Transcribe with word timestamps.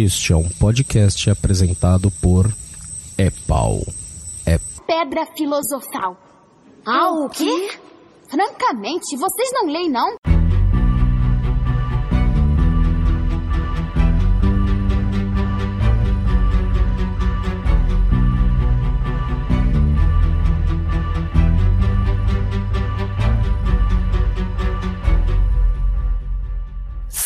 Este 0.00 0.32
é 0.32 0.36
um 0.36 0.48
podcast 0.48 1.28
apresentado 1.28 2.08
por 2.22 2.54
Epau. 3.18 3.80
É 4.46 4.56
Pedra 4.86 5.26
filosofal. 5.36 6.16
Ah, 6.86 7.10
o 7.10 7.28
quê? 7.28 7.68
Francamente, 8.30 9.16
vocês 9.16 9.50
não 9.52 9.66
leem, 9.66 9.90
não? 9.90 10.14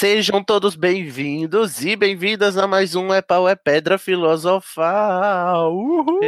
Sejam 0.03 0.43
todos 0.43 0.75
bem-vindos 0.75 1.85
e 1.85 1.95
bem-vindas 1.95 2.59
a 2.59 2.67
mais 2.67 2.97
um 2.97 3.15
É 3.15 3.23
Pau 3.23 3.49
é 3.49 3.55
Pedra 3.55 3.97
Filosofal. 3.97 5.73
Uhul! 5.73 6.19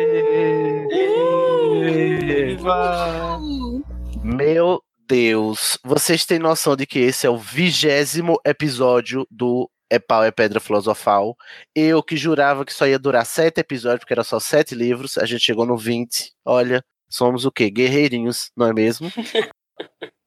Meu 4.22 4.80
Deus, 5.08 5.76
vocês 5.82 6.24
têm 6.24 6.38
noção 6.38 6.76
de 6.76 6.86
que 6.86 7.00
esse 7.00 7.26
é 7.26 7.30
o 7.30 7.36
vigésimo 7.36 8.40
episódio 8.46 9.26
do 9.28 9.68
É 9.90 9.98
Pau 9.98 10.22
é 10.22 10.30
Pedra 10.30 10.60
Filosofal? 10.60 11.36
Eu 11.74 12.00
que 12.00 12.16
jurava 12.16 12.64
que 12.64 12.72
só 12.72 12.86
ia 12.86 12.96
durar 12.96 13.26
sete 13.26 13.58
episódios, 13.58 13.98
porque 14.02 14.14
era 14.14 14.22
só 14.22 14.38
sete 14.38 14.76
livros, 14.76 15.18
a 15.18 15.26
gente 15.26 15.42
chegou 15.42 15.66
no 15.66 15.76
20. 15.76 16.32
Olha, 16.44 16.80
somos 17.08 17.44
o 17.44 17.50
quê? 17.50 17.68
Guerreirinhos, 17.70 18.52
não 18.56 18.68
é 18.68 18.72
mesmo? 18.72 19.10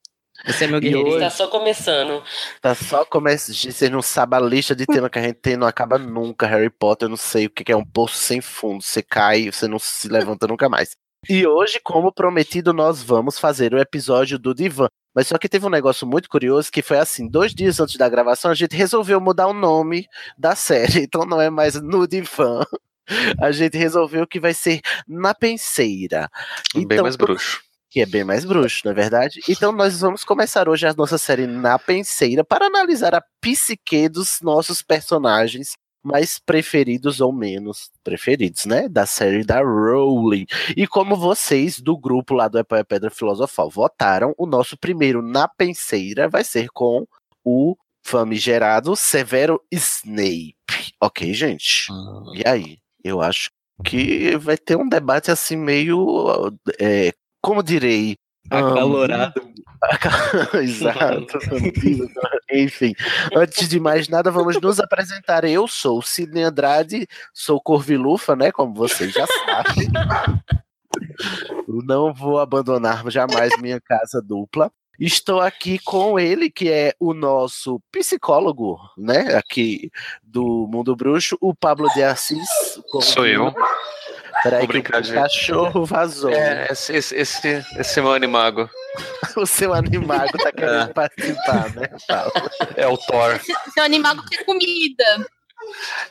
Você 0.48 0.64
é 0.66 0.68
meu 0.68 0.80
guerreiro. 0.80 1.10
hoje- 1.10 1.20
Tá 1.20 1.30
só 1.30 1.48
começando. 1.48 2.24
Tá 2.62 2.74
só 2.76 3.06
começa. 3.06 3.54
Vocês 3.54 3.92
não 3.92 4.02
sabem 4.02 4.40
a 4.40 4.42
lista 4.42 4.76
de 4.76 4.86
tema 4.86 5.10
que 5.10 5.20
a 5.20 5.22
gente 5.22 5.36
tem, 5.36 5.58
não 5.58 5.68
acaba 5.68 5.98
nunca. 5.98 6.48
Harry 6.48 6.70
Potter, 6.70 7.06
eu 7.06 7.10
não 7.10 7.18
sei 7.18 7.46
o 7.46 7.50
que 7.50 7.72
é 7.72 7.76
um 7.76 7.86
poço 7.86 8.16
sem 8.18 8.40
fundo. 8.42 8.82
Você 8.84 9.04
cai, 9.04 9.52
você 9.52 9.68
não 9.68 9.78
se 9.80 10.08
levanta 10.08 10.48
nunca 10.48 10.70
mais. 10.70 10.92
E 11.30 11.46
hoje, 11.46 11.80
como 11.84 12.12
prometido, 12.12 12.72
nós 12.74 13.02
vamos 13.04 13.38
fazer 13.40 13.74
o 13.74 13.80
episódio 13.80 14.40
do 14.40 14.54
Divã. 14.54 14.88
Mas 15.16 15.28
só 15.28 15.38
que 15.38 15.50
teve 15.50 15.66
um 15.66 15.70
negócio 15.70 16.06
muito 16.08 16.30
curioso 16.30 16.72
que 16.72 16.82
foi 16.84 17.00
assim: 17.00 17.28
dois 17.28 17.54
dias 17.54 17.80
antes 17.80 17.98
da 17.98 18.08
gravação, 18.08 18.52
a 18.52 18.56
gente 18.56 18.76
resolveu 18.76 19.20
mudar 19.20 19.48
o 19.48 19.54
nome 19.54 20.06
da 20.38 20.56
série. 20.56 21.02
Então 21.10 21.26
não 21.26 21.42
é 21.42 21.50
mais 21.50 21.74
no 21.82 22.08
Divã. 22.08 22.64
A 23.42 23.52
gente 23.52 23.78
resolveu 23.78 24.28
que 24.28 24.40
vai 24.40 24.54
ser 24.54 24.80
na 25.08 25.34
penseira. 25.34 26.30
Bem 26.74 26.84
Então, 26.84 27.04
mais 27.04 27.16
bruxo. 27.16 27.62
Que 27.98 28.02
é 28.02 28.06
bem 28.06 28.24
mais 28.24 28.46
bruxo, 28.46 28.82
não 28.86 28.92
é 28.92 28.96
verdade? 28.96 29.42
Então 29.50 29.72
nós 29.72 30.02
vamos 30.02 30.24
começar 30.24 30.70
hoje 30.70 30.86
a 30.86 30.94
nossa 30.94 31.18
série 31.18 31.48
na 31.48 31.80
penseira 31.80 32.44
para 32.44 32.68
analisar 32.68 33.16
a 33.16 33.24
psique 33.42 34.08
dos 34.08 34.40
nossos 34.40 34.84
personagens 34.84 35.72
mais 36.04 36.38
preferidos 36.38 37.20
ou 37.20 37.34
menos 37.34 37.90
preferidos, 38.04 38.68
né? 38.68 38.88
Da 38.88 39.08
série 39.08 39.44
da 39.44 39.62
Rowling. 39.62 40.46
E 40.76 40.86
como 40.86 41.16
vocês 41.16 41.80
do 41.80 41.98
grupo 41.98 42.36
lá 42.36 42.48
do 42.48 42.60
Epoé 42.60 42.84
Pedra 42.84 43.10
Filosofal 43.10 43.68
votaram, 43.68 44.32
o 44.38 44.46
nosso 44.46 44.78
primeiro 44.78 45.24
na 45.24 45.48
penseira 45.48 46.30
vai 46.30 46.44
ser 46.44 46.70
com 46.70 47.08
o 47.44 47.76
famigerado 48.06 48.96
Severo 48.96 49.60
Snape. 49.72 50.56
Ok, 51.02 51.34
gente? 51.34 51.88
E 52.36 52.48
aí? 52.48 52.78
Eu 53.04 53.22
acho 53.22 53.50
que 53.84 54.38
vai 54.38 54.56
ter 54.56 54.78
um 54.78 54.88
debate 54.88 55.32
assim 55.32 55.56
meio. 55.56 56.56
é, 56.80 57.12
como 57.48 57.64
direi? 57.64 58.18
Acalorado. 58.50 59.42
Exato. 60.62 61.40
Enfim, 62.52 62.94
antes 63.34 63.70
de 63.70 63.80
mais 63.80 64.10
nada, 64.10 64.30
vamos 64.30 64.60
nos 64.60 64.82
apresentar. 64.82 65.46
Eu 65.46 65.66
sou 65.66 66.00
o 66.00 66.02
Sidney 66.02 66.44
Andrade, 66.44 67.08
sou 67.34 67.62
Corvilufa, 67.62 68.36
né? 68.36 68.52
Como 68.52 68.74
vocês 68.74 69.14
já 69.14 69.26
sabem. 69.26 69.88
Não 71.86 72.14
vou 72.14 72.38
abandonar 72.38 73.10
jamais 73.10 73.58
minha 73.62 73.80
casa 73.80 74.22
dupla. 74.22 74.70
Estou 75.00 75.40
aqui 75.40 75.80
com 75.80 76.20
ele, 76.20 76.50
que 76.50 76.70
é 76.70 76.94
o 77.00 77.14
nosso 77.14 77.80
psicólogo, 77.92 78.78
né? 78.98 79.36
Aqui 79.36 79.90
do 80.22 80.68
Mundo 80.70 80.96
Bruxo, 80.96 81.38
o 81.40 81.56
Pablo 81.56 81.88
de 81.94 82.04
Assis. 82.04 82.48
Sou 83.02 83.26
eu. 83.26 83.54
Peraí, 84.44 84.60
Vou 84.60 84.70
que 84.70 84.78
o 84.78 85.02
de- 85.02 85.14
cachorro 85.14 85.86
vazou. 85.86 86.32
É, 86.32 86.68
esse, 86.72 86.94
esse, 86.96 87.16
esse, 87.16 87.66
esse 87.78 88.00
é 88.00 88.02
meu 88.02 88.14
animago. 88.14 88.70
O 89.36 89.46
seu 89.46 89.72
animago 89.74 90.36
tá 90.40 90.52
querendo 90.52 90.90
É. 90.90 90.94
participar, 90.94 91.72
né? 91.76 91.88
Paulo? 92.08 92.32
É 92.76 92.88
o 92.88 92.98
Thor. 92.98 93.40
Seu 93.72 93.84
animal 93.84 94.16
quer 94.28 94.44
comida. 94.46 95.04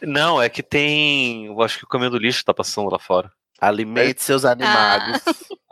Não, 0.00 0.40
é 0.40 0.48
que 0.48 0.62
tem. 0.62 1.46
Eu 1.46 1.60
acho 1.62 1.78
que 1.78 1.84
o 1.84 1.88
caminhão 1.88 2.12
do 2.12 2.18
lixo 2.18 2.44
tá 2.44 2.54
passando 2.54 2.88
lá 2.90 2.98
fora. 3.00 3.32
Alimente 3.60 4.22
seus 4.22 4.44
animagos. 4.44 5.20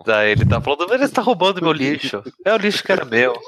Daí 0.05 0.33
ele 0.33 0.45
tá 0.45 0.61
falando, 0.61 0.93
ele 0.93 1.09
tá 1.09 1.23
roubando 1.23 1.63
meu 1.63 1.73
lixo. 1.73 2.23
É 2.45 2.53
o 2.53 2.57
lixo 2.57 2.83
que 2.83 2.91
era 2.91 3.05
meu. 3.05 3.39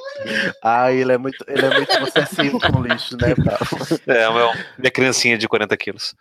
Ah, 0.62 0.92
ele 0.92 1.12
é 1.12 1.18
muito, 1.18 1.44
ele 1.48 1.66
é 1.66 1.70
muito 1.74 1.98
possessivo 1.98 2.60
com 2.60 2.78
o 2.78 2.86
lixo, 2.86 3.16
né, 3.16 3.34
Paulo? 3.34 4.00
É, 4.06 4.28
o 4.28 4.34
meu, 4.34 4.52
minha 4.78 4.90
criancinha 4.90 5.36
de 5.36 5.48
40 5.48 5.76
quilos. 5.76 6.14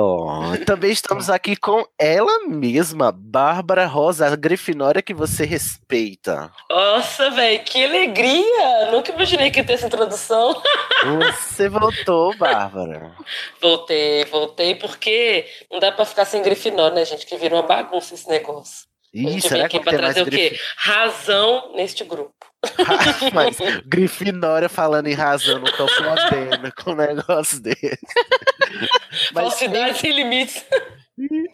Oh, 0.00 0.56
também 0.64 0.92
estamos 0.92 1.28
aqui 1.28 1.56
com 1.56 1.84
ela 1.98 2.46
mesma, 2.46 3.10
Bárbara 3.10 3.84
Rosa, 3.84 4.28
a 4.28 4.36
grifinória 4.36 5.02
que 5.02 5.12
você 5.12 5.44
respeita. 5.44 6.52
Nossa, 6.70 7.30
velho, 7.30 7.64
que 7.64 7.84
alegria! 7.84 8.92
Nunca 8.92 9.10
imaginei 9.10 9.50
que 9.50 9.58
ia 9.58 9.64
ter 9.64 9.72
essa 9.72 9.88
introdução. 9.88 10.62
Você 11.24 11.68
voltou, 11.68 12.36
Bárbara. 12.36 13.12
Voltei, 13.60 14.24
voltei, 14.26 14.76
porque 14.76 15.46
não 15.68 15.80
dá 15.80 15.90
pra 15.90 16.04
ficar 16.04 16.24
sem 16.24 16.42
Grifinória, 16.42 16.94
né, 16.94 17.04
gente? 17.04 17.26
Que 17.26 17.36
vira 17.36 17.56
uma 17.56 17.62
bagunça 17.62 18.14
esse 18.14 18.28
negócio. 18.28 18.86
Ih, 19.12 19.40
será 19.40 19.64
aqui 19.64 19.78
que 19.78 19.84
pra 19.84 19.92
tem 19.92 20.00
mais 20.00 20.14
trazer 20.14 20.28
o 20.28 20.30
quê? 20.30 20.50
grif... 20.50 20.62
Razão 20.76 21.72
neste 21.74 22.04
grupo. 22.04 22.46
Mas 23.32 23.56
grifinória 23.86 24.68
falando 24.68 25.06
em 25.06 25.14
razão, 25.14 25.58
não 25.60 25.72
tô 25.72 25.86
podendo 25.86 26.72
com 26.74 26.92
um 26.92 26.96
negócio 26.96 27.60
desse. 27.62 27.98
Mas 29.32 29.44
Falsidade 29.44 29.98
sem 29.98 30.12
limites. 30.12 30.64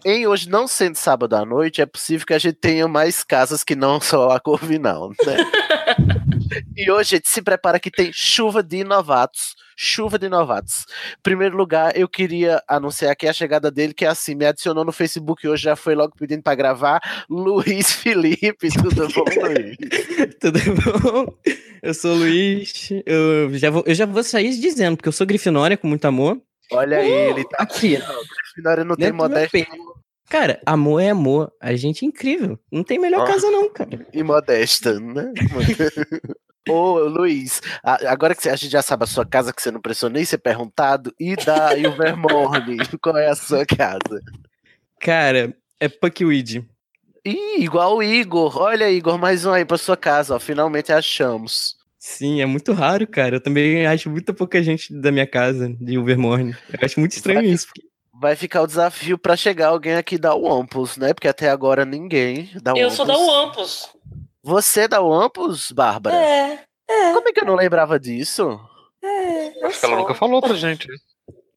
Em 0.05 0.27
hoje 0.27 0.49
não 0.49 0.67
sendo 0.67 0.97
sábado 0.97 1.35
à 1.35 1.45
noite, 1.45 1.81
é 1.81 1.87
possível 1.87 2.27
que 2.27 2.35
a 2.35 2.39
gente 2.39 2.57
tenha 2.57 2.87
mais 2.87 3.25
casas 3.25 3.65
que 3.65 3.75
não 3.75 4.01
só 4.01 4.31
a 4.31 4.41
Corvinal, 4.41 5.11
né? 5.25 5.37
e 6.77 6.91
hoje, 6.91 7.11
gente, 7.11 7.29
se 7.29 7.43
prepara 7.43 7.81
que 7.81 7.91
tem 7.91 8.13
chuva 8.13 8.63
de 8.63 8.85
novatos. 8.85 9.55
Chuva 9.77 10.19
de 10.19 10.29
novatos. 10.29 10.87
Primeiro 11.23 11.57
lugar, 11.57 11.97
eu 11.97 12.09
queria 12.09 12.63
anunciar 12.69 13.11
aqui 13.11 13.27
a 13.27 13.33
chegada 13.33 13.71
dele, 13.71 13.93
que 13.93 14.05
é 14.05 14.09
assim, 14.09 14.35
me 14.35 14.47
adicionou 14.47 14.85
no 14.85 14.93
Facebook 14.93 15.49
hoje, 15.49 15.65
já 15.65 15.75
foi 15.75 15.97
logo 15.97 16.15
pedindo 16.17 16.43
pra 16.43 16.55
gravar. 16.55 17.01
Luiz 17.29 17.93
Felipe, 17.93 18.69
tudo 18.71 19.09
bom, 19.09 19.25
Luiz? 19.43 19.77
Tudo 20.41 20.61
bom? 21.01 21.35
Eu 21.83 21.93
sou 21.93 22.13
o 22.13 22.19
Luiz. 22.19 22.89
Eu 23.05 23.53
já 23.59 23.71
vou, 23.71 23.83
eu 23.85 23.95
já 23.95 24.07
vou 24.07 24.23
sair 24.23 24.57
dizendo, 24.59 24.97
porque 24.97 25.09
eu 25.09 25.13
sou 25.13 25.27
grifinória 25.27 25.77
com 25.77 25.89
muito 25.89 26.05
amor. 26.05 26.41
Olha 26.73 26.99
aí, 26.99 27.11
ele 27.11 27.45
tá 27.45 27.57
Aqui. 27.61 27.99
Não, 27.99 28.23
Grifinória 28.45 28.85
não 28.85 28.97
tem 28.97 29.13
modéstia. 29.13 29.67
Cara, 30.29 30.61
amor 30.65 31.01
é 31.01 31.11
amor. 31.11 31.53
A 31.61 31.75
gente 31.75 32.05
é 32.05 32.09
incrível. 32.09 32.59
Não 32.73 32.83
tem 32.83 32.99
melhor 32.99 33.23
Ó. 33.23 33.27
casa, 33.27 33.51
não, 33.51 33.71
cara. 33.71 34.07
e 34.13 34.23
modesta, 34.23 34.99
né? 34.99 35.33
Ô, 36.69 36.99
Luiz, 37.01 37.61
agora 37.83 38.35
que 38.35 38.49
a 38.49 38.57
gente 38.57 38.73
já 38.73 38.81
sabe 38.81 39.05
a 39.05 39.07
sua 39.07 39.27
casa, 39.27 39.53
que 39.53 39.61
você 39.61 39.71
não 39.71 39.83
precisou 39.83 40.09
nem 40.09 40.25
ser 40.25 40.39
perguntado, 40.39 41.15
e 41.21 41.37
da 41.37 41.77
Ilvermorny, 41.77 42.79
qual 43.03 43.19
é 43.19 43.29
a 43.29 43.35
sua 43.35 43.67
casa? 43.67 44.23
Cara, 44.99 45.55
é 45.79 45.89
Puckweed. 45.89 46.67
Ih, 47.23 47.63
igual 47.63 47.97
o 47.97 48.03
Igor. 48.03 48.57
Olha, 48.57 48.91
Igor, 48.91 49.19
mais 49.19 49.45
um 49.45 49.53
aí 49.53 49.65
pra 49.65 49.77
sua 49.77 49.97
casa, 49.97 50.35
ó. 50.35 50.39
Finalmente 50.39 50.93
achamos. 50.93 51.77
Sim, 51.99 52.41
é 52.41 52.47
muito 52.47 52.73
raro, 52.73 53.07
cara. 53.07 53.37
Eu 53.37 53.41
também 53.41 53.87
acho 53.87 54.11
muito 54.11 54.33
pouca 54.35 54.63
gente 54.63 54.93
da 54.93 55.11
minha 55.11 55.27
casa, 55.27 55.75
de 55.81 55.99
Overmorning. 55.99 56.55
Eu 56.71 56.79
acho 56.83 57.01
muito 57.01 57.13
estranho 57.13 57.43
isso. 57.43 57.67
Vai 58.21 58.37
ficar 58.37 58.63
o 58.63 58.67
desafio 58.67 59.19
pra 59.19 59.37
chegar 59.37 59.69
alguém 59.69 59.97
aqui 59.97 60.17
da 60.17 60.35
Wampus, 60.35 60.97
né? 60.97 61.13
Porque 61.13 61.29
até 61.29 61.51
agora 61.51 61.85
ninguém 61.85 62.51
da 62.63 62.73
Eu 62.73 62.91
sou 62.91 63.05
da 63.05 63.17
Wampus. 63.17 63.89
Você 64.43 64.83
é 64.83 64.89
da 64.89 65.01
Wampus, 65.01 65.73
Bárbara? 65.73 66.17
É, 66.17 66.59
Como 67.13 67.29
é 67.29 67.33
que 67.33 67.41
eu 67.41 67.47
não 67.47 67.55
lembrava 67.55 67.99
disso? 67.99 68.61
é. 69.03 69.67
Acho 69.67 69.81
que 69.81 69.87
ela 69.87 69.97
nunca 69.97 70.15
falou 70.15 70.41
pra 70.41 70.55
gente. 70.55 70.87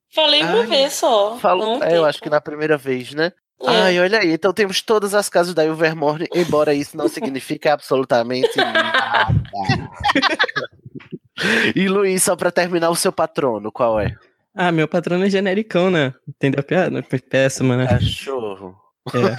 Falei 0.10 0.42
uma 0.42 0.62
Ai, 0.62 0.66
vez 0.66 0.94
só. 0.94 1.38
Falou, 1.38 1.84
é, 1.84 1.98
eu 1.98 2.06
acho 2.06 2.22
que 2.22 2.30
na 2.30 2.42
primeira 2.42 2.78
vez, 2.78 3.14
né? 3.14 3.34
É. 3.62 3.68
Ai, 3.68 4.00
olha 4.00 4.20
aí, 4.20 4.32
então 4.32 4.54
temos 4.54 4.82
todas 4.82 5.14
as 5.14 5.30
casas 5.30 5.54
da 5.54 5.66
Ilvermorny, 5.66 6.28
embora 6.34 6.74
isso 6.74 6.96
não 6.96 7.08
signifique 7.08 7.68
absolutamente 7.68 8.56
nada. 8.56 9.34
e 11.76 11.88
Luiz, 11.88 12.24
só 12.24 12.36
pra 12.36 12.52
terminar, 12.52 12.90
o 12.90 12.96
seu 12.96 13.12
patrono, 13.12 13.72
qual 13.72 14.00
é? 14.00 14.16
Ah, 14.58 14.72
meu 14.72 14.88
patrono 14.88 15.24
é 15.24 15.30
genericão, 15.30 15.92
né? 15.92 16.14
Entendeu 16.28 16.60
a 16.60 16.64
piada? 16.64 17.04
Péssima, 17.30 17.78
né? 17.78 17.88
Cachorro. 17.88 18.76
É. 19.14 19.38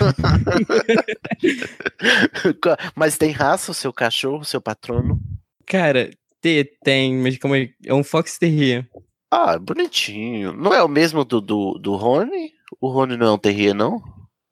Mas 2.94 3.18
tem 3.18 3.30
raça 3.32 3.70
o 3.72 3.74
seu 3.74 3.92
cachorro, 3.92 4.38
o 4.40 4.44
seu 4.44 4.60
patrono? 4.60 5.20
Cara, 5.66 6.10
te- 6.40 6.64
tem, 6.82 7.14
mas 7.16 7.36
como 7.38 7.54
é, 7.54 7.68
é 7.84 7.92
um 7.92 8.02
Fox 8.04 8.38
Terrier. 8.38 8.88
Ah, 9.30 9.58
bonitinho. 9.58 10.52
Não 10.52 10.72
é 10.72 10.82
o 10.82 10.88
mesmo 10.88 11.24
do, 11.24 11.40
do, 11.40 11.74
do 11.74 11.96
Rony? 11.96 12.52
O 12.80 12.88
Rony 12.88 13.16
não 13.16 13.26
é 13.26 13.32
um 13.32 13.38
terrier, 13.38 13.74
não? 13.74 14.02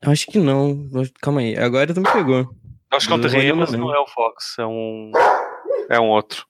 Acho 0.02 0.26
que 0.26 0.38
não. 0.38 0.86
Calma 1.22 1.40
aí, 1.40 1.56
agora 1.56 1.94
tu 1.94 2.00
me 2.00 2.12
pegou. 2.12 2.50
Acho 2.92 3.06
que 3.06 3.12
é 3.12 3.16
um 3.16 3.20
Terrier, 3.20 3.56
mas 3.56 3.72
não 3.72 3.80
não 3.80 3.94
é 3.94 3.98
o 3.98 4.06
Fox. 4.06 4.56
É 4.58 4.66
um. 4.66 5.10
É 5.88 5.98
um 5.98 6.08
outro. 6.08 6.44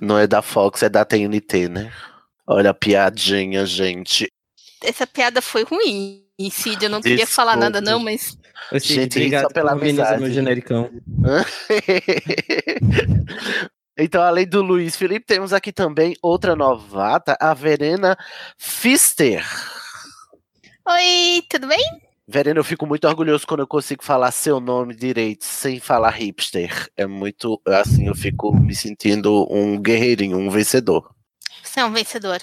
Não 0.00 0.18
é 0.18 0.26
da 0.26 0.40
Fox, 0.40 0.82
é 0.82 0.88
da 0.88 1.04
TNT, 1.04 1.68
né? 1.68 1.92
Olha 2.52 2.70
a 2.70 2.74
piadinha, 2.74 3.64
gente. 3.64 4.28
Essa 4.82 5.06
piada 5.06 5.40
foi 5.40 5.62
ruim. 5.62 6.24
Cid, 6.50 6.82
eu 6.82 6.90
não 6.90 7.00
queria 7.00 7.24
falar 7.24 7.52
Desculpa. 7.52 7.70
nada, 7.70 7.80
não, 7.80 8.00
mas. 8.00 8.36
Ô, 8.72 8.80
Cid, 8.80 8.94
Gente, 8.94 9.18
obrigado 9.18 9.42
só 9.42 9.48
pela 9.50 9.70
amizade. 9.70 10.20
meu 10.20 10.32
genericão. 10.32 10.90
então, 13.96 14.20
além 14.20 14.48
do 14.48 14.62
Luiz 14.62 14.96
Felipe, 14.96 15.26
temos 15.26 15.52
aqui 15.52 15.70
também 15.70 16.16
outra 16.20 16.56
novata, 16.56 17.36
a 17.40 17.54
Verena 17.54 18.18
Fister. 18.58 19.46
Oi, 20.88 21.44
tudo 21.48 21.68
bem? 21.68 21.84
Verena, 22.26 22.58
eu 22.58 22.64
fico 22.64 22.84
muito 22.84 23.06
orgulhoso 23.06 23.46
quando 23.46 23.60
eu 23.60 23.66
consigo 23.68 24.02
falar 24.02 24.32
seu 24.32 24.58
nome 24.58 24.92
direito 24.92 25.44
sem 25.44 25.78
falar 25.78 26.10
hipster. 26.10 26.88
É 26.96 27.06
muito 27.06 27.62
assim, 27.64 28.08
eu 28.08 28.14
fico 28.16 28.52
me 28.52 28.74
sentindo 28.74 29.46
um 29.48 29.80
guerreirinho, 29.80 30.36
um 30.36 30.50
vencedor. 30.50 31.14
Você 31.62 31.80
é 31.80 31.84
um 31.84 31.92
vencedor. 31.92 32.40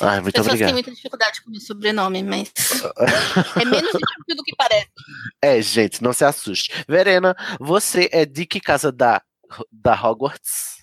Ai, 0.00 0.20
muito 0.20 0.34
Pessoas 0.34 0.46
têm 0.46 0.54
obrigado. 0.54 0.72
muita 0.72 0.90
dificuldade 0.90 1.42
com 1.42 1.48
o 1.48 1.52
meu 1.52 1.60
sobrenome, 1.60 2.22
mas. 2.22 2.50
é 3.60 3.64
menos 3.64 3.92
difícil 3.92 4.36
do 4.36 4.42
que 4.42 4.56
parece. 4.56 4.88
É, 5.40 5.60
gente, 5.60 6.02
não 6.02 6.12
se 6.12 6.24
assuste. 6.24 6.72
Verena, 6.88 7.36
você 7.60 8.08
é 8.10 8.24
de 8.24 8.46
que 8.46 8.60
casa 8.60 8.90
da, 8.90 9.20
da 9.70 9.94
Hogwarts? 9.94 10.82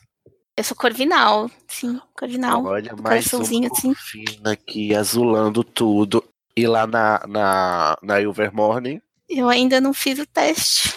Eu 0.56 0.64
sou 0.64 0.76
Corvinal, 0.76 1.50
sim, 1.68 2.00
Corvinal. 2.14 2.66
Olha, 2.66 2.94
mais 3.02 3.32
uma 3.32 3.44
assim. 3.44 3.96
fina 3.96 4.52
aqui, 4.52 4.94
azulando 4.94 5.64
tudo. 5.64 6.24
E 6.56 6.68
lá 6.68 6.86
na, 6.86 7.22
na, 7.28 7.98
na 8.04 8.22
Ilvermorning? 8.22 9.02
Eu 9.30 9.48
ainda 9.48 9.80
não 9.80 9.94
fiz 9.94 10.20
o 10.20 10.26
teste. 10.26 10.94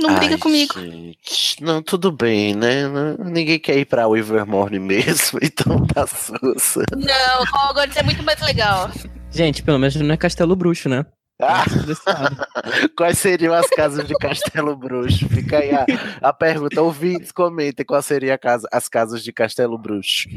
Não 0.00 0.14
briga 0.14 0.34
Ai, 0.34 0.38
comigo. 0.40 0.74
Gente, 0.80 1.62
não, 1.62 1.82
tudo 1.82 2.10
bem, 2.10 2.54
né? 2.54 2.88
Não- 2.88 3.16
Ninguém 3.30 3.58
quer 3.58 3.78
ir 3.78 3.84
pra 3.84 4.02
Ilvermorning 4.04 4.78
mesmo, 4.80 5.38
então 5.42 5.86
tá 5.86 6.06
sussa. 6.06 6.82
Não, 6.96 7.68
Hogwarts 7.68 7.96
é 7.96 8.02
muito 8.02 8.22
mais 8.22 8.40
legal. 8.40 8.90
Gente, 9.30 9.62
pelo 9.62 9.78
menos 9.78 9.94
não 9.96 10.14
é 10.14 10.16
Castelo 10.16 10.56
Bruxo, 10.56 10.88
né? 10.88 11.04
Ah, 11.42 11.64
quais 12.96 13.18
seriam 13.18 13.54
as 13.54 13.66
casas 13.68 14.06
de 14.06 14.14
Castelo 14.14 14.76
Bruxo? 14.76 15.28
Fica 15.28 15.58
aí 15.58 15.70
a, 15.72 15.86
a 16.20 16.32
pergunta. 16.32 16.82
Ouvintes, 16.82 17.32
comentem 17.32 17.84
quais 17.84 18.04
seriam 18.04 18.34
a 18.34 18.38
casa- 18.38 18.68
as 18.72 18.88
casas 18.88 19.22
de 19.22 19.32
Castelo 19.32 19.78
Bruxo. 19.78 20.28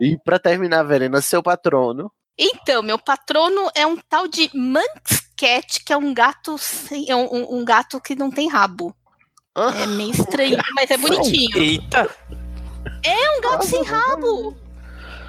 E 0.00 0.16
pra 0.24 0.38
terminar, 0.38 0.82
Verena, 0.84 1.20
seu 1.20 1.42
patrono. 1.42 2.10
Então, 2.38 2.82
meu 2.82 2.98
patrono 2.98 3.70
é 3.74 3.86
um 3.86 3.96
tal 4.08 4.26
de 4.28 4.50
Manx 4.54 5.22
Cat, 5.36 5.84
que 5.84 5.92
é 5.92 5.96
um 5.96 6.14
gato 6.14 6.56
sem, 6.58 7.10
é 7.10 7.16
um- 7.16 7.58
um 7.58 7.64
gato 7.64 8.00
que 8.00 8.14
não 8.14 8.30
tem 8.30 8.48
rabo. 8.48 8.94
É 9.56 9.86
meio 9.86 10.10
estranho, 10.10 10.58
mas 10.74 10.90
é 10.90 10.96
bonitinho. 10.96 11.58
Eita! 11.58 12.08
É 13.04 13.38
um 13.38 13.40
gato 13.40 13.64
sem 13.66 13.82
rabo. 13.82 14.56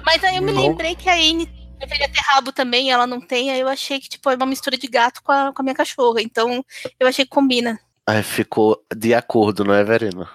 Mas 0.04 0.22
aí 0.24 0.36
eu 0.36 0.42
me 0.42 0.52
Não. 0.52 0.62
lembrei 0.62 0.94
que 0.94 1.08
a 1.08 1.14
Anne 1.14 1.46
deveria 1.78 2.08
ter 2.08 2.20
rabo 2.20 2.52
também, 2.52 2.90
ela 2.90 3.06
não 3.06 3.20
tem, 3.20 3.50
aí 3.50 3.60
eu 3.60 3.68
achei 3.68 4.00
que 4.00 4.08
tipo, 4.08 4.30
é 4.30 4.34
uma 4.36 4.46
mistura 4.46 4.76
de 4.76 4.86
gato 4.86 5.22
com 5.22 5.32
a, 5.32 5.52
com 5.52 5.62
a 5.62 5.64
minha 5.64 5.74
cachorra. 5.74 6.20
Então, 6.20 6.64
eu 6.98 7.06
achei 7.06 7.24
que 7.24 7.30
combina. 7.30 7.78
Ai, 8.06 8.22
ficou 8.22 8.82
de 8.94 9.14
acordo, 9.14 9.64
não 9.64 9.74
é, 9.74 9.82
Verena? 9.82 10.28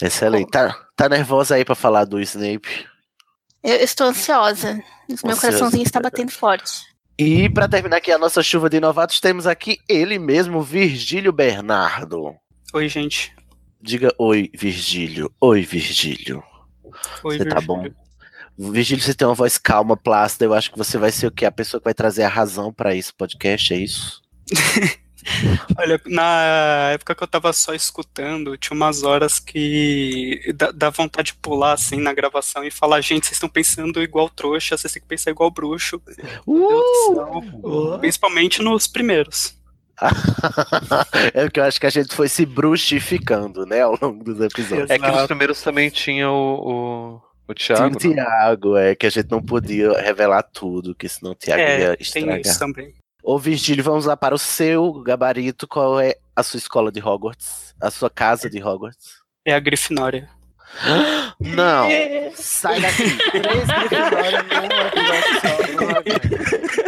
Excelente. 0.00 0.50
Tá, 0.50 0.74
tá 0.96 1.08
nervosa 1.08 1.54
aí 1.54 1.64
pra 1.64 1.74
falar 1.74 2.04
do 2.04 2.20
Snape? 2.20 2.86
Eu, 3.62 3.76
estou 3.76 4.08
ansiosa. 4.08 4.74
Meu 5.08 5.14
Ansiosa. 5.14 5.40
coraçãozinho 5.40 5.82
está 5.84 6.00
batendo 6.00 6.30
forte. 6.32 6.82
E 7.18 7.48
pra 7.48 7.68
terminar 7.68 7.96
aqui 7.96 8.10
a 8.12 8.18
nossa 8.18 8.42
chuva 8.42 8.68
de 8.68 8.78
novatos, 8.80 9.20
temos 9.20 9.46
aqui 9.46 9.78
ele 9.88 10.18
mesmo, 10.18 10.60
Virgílio 10.62 11.32
Bernardo. 11.32 12.34
Oi, 12.72 12.88
gente. 12.88 13.32
Diga 13.80 14.12
oi, 14.18 14.50
Virgílio. 14.54 15.30
Oi, 15.40 15.62
Virgílio. 15.62 16.42
Oi, 17.24 17.38
Você 17.38 17.44
tá 17.44 17.60
Virgílio. 17.60 17.66
bom? 17.66 18.70
Virgílio, 18.72 19.04
você 19.04 19.14
tem 19.14 19.26
uma 19.28 19.34
voz 19.34 19.58
calma, 19.58 19.96
plácida. 19.96 20.44
Eu 20.46 20.54
acho 20.54 20.70
que 20.70 20.78
você 20.78 20.96
vai 20.98 21.12
ser 21.12 21.26
o 21.26 21.30
que? 21.30 21.44
A 21.44 21.52
pessoa 21.52 21.80
que 21.80 21.84
vai 21.84 21.94
trazer 21.94 22.22
a 22.22 22.28
razão 22.28 22.72
pra 22.72 22.94
esse 22.94 23.12
podcast, 23.12 23.72
é 23.74 23.76
isso? 23.78 24.22
Olha, 25.76 26.00
na 26.06 26.90
época 26.92 27.14
que 27.14 27.22
eu 27.22 27.26
tava 27.26 27.52
só 27.52 27.74
escutando, 27.74 28.56
tinha 28.56 28.76
umas 28.76 29.02
horas 29.02 29.40
que 29.40 30.40
dá, 30.54 30.70
dá 30.70 30.88
vontade 30.88 31.32
de 31.32 31.34
pular 31.34 31.72
assim 31.72 32.00
na 32.00 32.14
gravação 32.14 32.62
e 32.64 32.70
falar, 32.70 33.00
gente, 33.00 33.24
vocês 33.26 33.34
estão 33.36 33.48
pensando 33.48 34.00
igual 34.00 34.30
trouxa, 34.30 34.76
vocês 34.78 34.92
têm 34.92 35.02
que 35.02 35.08
pensar 35.08 35.32
igual 35.32 35.50
bruxo. 35.50 36.00
Do 36.46 36.82
céu. 37.14 37.98
Principalmente 37.98 38.62
nos 38.62 38.86
primeiros. 38.86 39.55
é 41.34 41.44
porque 41.44 41.60
eu 41.60 41.64
acho 41.64 41.80
que 41.80 41.86
a 41.86 41.90
gente 41.90 42.14
foi 42.14 42.28
se 42.28 42.44
bruxificando, 42.46 43.64
né, 43.66 43.80
ao 43.82 43.96
longo 44.00 44.22
dos 44.22 44.40
episódios. 44.40 44.90
É 44.90 44.98
que 44.98 45.06
nos 45.10 45.26
primeiros 45.26 45.62
também 45.62 45.88
tinha 45.90 46.30
o, 46.30 46.34
o, 47.14 47.22
o 47.48 47.54
Tinha 47.54 47.76
Thiago. 47.78 47.94
o 47.96 47.98
Tiago, 47.98 48.76
é 48.76 48.94
que 48.94 49.06
a 49.06 49.10
gente 49.10 49.30
não 49.30 49.42
podia 49.42 49.92
revelar 50.00 50.42
tudo, 50.42 50.94
que 50.94 51.08
senão 51.08 51.32
o 51.32 51.34
Tiago 51.34 51.60
É, 51.62 51.80
ia 51.80 51.86
tem 51.96 52.02
estragar. 52.02 52.40
isso 52.40 52.58
também. 52.58 52.94
Ô 53.22 53.38
Virgílio, 53.38 53.82
vamos 53.82 54.04
lá 54.06 54.16
para 54.16 54.34
o 54.34 54.38
seu 54.38 54.92
gabarito. 55.02 55.66
Qual 55.66 55.98
é 55.98 56.14
a 56.36 56.42
sua 56.44 56.58
escola 56.58 56.92
de 56.92 57.00
Hogwarts? 57.02 57.74
A 57.80 57.90
sua 57.90 58.08
casa 58.08 58.48
de 58.48 58.62
Hogwarts? 58.62 59.16
É 59.44 59.52
a 59.54 59.58
Grifinória. 59.58 60.28
Não! 61.40 61.88
Sai 62.34 62.80
daqui! 62.80 63.16
Três 63.32 63.66
Grifinória 63.88 64.42
num 64.44 64.80
episódio 64.86 65.40
só. 65.40 66.85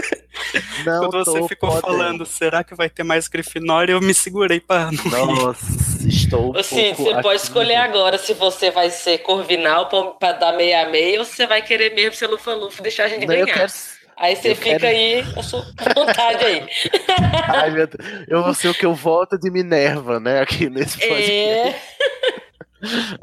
Não, 0.84 1.08
Quando 1.10 1.24
você 1.24 1.48
ficou 1.48 1.68
podendo. 1.70 1.80
falando, 1.86 2.26
será 2.26 2.62
que 2.64 2.74
vai 2.74 2.88
ter 2.90 3.02
mais 3.02 3.28
Grifinória? 3.28 3.92
Eu 3.92 4.00
me 4.00 4.14
segurei 4.14 4.60
pra 4.60 4.90
não. 5.10 5.26
Nossa, 5.34 5.66
estou 6.08 6.50
um 6.50 6.52
pouco 6.52 7.04
você 7.04 7.22
pode 7.22 7.40
escolher 7.42 7.76
agora 7.76 8.18
se 8.18 8.34
você 8.34 8.70
vai 8.70 8.90
ser 8.90 9.18
Corvinal 9.18 9.88
pra, 9.88 10.02
pra 10.12 10.32
dar 10.32 10.52
meia 10.52 10.86
a 10.86 10.88
meia 10.88 11.18
ou 11.18 11.24
se 11.24 11.34
você 11.36 11.46
vai 11.46 11.62
querer 11.62 11.94
mesmo 11.94 12.14
ser 12.14 12.26
Lufa-Lufa 12.26 12.80
e 12.80 12.82
deixar 12.82 13.04
a 13.04 13.08
gente 13.08 13.26
Não, 13.26 13.34
eu 13.34 13.44
ganhar. 13.46 13.58
quero... 13.58 13.72
Aí 14.20 14.34
você 14.34 14.50
eu 14.50 14.56
fica 14.56 14.80
quero- 14.80 14.86
aí 14.88 15.24
sua 15.44 15.64
vontade 15.94 16.44
aí. 16.44 16.66
Ai, 17.54 17.70
meu 17.70 17.86
Deus. 17.86 18.24
Eu 18.26 18.42
vou 18.42 18.52
ser 18.52 18.68
o 18.68 18.74
que 18.74 18.84
eu 18.84 18.92
voto 18.92 19.38
de 19.38 19.48
Minerva, 19.48 20.18
né? 20.18 20.40
Aqui 20.40 20.68
nesse 20.68 20.98
podcast. 20.98 21.30
É. 21.30 21.80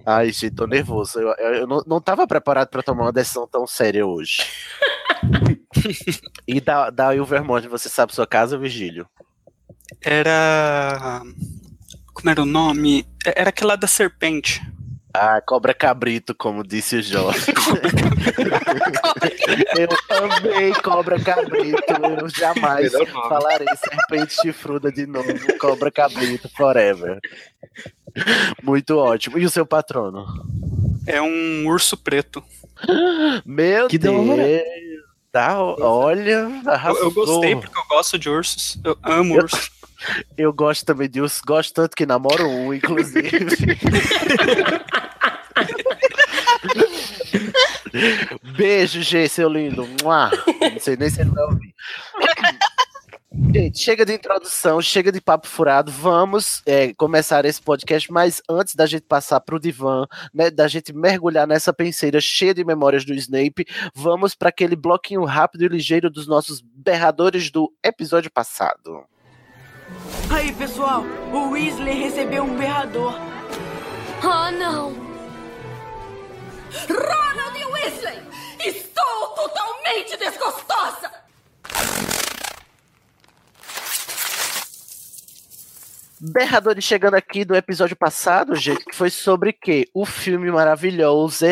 Ai, 0.06 0.31
gente, 0.31 0.52
tô 0.52 0.66
nervoso. 0.68 1.20
Eu, 1.20 1.34
eu- 1.38 1.54
eu 1.56 1.68
não, 1.68 1.81
não 1.86 2.00
tava 2.02 2.26
preparado 2.28 2.68
pra 2.70 2.81
tomar 2.84 3.04
uma 3.04 3.12
decisão 3.12 3.46
tão 3.48 3.66
séria 3.68 4.06
hoje. 4.06 4.44
e 6.48 6.61
da, 6.61 6.90
da 6.90 7.16
Ilvermont, 7.16 7.68
você 7.68 7.90
sabe 7.90 8.14
sua 8.14 8.28
casa, 8.28 8.57
Virgílio? 8.57 9.07
Era. 10.02 11.21
Como 12.14 12.30
era 12.30 12.42
o 12.42 12.45
nome? 12.45 13.06
Era 13.26 13.50
aquela 13.50 13.76
da 13.76 13.88
serpente. 13.88 14.61
Ah, 15.14 15.40
cobra 15.40 15.73
cabrito, 15.73 16.35
como 16.35 16.61
disse 16.61 16.97
o 16.97 17.02
Jorge. 17.02 17.45
eu 19.78 19.88
amei 20.26 20.73
cobra 20.73 21.18
cabrito. 21.18 21.81
Eu 22.19 22.28
jamais 22.28 22.92
falarei 23.30 23.68
serpente 23.78 24.35
chifruda 24.42 24.92
de 24.92 25.06
novo. 25.06 25.31
Cobra 25.57 25.90
cabrito 25.90 26.50
forever. 26.50 27.19
Muito 28.61 28.97
ótimo. 28.97 29.38
E 29.38 29.45
o 29.45 29.50
seu 29.50 29.66
patrono? 29.66 30.26
É 31.07 31.21
um 31.21 31.66
urso 31.68 31.95
preto. 31.95 32.44
Meu 33.45 33.88
Que 33.88 33.97
Deus. 33.97 34.16
Tá, 35.35 35.61
olha, 35.61 36.49
Eu, 36.63 36.71
arrasou. 36.71 37.01
eu 37.04 37.11
gostei 37.11 37.56
porque 37.57 37.77
eu 37.77 37.83
gosto 37.89 38.18
de 38.18 38.30
ursos. 38.30 38.77
Eu 38.85 38.97
amo 39.04 39.35
Eu- 39.35 39.42
ursos. 39.51 39.69
Eu 40.37 40.54
gosto 40.54 40.85
também 40.85 41.09
de 41.09 41.19
urso, 41.19 41.42
gosto 41.45 41.73
tanto 41.73 41.94
que 41.94 42.06
namoro 42.06 42.47
um, 42.47 42.73
inclusive. 42.73 43.37
Beijo, 48.57 49.01
G, 49.01 49.27
seu 49.27 49.49
lindo. 49.49 49.87
Não 50.04 50.80
sei 50.80 50.95
nem 50.95 51.09
se 51.09 51.21
ele 51.21 51.31
vai 51.31 51.44
ouvir. 51.45 51.73
Gente, 53.54 53.80
chega 53.80 54.06
de 54.06 54.13
introdução, 54.13 54.81
chega 54.81 55.11
de 55.11 55.19
papo 55.19 55.47
furado. 55.47 55.92
Vamos 55.92 56.61
é, 56.65 56.94
começar 56.94 57.44
esse 57.44 57.61
podcast, 57.61 58.09
mas 58.11 58.42
antes 58.49 58.75
da 58.75 58.85
gente 58.85 59.04
passar 59.04 59.42
pro 59.42 59.59
divã, 59.59 60.06
né, 60.33 60.49
da 60.49 60.69
gente 60.69 60.94
mergulhar 60.94 61.45
nessa 61.45 61.73
penseira 61.73 62.21
cheia 62.21 62.54
de 62.54 62.63
memórias 62.63 63.04
do 63.04 63.13
Snape, 63.13 63.65
vamos 63.94 64.35
para 64.35 64.49
aquele 64.49 64.75
bloquinho 64.75 65.25
rápido 65.25 65.65
e 65.65 65.68
ligeiro 65.68 66.09
dos 66.09 66.27
nossos 66.27 66.61
berradores 66.61 67.51
do 67.51 67.73
episódio 67.83 68.31
passado. 68.31 69.04
Aí, 70.30 70.54
pessoal, 70.54 71.04
o 71.33 71.51
Weasley 71.51 72.04
recebeu 72.04 72.44
um 72.44 72.57
berrador. 72.57 73.13
Oh, 74.23 74.51
não! 74.51 74.94
Ronald 76.87 77.65
Weasley! 77.73 78.19
Estou 78.65 79.27
totalmente 79.35 80.18
desgostosa! 80.18 81.11
Berradores 86.19 86.84
chegando 86.84 87.16
aqui 87.16 87.44
do 87.44 87.56
episódio 87.56 87.95
passado, 87.95 88.56
gente, 88.56 88.86
que 88.86 88.95
foi 88.95 89.10
sobre 89.10 89.52
que 89.52 89.88
o 89.94 90.06
filme 90.06 90.50
maravilhoso 90.50 91.45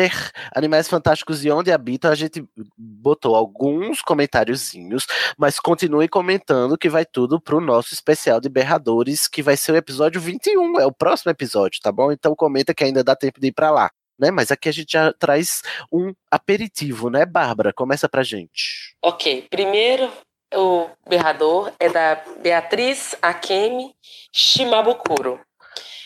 Animais 0.54 0.88
Fantásticos 0.88 1.44
e 1.44 1.50
Onde 1.50 1.70
Habitam. 1.70 2.10
A 2.10 2.14
gente 2.14 2.42
botou 2.76 3.36
alguns 3.36 4.00
comentáriozinhos, 4.00 5.06
mas 5.36 5.60
continue 5.60 6.08
comentando 6.08 6.78
que 6.78 6.88
vai 6.88 7.04
tudo 7.04 7.40
pro 7.40 7.60
nosso 7.60 7.92
especial 7.92 8.40
de 8.40 8.48
Berradores, 8.48 9.28
que 9.28 9.42
vai 9.42 9.56
ser 9.56 9.72
o 9.72 9.76
episódio 9.76 10.20
21, 10.20 10.80
é 10.80 10.86
o 10.86 10.92
próximo 10.92 11.30
episódio, 11.30 11.80
tá 11.82 11.92
bom? 11.92 12.10
Então 12.10 12.34
comenta 12.34 12.72
que 12.72 12.84
ainda 12.84 13.04
dá 13.04 13.14
tempo 13.14 13.40
de 13.40 13.48
ir 13.48 13.52
pra 13.52 13.70
lá. 13.70 13.90
Né? 14.18 14.30
Mas 14.30 14.50
aqui 14.50 14.68
a 14.68 14.72
gente 14.72 14.92
já 14.92 15.12
traz 15.12 15.62
um 15.92 16.14
aperitivo, 16.30 17.10
né, 17.10 17.26
Bárbara? 17.26 17.72
Começa 17.72 18.08
pra 18.08 18.22
gente. 18.22 18.96
Ok, 19.02 19.46
primeiro 19.50 20.10
o 20.56 20.88
berrador 21.08 21.72
é 21.78 21.88
da 21.88 22.22
Beatriz 22.42 23.14
Akemi 23.20 23.94
Shimabukuro. 24.32 25.40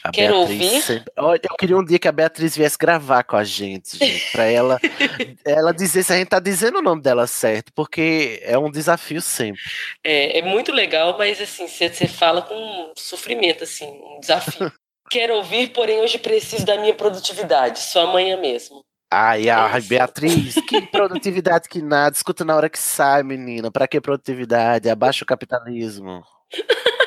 A 0.05 0.11
Quero 0.13 0.35
Beatriz 0.39 0.61
ouvir? 0.73 0.83
sempre- 0.83 1.13
eu 1.17 1.57
queria 1.59 1.77
um 1.77 1.85
dia 1.85 1.99
que 1.99 2.07
a 2.09 2.13
Beatriz 2.13 2.57
viesse 2.57 2.79
gravar 2.79 3.25
com 3.25 3.37
a 3.37 3.43
gente, 3.45 3.99
gente 3.99 4.31
pra 4.33 4.45
ela, 4.45 4.79
ela 5.45 5.73
dizer 5.73 6.03
se 6.05 6.13
a 6.13 6.17
gente 6.17 6.29
tá 6.29 6.39
dizendo 6.39 6.79
o 6.79 6.83
nome 6.83 7.03
dela 7.03 7.27
certo, 7.27 7.73
porque 7.75 8.41
é 8.45 8.57
um 8.57 8.71
desafio 8.71 9.21
sempre. 9.21 9.61
É, 10.05 10.39
é 10.39 10.43
muito 10.43 10.73
legal, 10.73 11.17
mas 11.19 11.41
assim, 11.41 11.67
você 11.67 11.91
fala 12.07 12.43
com 12.43 12.93
sofrimento, 12.97 13.65
assim, 13.65 13.87
um 13.87 14.21
desafio. 14.21 14.73
Quero 15.11 15.35
ouvir, 15.37 15.69
porém 15.71 16.01
hoje 16.01 16.19
preciso 16.19 16.65
da 16.67 16.77
minha 16.79 16.95
produtividade, 16.95 17.81
só 17.81 18.03
amanhã 18.07 18.37
mesmo. 18.37 18.85
Ai, 19.11 19.49
ai, 19.49 19.81
Beatriz, 19.81 20.55
que 20.55 20.83
produtividade 20.93 21.69
que 21.69 21.81
nada. 21.81 22.15
Escuta 22.15 22.45
na 22.45 22.55
hora 22.55 22.69
que 22.69 22.79
sai, 22.79 23.23
menina. 23.23 23.71
Pra 23.71 23.89
que 23.89 24.01
produtividade? 24.01 24.91
Abaixa 24.91 25.25
o 25.25 25.27
capitalismo. 25.27 26.23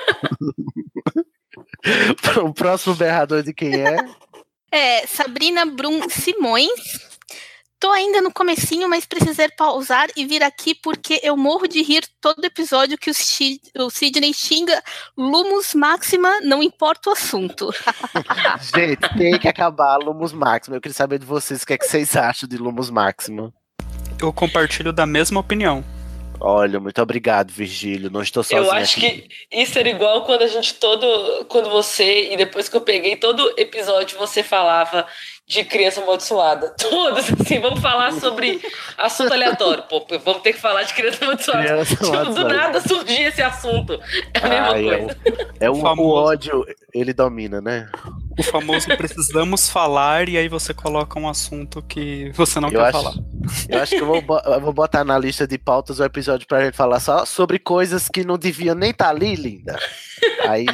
o 2.43 2.53
próximo 2.53 2.96
berrador 2.96 3.43
de 3.43 3.53
quem 3.53 3.75
é? 3.75 3.98
É, 4.72 5.05
Sabrina 5.08 5.65
Brum 5.65 6.10
Simões. 6.10 7.11
Tô 7.81 7.89
ainda 7.89 8.21
no 8.21 8.31
comecinho, 8.31 8.88
mas 8.88 9.07
precisei 9.07 9.50
pausar 9.50 10.07
e 10.15 10.23
vir 10.23 10.43
aqui 10.43 10.75
porque 10.75 11.19
eu 11.23 11.35
morro 11.35 11.67
de 11.67 11.81
rir 11.81 12.03
todo 12.21 12.45
episódio 12.45 12.95
que 12.95 13.09
o, 13.09 13.13
o 13.83 13.89
Sidney 13.89 14.31
xinga 14.35 14.83
Lumus 15.17 15.73
Máxima, 15.73 16.41
não 16.41 16.61
importa 16.61 17.09
o 17.09 17.13
assunto. 17.13 17.73
Gente, 18.75 19.17
tem 19.17 19.39
que 19.39 19.47
acabar 19.47 19.97
Lumos 19.97 20.31
Máxima. 20.31 20.77
Eu 20.77 20.81
queria 20.81 20.93
saber 20.93 21.17
de 21.17 21.25
vocês 21.25 21.63
o 21.63 21.65
que, 21.65 21.73
é 21.73 21.77
que 21.79 21.88
vocês 21.88 22.15
acham 22.15 22.47
de 22.47 22.55
Lumos 22.55 22.91
Máxima. 22.91 23.51
Eu 24.21 24.31
compartilho 24.31 24.93
da 24.93 25.07
mesma 25.07 25.39
opinião. 25.39 25.83
Olha, 26.43 26.79
muito 26.79 27.00
obrigado, 27.00 27.51
Virgílio. 27.51 28.09
Não 28.09 28.21
estou 28.21 28.43
sozinho 28.43 28.63
Eu 28.63 28.71
acho 28.71 28.97
aqui. 28.97 29.27
que 29.51 29.61
isso 29.61 29.77
era 29.77 29.89
igual 29.89 30.23
quando 30.23 30.41
a 30.41 30.47
gente 30.47 30.73
todo. 30.73 31.45
Quando 31.45 31.69
você, 31.69 32.33
e 32.33 32.38
depois 32.38 32.67
que 32.67 32.75
eu 32.75 32.81
peguei 32.81 33.15
todo 33.15 33.53
episódio, 33.57 34.17
você 34.17 34.41
falava 34.41 35.07
de 35.51 35.65
criança 35.65 36.01
amaldiçoada. 36.01 36.70
Todos, 36.79 37.25
assim, 37.41 37.60
vamos 37.60 37.81
falar 37.81 38.13
sobre 38.13 38.62
assunto 38.98 39.34
aleatório. 39.34 39.84
Pô, 39.84 40.05
vamos 40.24 40.41
ter 40.41 40.53
que 40.53 40.60
falar 40.60 40.84
de 40.84 40.93
criança 40.93 41.25
amaldiçoada. 41.25 41.63
Criança 41.63 41.96
Tipo, 41.96 42.08
do 42.08 42.13
amaldiçoada. 42.15 42.53
nada 42.53 42.81
surgia 42.81 43.27
esse 43.27 43.41
assunto. 43.41 44.00
É 44.34 44.39
a 44.46 44.50
mesma 44.50 44.72
Ai, 44.72 44.88
é 44.89 44.98
coisa. 44.98 45.17
o, 45.25 45.63
é 45.65 45.70
o, 45.70 45.74
o 45.74 46.10
ódio, 46.10 46.65
ele 46.93 47.13
domina, 47.13 47.60
né? 47.60 47.89
O 48.39 48.43
famoso 48.43 48.88
precisamos 48.96 49.67
falar 49.70 50.29
e 50.29 50.38
aí 50.38 50.48
você 50.48 50.74
coloca 50.74 51.20
um 51.20 51.27
assunto 51.27 51.81
que 51.81 52.31
você 52.34 52.58
não 52.62 52.70
Eu 52.70 52.79
quer 52.79 52.86
acho, 52.88 53.03
falar. 53.03 53.15
eu 53.67 53.79
acho 53.81 53.96
que 53.96 54.01
eu 54.01 54.05
vou, 54.22 54.39
eu 54.46 54.62
vou 54.62 54.72
botar 54.72 55.03
na 55.03 55.20
lista 55.20 55.46
de 55.46 55.58
pautas 55.58 56.00
o 56.00 56.03
episódio 56.05 56.48
pra 56.48 56.63
gente 56.63 56.77
falar 56.77 57.01
só 57.01 57.25
sobre 57.25 57.60
coisas 57.60 58.08
que 58.08 58.24
não 58.24 58.38
deviam 58.38 58.74
nem 58.74 58.91
estar 58.91 59.10
ali, 59.10 59.36
linda. 59.36 59.77
Aí 60.48 60.65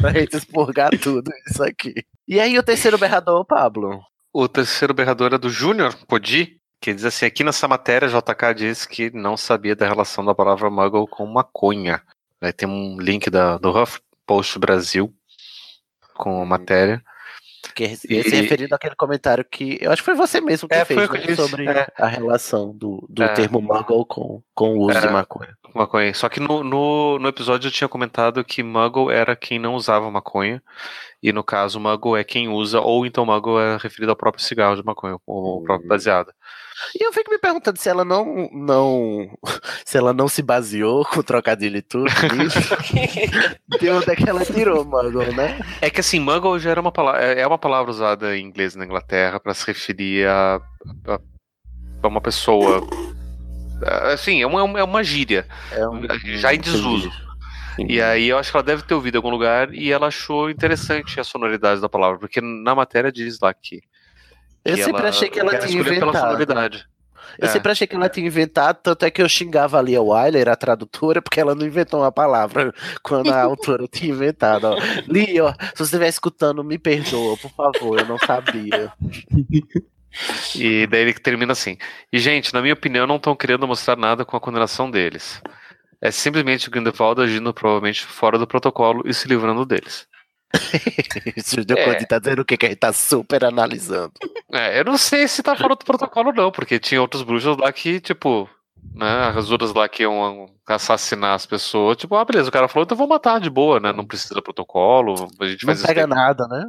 vai 0.00 0.14
gente 0.20 0.38
expurgar 0.38 0.90
tudo 0.98 1.30
isso 1.46 1.62
aqui. 1.62 1.92
E 2.26 2.40
aí 2.40 2.58
o 2.58 2.62
terceiro 2.62 2.96
berrador, 2.96 3.44
Pablo? 3.44 4.00
O 4.32 4.48
terceiro 4.48 4.94
berrador 4.94 5.34
é 5.34 5.38
do 5.38 5.50
Júnior 5.50 5.94
Podi, 6.06 6.58
que 6.80 6.92
diz 6.94 7.04
assim: 7.04 7.26
aqui 7.26 7.44
nessa 7.44 7.68
matéria, 7.68 8.08
JK 8.08 8.54
diz 8.54 8.86
que 8.86 9.10
não 9.10 9.36
sabia 9.36 9.76
da 9.76 9.86
relação 9.86 10.24
da 10.24 10.34
palavra 10.34 10.70
muggle 10.70 11.06
com 11.06 11.26
maconha. 11.26 12.02
Aí 12.40 12.52
tem 12.52 12.68
um 12.68 12.98
link 13.00 13.28
da, 13.30 13.56
do 13.58 13.70
Huff 13.70 14.00
Post 14.26 14.58
Brasil 14.58 15.12
com 16.14 16.42
a 16.42 16.46
matéria. 16.46 17.02
Que 17.76 17.84
E- 17.84 18.20
referindo 18.22 18.74
àquele 18.74 18.96
comentário 18.96 19.44
que 19.44 19.78
eu 19.80 19.92
acho 19.92 20.02
que 20.02 20.06
foi 20.06 20.14
você 20.16 20.40
mesmo 20.40 20.68
que 20.68 20.74
É, 20.74 20.84
fez 20.84 21.08
né, 21.08 21.34
sobre 21.36 21.68
é. 21.68 21.86
a 21.96 22.06
relação 22.08 22.76
do, 22.76 23.06
do 23.08 23.22
É. 23.22 23.28
termo 23.34 23.60
muggle 23.62 24.04
com, 24.04 24.42
com 24.52 24.74
o 24.76 24.80
uso 24.88 25.00
de 25.00 25.06
É. 25.06 25.10
maconha. 25.10 25.56
Maconha. 25.78 26.12
Só 26.14 26.28
que 26.28 26.40
no, 26.40 26.62
no, 26.62 27.18
no 27.18 27.28
episódio 27.28 27.68
eu 27.68 27.72
tinha 27.72 27.88
comentado 27.88 28.44
que 28.44 28.62
Muggle 28.62 29.10
era 29.10 29.36
quem 29.36 29.58
não 29.58 29.74
usava 29.74 30.10
maconha. 30.10 30.62
E 31.22 31.32
no 31.32 31.44
caso, 31.44 31.78
Muggle 31.78 32.16
é 32.16 32.24
quem 32.24 32.48
usa, 32.48 32.80
ou 32.80 33.06
então 33.06 33.24
Muggle 33.24 33.60
é 33.60 33.76
referido 33.76 34.10
ao 34.10 34.16
próprio 34.16 34.42
cigarro 34.42 34.74
de 34.74 34.84
maconha, 34.84 35.16
ou 35.24 35.56
ao 35.58 35.62
próprio 35.62 35.88
baseado. 35.88 36.32
E 36.98 37.06
eu 37.06 37.12
fico 37.12 37.30
me 37.30 37.38
perguntando 37.38 37.78
se 37.78 37.88
ela 37.88 38.04
não, 38.04 38.50
não 38.52 39.30
se 39.86 39.96
ela 39.96 40.12
não 40.12 40.26
se 40.26 40.42
baseou 40.42 41.04
com 41.04 41.20
o 41.20 41.22
trocadilho 41.22 41.76
e 41.76 41.82
tudo 41.82 42.06
de 43.80 43.90
onde 43.90 44.10
é 44.10 44.16
que 44.16 44.28
ela 44.28 44.44
tirou, 44.44 44.84
muggle, 44.84 45.32
né? 45.32 45.60
É 45.80 45.88
que 45.90 46.00
assim, 46.00 46.18
Muggle 46.18 46.58
já 46.58 46.70
era 46.70 46.80
uma 46.80 46.90
palavra, 46.90 47.20
é 47.20 47.46
uma 47.46 47.58
palavra 47.58 47.90
usada 47.90 48.36
em 48.36 48.44
inglês 48.44 48.74
na 48.74 48.84
Inglaterra 48.84 49.38
para 49.38 49.54
se 49.54 49.64
referir 49.66 50.26
a, 50.26 50.60
a, 51.06 51.20
a 52.02 52.08
uma 52.08 52.20
pessoa. 52.20 52.84
Assim, 54.12 54.42
é 54.42 54.46
uma, 54.46 54.78
é 54.78 54.84
uma 54.84 55.02
gíria. 55.04 55.46
É 55.70 55.86
um, 55.88 56.02
já 56.36 56.54
em 56.54 56.58
desuso. 56.60 57.10
E 57.88 58.00
aí 58.02 58.28
eu 58.28 58.38
acho 58.38 58.50
que 58.50 58.56
ela 58.56 58.64
deve 58.64 58.82
ter 58.82 58.94
ouvido 58.94 59.14
em 59.14 59.18
algum 59.18 59.30
lugar 59.30 59.72
e 59.72 59.90
ela 59.90 60.08
achou 60.08 60.50
interessante 60.50 61.18
a 61.18 61.24
sonoridade 61.24 61.80
da 61.80 61.88
palavra, 61.88 62.18
porque 62.18 62.40
na 62.40 62.74
matéria 62.74 63.10
diz 63.10 63.38
lá 63.40 63.52
que. 63.54 63.80
Eu 64.64 64.76
que 64.76 64.84
sempre 64.84 65.06
achei 65.06 65.28
que 65.30 65.40
ela 65.40 65.50
tinha 65.58 65.80
escolheu 65.80 65.84
pela 65.84 65.96
inventado. 66.10 66.22
sonoridade. 66.26 66.86
Eu 67.38 67.48
É. 67.48 67.50
sempre 67.50 67.72
achei 67.72 67.86
que 67.86 67.96
ela 67.96 68.10
tinha 68.10 68.26
inventado, 68.26 68.76
tanto 68.82 69.06
é 69.06 69.10
que 69.10 69.22
eu 69.22 69.28
xingava 69.28 69.78
ali 69.78 69.96
a 69.96 70.02
Wyler, 70.02 70.48
a 70.50 70.54
tradutora, 70.56 71.22
porque 71.22 71.40
ela 71.40 71.54
não 71.54 71.64
inventou 71.66 72.00
uma 72.00 72.12
palavra 72.12 72.74
quando 73.02 73.32
a 73.32 73.40
autora 73.42 73.88
tinha 73.88 74.12
inventado. 74.12 74.64
Ó. 74.66 74.76
Li, 75.08 75.40
ó, 75.40 75.50
se 75.52 75.76
você 75.78 75.82
estiver 75.84 76.08
escutando, 76.08 76.62
me 76.62 76.78
perdoa, 76.78 77.36
por 77.38 77.50
favor, 77.52 77.98
eu 78.00 78.06
não 78.06 78.18
sabia. 78.18 78.92
E 80.56 80.86
daí 80.86 81.00
ele 81.02 81.14
termina 81.14 81.52
assim. 81.52 81.76
E, 82.12 82.18
gente, 82.18 82.52
na 82.52 82.60
minha 82.60 82.74
opinião, 82.74 83.06
não 83.06 83.16
estão 83.16 83.34
querendo 83.34 83.66
mostrar 83.66 83.96
nada 83.96 84.24
com 84.24 84.36
a 84.36 84.40
condenação 84.40 84.90
deles. 84.90 85.40
É 86.00 86.10
simplesmente 86.10 86.68
o 86.68 86.70
Grindelwald 86.70 87.20
agindo 87.22 87.54
provavelmente 87.54 88.04
fora 88.04 88.38
do 88.38 88.46
protocolo 88.46 89.02
e 89.06 89.14
se 89.14 89.28
livrando 89.28 89.64
deles. 89.64 90.06
Isso 91.36 91.64
deu 91.64 91.76
É. 91.78 91.84
conta 91.84 91.98
de 91.98 92.06
tá 92.06 92.18
dizendo 92.18 92.42
o 92.42 92.44
que 92.44 92.56
que 92.56 92.66
a 92.66 92.68
gente 92.70 92.78
tá 92.78 92.92
super 92.92 93.44
analisando. 93.44 94.12
É, 94.52 94.80
eu 94.80 94.84
não 94.84 94.98
sei 94.98 95.26
se 95.28 95.42
tá 95.42 95.56
fora 95.56 95.74
do 95.76 95.84
protocolo, 95.84 96.32
não, 96.32 96.50
porque 96.50 96.78
tinha 96.78 97.00
outros 97.00 97.22
bruxos 97.22 97.56
lá 97.56 97.72
que, 97.72 98.00
tipo, 98.00 98.48
né, 98.94 99.32
as 99.34 99.50
outras 99.50 99.72
lá 99.72 99.88
que 99.88 100.02
iam 100.02 100.50
assassinar 100.66 101.34
as 101.34 101.46
pessoas, 101.46 101.96
tipo, 101.96 102.14
ah, 102.16 102.24
beleza, 102.24 102.48
o 102.48 102.52
cara 102.52 102.68
falou, 102.68 102.84
então 102.84 102.94
eu 102.94 102.98
vou 102.98 103.08
matar 103.08 103.40
de 103.40 103.48
boa, 103.48 103.78
né? 103.80 103.92
Não 103.92 104.04
precisa 104.04 104.34
do 104.34 104.42
protocolo, 104.42 105.14
a 105.40 105.46
gente 105.46 105.62
Não 105.64 105.68
faz 105.68 105.78
isso. 105.78 105.86
pega 105.86 106.06
nada, 106.06 106.46
né? 106.48 106.64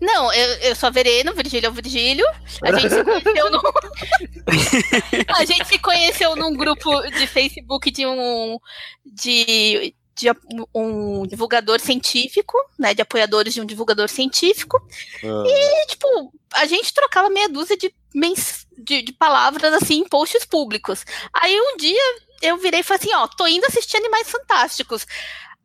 Não, 0.00 0.32
eu, 0.32 0.48
eu 0.58 0.76
sou 0.76 0.88
a 0.88 0.90
Verena, 0.90 1.32
o 1.32 1.34
Virgílio 1.34 1.66
é 1.66 1.70
o 1.70 1.72
Virgílio. 1.72 2.26
A 2.62 2.72
gente 2.72 2.94
se 2.94 3.04
conheceu 3.04 3.50
num. 3.50 3.60
a 5.36 5.44
gente 5.44 5.68
se 5.68 5.78
conheceu 5.78 6.36
num 6.36 6.54
grupo 6.54 7.00
de 7.10 7.26
Facebook 7.26 7.90
de 7.90 8.06
um. 8.06 8.58
de. 9.04 9.94
de 10.14 10.28
um 10.74 11.26
divulgador 11.26 11.80
científico, 11.80 12.56
né? 12.78 12.94
De 12.94 13.02
apoiadores 13.02 13.54
de 13.54 13.60
um 13.60 13.66
divulgador 13.66 14.08
científico. 14.08 14.80
E, 15.22 15.86
tipo, 15.86 16.32
a 16.54 16.66
gente 16.66 16.92
trocava 16.92 17.30
meia 17.30 17.48
dúzia 17.48 17.76
de, 17.76 17.94
mens 18.14 18.66
de, 18.78 19.02
de 19.02 19.12
palavras 19.12 19.72
assim 19.74 20.00
em 20.00 20.08
posts 20.08 20.44
públicos. 20.44 21.04
Aí 21.32 21.58
um 21.60 21.76
dia 21.76 22.02
eu 22.42 22.58
virei 22.58 22.80
e 22.80 22.82
falei 22.82 23.00
assim: 23.02 23.14
ó, 23.14 23.26
tô 23.26 23.46
indo 23.46 23.66
assistir 23.66 23.96
Animais 23.96 24.30
Fantásticos. 24.30 25.06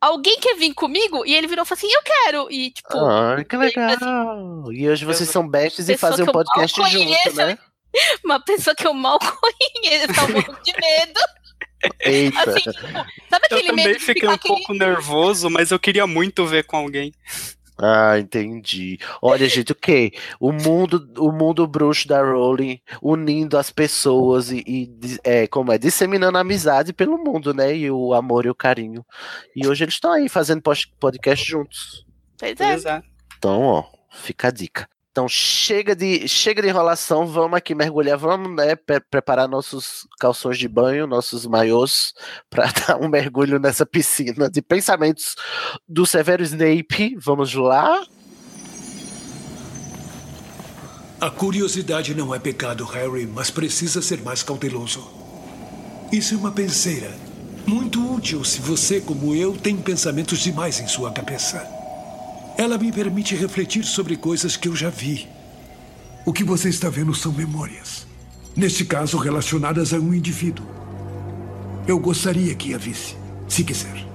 Alguém 0.00 0.38
quer 0.40 0.56
vir 0.56 0.72
comigo? 0.72 1.26
E 1.26 1.34
ele 1.34 1.46
virou 1.46 1.64
e 1.64 1.68
falou 1.68 1.78
assim: 1.78 1.92
eu 1.92 2.02
quero. 2.02 2.50
E, 2.50 2.70
tipo, 2.70 2.96
Ah, 2.96 3.44
que 3.44 3.56
legal. 3.56 4.72
E 4.72 4.88
hoje 4.88 5.04
vocês 5.04 5.28
são 5.28 5.46
bestes 5.46 5.88
e 5.88 5.96
fazem 5.96 6.24
um 6.24 6.28
eu 6.28 6.32
podcast 6.32 6.76
junto, 6.76 7.04
conheço, 7.04 7.36
né? 7.36 7.58
uma 8.24 8.40
pessoa 8.40 8.74
que 8.74 8.86
eu 8.86 8.94
mal 8.94 9.18
conheço, 9.20 10.14
tá 10.14 10.24
um 10.24 10.32
pouco 10.32 10.62
de 10.62 10.72
medo. 10.72 11.20
Eita. 12.00 12.50
Assim, 12.50 12.60
tipo, 12.60 12.86
sabe 13.30 13.46
Eu 13.50 13.56
aquele 13.56 13.72
medo 13.72 13.76
também 13.76 13.92
de 13.94 13.98
fiquei 14.00 14.28
um 14.28 14.32
aquele... 14.32 14.54
pouco 14.54 14.74
nervoso, 14.74 15.50
mas 15.50 15.70
eu 15.70 15.78
queria 15.78 16.06
muito 16.06 16.46
ver 16.46 16.64
com 16.64 16.76
alguém. 16.76 17.12
Ah, 17.82 18.18
entendi. 18.18 18.98
Olha, 19.22 19.48
gente, 19.48 19.72
o 19.72 19.74
quê? 19.74 20.12
O 20.38 20.52
mundo, 20.52 21.08
o 21.18 21.32
mundo 21.32 21.66
bruxo 21.66 22.06
da 22.06 22.22
Rowling 22.22 22.80
unindo 23.00 23.56
as 23.56 23.70
pessoas 23.70 24.50
e, 24.50 24.62
e 24.66 25.18
é, 25.24 25.46
como 25.46 25.72
é, 25.72 25.78
disseminando 25.78 26.36
a 26.36 26.42
amizade 26.42 26.92
pelo 26.92 27.16
mundo, 27.16 27.54
né? 27.54 27.74
E 27.74 27.90
o 27.90 28.12
amor 28.12 28.44
e 28.44 28.50
o 28.50 28.54
carinho. 28.54 29.04
E 29.56 29.66
hoje 29.66 29.84
eles 29.84 29.94
estão 29.94 30.12
aí 30.12 30.28
fazendo 30.28 30.62
podcast 30.98 31.48
juntos. 31.48 32.04
Pois 32.38 32.60
é. 32.60 33.02
Então, 33.38 33.62
ó, 33.62 33.84
fica 34.10 34.48
a 34.48 34.50
dica. 34.50 34.88
Então, 35.10 35.28
chega 35.28 35.94
de, 35.96 36.28
chega 36.28 36.62
de 36.62 36.68
enrolação, 36.68 37.26
vamos 37.26 37.56
aqui 37.56 37.74
mergulhar, 37.74 38.16
vamos 38.16 38.54
né, 38.54 38.76
pre- 38.76 39.00
preparar 39.00 39.48
nossos 39.48 40.06
calções 40.20 40.56
de 40.56 40.68
banho, 40.68 41.04
nossos 41.04 41.46
maiôs, 41.46 42.14
para 42.48 42.70
dar 42.70 42.96
um 42.96 43.08
mergulho 43.08 43.58
nessa 43.58 43.84
piscina 43.84 44.48
de 44.48 44.62
pensamentos 44.62 45.34
do 45.88 46.06
Severo 46.06 46.44
Snape. 46.44 47.16
Vamos 47.20 47.52
lá? 47.54 48.04
A 51.20 51.28
curiosidade 51.28 52.14
não 52.14 52.32
é 52.32 52.38
pecado, 52.38 52.84
Harry, 52.84 53.26
mas 53.26 53.50
precisa 53.50 54.00
ser 54.00 54.22
mais 54.22 54.44
cauteloso. 54.44 55.10
Isso 56.12 56.34
é 56.34 56.36
uma 56.36 56.52
penseira. 56.52 57.10
Muito 57.66 58.14
útil 58.14 58.44
se 58.44 58.60
você, 58.60 59.00
como 59.00 59.34
eu, 59.34 59.56
tem 59.56 59.76
pensamentos 59.76 60.38
demais 60.38 60.80
em 60.80 60.86
sua 60.86 61.12
cabeça. 61.12 61.79
Ela 62.60 62.76
me 62.76 62.92
permite 62.92 63.34
refletir 63.34 63.86
sobre 63.86 64.18
coisas 64.18 64.54
que 64.54 64.68
eu 64.68 64.76
já 64.76 64.90
vi. 64.90 65.26
O 66.26 66.30
que 66.30 66.44
você 66.44 66.68
está 66.68 66.90
vendo 66.90 67.14
são 67.14 67.32
memórias. 67.32 68.06
Neste 68.54 68.84
caso, 68.84 69.16
relacionadas 69.16 69.94
a 69.94 69.96
um 69.96 70.12
indivíduo. 70.12 70.66
Eu 71.88 71.98
gostaria 71.98 72.54
que 72.54 72.74
a 72.74 72.76
visse, 72.76 73.16
se 73.48 73.64
quiser. 73.64 74.09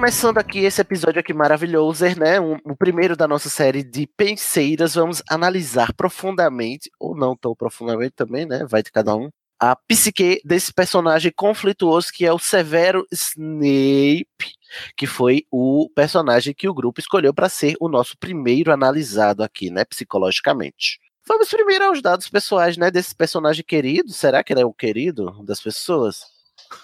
Começando 0.00 0.38
aqui 0.38 0.60
esse 0.60 0.80
episódio 0.80 1.20
aqui 1.20 1.34
maravilhoso, 1.34 2.06
né? 2.18 2.40
Um- 2.40 2.56
o 2.64 2.74
primeiro 2.74 3.14
da 3.14 3.28
nossa 3.28 3.50
série 3.50 3.82
de 3.82 4.06
penseiras, 4.06 4.94
vamos 4.94 5.22
analisar 5.28 5.92
profundamente, 5.92 6.90
ou 6.98 7.14
não 7.14 7.36
tão 7.36 7.54
profundamente 7.54 8.12
também, 8.16 8.46
né? 8.46 8.64
Vai 8.66 8.82
de 8.82 8.90
cada 8.90 9.14
um. 9.14 9.28
A 9.60 9.76
psique 9.76 10.40
desse 10.42 10.72
personagem 10.72 11.30
conflituoso 11.36 12.10
que 12.14 12.24
é 12.24 12.32
o 12.32 12.38
Severo 12.38 13.06
Snape, 13.12 14.26
que 14.96 15.06
foi 15.06 15.44
o 15.50 15.90
personagem 15.94 16.54
que 16.54 16.66
o 16.66 16.72
grupo 16.72 16.98
escolheu 16.98 17.34
para 17.34 17.50
ser 17.50 17.76
o 17.78 17.86
nosso 17.86 18.16
primeiro 18.16 18.72
analisado 18.72 19.42
aqui, 19.42 19.70
né? 19.70 19.84
Psicologicamente. 19.84 20.98
Vamos 21.28 21.50
primeiro 21.50 21.84
aos 21.84 22.00
dados 22.00 22.26
pessoais, 22.30 22.78
né? 22.78 22.90
Desse 22.90 23.14
personagem 23.14 23.62
querido. 23.62 24.14
Será 24.14 24.42
que 24.42 24.50
ele 24.50 24.62
é 24.62 24.66
o 24.66 24.72
querido 24.72 25.44
das 25.44 25.60
pessoas? 25.60 26.22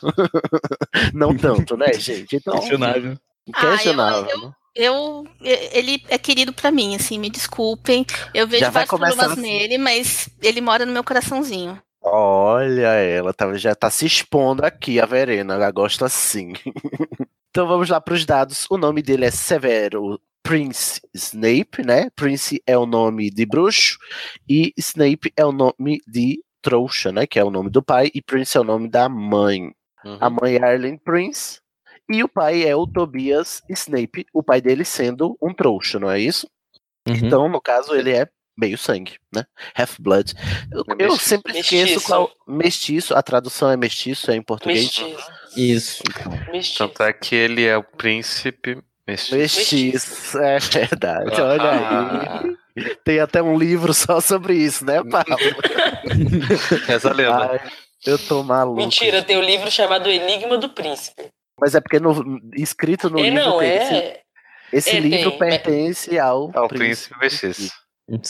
não 1.13 1.37
tanto, 1.37 1.77
né, 1.77 1.93
gente? 1.95 2.37
Então, 2.37 2.59
Questionável. 2.59 3.19
Questionável. 3.59 4.49
Ah, 4.49 4.57
Eu, 4.75 5.25
ele 5.41 6.03
é 6.09 6.19
querido 6.19 6.53
pra 6.53 6.71
mim, 6.71 6.95
assim, 6.97 7.19
me 7.19 7.31
desculpem. 7.31 8.05
Eu 8.35 8.47
vejo 8.47 8.71
vários 8.71 8.89
problemas 8.89 9.33
assim. 9.33 9.41
nele, 9.41 9.79
mas 9.79 10.29
ele 10.43 10.61
mora 10.61 10.85
no 10.85 10.93
meu 10.93 11.05
coraçãozinho. 11.05 11.81
Olha, 12.03 12.89
ela 12.89 13.33
tá- 13.33 13.53
já 13.55 13.75
tá 13.75 13.91
se 13.91 14.07
expondo 14.07 14.65
aqui, 14.65 15.01
a 15.01 15.07
Verena. 15.07 15.55
Ela 15.55 15.71
gosta 15.71 16.07
assim. 16.07 16.53
então 17.51 17.67
vamos 17.67 17.89
lá 17.89 18.01
para 18.01 18.15
os 18.15 18.25
dados. 18.25 18.67
O 18.71 18.79
nome 18.79 19.03
dele 19.03 19.25
é 19.25 19.31
Severo 19.31 20.21
Prince 20.43 21.01
Snape, 21.13 21.85
né? 21.85 22.09
Prince 22.15 22.63
é 22.65 22.79
o 22.79 22.87
nome 22.87 23.31
de 23.31 23.45
bruxo 23.45 23.99
e 24.49 24.73
Snape 24.77 25.33
é 25.37 25.45
o 25.45 25.51
nome 25.51 26.01
de 26.07 26.41
trouxa, 26.71 27.13
né? 27.13 27.27
Que 27.27 27.39
é 27.39 27.45
o 27.45 27.51
nome 27.51 27.71
do 27.71 27.81
pai 27.83 28.11
e 28.13 28.21
Prince 28.21 28.57
é 28.57 28.61
o 28.61 28.65
nome 28.65 28.89
da 28.89 29.09
mãe. 29.09 29.73
A 30.21 30.29
mãe 30.29 30.57
é 30.57 30.65
Arlene 30.65 30.99
Prince 30.99 31.61
e 32.09 32.23
o 32.25 32.29
pai 32.29 32.63
é 32.65 32.75
o 32.77 32.87
Tobias 32.87 33.63
Snape, 33.71 34.27
o 34.33 34.43
pai 34.43 34.61
dele 34.61 34.85
sendo 34.85 35.37
um 35.43 35.53
trouxa, 35.55 35.99
não 35.99 36.11
é 36.11 36.19
isso? 36.21 36.49
Uhum. 37.09 37.15
Então, 37.15 37.49
no 37.49 37.61
caso, 37.61 37.95
ele 37.95 38.11
é 38.13 38.29
meio 38.59 38.77
sangue, 38.79 39.17
né? 39.35 39.45
Half-blood. 39.77 40.33
Eu, 40.73 40.83
eu 40.89 40.97
Mestiço. 40.97 41.29
sempre 41.29 41.59
esqueço 41.59 41.83
Mestiço. 41.85 42.07
qual. 42.07 42.31
Mestiço, 42.49 43.15
a 43.15 43.23
tradução 43.23 43.71
é 43.71 43.77
mestiço, 43.77 44.31
é 44.31 44.37
em 44.37 44.43
português. 44.43 44.83
Mestiço. 44.85 45.31
Isso. 45.57 46.03
Mestiço. 46.53 46.79
Tanto 46.79 47.03
é 47.03 47.13
que 47.13 47.35
ele 47.35 47.65
é 47.65 47.77
o 47.77 47.83
príncipe 47.83 48.79
mestiço. 49.07 49.37
Mestiço, 49.37 50.39
é 50.39 50.59
verdade. 50.59 51.41
Olha 51.41 51.63
Ah. 51.71 52.41
aí. 52.43 52.57
Tem 53.05 53.21
até 53.21 53.43
um 53.43 53.59
livro 53.59 53.95
só 53.95 54.21
sobre 54.21 54.55
isso, 54.55 54.85
né, 54.85 55.03
Paulo? 55.03 55.41
Essa 56.89 57.13
lenda. 57.13 57.53
Ai, 57.53 57.61
eu 58.07 58.19
tô 58.19 58.43
maluco. 58.43 58.77
Mentira, 58.77 59.23
tem 59.23 59.37
o 59.37 59.43
livro 59.43 59.71
chamado 59.71 60.11
Enigma 60.11 60.59
do 60.59 60.69
Príncipe. 60.69 61.31
Mas 61.59 61.75
é 61.75 61.81
porque 61.81 61.99
no, 61.99 62.41
escrito 62.55 63.09
no 63.09 63.19
é, 63.19 63.31
livro 63.31 63.45
não, 63.45 63.59
tem 63.59 63.77
esse, 63.77 63.95
é. 63.95 64.21
esse 64.73 64.97
é, 64.97 65.01
livro 65.01 65.31
tem, 65.31 65.39
pertence 65.39 66.19
ao, 66.19 66.51
Ao 66.55 66.69
príncipe. 66.69 67.19
mestiço. 67.19 67.73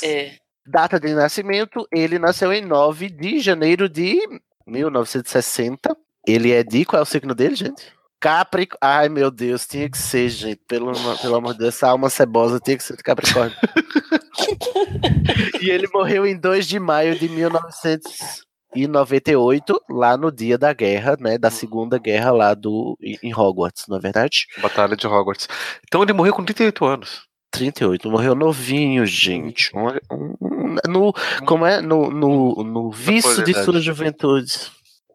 É. 0.03 0.35
Data 0.65 0.99
de 0.99 1.13
nascimento, 1.13 1.87
ele 1.93 2.19
nasceu 2.19 2.53
em 2.53 2.65
9 2.65 3.09
de 3.09 3.41
janeiro 3.41 3.89
de 3.89 4.19
1960. 4.67 5.97
Ele 6.27 6.53
é 6.53 6.63
de. 6.63 6.85
Qual 6.85 7.01
é 7.01 7.03
o 7.03 7.07
signo 7.07 7.35
dele, 7.35 7.55
gente? 7.55 7.96
Capricórnio. 8.21 8.79
Ai, 8.81 9.09
meu 9.09 9.31
Deus, 9.31 9.67
tinha 9.67 9.89
que 9.89 9.99
ser, 9.99 10.29
gente. 10.29 10.61
Pelo, 10.69 10.93
pelo 11.21 11.37
amor 11.37 11.53
de 11.53 11.61
Deus, 11.61 11.75
essa 11.75 11.89
alma 11.89 12.11
cebosa 12.11 12.61
tinha 12.61 12.77
que 12.77 12.85
ser 12.85 12.97
de 12.97 13.03
Capricórnio. 13.03 13.57
e 15.61 15.71
ele 15.71 15.89
morreu 15.93 16.25
em 16.27 16.39
2 16.39 16.67
de 16.67 16.79
maio 16.79 17.19
de 17.19 17.29
1998, 17.29 19.83
lá 19.91 20.17
no 20.17 20.33
dia 20.33 20.57
da 20.57 20.73
guerra, 20.73 21.17
né? 21.21 21.37
Da 21.39 21.51
Segunda 21.51 21.99
Guerra 21.99 22.31
lá 22.31 22.55
do, 22.55 22.97
em 23.01 23.35
Hogwarts, 23.35 23.87
não 23.89 23.99
é 23.99 24.01
verdade? 24.01 24.47
Batalha 24.59 24.97
de 24.97 25.07
Hogwarts. 25.07 25.49
Então 25.87 26.03
ele 26.03 26.13
morreu 26.13 26.35
com 26.35 26.45
38 26.45 26.85
anos. 26.85 27.27
38, 27.51 28.11
morreu 28.11 28.35
novinho, 28.35 29.07
gente. 29.07 29.71
No, 30.87 31.15
como 31.47 31.65
é? 31.65 31.81
No, 31.81 32.11
no, 32.11 32.63
no 32.63 32.91
vício 32.91 33.43
de 33.45 33.55
sua 33.55 33.81
juventude. 33.81 34.71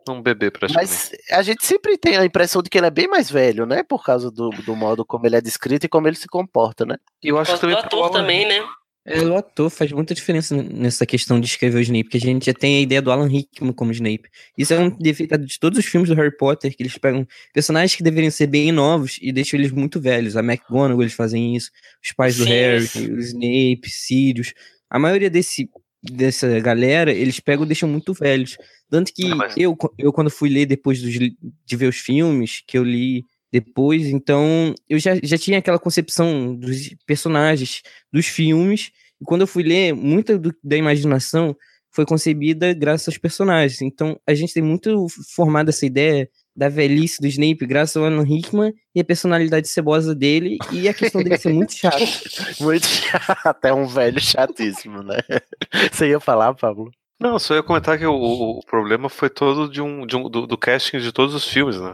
Um 0.10 0.22
bebê 0.22 0.50
praticamente. 0.50 0.92
Mas 0.92 1.12
a 1.32 1.42
gente 1.42 1.66
sempre 1.66 1.98
tem 1.98 2.18
a 2.18 2.26
impressão 2.26 2.62
de 2.62 2.70
que 2.70 2.78
ele 2.78 2.88
é 2.88 2.92
bem 2.92 3.08
mais 3.08 3.30
velho, 3.30 3.66
né? 3.66 3.84
Por 3.84 4.04
causa 4.04 4.32
do, 4.32 4.50
do 4.50 4.76
modo 4.76 5.06
como 5.06 5.26
ele 5.26 5.36
é 5.36 5.42
descrito 5.42 5.86
e 5.86 5.90
como 5.90 6.08
ele 6.08 6.16
se 6.16 6.28
comporta, 6.28 6.86
né? 6.86 6.98
E 7.24 7.30
eu 7.30 7.38
acho 7.38 7.54
que 7.54 7.58
do 7.58 7.62
também 7.62 7.78
ator 7.78 8.04
Alan 8.04 8.12
também, 8.12 8.48
né? 8.48 8.64
É, 9.04 9.20
o 9.22 9.36
ator 9.36 9.70
faz 9.70 9.92
muita 9.92 10.14
diferença 10.14 10.56
nessa 10.56 11.08
questão 11.08 11.40
de 11.40 11.48
escrever 11.48 11.80
o 11.80 11.82
Snape, 11.82 12.04
porque 12.04 12.18
a 12.18 12.22
gente 12.22 12.46
já 12.46 12.54
tem 12.54 12.78
a 12.78 12.82
ideia 12.82 13.02
do 13.02 13.12
Alan 13.12 13.28
Rickman 13.28 13.74
como 13.74 13.92
Snape. 13.92 14.30
Isso 14.56 14.74
é 14.76 14.80
um 14.80 14.90
defeito 14.96 15.36
de 15.40 15.60
todos 15.60 15.80
os 15.80 15.86
filmes 15.86 16.08
do 16.08 16.16
Harry 16.16 16.36
Potter, 16.36 16.76
que 16.76 16.84
eles 16.84 16.98
pegam 17.00 17.28
personagens 17.52 17.96
que 17.96 18.04
deveriam 18.04 18.30
ser 18.30 18.46
bem 18.46 18.72
novos 18.72 19.18
e 19.20 19.32
deixam 19.32 19.60
eles 19.60 19.72
muito 19.72 20.00
velhos. 20.00 20.38
A 20.38 20.42
McGonagall, 20.42 21.02
eles 21.02 21.14
fazem 21.14 21.56
isso, 21.56 21.72
os 22.04 22.12
pais 22.14 22.38
do 22.38 22.44
Sim, 22.44 22.50
Harry, 22.52 22.84
o 23.12 23.20
Snape, 23.20 23.90
Sirius. 23.90 24.54
A 24.88 25.00
maioria 25.00 25.32
desse 25.32 25.68
dessa 26.04 26.60
galera, 26.60 27.12
eles 27.12 27.40
pegam 27.40 27.64
e 27.64 27.68
deixam 27.68 27.88
muito 27.88 28.14
velhos. 28.14 28.58
Tanto 28.90 29.14
que 29.14 29.24
eu, 29.56 29.78
eu, 29.98 30.12
quando 30.12 30.30
fui 30.30 30.50
ler 30.50 30.66
depois 30.66 31.02
dos, 31.02 31.14
de 31.14 31.76
ver 31.76 31.88
os 31.88 31.98
filmes, 31.98 32.64
que 32.66 32.78
eu 32.78 32.84
li 32.84 33.26
depois, 33.52 34.08
então 34.08 34.74
eu 34.90 34.98
já, 34.98 35.12
já 35.22 35.38
tinha 35.38 35.60
aquela 35.60 35.78
concepção 35.78 36.56
dos 36.56 36.96
personagens 37.06 37.82
dos 38.12 38.26
filmes, 38.26 38.92
e 39.22 39.26
quando 39.26 39.42
eu 39.42 39.48
fui 39.48 39.64
ler, 39.64 39.94
muita 39.94 40.38
do, 40.40 40.56
da 40.64 40.78
imaginação 40.78 41.56
foi 41.92 42.06
concebida 42.06 42.74
graças 42.74 43.10
aos 43.10 43.18
personagens. 43.18 43.82
Então 43.82 44.20
a 44.26 44.34
gente 44.34 44.54
tem 44.54 44.64
muito 44.64 45.08
formado 45.36 45.70
essa 45.70 45.86
ideia 45.86 46.30
da 46.56 46.70
velhice 46.70 47.22
do 47.22 47.28
Snape 47.28 47.66
graças 47.66 47.96
ao 47.98 48.06
Alan 48.06 48.24
Rickman 48.24 48.74
e 48.94 49.00
a 49.00 49.06
personalidade 49.06 49.68
cebosa 49.68 50.14
dele 50.14 50.58
e 50.72 50.88
a 50.88 50.94
questão 50.94 51.24
dele 51.24 51.38
ser 51.38 51.54
muito 51.54 51.74
chato. 51.74 52.02
muito 52.60 52.86
chato, 52.86 53.66
é 53.66 53.74
um 53.74 53.88
velho 53.88 54.20
chatíssimo, 54.20 55.02
né? 55.02 55.18
Você 55.92 56.10
ia 56.10 56.20
falar, 56.20 56.54
Pablo? 56.54 56.92
Não, 57.20 57.38
só 57.38 57.54
ia 57.54 57.62
comentar 57.62 58.00
que 58.00 58.06
o, 58.06 58.14
o 58.14 58.66
problema 58.66 59.08
foi 59.08 59.30
todo 59.30 59.70
de 59.70 59.80
um, 59.80 60.08
de 60.08 60.16
um 60.16 60.28
do, 60.28 60.48
do, 60.48 60.58
casting 60.58 60.98
de 60.98 61.12
todos 61.12 61.36
os 61.36 61.48
filmes, 61.48 61.80
né? 61.80 61.94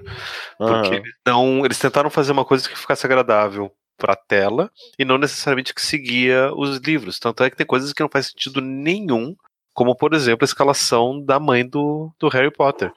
Porque 0.58 0.96
eles, 0.96 1.14
não, 1.26 1.66
eles 1.66 1.78
tentaram 1.78 2.10
fazer 2.10 2.32
uma 2.32 2.46
coisa 2.46 2.68
que 2.68 2.80
ficasse 2.80 3.06
agradável 3.06 3.70
pra 3.98 4.16
tela 4.16 4.72
e 4.98 5.04
não 5.04 5.18
necessariamente 5.18 5.74
que 5.74 5.82
seguia 5.82 6.50
os 6.56 6.78
livros. 6.78 7.20
Tanto 7.20 7.44
é 7.44 7.50
que 7.50 7.58
tem 7.58 7.66
coisas 7.66 7.92
que 7.92 8.02
não 8.02 8.10
faz 8.10 8.28
sentido 8.28 8.62
nenhum, 8.62 9.36
como 9.74 9.98
por 9.98 10.14
exemplo 10.14 10.46
a 10.46 10.50
escalação 10.50 11.22
da 11.22 11.40
mãe 11.40 11.68
do, 11.68 12.10
do 12.18 12.30
Harry 12.30 12.52
Potter 12.52 12.94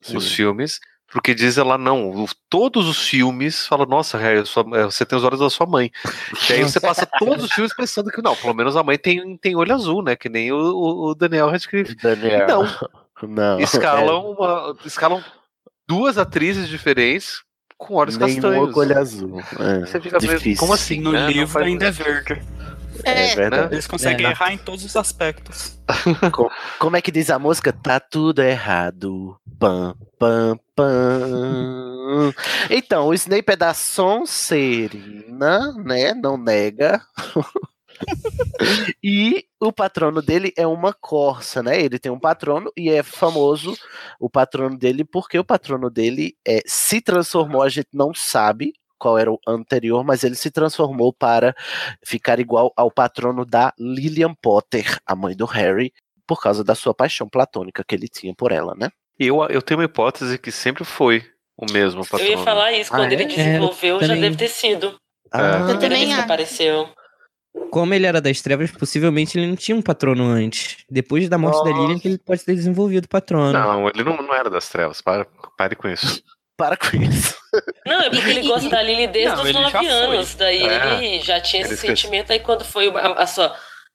Sim. 0.00 0.14
nos 0.14 0.32
filmes 0.32 0.80
porque 1.14 1.32
diz 1.32 1.56
ela, 1.56 1.78
não, 1.78 2.26
todos 2.50 2.88
os 2.88 3.06
filmes 3.06 3.68
falam, 3.68 3.86
nossa, 3.86 4.18
Harry, 4.18 4.44
sua, 4.44 4.64
é, 4.76 4.82
você 4.82 5.06
tem 5.06 5.16
os 5.16 5.22
olhos 5.22 5.38
da 5.38 5.48
sua 5.48 5.64
mãe. 5.64 5.88
E 6.50 6.52
aí 6.54 6.62
você 6.64 6.80
passa 6.80 7.06
todos 7.20 7.44
os 7.44 7.52
filmes 7.52 7.72
pensando 7.72 8.10
que, 8.10 8.20
não, 8.20 8.34
pelo 8.34 8.52
menos 8.52 8.76
a 8.76 8.82
mãe 8.82 8.98
tem, 8.98 9.36
tem 9.36 9.54
olho 9.54 9.72
azul, 9.72 10.02
né? 10.02 10.16
Que 10.16 10.28
nem 10.28 10.50
o, 10.50 10.56
o 10.56 11.14
Daniel 11.14 11.48
Radcliffe. 11.48 11.94
Daniel. 11.94 12.48
Não. 12.48 12.66
não. 13.30 13.60
Escalam, 13.60 14.32
uma, 14.32 14.76
escalam 14.84 15.22
duas 15.86 16.18
atrizes 16.18 16.68
diferentes 16.68 17.44
com 17.78 17.94
olhos 17.94 18.18
Nenhum 18.18 18.34
castanhos. 18.34 18.76
olho 18.76 18.98
azul. 18.98 19.40
É, 19.60 19.86
você 19.86 20.00
fica 20.00 20.18
difícil. 20.18 20.58
como 20.58 20.72
assim? 20.72 21.00
No 21.00 21.12
né? 21.12 21.28
livro 21.28 21.62
ainda 21.62 21.86
é 21.86 21.90
verde. 21.92 22.42
É, 23.02 23.32
É, 23.32 23.34
verdade. 23.34 23.74
Eles 23.74 23.86
conseguem 23.86 24.26
É. 24.26 24.30
errar 24.30 24.52
em 24.52 24.58
todos 24.58 24.84
os 24.84 24.94
aspectos. 24.96 25.78
Co- 26.32 26.50
Como 26.78 26.96
é 26.96 27.02
que 27.02 27.10
diz 27.10 27.30
a 27.30 27.38
música? 27.38 27.72
Tá 27.72 27.98
tudo 27.98 28.40
errado. 28.42 29.36
Pam, 29.58 29.96
pam, 30.18 30.58
pam. 30.76 32.32
Então, 32.70 33.06
o 33.08 33.14
Snape 33.14 33.52
é 33.52 33.56
da 33.56 33.74
Sonserina, 33.74 35.72
né? 35.84 36.14
Não 36.14 36.36
nega. 36.36 37.00
e 39.02 39.44
o 39.60 39.72
patrono 39.72 40.20
dele 40.20 40.52
é 40.56 40.66
uma 40.66 40.92
corça, 40.92 41.62
né? 41.62 41.80
Ele 41.80 41.98
tem 41.98 42.10
um 42.12 42.18
patrono 42.18 42.70
e 42.76 42.90
é 42.90 43.02
famoso 43.02 43.76
o 44.18 44.28
patrono 44.28 44.76
dele 44.76 45.04
porque 45.04 45.38
o 45.38 45.44
patrono 45.44 45.88
dele 45.90 46.36
é, 46.46 46.60
se 46.66 47.00
transformou, 47.00 47.62
a 47.62 47.68
gente 47.68 47.88
não 47.92 48.12
sabe 48.14 48.72
qual 49.04 49.18
era 49.18 49.30
o 49.30 49.38
anterior, 49.46 50.02
mas 50.02 50.24
ele 50.24 50.34
se 50.34 50.50
transformou 50.50 51.12
para 51.12 51.54
ficar 52.02 52.40
igual 52.40 52.72
ao 52.74 52.90
patrono 52.90 53.44
da 53.44 53.70
Lillian 53.78 54.32
Potter, 54.40 54.98
a 55.04 55.14
mãe 55.14 55.36
do 55.36 55.44
Harry, 55.44 55.92
por 56.26 56.40
causa 56.40 56.64
da 56.64 56.74
sua 56.74 56.94
paixão 56.94 57.28
platônica 57.28 57.84
que 57.86 57.94
ele 57.94 58.08
tinha 58.08 58.34
por 58.34 58.50
ela, 58.50 58.74
né? 58.74 58.88
Eu, 59.18 59.44
eu 59.50 59.60
tenho 59.60 59.78
uma 59.78 59.84
hipótese 59.84 60.38
que 60.38 60.50
sempre 60.50 60.84
foi 60.84 61.22
o 61.54 61.70
mesmo 61.70 62.00
Eu 62.00 62.06
patrono. 62.06 62.30
ia 62.30 62.38
falar 62.38 62.72
isso, 62.72 62.94
Ah, 62.94 62.96
quando 62.96 63.12
é? 63.12 63.14
ele 63.14 63.26
desenvolveu, 63.26 64.00
já 64.02 64.14
deve 64.14 64.36
ter 64.36 64.48
sido. 64.48 64.98
Ah, 65.30 65.40
Eu 65.40 65.50
Primeira 65.66 65.78
também 65.80 66.12
acho. 66.14 66.22
apareceu. 66.22 66.88
Como 67.70 67.92
ele 67.92 68.06
era 68.06 68.20
das 68.22 68.40
trevas, 68.40 68.70
possivelmente 68.72 69.38
ele 69.38 69.46
não 69.46 69.54
tinha 69.54 69.76
um 69.76 69.82
patrono 69.82 70.24
antes. 70.24 70.78
Depois 70.90 71.28
da 71.28 71.36
morte 71.36 71.62
da 71.62 71.70
Lilian, 71.76 71.98
que 71.98 72.08
ele 72.08 72.18
pode 72.18 72.42
ter 72.42 72.54
desenvolvido 72.54 73.04
o 73.04 73.08
patrono. 73.08 73.52
Não, 73.52 73.86
ele 73.88 74.02
não, 74.02 74.16
não 74.16 74.34
era 74.34 74.48
das 74.48 74.68
trevas. 74.70 75.00
Para, 75.02 75.26
pare 75.58 75.76
com 75.76 75.88
isso. 75.88 76.22
Para 76.56 76.76
com 76.76 76.96
isso. 76.96 77.34
Não, 77.86 78.00
é 78.00 78.10
porque 78.10 78.30
ele 78.30 78.46
gosta 78.48 78.68
da 78.68 78.82
Lily 78.82 79.06
desde 79.06 79.36
Não, 79.36 79.42
os 79.42 79.48
ele 79.48 79.58
já 79.58 79.60
9 79.60 79.78
foi. 79.78 79.88
anos. 79.88 80.34
Daí 80.34 80.62
É. 80.62 80.94
ele 81.04 81.20
já 81.20 81.40
tinha 81.40 81.62
esse 81.62 81.70
Ele 81.70 81.74
esquece. 81.76 81.96
sentimento. 82.02 82.32
Aí 82.32 82.40
quando 82.40 82.64
foi 82.64 82.88
a, 82.88 83.12
a 83.12 83.26
sua. 83.26 83.54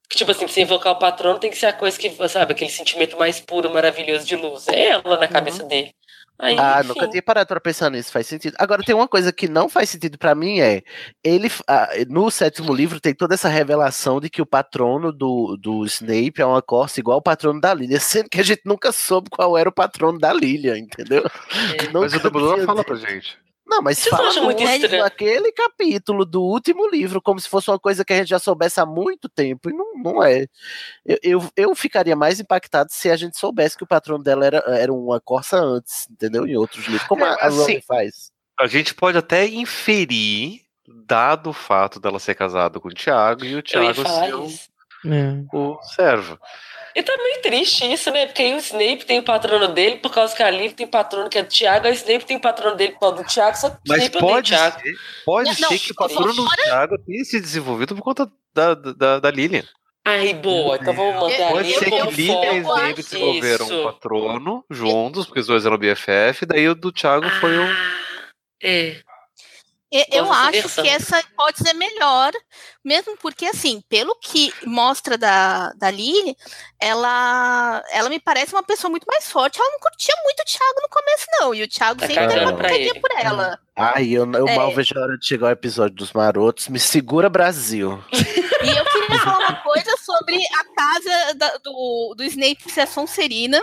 Tipo 0.09 0.31
assim, 0.31 0.45
pra 0.45 0.53
você 0.53 0.61
invocar 0.61 0.93
o 0.93 0.99
patrono 0.99 1.37
tem 1.39 1.51
que 1.51 1.57
ser 1.57 1.67
a 1.67 1.73
coisa 1.73 1.97
que, 1.99 2.09
sabe, 2.29 2.51
aquele 2.53 2.71
sentimento 2.71 3.15
mais 3.17 3.39
puro, 3.39 3.69
maravilhoso 3.71 4.25
de 4.25 4.35
luz. 4.35 4.67
É 4.67 4.87
ela 4.89 5.17
na 5.19 5.27
cabeça 5.27 5.63
dele. 5.63 5.93
Aí, 6.41 6.55
Ah, 6.57 6.77
enfim. 6.79 6.87
nunca 6.87 7.07
tinha 7.09 7.21
parado 7.21 7.47
pra 7.47 7.59
pensar 7.59 7.89
nisso, 7.91 8.11
faz 8.13 8.25
sentido. 8.25 8.55
Agora, 8.57 8.81
tem 8.81 8.95
uma 8.95 9.07
coisa 9.09 9.31
que 9.33 9.49
não 9.49 9.67
faz 9.67 9.89
sentido 9.89 10.17
pra 10.17 10.33
mim 10.33 10.59
é, 10.61 10.81
ele, 11.21 11.51
ah, 11.67 11.89
no 12.07 12.31
sétimo 12.31 12.73
livro 12.73 12.99
tem 12.99 13.13
toda 13.13 13.33
essa 13.33 13.49
revelação 13.49 14.21
de 14.21 14.29
que 14.29 14.41
o 14.41 14.45
patrono 14.45 15.11
do, 15.11 15.57
do 15.57 15.85
Snape 15.85 16.41
é 16.41 16.45
uma 16.45 16.61
corça 16.61 16.99
igual 16.99 17.15
ao 17.15 17.21
patrono 17.21 17.59
da 17.59 17.73
Lilia, 17.73 17.99
sendo 17.99 18.29
que 18.29 18.39
a 18.39 18.43
gente 18.43 18.61
nunca 18.63 18.91
soube 18.93 19.29
qual 19.29 19.57
era 19.57 19.67
o 19.67 19.73
patrono 19.73 20.17
da 20.17 20.31
Lilia, 20.31 20.77
entendeu? 20.77 21.23
É. 21.77 21.89
Mas 21.91 22.13
o 22.13 22.19
Dumbledore 22.19 22.65
fala 22.65 22.83
pra 22.85 22.95
gente. 22.95 23.37
Não, 23.69 23.83
mas 23.83 23.99
Vocês 23.99 24.09
fala 24.09 24.41
muito 24.41 24.63
estranho? 24.63 25.03
naquele 25.03 25.51
capítulo 25.51 26.25
do 26.25 26.41
último 26.41 26.89
livro, 26.89 27.21
como 27.21 27.39
se 27.39 27.47
fosse 27.47 27.69
uma 27.69 27.77
coisa 27.77 28.03
que 28.03 28.11
a 28.11 28.17
gente 28.17 28.29
já 28.29 28.39
soubesse 28.39 28.79
há 28.79 28.85
muito 28.85 29.29
tempo, 29.29 29.69
e 29.69 29.73
não, 29.73 29.93
não 29.95 30.23
é. 30.23 30.47
Eu, 31.05 31.19
eu, 31.21 31.51
eu 31.55 31.75
ficaria 31.75 32.15
mais 32.15 32.39
impactado 32.39 32.89
se 32.91 33.11
a 33.11 33.15
gente 33.15 33.37
soubesse 33.37 33.77
que 33.77 33.83
o 33.83 33.87
patrono 33.87 34.23
dela 34.23 34.43
era, 34.43 34.57
era 34.67 34.91
uma 34.91 35.21
corça 35.21 35.57
antes, 35.57 36.07
entendeu? 36.09 36.47
Em 36.47 36.57
outros 36.57 36.83
livros, 36.87 37.07
como 37.07 37.23
É, 37.23 37.29
a, 37.29 37.33
a 37.33 37.47
assim, 37.47 37.57
Rowling 37.57 37.81
faz. 37.81 38.31
A 38.59 38.65
gente 38.65 38.95
pode 38.95 39.17
até 39.19 39.47
inferir, 39.47 40.61
dado 41.05 41.51
o 41.51 41.53
fato 41.53 41.99
dela 41.99 42.19
ser 42.19 42.33
casada 42.33 42.79
com 42.79 42.87
o 42.87 42.93
Thiago 42.93 43.45
e 43.45 43.55
o 43.55 43.63
falar 43.71 43.93
ser 43.93 44.35
o. 44.35 44.47
É. 45.05 45.45
o 45.53 45.81
servo. 45.83 46.39
E 46.95 47.03
tá 47.03 47.13
meio 47.17 47.41
triste 47.41 47.91
isso, 47.91 48.11
né? 48.11 48.25
Porque 48.25 48.41
aí 48.41 48.53
o 48.53 48.57
Snape 48.57 49.05
tem 49.05 49.19
o 49.19 49.23
patrono 49.23 49.67
dele, 49.67 49.97
por 49.97 50.11
causa 50.11 50.35
que 50.35 50.41
a 50.41 50.49
Lily 50.49 50.73
tem 50.73 50.87
patrono 50.87 51.29
que 51.29 51.37
é 51.37 51.43
do 51.43 51.49
Thiago, 51.49 51.85
aí 51.85 51.93
o 51.93 51.95
Snape 51.95 52.25
tem 52.25 52.37
o 52.37 52.41
patrono 52.41 52.75
dele 52.75 52.93
por 52.93 52.99
causa 53.01 53.15
do 53.17 53.23
Thiago, 53.23 53.57
só 53.57 53.69
que 53.69 53.75
o 53.75 53.79
Mas 53.87 54.03
Snape 54.03 54.17
o 54.17 54.19
pode 54.27 54.49
Thiago. 54.49 54.79
ser, 54.81 54.93
pode 55.25 55.47
Não, 55.49 55.55
ser 55.55 55.61
não, 55.61 55.77
que 55.77 55.91
o 55.91 55.95
patrono 55.95 56.33
do 56.33 56.47
Thiago 56.49 56.97
tenha 57.05 57.23
se 57.25 57.39
desenvolvido 57.39 57.95
por 57.95 58.03
conta 58.03 58.31
da, 58.53 58.73
da, 58.73 59.19
da 59.19 59.31
Lilian. 59.31 59.63
Ai, 60.05 60.33
boa, 60.33 60.77
então 60.77 60.93
vamos 60.93 61.21
manter 61.21 61.43
a 61.43 61.49
Pode 61.51 61.73
ser 61.73 61.85
que 61.91 62.11
Lilian 62.11 62.53
e. 62.53 62.57
Snape 62.59 62.93
desenvolveram 62.95 63.65
um 63.67 63.69
Isso. 63.69 63.83
patrono 63.83 64.65
juntos, 64.69 65.25
porque 65.25 65.41
os 65.41 65.47
dois 65.47 65.65
eram 65.65 65.77
BFF, 65.77 66.45
daí 66.47 66.67
o 66.67 66.73
do 66.73 66.91
Thiago 66.91 67.29
foi 67.39 67.57
o. 67.57 67.63
Ah, 67.63 67.99
É. 68.63 68.95
E- 69.91 70.05
Eu 70.11 70.31
acho 70.31 70.81
que 70.81 70.87
essa 70.87 71.19
hipótese 71.19 71.69
é 71.69 71.73
melhor, 71.73 72.31
mesmo 72.85 73.17
porque, 73.17 73.45
assim, 73.47 73.81
pelo 73.89 74.15
que 74.19 74.53
mostra 74.65 75.17
da, 75.17 75.71
da 75.73 75.89
Lily, 75.89 76.35
ela, 76.79 77.83
ela 77.91 78.09
me 78.09 78.19
parece 78.19 78.53
uma 78.53 78.63
pessoa 78.63 78.89
muito 78.91 79.05
mais 79.05 79.29
forte. 79.31 79.59
Ela 79.59 79.69
não 79.71 79.79
curtia 79.79 80.13
muito 80.23 80.39
o 80.41 80.45
Thiago 80.45 80.81
no 80.81 80.89
começo, 80.89 81.25
não. 81.39 81.55
E 81.55 81.63
o 81.63 81.67
Thiago 81.67 81.99
Tá 81.99 82.07
sempre 82.07 82.27
cagando 82.27 82.55
uma 82.55 82.71
ele. 82.71 82.99
por 82.99 83.11
ela. 83.17 83.59
Ai, 83.75 84.09
eu, 84.09 84.31
eu 84.31 84.47
É. 84.47 84.55
mal 84.55 84.73
vejo 84.73 84.97
a 84.97 85.01
hora 85.01 85.17
de 85.17 85.25
chegar 85.25 85.47
o 85.47 85.51
episódio 85.51 85.95
dos 85.95 86.13
marotos. 86.13 86.67
Me 86.67 86.79
segura, 86.79 87.29
Brasil. 87.29 88.03
E 88.61 88.67
eu 88.77 88.83
queria 88.83 89.19
falar 89.23 89.37
uma 89.37 89.55
coisa 89.63 89.95
sobre 90.03 90.35
a 90.35 90.63
casa 90.75 91.33
da- 91.35 91.57
do, 91.63 92.13
do 92.17 92.23
Snape 92.25 92.69
ser 92.69 92.81
a 92.81 92.87
Sonserina, 92.87 93.57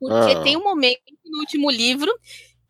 porque 0.00 0.32
Ah. 0.38 0.42
tem 0.42 0.56
um 0.56 0.64
momento 0.64 1.02
no 1.22 1.40
último 1.40 1.70
livro 1.70 2.10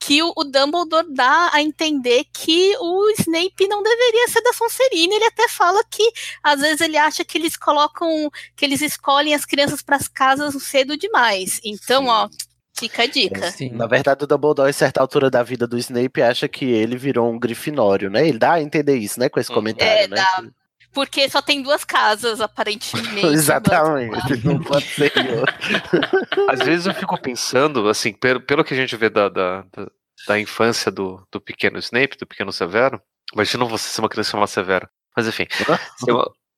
que 0.01 0.23
o, 0.23 0.33
o 0.37 0.45
Dumbledore 0.45 1.13
dá 1.13 1.51
a 1.53 1.61
entender 1.61 2.25
que 2.33 2.75
o 2.79 3.11
Snape 3.19 3.67
não 3.69 3.83
deveria 3.83 4.29
ser 4.29 4.41
da 4.43 4.53
Sonserina. 4.53 5.15
Ele 5.15 5.25
até 5.25 5.49
fala 5.49 5.83
que 5.91 6.09
às 6.43 6.61
vezes 6.61 6.81
ele 6.81 6.97
acha 6.97 7.25
que 7.25 7.37
eles 7.37 7.57
colocam, 7.57 8.31
que 8.57 8.65
eles 8.65 8.81
escolhem 8.81 9.35
as 9.35 9.45
crianças 9.45 9.83
para 9.83 9.97
as 9.97 10.09
casas 10.09 10.61
cedo 10.63 10.97
demais. 10.97 11.61
Então, 11.65 12.07
ó, 12.07 12.29
fica 12.79 13.03
a 13.03 13.07
dica. 13.07 13.51
Sim. 13.51 13.71
Na 13.71 13.87
verdade, 13.87 14.23
o 14.25 14.27
Dumbledore, 14.27 14.71
em 14.71 14.73
certa 14.73 15.01
altura 15.01 15.29
da 15.31 15.43
vida 15.43 15.67
do 15.67 15.77
Snape, 15.77 16.23
acha 16.23 16.47
que 16.49 16.65
ele 16.65 16.97
virou 16.97 17.31
um 17.31 17.39
grifinório, 17.39 18.09
né? 18.09 18.27
Ele 18.29 18.39
dá 18.39 18.53
a 18.55 18.63
entender 18.63 18.97
isso, 18.97 19.19
né? 19.19 19.29
Com 19.29 19.41
esse 19.41 19.53
comentário, 19.53 20.05
É, 20.05 20.09
né? 20.09 20.17
dá. 20.17 20.45
Porque 20.92 21.29
só 21.29 21.42
tem 21.42 21.62
duas 21.62 21.85
casas, 21.85 22.40
aparentemente. 22.40 23.27
Exatamente. 23.29 24.44
Não 24.44 24.61
pode 24.61 24.87
ser. 24.87 25.12
Às 26.51 26.61
vezes 26.61 26.87
eu 26.87 26.94
fico 26.94 27.20
pensando, 27.20 27.88
assim, 27.88 28.12
pelo, 28.12 28.40
pelo 28.40 28.64
que 28.64 28.74
a 28.74 28.77
gente 28.77 28.96
vê 28.96 29.09
da, 29.09 29.29
da, 29.29 29.62
da, 29.72 29.90
da 30.27 30.40
infância 30.40 30.90
do, 30.90 31.27
do 31.31 31.40
pequeno 31.40 31.79
Snape, 31.79 32.18
do 32.18 32.27
pequeno 32.27 32.53
Severo. 32.53 33.01
Imagina 33.35 33.64
você 33.64 33.88
ser 33.88 34.01
uma 34.01 34.09
criança 34.09 34.31
chamada 34.31 34.46
Severo. 34.48 34.88
Mas 35.16 35.27
enfim, 35.27 35.46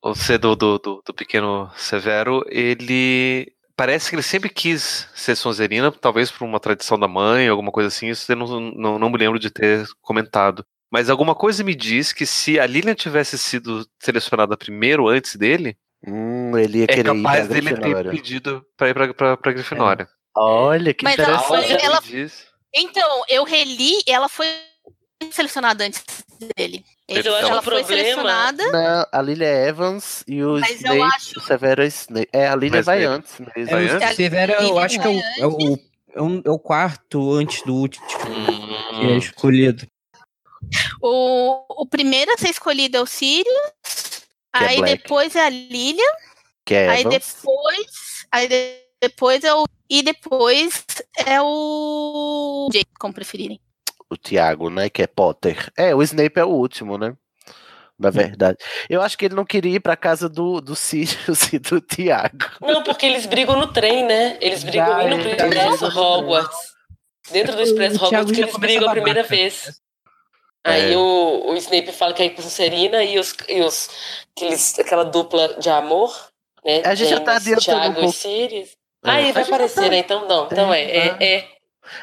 você 0.02 0.38
do, 0.38 0.54
do, 0.54 0.78
do, 0.78 1.02
do 1.04 1.14
pequeno 1.14 1.70
Severo, 1.76 2.44
ele. 2.48 3.52
Parece 3.74 4.10
que 4.10 4.16
ele 4.16 4.22
sempre 4.22 4.50
quis 4.50 5.08
ser 5.14 5.34
Sonserina, 5.34 5.90
talvez 5.90 6.30
por 6.30 6.44
uma 6.44 6.60
tradição 6.60 6.98
da 6.98 7.08
mãe, 7.08 7.48
alguma 7.48 7.72
coisa 7.72 7.88
assim. 7.88 8.08
Isso 8.08 8.30
eu 8.30 8.36
não, 8.36 8.60
não, 8.60 8.98
não 8.98 9.10
me 9.10 9.16
lembro 9.16 9.38
de 9.38 9.50
ter 9.50 9.86
comentado. 10.02 10.64
Mas 10.90 11.08
alguma 11.08 11.34
coisa 11.34 11.62
me 11.62 11.74
diz 11.74 12.12
que 12.12 12.26
se 12.26 12.58
a 12.58 12.66
Lilian 12.66 12.94
tivesse 12.94 13.38
sido 13.38 13.86
selecionada 13.98 14.56
primeiro 14.56 15.08
antes 15.08 15.36
dele, 15.36 15.76
Hum, 16.06 16.56
ele 16.56 16.78
ia 16.78 16.84
é 16.84 16.86
querer 16.86 17.00
ir 17.00 17.04
pra 17.04 17.14
capaz 17.14 17.48
dele 17.48 17.74
ter 17.76 18.10
pedido 18.10 18.64
pra 18.76 18.88
ir 18.88 18.94
pra, 18.94 19.14
pra, 19.14 19.36
pra 19.36 19.52
Grifinória. 19.52 20.08
Olha, 20.36 20.94
que 20.94 21.04
Mas 21.04 21.18
ela 21.18 21.36
interessante. 21.36 21.68
foi- 21.68 21.84
ela- 21.86 22.00
Me 22.00 22.06
diz. 22.08 22.46
Então, 22.74 23.22
eu 23.28 23.44
reli 23.44 23.98
e 24.06 24.10
ela 24.10 24.28
foi 24.28 24.46
selecionada 25.30 25.84
antes 25.84 26.02
dele. 26.56 26.84
Ele- 27.06 27.20
Então, 27.20 27.36
ela 27.36 27.58
o 27.58 27.62
foi 27.62 27.82
problema- 27.82 27.86
selecionada. 28.02 28.72
Não, 28.72 29.06
a 29.12 29.20
Lilia 29.22 29.48
Evans 29.68 30.24
e 30.26 30.42
o 30.42 30.52
Mas 30.58 30.82
eu 30.82 30.94
Snape, 30.94 31.14
acho- 31.16 31.38
o 31.38 31.42
Severo 31.42 31.82
Snape. 31.84 32.28
É, 32.32 32.48
a 32.48 32.54
Lilia 32.54 32.78
Mas 32.78 32.86
vai 32.86 33.02
Snape- 33.02 33.16
antes. 33.18 33.38
Né? 33.40 33.46
É, 33.56 34.10
o 34.12 34.14
Severo, 34.14 34.52
eu 34.54 34.78
acho 34.78 35.00
que 35.00 35.06
é 35.06 35.10
o, 35.10 35.20
é 35.20 35.46
o, 35.46 35.74
é 35.74 36.42
é 36.46 36.50
o 36.50 36.58
quarto 36.58 37.32
antes 37.34 37.62
do 37.62 37.74
último 37.74 38.06
que 38.06 39.06
é 39.06 39.16
escolhido. 39.18 39.86
O, 41.02 41.82
o 41.82 41.86
primeiro 41.86 42.32
a 42.32 42.36
ser 42.38 42.50
escolhido 42.50 42.96
é 42.96 43.00
o 43.00 43.06
Sirius. 43.06 44.26
Que 44.56 44.64
é 44.64 44.68
aí 44.68 44.76
Black. 44.78 45.02
depois 45.02 45.36
é 45.36 45.46
a 45.46 45.48
Lilian. 45.48 46.02
Que 46.64 46.74
é 46.74 46.88
aí 46.88 47.00
Evans. 47.00 47.14
depois. 47.14 47.86
Aí 48.32 48.48
de- 48.48 48.80
depois 49.02 49.44
é 49.44 49.54
o. 49.54 49.64
E 49.88 50.02
depois 50.02 50.84
é 51.26 51.40
o. 51.40 52.68
Jake, 52.72 52.90
como 52.98 53.14
preferirem. 53.14 53.60
o 54.10 54.16
Tiago, 54.16 54.68
né? 54.70 54.90
Que 54.90 55.02
é 55.02 55.06
Potter. 55.06 55.70
É, 55.76 55.94
o 55.94 56.02
Snape 56.02 56.38
é 56.38 56.44
o 56.44 56.48
último, 56.48 56.98
né? 56.98 57.16
Na 57.98 58.10
verdade. 58.10 58.56
Eu 58.88 59.02
acho 59.02 59.16
que 59.16 59.26
ele 59.26 59.34
não 59.34 59.44
queria 59.44 59.76
ir 59.76 59.80
pra 59.80 59.96
casa 59.96 60.28
do, 60.28 60.60
do 60.60 60.74
Sirius 60.76 61.52
e 61.52 61.58
do 61.58 61.80
Tiago. 61.80 62.46
Não, 62.60 62.82
porque 62.82 63.06
eles 63.06 63.26
brigam 63.26 63.56
no 63.58 63.72
trem, 63.72 64.04
né? 64.06 64.36
Eles 64.40 64.62
brigam 64.64 64.86
Já, 64.86 65.04
indo 65.04 65.14
é, 65.28 65.34
pro 65.36 65.46
Expresso 65.46 65.84
é. 65.86 65.88
Hogwarts. 65.88 66.58
Dentro 67.30 67.56
do 67.56 67.62
Expresso 67.62 68.04
Hogwarts 68.04 68.32
que 68.32 68.40
eles 68.42 68.56
brigam 68.56 68.88
a 68.88 68.92
primeira 68.92 69.22
vez. 69.22 69.80
Aí 70.64 70.92
É. 70.92 70.96
o, 70.96 71.50
o 71.52 71.56
Snape 71.56 71.90
fala 71.92 72.12
que 72.12 72.22
é 72.22 72.28
com 72.30 72.42
Sonserina 72.42 73.02
e 73.02 73.18
os, 73.18 73.34
e 73.48 73.60
os 73.62 73.88
aqueles, 74.36 74.78
aquela 74.78 75.04
dupla 75.04 75.54
de 75.58 75.70
amor, 75.70 76.14
né? 76.64 76.82
A 76.84 76.94
gente 76.94 77.08
já 77.10 77.20
tá 77.20 77.38
James, 77.38 77.46
adiantando 77.66 77.80
Thiago 77.80 77.90
um 77.92 77.94
pouco. 78.02 78.10
e 78.10 78.12
Sirius. 78.18 78.68
É. 78.68 79.10
Ah, 79.10 79.20
ele 79.20 79.30
A 79.30 79.32
vai 79.32 79.42
aparecer, 79.44 79.82
tá- 79.84 79.88
né? 79.88 79.98
Então 79.98 80.28
não, 80.28 80.46
então 80.46 80.74
é, 80.74 80.82
é, 80.82 81.16
é. 81.24 81.48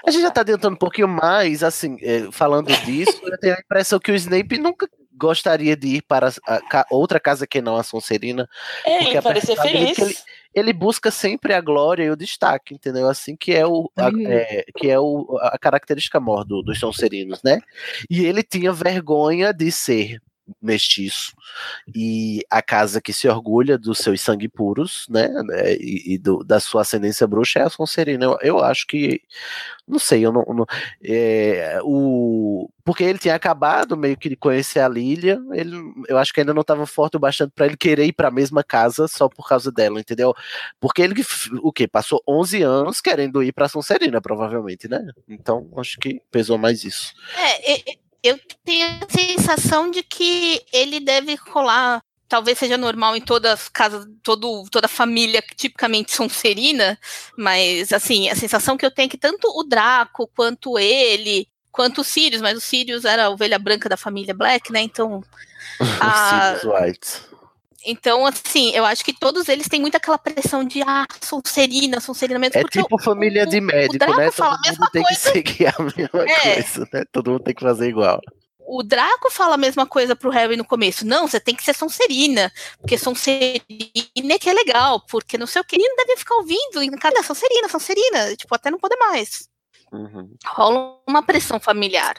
A 0.05 0.09
gente 0.09 0.23
já 0.23 0.31
tá 0.31 0.41
adiantando 0.41 0.73
um 0.75 0.79
pouquinho 0.79 1.07
mais, 1.07 1.63
assim, 1.63 1.97
é, 2.01 2.31
falando 2.31 2.67
disso, 2.83 3.21
eu 3.23 3.37
tenho 3.39 3.53
a 3.55 3.59
impressão 3.59 3.99
que 3.99 4.11
o 4.11 4.15
Snape 4.15 4.57
nunca 4.57 4.87
gostaria 5.17 5.75
de 5.75 5.87
ir 5.97 6.01
para 6.03 6.29
a 6.45 6.61
ca- 6.61 6.85
outra 6.91 7.19
casa 7.19 7.47
que 7.47 7.61
não 7.61 7.75
a 7.75 7.83
Sonserina. 7.83 8.47
É, 8.85 8.97
porque 8.97 9.09
ele 9.09 9.17
a 9.17 9.21
parecia 9.21 9.55
personalidade 9.55 9.95
feliz. 9.95 10.13
que 10.13 10.21
Ele, 10.55 10.69
ele 10.69 10.73
busca 10.73 11.11
sempre 11.11 11.53
a 11.53 11.61
glória 11.61 12.03
e 12.03 12.09
o 12.09 12.15
destaque, 12.15 12.73
entendeu? 12.75 13.07
Assim 13.09 13.35
que 13.35 13.53
é 13.53 13.65
o 13.65 13.91
a, 13.97 14.07
Hum. 14.09 14.23
é, 14.27 14.65
que 14.77 14.89
é 14.89 14.99
o, 14.99 15.37
a 15.41 15.57
característica 15.57 16.19
maior 16.19 16.43
do- 16.43 16.61
dos 16.61 16.79
Sonserinos, 16.79 17.41
né? 17.43 17.59
E 18.09 18.25
ele 18.25 18.43
tinha 18.43 18.71
vergonha 18.71 19.51
de 19.53 19.71
ser 19.71 20.21
mestiço 20.61 21.33
e 21.95 22.41
a 22.49 22.61
casa 22.61 23.01
que 23.01 23.11
se 23.13 23.27
orgulha 23.27 23.77
dos 23.77 23.99
seus 23.99 24.21
sangue 24.21 24.47
puros, 24.47 25.05
né, 25.09 25.27
né, 25.27 25.73
e, 25.75 26.13
e 26.13 26.17
do- 26.17 26.43
da 26.43 26.59
sua 26.59 26.81
ascendência 26.81 27.27
bruxa 27.27 27.59
é 27.59 27.63
a 27.63 27.69
Sonserina. 27.69 28.25
Eu, 28.25 28.37
eu 28.41 28.59
acho 28.63 28.85
que, 28.87 29.21
não 29.87 29.99
sei, 29.99 30.25
eu 30.25 30.31
não, 30.31 30.43
não- 30.45 30.65
é, 31.03 31.79
o 31.83 32.69
porque 32.83 33.03
ele 33.03 33.19
tinha 33.19 33.35
acabado 33.35 33.97
meio 33.97 34.15
que 34.15 34.29
de 34.29 34.37
conhecer 34.37 34.79
a 34.79 34.87
Lilia, 34.87 35.41
ele, 35.51 35.75
eu 36.07 36.17
acho 36.17 36.31
que 36.33 36.39
ainda 36.39 36.53
não 36.53 36.61
estava 36.61 36.85
forte 36.85 37.17
o 37.17 37.19
bastante 37.19 37.51
para 37.53 37.65
ele 37.65 37.75
querer 37.75 38.05
ir 38.05 38.13
para 38.13 38.29
a 38.29 38.31
mesma 38.31 38.63
casa 38.63 39.09
só 39.09 39.27
por 39.27 39.45
causa 39.45 39.69
dela, 39.69 39.99
entendeu? 39.99 40.33
Porque 40.79 41.01
ele 41.01 41.13
o 41.61 41.73
que 41.73 41.85
passou 41.85 42.23
11 42.25 42.61
anos 42.61 43.01
querendo 43.01 43.43
ir 43.43 43.51
para 43.51 43.67
Sonserina, 43.67 44.21
provavelmente, 44.21 44.87
né? 44.87 45.05
Então 45.27 45.69
acho 45.75 45.97
que 45.99 46.21
pesou 46.31 46.57
mais 46.57 46.85
isso. 46.85 47.13
É, 47.37 47.73
e- 47.73 47.99
eu 48.23 48.39
tenho 48.63 48.85
a 48.87 49.07
sensação 49.09 49.89
de 49.91 50.03
que 50.03 50.61
ele 50.73 50.99
deve 50.99 51.35
rolar. 51.35 52.01
Talvez 52.29 52.57
seja 52.57 52.77
normal 52.77 53.15
em 53.15 53.21
todas 53.21 53.53
as 53.53 53.69
casas, 53.69 54.05
todo, 54.21 54.65
toda 54.69 54.87
família 54.89 55.41
tipicamente 55.55 56.11
sonserina, 56.13 56.99
mas 57.37 57.93
assim, 57.93 58.27
a 58.29 58.35
sensação 58.35 58.75
que 58.75 58.85
eu 58.85 58.91
tenho 58.91 59.05
é 59.05 59.09
que 59.09 59.17
tanto 59.17 59.47
o 59.57 59.63
Draco 59.63 60.29
quanto 60.35 60.77
ele, 60.77 61.47
quanto 61.71 62.01
o 62.01 62.03
Sirius, 62.03 62.41
mas 62.41 62.57
o 62.57 62.61
Sirius 62.61 63.05
era 63.05 63.25
a 63.25 63.29
ovelha 63.29 63.57
branca 63.57 63.87
da 63.87 63.95
família 63.95 64.33
Black, 64.33 64.73
né? 64.73 64.81
Então, 64.81 65.23
a- 66.01 66.57
Sirius 66.57 66.81
White. 66.81 67.26
Então 67.87 68.25
assim, 68.25 68.71
eu 68.73 68.85
acho 68.85 69.03
que 69.03 69.13
todos 69.13 69.47
eles 69.49 69.67
têm 69.67 69.81
muito 69.81 69.95
aquela 69.95 70.17
pressão 70.17 70.63
de 70.63 70.81
ah, 70.83 71.05
sonserina, 71.21 71.99
sonserina 71.99 72.37
mesmo, 72.39 72.59
É 72.59 72.63
tipo 72.65 73.01
família 73.01 73.45
de 73.47 73.59
médico, 73.61 74.13
né? 74.15 74.29
Todo 74.31 74.57
mundo 74.67 74.89
tem 74.91 75.03
que 75.03 75.07
coisa. 75.15 75.31
seguir 75.31 75.67
a 75.67 75.75
mesma 75.81 76.23
É. 76.29 76.53
coisa, 76.55 76.87
né? 76.93 77.03
Todo 77.11 77.31
mundo 77.31 77.43
tem 77.43 77.55
que 77.55 77.61
fazer 77.63 77.87
igual. 77.89 78.19
o 78.69 78.83
Draco 78.83 79.31
fala 79.31 79.53
a 79.55 79.57
mesma 79.57 79.85
coisa 79.85 80.13
pro 80.15 80.29
Harry 80.29 80.57
no 80.57 80.65
começo. 80.65 81.05
Não, 81.07 81.25
você 81.27 81.39
tem 81.39 81.55
que 81.55 81.63
ser 81.63 81.73
Sonserina, 81.73 82.51
porque 82.79 82.97
Sonserina 82.97 83.61
é 84.33 84.37
que 84.39 84.49
é 84.49 84.53
legal, 84.53 84.99
porque 85.09 85.37
não 85.37 85.47
sei 85.47 85.61
o 85.61 85.65
que. 85.65 85.77
Ele 85.77 85.87
não 85.87 85.95
deve 85.95 86.17
ficar 86.17 86.35
ouvindo, 86.35 86.83
e 86.83 86.89
cada 86.97 87.23
Sonserina, 87.23 87.69
Sonserina, 87.69 88.35
tipo, 88.35 88.53
até 88.53 88.69
não 88.69 88.77
poder 88.77 88.97
mais. 88.97 89.47
Uhum. 89.91 90.29
Rola 90.45 90.99
uma 91.07 91.23
pressão 91.23 91.59
familiar. 91.61 92.15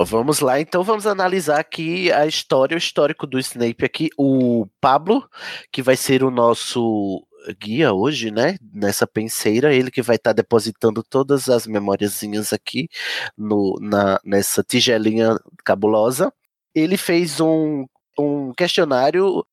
Vamos 0.00 0.38
lá, 0.38 0.60
então 0.60 0.84
vamos 0.84 1.06
analisar 1.06 1.58
aqui 1.58 2.12
a 2.12 2.24
história, 2.24 2.76
o 2.76 2.78
histórico 2.78 3.26
do 3.26 3.38
Snape 3.38 3.84
aqui. 3.84 4.10
O 4.16 4.66
Pablo, 4.80 5.28
que 5.72 5.82
vai 5.82 5.96
ser 5.96 6.22
o 6.22 6.30
nosso 6.30 7.26
guia 7.60 7.92
hoje, 7.92 8.30
né? 8.30 8.56
Nessa 8.72 9.06
penseira, 9.06 9.74
ele 9.74 9.90
que 9.90 10.00
vai 10.00 10.16
estar 10.16 10.32
depositando 10.32 11.02
todas 11.02 11.48
as 11.48 11.66
memóriazinhas 11.66 12.52
aqui 12.52 12.88
no, 13.36 13.76
na, 13.80 14.20
nessa 14.24 14.62
tigelinha 14.62 15.36
cabulosa. 15.64 16.32
Ele 16.74 16.96
fez 16.96 17.40
um, 17.40 17.84
um 18.18 18.52
questionário. 18.52 19.44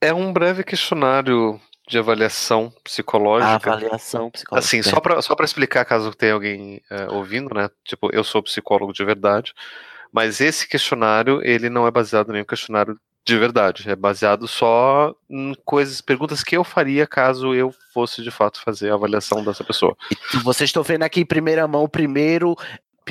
É 0.00 0.12
um 0.12 0.32
breve 0.32 0.64
questionário 0.64 1.60
de 1.88 1.98
avaliação 1.98 2.72
psicológica. 2.82 3.70
Avaliação 3.70 4.30
psicológica. 4.30 4.66
Assim, 4.66 4.82
só 4.82 5.00
pra, 5.00 5.20
só 5.22 5.34
pra 5.34 5.44
explicar, 5.44 5.84
caso 5.84 6.12
tenha 6.12 6.32
alguém 6.32 6.80
é, 6.90 7.06
ouvindo, 7.12 7.54
né? 7.54 7.68
Tipo, 7.84 8.10
eu 8.12 8.24
sou 8.24 8.42
psicólogo 8.42 8.92
de 8.92 9.04
verdade, 9.04 9.52
mas 10.12 10.40
esse 10.40 10.68
questionário, 10.68 11.40
ele 11.42 11.70
não 11.70 11.86
é 11.86 11.90
baseado 11.90 12.28
em 12.28 12.32
nenhum 12.32 12.44
questionário 12.44 12.98
de 13.24 13.38
verdade. 13.38 13.88
É 13.88 13.96
baseado 13.96 14.46
só 14.46 15.14
em 15.30 15.54
coisas, 15.64 16.00
perguntas 16.00 16.42
que 16.42 16.56
eu 16.56 16.64
faria 16.64 17.06
caso 17.06 17.54
eu 17.54 17.72
fosse 17.92 18.22
de 18.22 18.30
fato 18.30 18.60
fazer 18.60 18.90
a 18.90 18.94
avaliação 18.94 19.44
dessa 19.44 19.64
pessoa. 19.64 19.96
Vocês 20.42 20.68
estão 20.68 20.82
vendo 20.82 21.04
aqui 21.04 21.20
em 21.20 21.26
primeira 21.26 21.66
mão 21.66 21.84
o 21.84 21.88
primeiro 21.88 22.56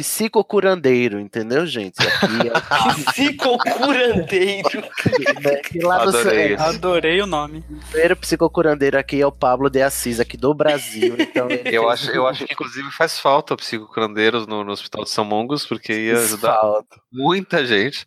psicocurandeiro, 0.02 1.20
entendeu, 1.20 1.66
gente? 1.66 1.96
Aqui 2.02 2.48
é 2.48 3.02
Psicocurandeiro. 3.12 4.82
que 5.70 5.80
lá 5.80 6.04
no 6.04 6.10
Adorei. 6.10 6.58
céu- 6.58 6.66
Adorei 6.68 7.22
o 7.22 7.26
nome. 7.28 7.64
O 7.70 7.86
primeiro 7.92 8.16
psicocurandeiro 8.16 8.98
aqui 8.98 9.22
é 9.22 9.26
o 9.26 9.32
Pablo 9.32 9.70
de 9.70 9.82
Assis, 9.82 10.20
aqui 10.20 10.36
do 10.38 10.54
Brasil. 10.54 11.16
Então 11.20 11.50
ele 11.50 11.76
Eu 11.76 11.90
acho, 11.90 12.10
eu 12.12 12.28
acho 12.28 12.46
que 12.46 12.54
inclusive 12.54 12.90
faz 12.92 13.20
falta 13.20 13.56
psicocurandeiros 13.56 14.48
no, 14.48 14.64
no 14.64 14.72
Hospital 14.72 15.04
de 15.04 15.10
São 15.10 15.24
Mongos, 15.26 15.66
porque 15.66 15.94
ia 15.94 16.18
ajudar 16.18 16.56
falta. 16.60 17.00
muita 17.12 17.66
gente. 17.66 18.06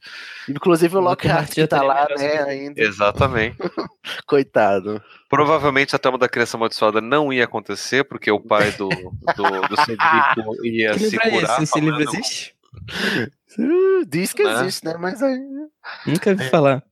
Inclusive 0.48 0.96
o 0.96 1.00
Lockhart 1.00 1.52
que 1.54 1.66
tá 1.66 1.82
lá, 1.82 2.06
né, 2.18 2.42
ainda. 2.42 2.80
Exatamente. 2.82 3.56
Coitado. 4.26 5.02
Provavelmente 5.28 5.94
a 5.96 5.98
trama 5.98 6.18
da 6.18 6.28
criança 6.28 6.56
amaldiçoada 6.56 7.00
não 7.00 7.32
ia 7.32 7.44
acontecer, 7.44 8.04
porque 8.04 8.30
o 8.30 8.38
pai 8.40 8.70
do, 8.72 9.12
do, 9.36 9.62
do 9.68 9.76
Cedrico 9.76 10.04
ia 10.64 10.92
Que 10.92 11.10
se 11.10 11.16
é 11.16 11.30
curar. 11.30 11.50
esse? 11.54 11.62
Esse 11.64 11.80
livro 11.80 12.00
existe? 12.02 12.54
Uh, 13.58 14.04
diz 14.06 14.32
que 14.32 14.42
Né? 14.44 14.52
existe, 14.52 14.84
né? 14.84 14.94
Mas 14.98 15.22
aí. 15.22 15.38
Nunca 16.06 16.34
vi 16.34 16.48
falar. 16.50 16.82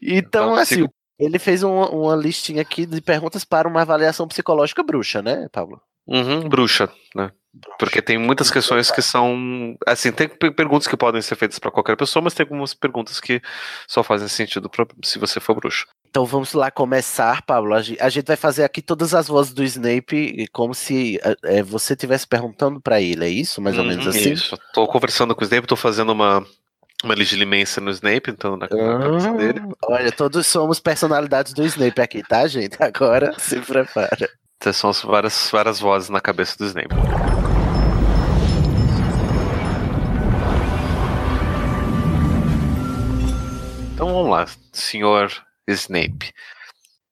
Então, 0.00 0.48
Então, 0.48 0.54
assim, 0.54 0.76
psico- 0.80 0.94
ele 1.18 1.38
fez 1.38 1.62
uma, 1.62 1.88
uma 1.90 2.16
listinha 2.16 2.62
aqui 2.62 2.84
de 2.86 3.00
perguntas 3.00 3.44
para 3.44 3.68
uma 3.68 3.82
avaliação 3.82 4.26
psicológica 4.26 4.82
bruxa, 4.82 5.22
né, 5.22 5.48
Pablo? 5.52 5.80
Uhum, 6.06 6.48
bruxa, 6.48 6.88
né? 7.14 7.30
Porque 7.78 8.00
tem 8.02 8.16
muitas 8.18 8.50
questões 8.50 8.90
que 8.90 9.02
são. 9.02 9.76
Assim, 9.86 10.10
tem 10.10 10.26
pe- 10.28 10.50
perguntas 10.50 10.88
que 10.88 10.96
podem 10.96 11.20
ser 11.20 11.36
feitas 11.36 11.58
para 11.58 11.70
qualquer 11.70 11.96
pessoa, 11.96 12.22
mas 12.22 12.32
tem 12.34 12.44
algumas 12.44 12.72
perguntas 12.74 13.20
que 13.20 13.40
só 13.86 14.02
fazem 14.02 14.26
sentido 14.26 14.68
pra, 14.70 14.86
se 15.04 15.18
você 15.18 15.38
for 15.38 15.54
bruxo. 15.54 15.86
Então 16.12 16.26
vamos 16.26 16.52
lá 16.52 16.70
começar, 16.70 17.40
Pablo. 17.40 17.72
A 17.72 17.80
gen- 17.80 17.96
a 17.98 18.10
gente 18.10 18.26
vai 18.26 18.36
fazer 18.36 18.64
aqui 18.64 18.82
todas 18.82 19.14
as 19.14 19.28
vozes 19.28 19.54
do 19.54 19.64
Snape 19.64 20.46
como 20.52 20.74
se 20.74 21.18
é, 21.42 21.62
você 21.62 21.94
estivesse 21.94 22.26
perguntando 22.26 22.78
para 22.82 23.00
ele, 23.00 23.24
é 23.24 23.28
isso? 23.30 23.62
Mais 23.62 23.78
ou 23.78 23.84
menos 23.84 24.04
Uhum, 24.04 24.10
assim? 24.10 24.32
Isso. 24.32 24.54
Tô 24.74 24.86
conversando 24.86 25.34
com 25.34 25.40
o 25.40 25.44
Snape, 25.44 25.66
tô 25.66 25.74
fazendo 25.74 26.12
uma, 26.12 26.46
uma 27.02 27.14
legilimência 27.14 27.80
no 27.80 27.90
Snape, 27.90 28.30
então 28.30 28.58
na, 28.58 28.68
cabeça 28.68 29.30
Ah, 29.30 29.32
dele. 29.38 29.62
Olha, 29.84 30.12
todos 30.12 30.46
somos 30.46 30.78
personalidades 30.78 31.54
do 31.54 31.64
Snape 31.64 32.02
aqui, 32.02 32.22
tá, 32.22 32.46
gente? 32.46 32.76
Agora 32.84 33.32
se 33.38 33.58
prepara. 33.62 34.28
Então, 34.58 34.70
São 34.70 34.90
as 34.90 35.00
várias, 35.00 35.48
várias 35.50 35.80
vozes 35.80 36.10
na 36.10 36.20
cabeça 36.20 36.58
do 36.58 36.66
Snape. 36.66 36.94
Então 43.94 44.06
vamos 44.12 44.30
lá, 44.30 44.46
senhor 44.72 45.30
Snape. 45.68 46.32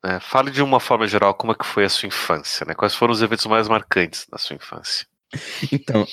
É, 0.05 0.19
fale 0.19 0.51
de 0.51 0.63
uma 0.63 0.81
forma 0.81 1.07
geral 1.07 1.35
como 1.35 1.53
é 1.53 1.55
que 1.55 1.67
foi 1.67 1.85
a 1.85 1.89
sua 1.89 2.07
infância, 2.07 2.65
né? 2.67 2.75
Quais 2.75 2.95
foram 2.95 3.13
os 3.13 3.21
eventos 3.23 3.47
mais 3.47 3.69
marcantes 3.69 4.27
da 4.31 4.39
sua 4.39 4.57
infância? 4.57 5.07
Então, 5.73 6.07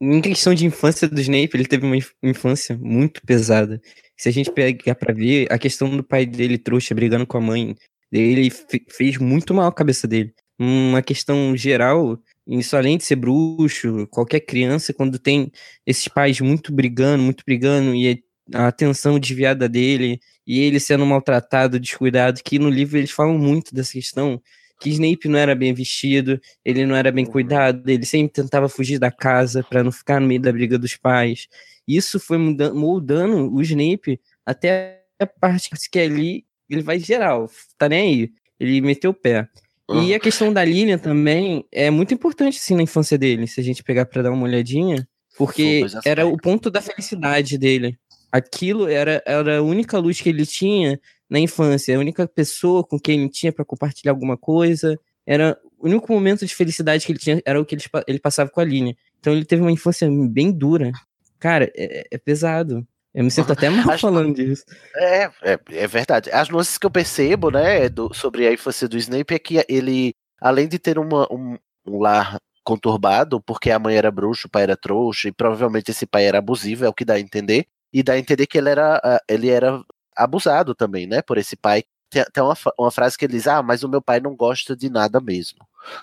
em 0.00 0.20
questão 0.20 0.54
de 0.54 0.64
infância 0.66 1.08
do 1.08 1.20
Snape, 1.20 1.50
ele 1.54 1.66
teve 1.66 1.84
uma 1.84 1.96
inf- 1.96 2.12
infância 2.22 2.76
muito 2.80 3.20
pesada. 3.26 3.80
Se 4.16 4.28
a 4.28 4.32
gente 4.32 4.50
pegar 4.50 4.94
pra 4.94 5.12
ver, 5.12 5.46
a 5.52 5.58
questão 5.58 5.94
do 5.96 6.02
pai 6.02 6.24
dele 6.26 6.56
trouxa 6.58 6.94
brigando 6.94 7.26
com 7.26 7.36
a 7.36 7.40
mãe 7.40 7.76
dele 8.10 8.48
fe- 8.50 8.84
fez 8.90 9.18
muito 9.18 9.52
mal 9.54 9.66
à 9.68 9.72
cabeça 9.72 10.08
dele. 10.08 10.32
Uma 10.58 11.02
questão 11.02 11.56
geral, 11.56 12.18
Isso 12.46 12.76
além 12.76 12.96
de 12.96 13.04
ser 13.04 13.16
bruxo, 13.16 14.06
qualquer 14.08 14.40
criança, 14.40 14.92
quando 14.94 15.18
tem 15.18 15.52
esses 15.86 16.08
pais 16.08 16.40
muito 16.40 16.72
brigando, 16.72 17.22
muito 17.22 17.44
brigando, 17.44 17.94
e 17.94 18.24
a 18.54 18.68
atenção 18.68 19.18
desviada 19.20 19.68
dele, 19.68 20.18
e 20.48 20.60
ele 20.60 20.80
sendo 20.80 21.04
maltratado, 21.04 21.78
descuidado, 21.78 22.40
que 22.42 22.58
no 22.58 22.70
livro 22.70 22.96
eles 22.96 23.10
falam 23.10 23.36
muito 23.36 23.74
dessa 23.74 23.92
questão, 23.92 24.40
que 24.80 24.88
Snape 24.88 25.28
não 25.28 25.38
era 25.38 25.54
bem 25.54 25.74
vestido, 25.74 26.40
ele 26.64 26.86
não 26.86 26.96
era 26.96 27.12
bem 27.12 27.26
cuidado, 27.26 27.86
ele 27.86 28.06
sempre 28.06 28.32
tentava 28.32 28.66
fugir 28.66 28.98
da 28.98 29.10
casa 29.10 29.62
para 29.62 29.84
não 29.84 29.92
ficar 29.92 30.18
no 30.18 30.26
meio 30.26 30.40
da 30.40 30.50
briga 30.50 30.78
dos 30.78 30.96
pais. 30.96 31.48
Isso 31.86 32.18
foi 32.18 32.38
moldando 32.38 33.54
o 33.54 33.60
Snape 33.60 34.18
até 34.46 35.02
a 35.18 35.26
parte 35.26 35.70
que 35.92 35.98
ali 35.98 36.46
ele 36.70 36.82
vai 36.82 36.98
geral, 36.98 37.50
tá 37.76 37.86
nem 37.86 38.00
aí. 38.00 38.30
Ele 38.58 38.80
meteu 38.80 39.10
o 39.10 39.14
pé. 39.14 39.46
E 39.90 40.14
a 40.14 40.20
questão 40.20 40.52
da 40.52 40.64
Lilian 40.64 40.98
também 40.98 41.64
é 41.72 41.90
muito 41.90 42.12
importante 42.14 42.58
assim 42.58 42.74
na 42.74 42.82
infância 42.82 43.18
dele, 43.18 43.46
se 43.46 43.60
a 43.60 43.64
gente 43.64 43.82
pegar 43.82 44.06
pra 44.06 44.22
dar 44.22 44.30
uma 44.30 44.44
olhadinha, 44.44 45.08
porque 45.36 45.84
era 46.04 46.26
o 46.26 46.36
ponto 46.36 46.70
da 46.70 46.80
felicidade 46.80 47.56
dele. 47.56 47.98
Aquilo 48.30 48.88
era, 48.88 49.22
era 49.26 49.58
a 49.58 49.62
única 49.62 49.98
luz 49.98 50.20
que 50.20 50.28
ele 50.28 50.44
tinha 50.44 51.00
na 51.28 51.38
infância, 51.38 51.96
a 51.96 52.00
única 52.00 52.26
pessoa 52.26 52.84
com 52.84 52.98
quem 52.98 53.20
ele 53.20 53.28
tinha 53.28 53.52
pra 53.52 53.64
compartilhar 53.64 54.12
alguma 54.12 54.36
coisa. 54.36 54.98
Era 55.26 55.58
o 55.78 55.86
único 55.86 56.12
momento 56.12 56.46
de 56.46 56.54
felicidade 56.54 57.04
que 57.06 57.12
ele 57.12 57.18
tinha 57.18 57.42
era 57.44 57.60
o 57.60 57.64
que 57.64 57.74
ele, 57.74 57.82
ele 58.06 58.18
passava 58.18 58.50
com 58.50 58.60
a 58.60 58.64
Lilian. 58.64 58.94
Então 59.20 59.32
ele 59.32 59.44
teve 59.44 59.62
uma 59.62 59.72
infância 59.72 60.08
bem 60.30 60.50
dura. 60.52 60.92
Cara, 61.38 61.70
é, 61.76 62.06
é 62.10 62.18
pesado. 62.18 62.86
Eu 63.14 63.24
me 63.24 63.30
sinto 63.30 63.52
até 63.52 63.68
mal 63.70 63.98
falando 63.98 64.34
disso. 64.34 64.64
É, 64.96 65.24
é, 65.42 65.58
é 65.70 65.86
verdade. 65.86 66.30
As 66.30 66.48
nuances 66.48 66.78
que 66.78 66.86
eu 66.86 66.90
percebo, 66.90 67.50
né, 67.50 67.88
do- 67.88 68.12
sobre 68.14 68.46
a 68.46 68.52
infância 68.52 68.88
do 68.88 68.96
Snape 68.98 69.34
é 69.34 69.38
que 69.38 69.64
ele, 69.68 70.14
além 70.40 70.68
de 70.68 70.78
ter 70.78 70.98
uma, 70.98 71.26
um, 71.32 71.56
um 71.86 71.98
lar 72.00 72.38
conturbado, 72.62 73.40
porque 73.40 73.70
a 73.70 73.78
mãe 73.78 73.96
era 73.96 74.10
bruxa, 74.10 74.46
o 74.46 74.50
pai 74.50 74.64
era 74.64 74.76
trouxa, 74.76 75.28
e 75.28 75.32
provavelmente 75.32 75.90
esse 75.90 76.06
pai 76.06 76.26
era 76.26 76.38
abusivo, 76.38 76.84
é 76.84 76.88
o 76.88 76.92
que 76.92 77.04
dá 77.04 77.14
a 77.14 77.20
entender, 77.20 77.66
e 77.92 78.02
dá 78.02 78.14
a 78.14 78.18
entender 78.18 78.46
que 78.46 78.58
ele 78.58 78.70
era, 78.70 79.00
ah, 79.02 79.20
ele 79.28 79.48
era 79.50 79.80
abusado 80.16 80.74
também, 80.74 81.06
né, 81.06 81.22
por 81.22 81.38
esse 81.38 81.56
pai. 81.56 81.84
Tem, 82.10 82.24
tem 82.32 82.42
uma, 82.42 82.56
uma 82.78 82.90
frase 82.90 83.16
que 83.18 83.24
ele 83.24 83.34
diz, 83.34 83.46
ah, 83.46 83.62
mas 83.62 83.82
o 83.82 83.88
meu 83.88 84.00
pai 84.02 84.20
não 84.20 84.34
gosta 84.34 84.74
de 84.76 84.88
nada 84.90 85.20
mesmo. 85.20 85.58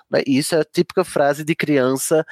Né, 0.09 0.21
E 0.25 0.37
isso 0.37 0.55
é 0.55 0.61
a 0.61 0.65
típica 0.65 1.03
frase 1.03 1.43
de 1.43 1.55
criança 1.55 2.25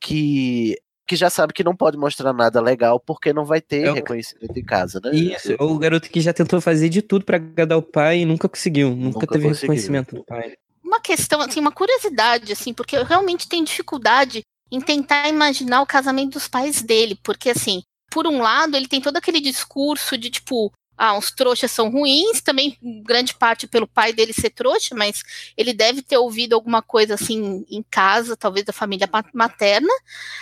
que 0.00 0.76
que 1.06 1.16
já 1.16 1.28
sabe 1.28 1.52
que 1.52 1.64
não 1.64 1.74
pode 1.74 1.96
mostrar 1.98 2.32
nada 2.32 2.60
legal 2.60 3.00
porque 3.00 3.32
não 3.32 3.44
vai 3.44 3.60
ter 3.60 3.84
É 3.84 3.90
o- 3.90 3.94
reconhecimento 3.94 4.56
em 4.56 4.62
casa, 4.64 5.00
né? 5.02 5.10
Isso, 5.12 5.56
ou 5.58 5.72
o 5.72 5.78
garoto 5.78 6.08
que 6.08 6.20
já 6.20 6.32
tentou 6.32 6.60
fazer 6.60 6.88
de 6.88 7.02
tudo 7.02 7.24
pra 7.24 7.34
agradar 7.36 7.76
o 7.76 7.82
pai 7.82 8.20
e 8.20 8.24
nunca 8.24 8.48
conseguiu, 8.48 8.90
nunca, 8.90 9.14
Nunca 9.20 9.26
teve 9.26 9.48
conseguiu. 9.48 9.60
reconhecimento 9.62 10.14
do 10.14 10.24
pai. 10.24 10.54
Uma 10.84 11.00
questão, 11.00 11.40
assim, 11.40 11.58
uma 11.58 11.72
curiosidade, 11.72 12.52
assim, 12.52 12.72
porque 12.72 12.96
eu 12.96 13.04
realmente 13.04 13.48
tenho 13.48 13.64
dificuldade 13.64 14.42
em 14.70 14.80
tentar 14.80 15.28
imaginar 15.28 15.82
o 15.82 15.86
casamento 15.86 16.34
dos 16.34 16.46
pais 16.46 16.80
dele, 16.80 17.18
porque, 17.24 17.50
assim, 17.50 17.82
por 18.10 18.26
um 18.26 18.42
lado, 18.42 18.76
ele 18.76 18.88
tem 18.88 19.00
todo 19.00 19.16
aquele 19.16 19.40
discurso 19.40 20.18
de, 20.18 20.28
tipo, 20.30 20.72
ah, 20.96 21.16
os 21.16 21.30
trouxas 21.30 21.70
são 21.70 21.88
ruins, 21.88 22.42
também 22.42 22.76
grande 23.06 23.32
parte 23.34 23.66
pelo 23.66 23.86
pai 23.86 24.12
dele 24.12 24.34
ser 24.34 24.50
trouxa, 24.50 24.94
mas 24.94 25.22
ele 25.56 25.72
deve 25.72 26.02
ter 26.02 26.18
ouvido 26.18 26.52
alguma 26.54 26.82
coisa, 26.82 27.14
assim, 27.14 27.64
em 27.70 27.82
casa, 27.90 28.36
talvez 28.36 28.66
da 28.66 28.72
família 28.72 29.08
materna. 29.32 29.88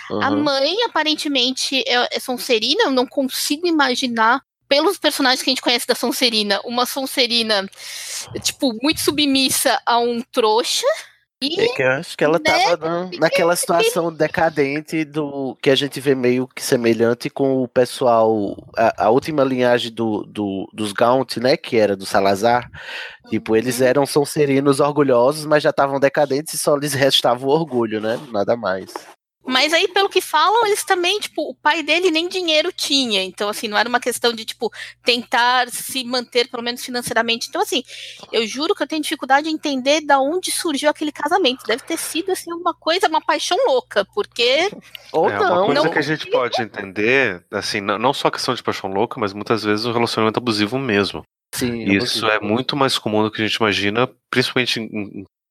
A 0.09 0.29
Uhum. 0.29 0.43
mãe, 0.43 0.83
aparentemente, 0.83 1.81
é, 1.87 2.17
é 2.17 2.19
Sonserina, 2.19 2.83
eu 2.83 2.91
não 2.91 3.07
consigo 3.07 3.67
imaginar, 3.67 4.41
pelos 4.67 4.97
personagens 4.97 5.41
que 5.41 5.49
a 5.49 5.53
gente 5.53 5.61
conhece 5.61 5.87
da 5.87 5.95
Sonserina, 5.95 6.59
uma 6.65 6.85
Sonserina, 6.85 7.67
tipo, 8.43 8.77
muito 8.83 8.99
submissa 8.99 9.81
a 9.85 9.97
um 9.97 10.21
trouxa. 10.21 10.85
E 11.41 11.61
É 11.61 11.67
que 11.73 11.81
eu 11.81 11.91
acho 11.91 12.17
que 12.17 12.23
ela 12.23 12.37
né, 12.37 12.43
tava 12.43 12.89
na- 12.89 13.09
naquela 13.17 13.55
situação 13.55 14.11
decadente 14.11 15.05
do 15.05 15.55
que 15.61 15.69
a 15.69 15.75
gente 15.75 15.99
vê 16.01 16.13
meio 16.13 16.45
que 16.47 16.61
semelhante 16.61 17.29
com 17.29 17.63
o 17.63 17.67
pessoal, 17.67 18.57
a, 18.75 19.05
a 19.05 19.09
última 19.09 19.41
linhagem 19.43 19.89
do, 19.93 20.23
do- 20.25 20.69
dos 20.73 20.91
Gaunt, 20.91 21.37
né, 21.37 21.55
que 21.55 21.77
era 21.77 21.95
do 21.95 22.05
Salazar. 22.05 22.69
Tipo, 23.29 23.55
eles 23.55 23.79
eram 23.79 24.05
sonserinos 24.05 24.79
orgulhosos, 24.81 25.45
mas 25.45 25.63
já 25.63 25.69
estavam 25.69 25.99
decadentes 25.99 26.53
e 26.55 26.57
só 26.57 26.75
lhes 26.75 26.93
restava 26.93 27.45
o 27.45 27.49
orgulho, 27.49 28.01
né? 28.01 28.19
Nada 28.31 28.57
mais. 28.57 28.91
Mas 29.49 29.73
aí, 29.73 29.87
pelo 29.87 30.07
que 30.07 30.21
falam, 30.21 30.65
eles 30.67 30.83
também, 30.83 31.19
tipo, 31.19 31.49
o 31.49 31.55
pai 31.55 31.81
dele 31.81 32.11
nem 32.11 32.29
dinheiro 32.29 32.71
tinha. 32.71 33.23
Então, 33.23 33.49
assim, 33.49 33.67
não 33.67 33.77
era 33.77 33.89
uma 33.89 33.99
questão 33.99 34.31
de, 34.31 34.45
tipo, 34.45 34.71
tentar 35.03 35.69
se 35.69 36.03
manter, 36.03 36.47
pelo 36.49 36.61
menos 36.61 36.85
financeiramente. 36.85 37.47
Então, 37.49 37.61
assim, 37.61 37.83
eu 38.31 38.45
juro 38.45 38.75
que 38.75 38.83
eu 38.83 38.87
tenho 38.87 39.01
dificuldade 39.01 39.49
em 39.49 39.53
entender 39.53 40.01
da 40.01 40.19
onde 40.19 40.51
surgiu 40.51 40.89
aquele 40.89 41.11
casamento. 41.11 41.65
Deve 41.65 41.83
ter 41.83 41.97
sido, 41.97 42.31
assim, 42.31 42.53
uma 42.53 42.75
coisa, 42.75 43.07
uma 43.07 43.21
paixão 43.21 43.57
louca, 43.65 44.05
porque. 44.13 44.69
Ou 45.11 45.27
é, 45.27 45.39
uma 45.39 45.49
não, 45.49 45.65
coisa 45.65 45.83
não. 45.83 45.91
que 45.91 45.99
a 45.99 46.03
gente 46.03 46.29
pode 46.29 46.61
entender, 46.61 47.43
assim, 47.49 47.81
não, 47.81 48.13
só 48.13 48.27
a 48.27 48.31
questão 48.31 48.53
de 48.53 48.61
paixão 48.61 48.91
louca, 48.91 49.19
mas 49.19 49.33
muitas 49.33 49.63
vezes 49.63 49.85
o 49.85 49.91
relacionamento 49.91 50.37
abusivo 50.37 50.77
mesmo. 50.77 51.23
Sim, 51.55 51.83
Isso 51.91 52.27
é 52.27 52.39
muito 52.39 52.75
mais 52.75 52.99
comum 52.99 53.23
do 53.23 53.31
que 53.31 53.41
a 53.41 53.47
gente 53.47 53.55
imagina, 53.55 54.07
principalmente 54.29 54.87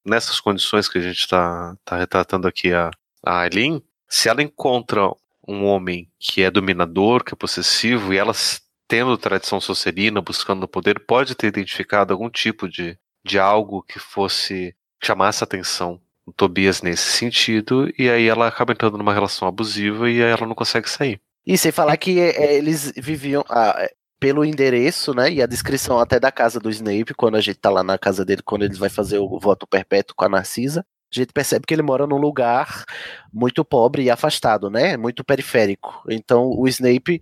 nessas 0.05 0.39
condições 0.39 0.87
que 0.87 0.97
a 0.97 1.01
gente 1.01 1.19
está 1.19 1.75
tá 1.83 1.97
retratando 1.97 2.47
aqui 2.47 2.73
a, 2.73 2.89
a 3.25 3.41
Aileen. 3.41 3.83
Se 4.09 4.27
ela 4.27 4.41
encontra 4.41 5.09
um 5.47 5.65
homem 5.65 6.09
que 6.19 6.41
é 6.41 6.51
dominador, 6.51 7.23
que 7.23 7.33
é 7.33 7.37
possessivo, 7.37 8.13
e 8.13 8.17
ela 8.17 8.31
s- 8.31 8.59
tendo 8.87 9.17
tradição 9.17 9.61
socerina, 9.61 10.21
buscando 10.21 10.67
poder, 10.67 10.99
pode 10.99 11.35
ter 11.35 11.47
identificado 11.47 12.11
algum 12.13 12.29
tipo 12.29 12.67
de, 12.67 12.97
de 13.23 13.37
algo 13.39 13.83
que 13.83 13.99
fosse 13.99 14.75
chamasse 15.03 15.43
a 15.43 15.45
atenção 15.45 16.01
do 16.25 16.33
Tobias 16.33 16.81
nesse 16.81 17.03
sentido, 17.17 17.91
e 17.97 18.09
aí 18.09 18.27
ela 18.27 18.47
acaba 18.47 18.73
entrando 18.73 18.97
numa 18.97 19.13
relação 19.13 19.47
abusiva 19.47 20.09
e 20.09 20.21
aí 20.21 20.29
ela 20.31 20.45
não 20.45 20.55
consegue 20.55 20.89
sair. 20.89 21.21
E 21.45 21.57
sem 21.57 21.71
falar 21.71 21.95
que 21.97 22.19
é, 22.19 22.55
eles 22.55 22.91
viviam 22.97 23.43
ah, 23.49 23.75
é, 23.77 23.91
pelo 24.19 24.43
endereço, 24.43 25.13
né? 25.13 25.31
E 25.31 25.41
a 25.41 25.47
descrição 25.47 25.97
até 25.99 26.19
da 26.19 26.31
casa 26.31 26.59
do 26.59 26.69
Snape, 26.69 27.13
quando 27.15 27.35
a 27.35 27.41
gente 27.41 27.57
tá 27.57 27.69
lá 27.69 27.81
na 27.83 27.97
casa 27.97 28.25
dele, 28.25 28.41
quando 28.43 28.63
ele 28.65 28.75
vai 28.75 28.89
fazer 28.89 29.17
o 29.17 29.39
voto 29.39 29.65
perpétuo 29.65 30.15
com 30.15 30.25
a 30.25 30.29
Narcisa, 30.29 30.85
a 31.11 31.19
gente 31.19 31.33
percebe 31.33 31.65
que 31.65 31.73
ele 31.73 31.81
mora 31.81 32.05
num 32.05 32.17
lugar 32.17 32.85
muito 33.33 33.65
pobre 33.65 34.03
e 34.03 34.09
afastado, 34.09 34.69
né? 34.69 34.95
Muito 34.95 35.23
periférico. 35.23 36.03
Então 36.09 36.51
o 36.51 36.67
Snape, 36.67 37.21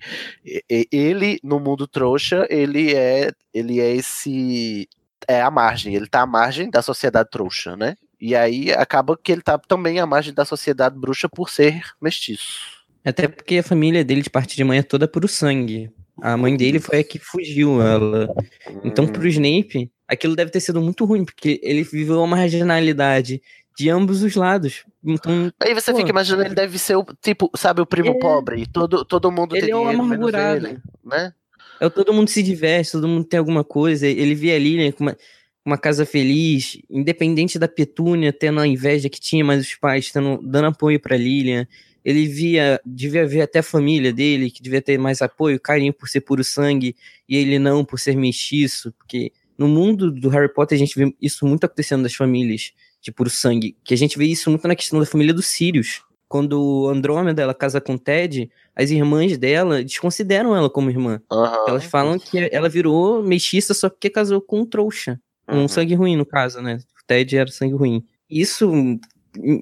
ele 0.92 1.40
no 1.44 1.60
mundo 1.60 1.88
trouxa, 1.88 2.46
ele 2.50 2.94
é, 2.94 3.32
ele 3.54 3.80
é 3.80 3.96
esse 3.96 4.90
é 5.28 5.42
a 5.42 5.52
margem, 5.52 5.96
ele 5.96 6.08
tá 6.08 6.22
à 6.22 6.26
margem 6.26 6.70
da 6.70 6.82
sociedade 6.82 7.30
trouxa, 7.30 7.76
né? 7.76 7.96
E 8.20 8.36
aí 8.36 8.72
acaba 8.72 9.18
que 9.18 9.32
ele 9.32 9.42
tá 9.42 9.58
também 9.58 10.00
à 10.00 10.06
margem 10.06 10.34
da 10.34 10.46
sociedade 10.46 10.98
bruxa 10.98 11.30
por 11.30 11.50
ser 11.50 11.82
mestiço. 12.02 12.78
Até 13.06 13.28
porque 13.28 13.58
a 13.58 13.64
família 13.64 14.04
dele 14.04 14.22
de 14.22 14.30
parte 14.30 14.56
de 14.56 14.64
mãe 14.64 14.80
é 14.80 14.84
toda 14.84 15.08
puro 15.08 15.28
sangue. 15.28 15.92
A 16.22 16.36
mãe 16.36 16.58
dele 16.58 16.80
foi 16.80 17.00
a 17.00 17.04
que 17.04 17.20
fugiu 17.20 17.82
ela. 17.82 18.28
Então, 18.84 19.06
Hum. 19.06 19.08
pro 19.08 19.28
Snape, 19.28 19.92
aquilo 20.08 20.36
deve 20.36 20.50
ter 20.50 20.60
sido 20.60 20.82
muito 20.82 21.06
ruim, 21.06 21.24
porque 21.24 21.60
ele 21.64 21.84
viveu 21.84 22.18
uma 22.18 22.28
marginalidade 22.38 23.42
de 23.78 23.90
ambos 23.92 24.24
os 24.24 24.34
lados. 24.36 24.84
Então, 25.06 25.54
Aí 25.60 25.74
você 25.74 25.92
pô, 25.92 25.98
fica 26.00 26.10
imaginando, 26.10 26.46
ele 26.48 26.56
deve 26.56 26.80
ser 26.80 26.96
o 26.96 27.06
tipo, 27.22 27.52
sabe, 27.56 27.80
o 27.80 27.86
primo 27.86 28.10
É. 28.10 28.20
pobre. 28.20 28.66
Todo, 28.66 29.06
todo 29.06 29.32
mundo 29.32 29.56
Ele 29.56 29.68
tem 29.68 29.72
é 29.74 29.78
um 29.78 29.82
dinheiro, 29.82 30.02
amargurado. 30.04 30.68
ele, 30.68 30.80
né? 31.06 31.32
É, 31.80 31.88
todo 31.88 32.12
mundo 32.12 32.28
se 32.28 32.42
diverte, 32.42 32.92
todo 32.94 33.08
mundo 33.08 33.24
tem 33.26 33.38
alguma 33.38 33.64
coisa. 33.64 34.08
Ele 34.08 34.34
via 34.34 34.56
a 34.56 34.60
Lilian 34.60 34.92
com 34.92 35.04
uma, 35.04 35.16
uma 35.64 35.78
casa 35.78 36.08
feliz, 36.08 36.80
independente 36.90 37.60
da 37.60 37.68
Petúnia 37.68 38.34
tendo 38.34 38.60
a 38.60 38.66
inveja 38.66 39.10
que 39.10 39.22
tinha, 39.22 39.46
mas 39.46 39.62
os 39.64 39.76
pais 39.76 40.12
tendo, 40.12 40.40
dando 40.42 40.66
apoio 40.70 41.00
pra 41.00 41.16
Lilian. 41.16 41.68
Ele 42.04 42.26
via, 42.26 42.82
devia 42.84 43.28
ver 43.28 43.42
até 43.42 43.60
a 43.60 43.64
família 43.64 44.12
dele, 44.12 44.50
que 44.50 44.62
devia 44.64 44.82
ter 44.82 44.98
mais 44.98 45.22
apoio, 45.22 45.60
carinho 45.60 45.94
por 45.94 46.10
ser 46.10 46.22
puro 46.22 46.44
sangue, 46.44 46.96
e 47.30 47.36
ele 47.38 47.60
não 47.60 47.86
por 47.86 48.00
ser 48.00 48.16
mestiço, 48.16 48.92
porque 48.94 49.32
no 49.58 49.68
mundo 49.68 50.10
do 50.10 50.30
Harry 50.30 50.52
Potter 50.52 50.76
a 50.76 50.80
gente 50.80 50.98
vê 50.98 51.14
isso 51.22 51.46
muito 51.46 51.66
acontecendo 51.66 52.04
das 52.04 52.16
famílias 52.16 52.72
de 53.08 53.12
puro 53.14 53.30
sangue, 53.30 53.76
que 53.86 53.94
a 53.94 53.98
gente 53.98 54.18
vê 54.18 54.26
isso 54.26 54.50
muito 54.50 54.68
na 54.68 54.76
questão 54.76 55.00
da 55.00 55.06
família 55.06 55.34
dos 55.34 55.48
Sirius. 55.48 56.02
Quando 56.28 56.90
Andrômeda 56.90 57.42
ela 57.42 57.54
casa 57.54 57.80
com 57.80 57.98
Ted, 57.98 58.52
as 58.76 58.92
irmãs 58.92 59.38
dela 59.38 59.82
desconsideram 59.82 60.54
ela 60.54 60.70
como 60.70 60.90
irmã. 60.90 61.22
Aham. 61.32 61.66
Elas 61.70 61.86
falam 61.86 62.20
que 62.20 62.50
ela 62.52 62.68
virou 62.68 63.24
mestiça 63.24 63.74
só 63.74 63.90
porque 63.90 64.10
casou 64.10 64.42
com 64.42 64.60
um 64.60 64.66
trouxa. 64.66 65.18
Um 65.48 65.60
Uhum. 65.62 65.68
sangue 65.70 65.96
ruim, 65.96 66.18
no 66.18 66.26
caso, 66.26 66.62
né? 66.62 66.80
O 67.02 67.08
Ted 67.08 67.38
era 67.38 67.50
sangue 67.50 67.76
ruim. 67.76 68.04
Isso 68.30 68.70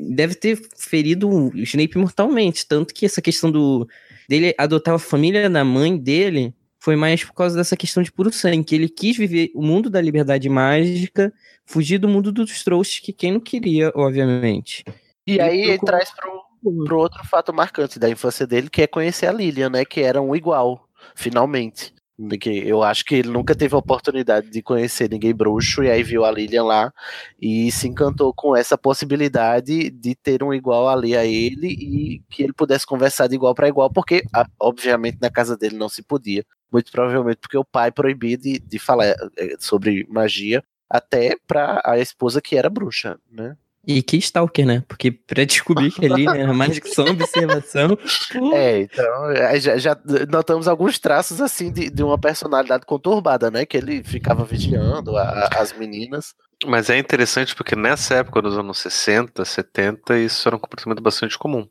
deve 0.09 0.33
ter 0.33 0.59
ferido 0.75 1.29
o 1.29 1.55
Snape 1.59 1.99
mortalmente. 1.99 2.65
Tanto 2.67 2.95
que 2.95 3.05
essa 3.05 3.21
questão 3.21 3.51
do 3.51 3.87
dele 4.27 4.55
adotar 4.57 4.95
a 4.95 4.99
família 4.99 5.47
da 5.47 5.63
mãe 5.63 5.95
dele 5.95 6.51
foi 6.85 6.95
mais 6.95 7.23
por 7.23 7.33
causa 7.33 7.55
dessa 7.57 7.75
questão 7.75 8.03
de 8.03 8.11
puro 8.11 8.31
sangue. 8.31 8.63
Que 8.63 8.75
ele 8.75 8.87
quis 8.87 9.17
viver 9.17 9.49
o 9.55 9.63
mundo 9.63 9.89
da 9.89 9.99
liberdade 9.99 10.47
mágica, 10.47 11.33
fugir 11.65 11.97
do 11.97 12.07
mundo 12.07 12.31
dos 12.31 12.63
trouxas, 12.63 12.99
que 12.99 13.11
quem 13.11 13.31
não 13.31 13.39
queria, 13.39 13.91
obviamente. 13.95 14.85
E 15.25 15.41
aí 15.41 15.61
ele 15.61 15.79
traz 15.79 16.11
pro, 16.11 16.83
pro 16.85 16.99
outro 16.99 17.25
fato 17.25 17.51
marcante 17.51 17.97
da 17.97 18.07
infância 18.07 18.45
dele, 18.45 18.69
que 18.69 18.83
é 18.83 18.87
conhecer 18.87 19.25
a 19.25 19.31
Lilian, 19.31 19.71
né? 19.71 19.83
Que 19.83 20.01
era 20.01 20.21
um 20.21 20.35
igual, 20.35 20.87
finalmente. 21.15 21.91
De 22.17 22.37
que 22.37 22.49
eu 22.49 22.81
acho 22.81 23.03
que 23.03 23.15
ele 23.15 23.29
nunca 23.29 23.53
teve 23.53 23.75
a 23.75 23.77
oportunidade 23.77 24.49
de 24.49 24.61
conhecer 24.61 25.09
ninguém 25.09 25.35
bruxo, 25.35 25.83
e 25.83 25.91
aí 25.91 26.01
viu 26.01 26.23
a 26.23 26.31
Lilian 26.31 26.63
lá 26.63 26.93
e 27.41 27.69
se 27.71 27.89
encantou 27.89 28.33
com 28.33 28.55
essa 28.55 28.77
possibilidade 28.77 29.89
de 29.89 30.15
ter 30.15 30.41
um 30.41 30.53
igual 30.53 30.87
ali 30.87 31.15
a 31.15 31.25
ele 31.25 31.67
e 31.67 32.21
que 32.29 32.43
ele 32.43 32.53
pudesse 32.53 32.85
conversar 32.85 33.27
de 33.27 33.35
igual 33.35 33.53
para 33.53 33.67
igual, 33.67 33.91
porque 33.91 34.23
obviamente 34.59 35.17
na 35.21 35.29
casa 35.29 35.57
dele 35.57 35.75
não 35.77 35.89
se 35.89 36.01
podia. 36.01 36.45
Muito 36.71 36.91
provavelmente 36.91 37.37
porque 37.41 37.57
o 37.57 37.65
pai 37.65 37.91
proibia 37.91 38.37
de, 38.37 38.59
de 38.59 38.79
falar 38.79 39.07
eh, 39.37 39.55
sobre 39.59 40.05
magia, 40.09 40.63
até 40.89 41.35
para 41.47 41.81
a 41.85 41.99
esposa 41.99 42.41
que 42.41 42.55
era 42.57 42.69
bruxa, 42.69 43.19
né? 43.29 43.57
E 43.87 44.01
que 44.01 44.17
stalker, 44.17 44.65
né? 44.65 44.83
Porque 44.87 45.11
pra 45.11 45.43
descobrir 45.43 45.91
que 45.91 46.05
ali, 46.05 46.25
né, 46.25 46.45
mais 46.51 46.79
que 46.79 46.89
só 46.89 47.03
observação. 47.03 47.97
É, 48.53 48.79
então 48.81 49.23
aí 49.49 49.59
já, 49.59 49.77
já 49.77 49.97
notamos 50.29 50.67
alguns 50.67 50.97
traços 50.99 51.39
assim 51.39 51.71
de, 51.71 51.89
de 51.89 52.03
uma 52.03 52.17
personalidade 52.17 52.85
conturbada, 52.85 53.49
né? 53.51 53.65
Que 53.65 53.77
ele 53.77 54.03
ficava 54.03 54.43
vigiando 54.43 55.15
a- 55.17 55.49
a- 55.51 55.61
as 55.61 55.71
meninas. 55.77 56.33
Mas 56.65 56.89
é 56.89 56.97
interessante 56.97 57.53
porque 57.55 57.75
nessa 57.75 58.15
época 58.15 58.41
dos 58.41 58.57
anos 58.57 58.79
60, 58.79 59.43
70, 59.45 60.17
isso 60.17 60.47
era 60.47 60.55
um 60.55 60.59
comportamento 60.59 61.01
bastante 61.01 61.37
comum. 61.37 61.67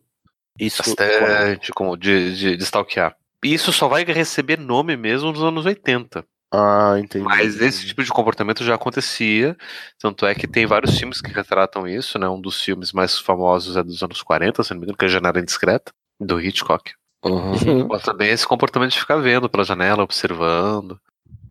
Isso 0.59 0.83
Bastante 0.85 1.73
comum 1.73 1.97
de, 1.97 2.37
de, 2.37 2.57
de 2.57 2.63
stalkear. 2.63 3.17
E 3.43 3.53
isso 3.53 3.73
só 3.73 3.89
vai 3.89 4.05
receber 4.05 4.59
nome 4.59 4.97
mesmo 4.97 5.33
nos 5.33 5.43
anos 5.43 5.67
80. 5.67 6.25
Ah, 6.57 6.95
entendi. 6.99 7.25
Mas 7.25 7.61
esse 7.61 7.87
tipo 7.87 8.03
de 8.05 8.11
comportamento 8.11 8.63
já 8.63 8.75
acontecia. 8.75 9.57
Tanto 9.99 10.25
é 10.27 10.35
que 10.35 10.47
tem 10.47 10.67
vários 10.67 10.97
filmes 10.99 11.21
que 11.21 11.33
retratam 11.33 11.89
isso, 11.89 12.19
né? 12.19 12.29
Um 12.29 12.41
dos 12.41 12.63
filmes 12.63 12.93
mais 12.93 13.19
famosos 13.19 13.77
é 13.77 13.83
dos 13.83 14.03
anos 14.03 14.23
40, 14.23 14.63
se 14.63 14.71
não 14.73 14.79
me 14.79 14.85
engano, 14.85 14.97
que 14.97 15.05
é 15.05 15.09
a 15.09 15.11
Janela 15.11 15.41
Indiscreta, 15.41 15.93
do 16.21 16.41
Hitchcock. 16.41 16.93
Uhum. 17.25 17.87
Mostra 17.89 18.13
bem 18.13 18.31
esse 18.31 18.47
comportamento 18.47 18.93
de 18.93 19.01
ficar 19.01 19.17
vendo 19.17 19.49
pela 19.49 19.65
janela, 19.65 20.03
observando, 20.03 21.01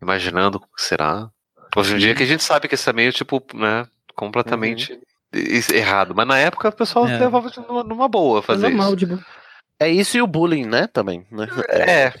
imaginando 0.00 0.60
como 0.60 0.72
que 0.74 0.82
será. 0.82 1.28
Hoje 1.76 1.94
em 1.94 1.98
dia 1.98 2.14
que 2.14 2.22
a 2.22 2.26
gente 2.26 2.44
sabe 2.44 2.68
que 2.68 2.76
isso 2.76 2.88
é 2.88 2.92
meio, 2.92 3.12
tipo, 3.12 3.42
né, 3.52 3.84
completamente 4.14 4.96
is- 5.32 5.68
errado. 5.70 6.14
Mas 6.14 6.26
na 6.28 6.38
época 6.38 6.68
o 6.68 6.72
pessoal 6.72 7.08
É. 7.08 7.18
levava 7.18 7.50
numa, 7.68 7.82
numa 7.82 8.08
boa 8.08 8.40
fazer 8.40 8.70
isso. 8.72 8.96
de. 8.96 9.18
É 9.80 9.88
isso 9.88 10.16
e 10.16 10.22
o 10.22 10.26
bullying, 10.28 10.64
né? 10.66 10.86
Também. 10.86 11.26
Né? 11.32 11.48
É. 11.68 12.12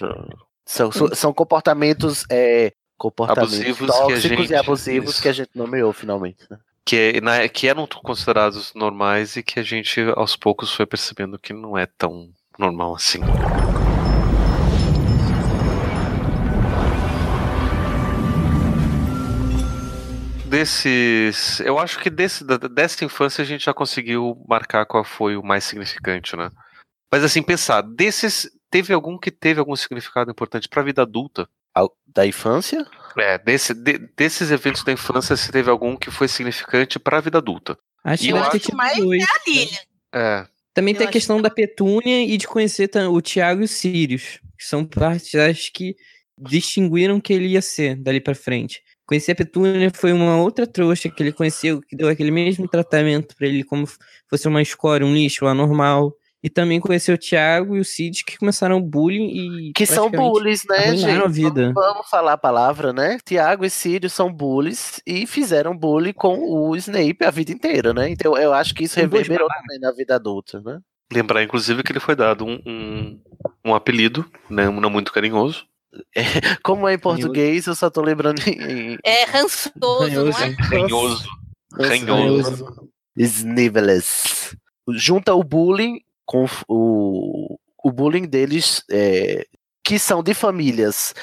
São, 0.66 0.90
são- 0.90 1.14
são 1.14 1.32
comportamentos, 1.32 2.24
é, 2.30 2.72
comportamentos 2.96 3.54
Abusivos 3.54 3.86
tóxicos 3.88 4.22
gente- 4.22 4.50
e 4.50 4.54
abusivos 4.56 5.10
isso. 5.14 5.22
que 5.22 5.28
a 5.28 5.32
gente 5.32 5.50
nomeou 5.54 5.92
finalmente. 5.92 6.44
né? 6.50 6.58
Que, 6.86 7.20
na, 7.20 7.48
que 7.48 7.66
eram 7.68 7.86
considerados 7.86 8.72
normais 8.74 9.36
e 9.36 9.42
que 9.42 9.58
a 9.58 9.62
gente 9.62 10.00
aos 10.16 10.36
poucos 10.36 10.72
foi 10.72 10.84
percebendo 10.86 11.38
que 11.38 11.52
não 11.52 11.76
é 11.78 11.86
tão 11.86 12.28
normal 12.58 12.94
assim. 12.94 13.20
Desses. 20.46 21.60
Eu 21.60 21.78
acho 21.78 21.98
que 21.98 22.10
desse, 22.10 22.44
dessa 22.44 23.04
infância 23.04 23.42
a 23.42 23.44
gente 23.44 23.64
já 23.64 23.74
conseguiu 23.74 24.36
marcar 24.48 24.84
qual 24.86 25.02
foi 25.02 25.36
o 25.36 25.42
mais 25.42 25.64
significante, 25.64 26.36
né? 26.36 26.50
Mas 27.10 27.24
assim, 27.24 27.42
pensar, 27.42 27.80
desses. 27.82 28.48
Teve 28.74 28.92
algum 28.92 29.16
que 29.16 29.30
teve 29.30 29.60
algum 29.60 29.76
significado 29.76 30.32
importante 30.32 30.68
pra 30.68 30.82
vida 30.82 31.02
adulta? 31.02 31.48
Da 32.08 32.26
infância? 32.26 32.84
É, 33.16 33.38
desse, 33.38 33.72
de- 33.72 33.98
desses 34.16 34.50
eventos 34.50 34.82
da 34.82 34.90
infância, 34.90 35.36
se 35.36 35.52
teve 35.52 35.70
algum 35.70 35.96
que 35.96 36.10
foi 36.10 36.26
significante 36.26 36.98
pra 36.98 37.20
vida 37.20 37.38
adulta. 37.38 37.78
Acho 38.02 38.24
E 38.24 38.26
que 38.26 38.32
eu 38.32 38.36
acho- 38.38 38.58
tido 38.58 38.76
Mas 38.76 38.96
dois. 38.98 39.22
é 39.22 39.26
a 39.26 39.38
Lilian. 39.46 39.78
É. 40.12 40.46
Também 40.74 40.92
tem 40.92 41.06
a 41.06 41.10
questão 41.10 41.40
da 41.40 41.48
Petúnia 41.50 42.24
e 42.24 42.36
de 42.36 42.48
conhecer 42.48 42.90
o 43.08 43.20
Tiago 43.20 43.60
e 43.60 43.64
o 43.64 43.68
Sirius. 43.68 44.40
Que 44.58 44.64
são 44.64 44.84
partes, 44.84 45.32
acho 45.36 45.72
que 45.72 45.94
distinguiram 46.36 47.20
que 47.20 47.32
ele 47.32 47.46
ia 47.46 47.62
ser 47.62 47.94
dali 47.94 48.20
pra 48.20 48.34
frente. 48.34 48.82
Conhecer 49.06 49.32
a 49.32 49.36
Petúnia 49.36 49.92
foi 49.94 50.12
uma 50.12 50.36
outra 50.42 50.66
trouxa 50.66 51.08
que 51.08 51.22
ele 51.22 51.32
conheceu, 51.32 51.80
que 51.80 51.94
deu 51.94 52.08
aquele 52.08 52.32
mesmo 52.32 52.66
tratamento 52.66 53.36
pra 53.36 53.46
ele 53.46 53.62
como 53.62 53.86
fosse 54.28 54.48
uma 54.48 54.60
escória, 54.62 55.06
um 55.06 55.14
lixo 55.14 55.46
anormal. 55.46 56.12
E 56.44 56.50
também 56.50 56.78
conheceu 56.78 57.14
o 57.14 57.18
Tiago 57.18 57.74
e 57.74 57.80
o 57.80 57.84
Cid, 57.84 58.22
que 58.22 58.36
começaram 58.36 58.76
o 58.76 58.82
bullying 58.82 59.68
e. 59.68 59.72
Que 59.72 59.86
são 59.86 60.10
bullies, 60.10 60.62
né, 60.68 60.94
gente? 60.94 61.10
a 61.10 61.26
vida. 61.26 61.72
Vamos, 61.72 61.74
vamos 61.74 62.10
falar 62.10 62.34
a 62.34 62.38
palavra, 62.38 62.92
né? 62.92 63.16
Tiago 63.24 63.64
e 63.64 63.70
Sírio 63.70 64.10
são 64.10 64.30
bullies 64.30 65.00
e 65.06 65.26
fizeram 65.26 65.74
bullying 65.74 66.12
com 66.12 66.36
o 66.36 66.76
Snape 66.76 67.24
a 67.24 67.30
vida 67.30 67.50
inteira, 67.50 67.94
né? 67.94 68.10
Então 68.10 68.36
eu 68.36 68.52
acho 68.52 68.74
que 68.74 68.84
isso 68.84 69.00
reverberou 69.00 69.48
também 69.48 69.80
na 69.80 69.90
vida 69.90 70.16
adulta, 70.16 70.60
né? 70.60 70.80
Lembrar, 71.10 71.42
inclusive, 71.42 71.82
que 71.82 71.92
ele 71.92 72.00
foi 72.00 72.14
dado 72.14 72.44
um, 72.44 72.60
um, 72.66 73.20
um 73.64 73.74
apelido, 73.74 74.30
né, 74.50 74.68
não 74.68 74.90
muito 74.90 75.14
carinhoso. 75.14 75.64
Como 76.62 76.86
é 76.86 76.92
em 76.92 76.98
português, 76.98 77.66
eu 77.66 77.74
só 77.74 77.88
tô 77.88 78.02
lembrando 78.02 78.40
em. 78.46 78.98
É 79.02 79.24
rançoso, 79.24 80.10
não 80.10 80.28
é? 80.28 80.56
Ranhoso. 80.60 81.28
Ranhoso. 81.72 82.90
Snivelous. 83.16 84.54
Junta 84.90 85.32
o 85.34 85.42
bullying 85.42 86.00
com 86.24 86.46
o, 86.68 87.58
o 87.82 87.92
bullying 87.92 88.26
deles, 88.26 88.82
é, 88.90 89.46
que 89.82 89.98
são 89.98 90.22
de 90.22 90.34
famílias 90.34 91.14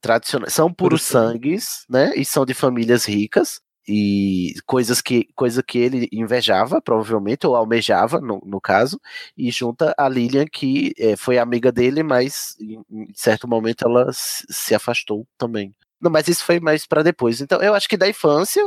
tradicionais, 0.00 0.52
são 0.52 0.72
puros 0.72 1.02
sangues, 1.02 1.84
né? 1.88 2.12
E 2.16 2.24
são 2.24 2.44
de 2.44 2.54
famílias 2.54 3.04
ricas. 3.04 3.60
E 3.88 4.54
coisas 4.66 5.00
que, 5.00 5.28
coisa 5.34 5.62
que 5.62 5.78
ele 5.78 6.08
invejava, 6.12 6.80
provavelmente, 6.80 7.46
ou 7.46 7.56
almejava, 7.56 8.20
no, 8.20 8.40
no 8.44 8.60
caso, 8.60 9.00
e 9.36 9.50
junta 9.50 9.94
a 9.98 10.08
Lilian, 10.08 10.44
que 10.46 10.92
é, 10.98 11.16
foi 11.16 11.38
amiga 11.38 11.72
dele, 11.72 12.02
mas 12.02 12.56
em, 12.60 12.82
em 12.90 13.08
certo 13.14 13.48
momento 13.48 13.84
ela 13.86 14.12
se 14.12 14.44
se 14.50 14.74
afastou 14.74 15.26
também. 15.38 15.74
Não, 16.00 16.10
mas 16.10 16.28
isso 16.28 16.44
foi 16.44 16.58
mais 16.60 16.86
para 16.86 17.02
depois. 17.02 17.40
Então, 17.40 17.60
eu 17.60 17.74
acho 17.74 17.88
que 17.88 17.96
da 17.96 18.08
infância 18.08 18.66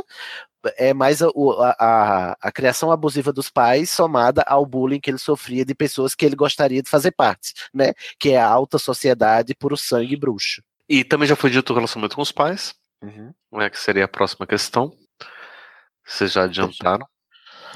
é 0.78 0.94
mais 0.94 1.20
a, 1.20 1.26
a, 1.26 1.76
a, 2.32 2.36
a 2.40 2.52
criação 2.52 2.90
abusiva 2.90 3.32
dos 3.32 3.50
pais 3.50 3.90
somada 3.90 4.42
ao 4.46 4.64
bullying 4.64 5.00
que 5.00 5.10
ele 5.10 5.18
sofria 5.18 5.64
de 5.64 5.74
pessoas 5.74 6.14
que 6.14 6.24
ele 6.24 6.36
gostaria 6.36 6.82
de 6.82 6.88
fazer 6.88 7.10
parte, 7.10 7.52
né? 7.72 7.92
Que 8.18 8.30
é 8.30 8.38
a 8.40 8.46
alta 8.48 8.78
sociedade 8.78 9.54
por 9.54 9.72
o 9.72 9.76
sangue 9.76 10.16
bruxo. 10.16 10.62
E 10.88 11.02
também 11.04 11.26
já 11.28 11.36
foi 11.36 11.50
dito 11.50 11.70
o 11.70 11.74
relacionamento 11.76 12.16
com 12.16 12.22
os 12.22 12.32
pais, 12.32 12.74
Uhum. 13.02 13.34
né, 13.52 13.68
que 13.68 13.78
seria 13.78 14.04
a 14.06 14.08
próxima 14.08 14.46
questão. 14.46 14.90
Vocês 16.06 16.32
já 16.32 16.44
adiantaram, 16.44 17.06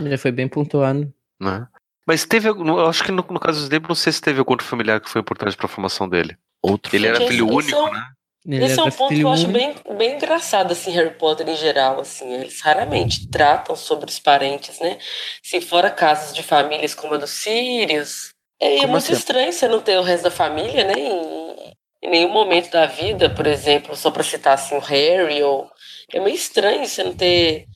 Já 0.00 0.18
foi 0.18 0.30
bem 0.32 0.48
pontuado. 0.48 1.12
né? 1.40 1.66
Mas 2.06 2.24
teve, 2.24 2.48
algum- 2.48 2.78
eu 2.78 2.86
acho 2.88 3.04
que 3.04 3.12
no, 3.12 3.24
no 3.28 3.38
caso 3.40 3.58
do 3.60 3.62
Snape, 3.64 3.88
não 3.88 3.94
sei 3.94 4.12
se 4.12 4.20
teve 4.20 4.38
algum 4.38 4.52
outro 4.52 4.66
familiar 4.66 5.00
que 5.00 5.08
foi 5.10 5.20
importante 5.20 5.56
para 5.56 5.66
a 5.66 5.68
formação 5.68 6.08
dele. 6.08 6.36
Outro 6.62 6.94
Ele 6.96 7.06
era 7.06 7.18
filho 7.18 7.46
único, 7.48 7.76
é 7.88 7.90
né? 7.92 8.06
Esse 8.50 8.80
é 8.80 8.82
um 8.82 8.90
ponto 8.90 9.14
que 9.14 9.20
eu 9.20 9.28
acho 9.28 9.46
bem, 9.48 9.74
bem 9.98 10.14
engraçado, 10.14 10.72
assim, 10.72 10.90
Harry 10.92 11.14
Potter 11.14 11.46
em 11.46 11.56
geral, 11.56 12.00
assim, 12.00 12.32
eles 12.32 12.60
raramente 12.62 13.28
tratam 13.28 13.76
sobre 13.76 14.08
os 14.08 14.18
parentes, 14.18 14.80
né? 14.80 14.96
Se 15.42 15.60
fora 15.60 15.90
casos 15.90 16.34
de 16.34 16.42
famílias 16.42 16.94
como 16.94 17.14
a 17.14 17.18
dos 17.18 17.30
Sirius, 17.30 18.30
é, 18.58 18.78
é 18.78 18.86
muito 18.86 19.04
assim? 19.04 19.12
estranho 19.12 19.52
você 19.52 19.68
não 19.68 19.80
ter 19.80 19.98
o 19.98 20.02
resto 20.02 20.24
da 20.24 20.30
família, 20.30 20.82
né? 20.84 20.94
Em, 20.96 21.74
em 22.02 22.10
nenhum 22.10 22.30
momento 22.30 22.70
da 22.70 22.86
vida, 22.86 23.28
por 23.28 23.46
exemplo, 23.46 23.94
só 23.94 24.10
pra 24.10 24.22
citar 24.22 24.54
assim 24.54 24.74
o 24.74 24.80
Harry, 24.80 25.42
ou 25.42 25.70
é 26.10 26.18
meio 26.18 26.34
estranho 26.34 26.86
você 26.86 27.04
não 27.04 27.14
ter, 27.14 27.66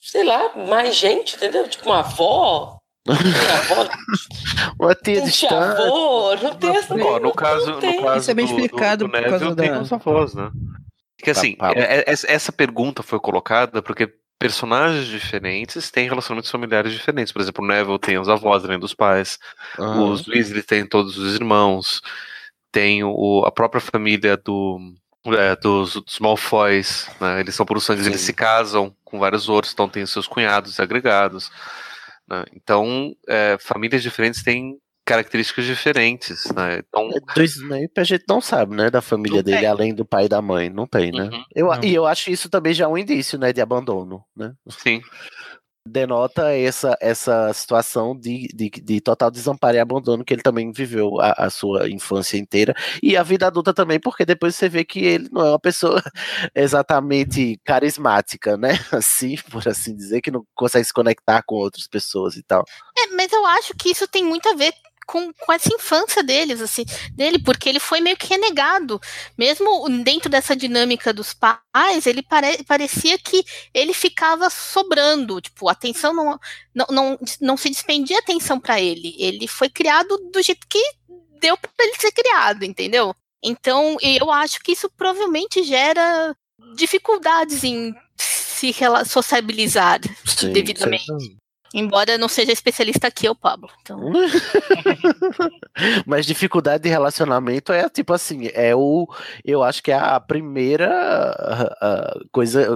sei 0.00 0.24
lá, 0.24 0.56
mais 0.56 0.96
gente, 0.96 1.36
entendeu? 1.36 1.68
Tipo 1.68 1.86
uma 1.86 2.00
avó, 2.00 2.79
Uma 4.78 4.94
tia 4.94 5.14
tem 5.16 5.24
distante. 5.24 5.48
tia-avô, 5.48 6.34
não 6.36 6.54
tem 6.54 6.76
essa 6.76 6.94
Ó, 6.94 7.18
no 7.18 7.32
caso, 7.34 7.72
no 7.72 8.02
caso 8.02 8.18
Isso 8.20 8.30
é 8.30 8.34
bem 8.34 8.46
do- 8.46 8.50
explicado 8.52 9.04
do, 9.04 9.08
do 9.08 9.10
por 9.12 9.20
Neville, 9.20 9.38
causa 9.40 9.56
tem 9.56 9.70
da- 9.70 9.80
os 9.80 9.92
avós, 9.92 10.34
né? 10.34 10.50
Porque 11.18 11.30
assim, 11.30 11.54
Tá, 11.56 11.72
tá. 11.72 11.80
é- 11.80 11.98
é- 11.98 12.04
essa- 12.06 12.30
essa 12.30 12.52
pergunta 12.52 13.02
foi 13.02 13.18
colocada 13.20 13.82
porque 13.82 14.12
personagens 14.38 15.06
diferentes 15.06 15.90
têm 15.90 16.08
relacionamentos 16.08 16.50
familiares 16.50 16.92
diferentes. 16.92 17.32
Por 17.32 17.42
exemplo, 17.42 17.62
o 17.64 17.68
Neville 17.68 17.98
tem 17.98 18.18
os 18.18 18.28
avós 18.28 18.64
além 18.64 18.78
dos 18.78 18.94
pais, 18.94 19.38
Aham. 19.78 20.10
os 20.12 20.26
Weasley 20.26 20.62
têm 20.62 20.86
todos 20.86 21.18
os 21.18 21.34
irmãos, 21.34 22.00
tem 22.72 23.04
o, 23.04 23.44
a 23.46 23.50
própria 23.52 23.80
família 23.82 24.36
do, 24.38 24.78
é, 25.26 25.54
dos, 25.56 25.94
dos 25.94 26.18
Malfoys, 26.20 27.06
né? 27.20 27.40
Eles 27.40 27.54
são 27.54 27.66
por 27.66 27.78
sangue, 27.82 28.06
eles 28.06 28.20
se 28.22 28.32
casam 28.32 28.94
com 29.04 29.18
vários 29.18 29.48
outros, 29.48 29.72
então 29.74 29.88
tem 29.88 30.02
os 30.02 30.10
seus 30.10 30.26
cunhados 30.26 30.78
e 30.78 30.82
agregados. 30.82 31.50
Né? 32.30 32.44
Então, 32.54 33.14
é, 33.28 33.56
famílias 33.58 34.02
diferentes 34.02 34.42
têm 34.42 34.78
características 35.04 35.64
diferentes, 35.64 36.44
né? 36.54 36.78
Então, 36.78 37.08
Do 37.08 37.42
Snape 37.42 37.98
a 37.98 38.04
gente 38.04 38.24
não 38.28 38.40
sabe, 38.40 38.76
né? 38.76 38.88
Da 38.90 39.02
família 39.02 39.42
dele, 39.42 39.66
além 39.66 39.92
do 39.92 40.04
pai 40.04 40.26
e 40.26 40.28
da 40.28 40.40
mãe. 40.40 40.70
Não 40.70 40.86
tem, 40.86 41.10
né? 41.10 41.24
Uhum. 41.24 41.44
Eu, 41.52 41.66
Não. 41.66 41.82
E 41.82 41.92
eu 41.92 42.06
acho 42.06 42.30
isso 42.30 42.48
também 42.48 42.72
já 42.72 42.86
um 42.86 42.96
indício, 42.96 43.36
né? 43.36 43.52
De 43.52 43.60
abandono, 43.60 44.22
né? 44.36 44.52
sim. 44.68 45.00
Denota 45.90 46.54
essa, 46.54 46.96
essa 47.00 47.52
situação 47.52 48.16
de, 48.16 48.48
de, 48.54 48.70
de 48.70 49.00
total 49.00 49.30
desamparo 49.30 49.76
e 49.76 49.80
abandono 49.80 50.24
que 50.24 50.32
ele 50.32 50.42
também 50.42 50.70
viveu 50.72 51.20
a, 51.20 51.32
a 51.32 51.50
sua 51.50 51.88
infância 51.90 52.38
inteira 52.38 52.74
e 53.02 53.16
a 53.16 53.22
vida 53.22 53.46
adulta 53.46 53.74
também, 53.74 53.98
porque 53.98 54.24
depois 54.24 54.54
você 54.54 54.68
vê 54.68 54.84
que 54.84 55.00
ele 55.00 55.28
não 55.30 55.44
é 55.44 55.50
uma 55.50 55.58
pessoa 55.58 56.02
exatamente 56.54 57.60
carismática, 57.64 58.56
né? 58.56 58.70
Assim, 58.92 59.36
por 59.50 59.66
assim 59.66 59.96
dizer, 59.96 60.20
que 60.20 60.30
não 60.30 60.44
consegue 60.54 60.84
se 60.84 60.92
conectar 60.92 61.42
com 61.42 61.54
outras 61.56 61.86
pessoas 61.86 62.36
e 62.36 62.42
tal. 62.42 62.64
É, 62.96 63.06
mas 63.14 63.32
eu 63.32 63.44
acho 63.46 63.74
que 63.74 63.90
isso 63.90 64.06
tem 64.06 64.24
muito 64.24 64.48
a 64.48 64.54
ver 64.54 64.72
com, 65.10 65.32
com 65.32 65.52
essa 65.52 65.74
infância 65.74 66.22
deles, 66.22 66.60
assim, 66.60 66.84
dele, 67.14 67.40
porque 67.40 67.68
ele 67.68 67.80
foi 67.80 68.00
meio 68.00 68.16
que 68.16 68.28
renegado. 68.28 69.00
Mesmo 69.36 69.88
dentro 70.04 70.30
dessa 70.30 70.54
dinâmica 70.54 71.12
dos 71.12 71.34
pais, 71.34 72.06
ele 72.06 72.22
pare, 72.22 72.62
parecia 72.62 73.18
que 73.18 73.44
ele 73.74 73.92
ficava 73.92 74.48
sobrando, 74.48 75.40
tipo, 75.40 75.68
a 75.68 75.72
atenção 75.72 76.14
não, 76.14 76.38
não, 76.72 76.86
não, 76.90 77.18
não 77.40 77.56
se 77.56 77.68
despendia 77.68 78.20
atenção 78.20 78.60
para 78.60 78.80
ele. 78.80 79.16
Ele 79.18 79.48
foi 79.48 79.68
criado 79.68 80.16
do 80.32 80.40
jeito 80.40 80.64
que 80.68 80.80
deu 81.40 81.56
para 81.56 81.70
ele 81.80 81.96
ser 81.96 82.12
criado, 82.12 82.64
entendeu? 82.64 83.12
Então, 83.42 83.96
eu 84.00 84.30
acho 84.30 84.60
que 84.60 84.72
isso 84.72 84.88
provavelmente 84.96 85.64
gera 85.64 86.36
dificuldades 86.76 87.64
em 87.64 87.92
se 88.16 88.72
sociabilizar 89.06 90.00
Sim, 90.24 90.52
devidamente. 90.52 91.39
Embora 91.72 92.18
não 92.18 92.28
seja 92.28 92.52
especialista 92.52 93.06
aqui, 93.06 93.28
o 93.28 93.34
Pablo. 93.34 93.70
Então, 93.80 93.98
Mas 96.04 96.26
dificuldade 96.26 96.82
de 96.82 96.88
relacionamento 96.88 97.72
é 97.72 97.88
tipo 97.88 98.12
assim, 98.12 98.48
é 98.52 98.74
o. 98.74 99.06
Eu 99.44 99.62
acho 99.62 99.82
que 99.82 99.92
é 99.92 99.94
a 99.94 100.18
primeira 100.18 100.90
ah, 100.90 101.76
ah, 101.80 102.20
coisa 102.32 102.66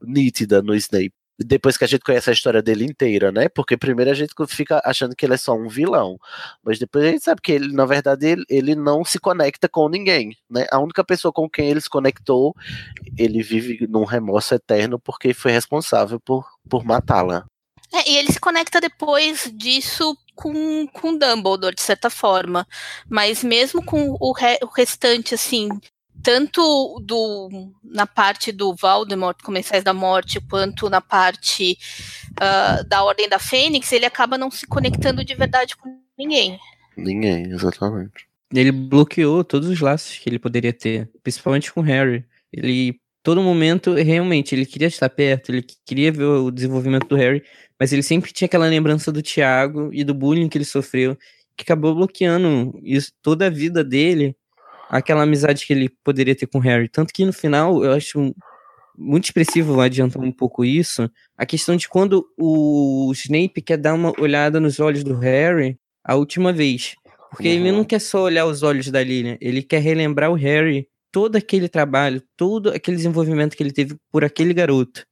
nítida 0.00 0.62
no 0.62 0.74
Snape. 0.74 1.12
Depois 1.36 1.76
que 1.76 1.82
a 1.82 1.88
gente 1.88 2.04
conhece 2.04 2.30
a 2.30 2.32
história 2.32 2.62
dele 2.62 2.84
inteira, 2.84 3.32
né? 3.32 3.48
Porque 3.48 3.76
primeiro 3.76 4.08
a 4.08 4.14
gente 4.14 4.32
fica 4.46 4.80
achando 4.84 5.16
que 5.16 5.26
ele 5.26 5.34
é 5.34 5.36
só 5.36 5.52
um 5.52 5.66
vilão. 5.66 6.16
Mas 6.62 6.78
depois 6.78 7.04
a 7.04 7.10
gente 7.10 7.24
sabe 7.24 7.40
que 7.42 7.50
ele, 7.50 7.72
na 7.72 7.84
verdade, 7.84 8.24
ele, 8.24 8.44
ele 8.48 8.76
não 8.76 9.04
se 9.04 9.18
conecta 9.18 9.68
com 9.68 9.88
ninguém, 9.88 10.36
né? 10.48 10.64
A 10.70 10.78
única 10.78 11.02
pessoa 11.02 11.32
com 11.32 11.50
quem 11.50 11.70
ele 11.70 11.80
se 11.80 11.90
conectou, 11.90 12.54
ele 13.18 13.42
vive 13.42 13.84
num 13.88 14.04
remorso 14.04 14.54
eterno 14.54 14.96
porque 14.96 15.34
foi 15.34 15.50
responsável 15.50 16.20
por, 16.20 16.46
por 16.68 16.84
matá-la. 16.84 17.44
É, 17.94 18.10
e 18.10 18.16
ele 18.16 18.32
se 18.32 18.40
conecta 18.40 18.80
depois 18.80 19.50
disso 19.54 20.16
com, 20.34 20.86
com 20.88 21.16
Dumbledore, 21.16 21.74
de 21.74 21.82
certa 21.82 22.10
forma. 22.10 22.66
Mas 23.08 23.44
mesmo 23.44 23.84
com 23.84 24.16
o, 24.18 24.32
re- 24.32 24.58
o 24.62 24.66
restante, 24.66 25.34
assim, 25.34 25.68
tanto 26.22 26.98
do 27.00 27.70
na 27.84 28.06
parte 28.06 28.50
do 28.50 28.74
Voldemort, 28.74 29.40
Comensais 29.42 29.84
da 29.84 29.92
Morte, 29.92 30.40
quanto 30.40 30.90
na 30.90 31.00
parte 31.00 31.78
ah, 32.40 32.82
da 32.82 33.04
Ordem 33.04 33.28
da 33.28 33.38
Fênix, 33.38 33.92
ele 33.92 34.06
acaba 34.06 34.36
não 34.36 34.50
se 34.50 34.66
conectando 34.66 35.24
de 35.24 35.34
verdade 35.34 35.76
com 35.76 35.96
ninguém. 36.18 36.58
Ninguém, 36.96 37.44
exatamente. 37.52 38.26
Ele 38.52 38.72
bloqueou 38.72 39.44
todos 39.44 39.68
os 39.68 39.80
laços 39.80 40.18
que 40.18 40.28
ele 40.28 40.38
poderia 40.38 40.72
ter, 40.72 41.10
principalmente 41.22 41.72
com 41.72 41.80
o 41.80 41.84
Harry. 41.84 42.24
Ele, 42.52 43.00
todo 43.22 43.42
momento, 43.42 43.94
realmente, 43.94 44.54
ele 44.54 44.64
queria 44.64 44.88
estar 44.88 45.08
perto, 45.08 45.50
ele 45.50 45.66
queria 45.84 46.12
ver 46.12 46.24
o 46.24 46.50
desenvolvimento 46.50 47.08
do 47.08 47.16
Harry, 47.16 47.42
mas 47.78 47.92
ele 47.92 48.02
sempre 48.02 48.32
tinha 48.32 48.46
aquela 48.46 48.66
lembrança 48.66 49.10
do 49.10 49.22
Tiago 49.22 49.90
e 49.92 50.04
do 50.04 50.14
bullying 50.14 50.48
que 50.48 50.58
ele 50.58 50.64
sofreu, 50.64 51.16
que 51.56 51.62
acabou 51.62 51.94
bloqueando 51.94 52.78
isso, 52.82 53.12
toda 53.22 53.46
a 53.46 53.50
vida 53.50 53.84
dele, 53.84 54.36
aquela 54.88 55.22
amizade 55.22 55.66
que 55.66 55.72
ele 55.72 55.88
poderia 56.02 56.34
ter 56.34 56.46
com 56.46 56.58
o 56.58 56.60
Harry. 56.60 56.88
Tanto 56.88 57.12
que 57.12 57.24
no 57.24 57.32
final, 57.32 57.84
eu 57.84 57.92
acho 57.92 58.34
muito 58.96 59.24
expressivo, 59.24 59.80
adiantar 59.80 60.22
um 60.22 60.32
pouco 60.32 60.64
isso, 60.64 61.10
a 61.36 61.44
questão 61.44 61.76
de 61.76 61.88
quando 61.88 62.26
o 62.38 63.10
Snape 63.12 63.60
quer 63.60 63.76
dar 63.76 63.94
uma 63.94 64.12
olhada 64.20 64.60
nos 64.60 64.78
olhos 64.78 65.02
do 65.02 65.14
Harry 65.18 65.78
a 66.04 66.14
última 66.14 66.52
vez. 66.52 66.94
Porque 67.30 67.48
ele 67.48 67.72
não 67.72 67.82
quer 67.82 67.98
só 68.00 68.22
olhar 68.22 68.46
os 68.46 68.62
olhos 68.62 68.88
da 68.88 69.02
Lilian, 69.02 69.36
ele 69.40 69.62
quer 69.62 69.80
relembrar 69.80 70.30
o 70.30 70.34
Harry 70.34 70.86
todo 71.10 71.34
aquele 71.34 71.68
trabalho, 71.68 72.22
todo 72.36 72.70
aquele 72.70 72.96
desenvolvimento 72.96 73.56
que 73.56 73.62
ele 73.62 73.72
teve 73.72 73.96
por 74.12 74.24
aquele 74.24 74.54
garoto. 74.54 75.04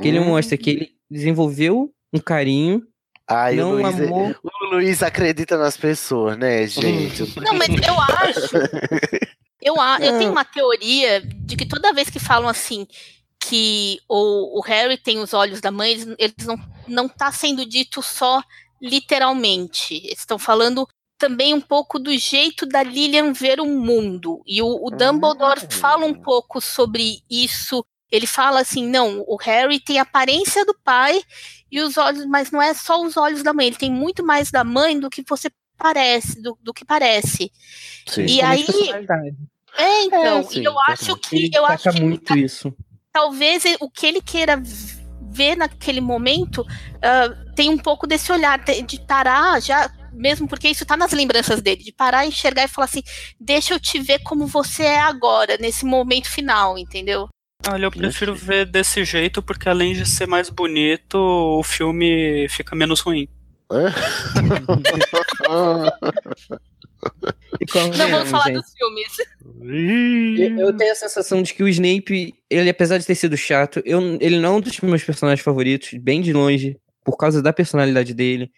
Que 0.00 0.08
ele 0.08 0.20
Hum. 0.20 0.24
mostra 0.24 0.58
que 0.58 0.70
ele 0.70 0.90
desenvolveu 1.10 1.90
um 2.12 2.18
carinho, 2.18 2.82
Ai, 3.28 3.54
não 3.54 3.70
o, 3.70 3.74
Luiz, 3.82 4.00
é- 4.00 4.04
amor. 4.06 4.40
o 4.42 4.74
Luiz 4.74 5.02
acredita 5.02 5.56
nas 5.56 5.76
pessoas, 5.76 6.36
né, 6.36 6.66
gente? 6.66 7.22
Não, 7.40 7.54
mas 7.54 7.68
eu 7.68 8.00
acho. 8.00 8.56
Eu, 9.62 9.80
a- 9.80 9.98
eu 10.00 10.18
tenho 10.18 10.32
uma 10.32 10.44
teoria 10.44 11.20
de 11.20 11.54
que 11.56 11.64
toda 11.66 11.92
vez 11.92 12.10
que 12.10 12.18
falam 12.18 12.48
assim 12.48 12.86
que 13.38 13.98
o, 14.08 14.58
o 14.58 14.62
Harry 14.62 14.96
tem 14.98 15.18
os 15.18 15.32
olhos 15.32 15.60
da 15.60 15.70
mãe, 15.70 15.92
eles, 15.92 16.06
eles 16.18 16.46
não, 16.46 16.56
não 16.88 17.08
tá 17.08 17.30
sendo 17.30 17.64
dito 17.64 18.02
só 18.02 18.42
literalmente. 18.82 19.94
Eles 19.94 20.18
estão 20.18 20.38
falando 20.38 20.86
também 21.18 21.54
um 21.54 21.60
pouco 21.60 21.98
do 21.98 22.16
jeito 22.16 22.66
da 22.66 22.82
Lilian 22.82 23.32
ver 23.32 23.60
o 23.60 23.66
mundo. 23.66 24.42
E 24.46 24.60
o, 24.62 24.66
o 24.86 24.90
Dumbledore 24.90 25.60
fala 25.70 26.04
um 26.06 26.14
pouco 26.14 26.60
sobre 26.60 27.20
isso. 27.30 27.84
Ele 28.10 28.26
fala 28.26 28.60
assim: 28.60 28.86
não, 28.86 29.24
o 29.26 29.36
Harry 29.36 29.80
tem 29.80 29.98
a 29.98 30.02
aparência 30.02 30.64
do 30.64 30.74
pai 30.82 31.20
e 31.70 31.80
os 31.80 31.96
olhos, 31.96 32.26
mas 32.26 32.50
não 32.50 32.60
é 32.60 32.74
só 32.74 33.00
os 33.02 33.16
olhos 33.16 33.42
da 33.42 33.52
mãe, 33.52 33.68
ele 33.68 33.76
tem 33.76 33.90
muito 33.90 34.24
mais 34.24 34.50
da 34.50 34.64
mãe 34.64 34.98
do 34.98 35.08
que 35.08 35.24
você 35.28 35.50
parece, 35.78 36.42
do, 36.42 36.58
do 36.60 36.74
que 36.74 36.84
parece. 36.84 37.50
Sim. 38.06 38.26
E 38.26 38.42
aí. 38.42 38.66
É, 39.76 40.02
então, 40.04 40.38
É, 40.38 40.42
sim, 40.42 40.60
e 40.60 40.64
eu 40.64 40.78
acho 40.80 41.16
que 41.16 41.36
ele 41.36 41.50
eu 41.54 41.64
acho 41.64 41.90
que 41.90 42.00
muito 42.00 42.36
isso. 42.36 42.74
talvez 43.12 43.62
o 43.80 43.88
que 43.88 44.06
ele 44.06 44.20
queira 44.20 44.60
ver 45.30 45.56
naquele 45.56 46.00
momento 46.00 46.66
ah, 47.00 47.28
tem 47.54 47.70
um 47.70 47.78
pouco 47.78 48.06
desse 48.06 48.32
olhar 48.32 48.58
de, 48.58 48.82
de 48.82 49.00
parar 49.06 49.62
já 49.62 49.88
mesmo 50.12 50.48
porque 50.48 50.68
isso 50.68 50.84
tá 50.84 50.96
nas 50.96 51.12
lembranças 51.12 51.62
dele 51.62 51.84
de 51.84 51.92
parar 51.92 52.26
enxergar 52.26 52.64
e 52.64 52.68
falar 52.68 52.86
assim 52.86 53.02
deixa 53.38 53.72
eu 53.74 53.78
te 53.78 54.00
ver 54.00 54.18
como 54.24 54.44
você 54.44 54.82
é 54.82 55.00
agora 55.00 55.56
nesse 55.58 55.84
momento 55.84 56.28
final 56.28 56.76
entendeu 56.76 57.28
Olha, 57.68 57.86
eu 57.86 57.90
prefiro 57.90 58.34
ver 58.34 58.64
desse 58.66 59.04
jeito 59.04 59.42
porque 59.42 59.68
além 59.68 59.92
de 59.92 60.06
ser 60.06 60.26
mais 60.26 60.48
bonito, 60.48 61.16
o 61.16 61.62
filme 61.62 62.48
fica 62.48 62.74
menos 62.74 63.00
ruim. 63.00 63.28
não 67.74 68.08
vamos 68.10 68.30
falar 68.30 68.46
gente. 68.46 68.56
dos 68.56 68.72
filmes 68.72 69.12
Eu, 70.38 70.58
eu 70.58 70.76
tenho 70.76 70.92
a 70.92 70.96
sensação 70.96 71.42
de 71.42 71.54
que 71.54 71.62
o 71.62 71.68
Snape, 71.68 72.34
ele 72.48 72.68
apesar 72.68 72.98
de 72.98 73.06
ter 73.06 73.14
sido 73.14 73.36
chato, 73.36 73.80
eu, 73.84 74.18
ele 74.20 74.40
não 74.40 74.54
é 74.54 74.56
um 74.56 74.60
dos 74.60 74.80
meus 74.80 75.04
personagens 75.04 75.44
favoritos, 75.44 75.90
bem 76.00 76.20
de 76.20 76.32
longe, 76.32 76.76
por 77.04 77.16
causa 77.16 77.40
da 77.42 77.52
personalidade 77.52 78.12
dele. 78.12 78.50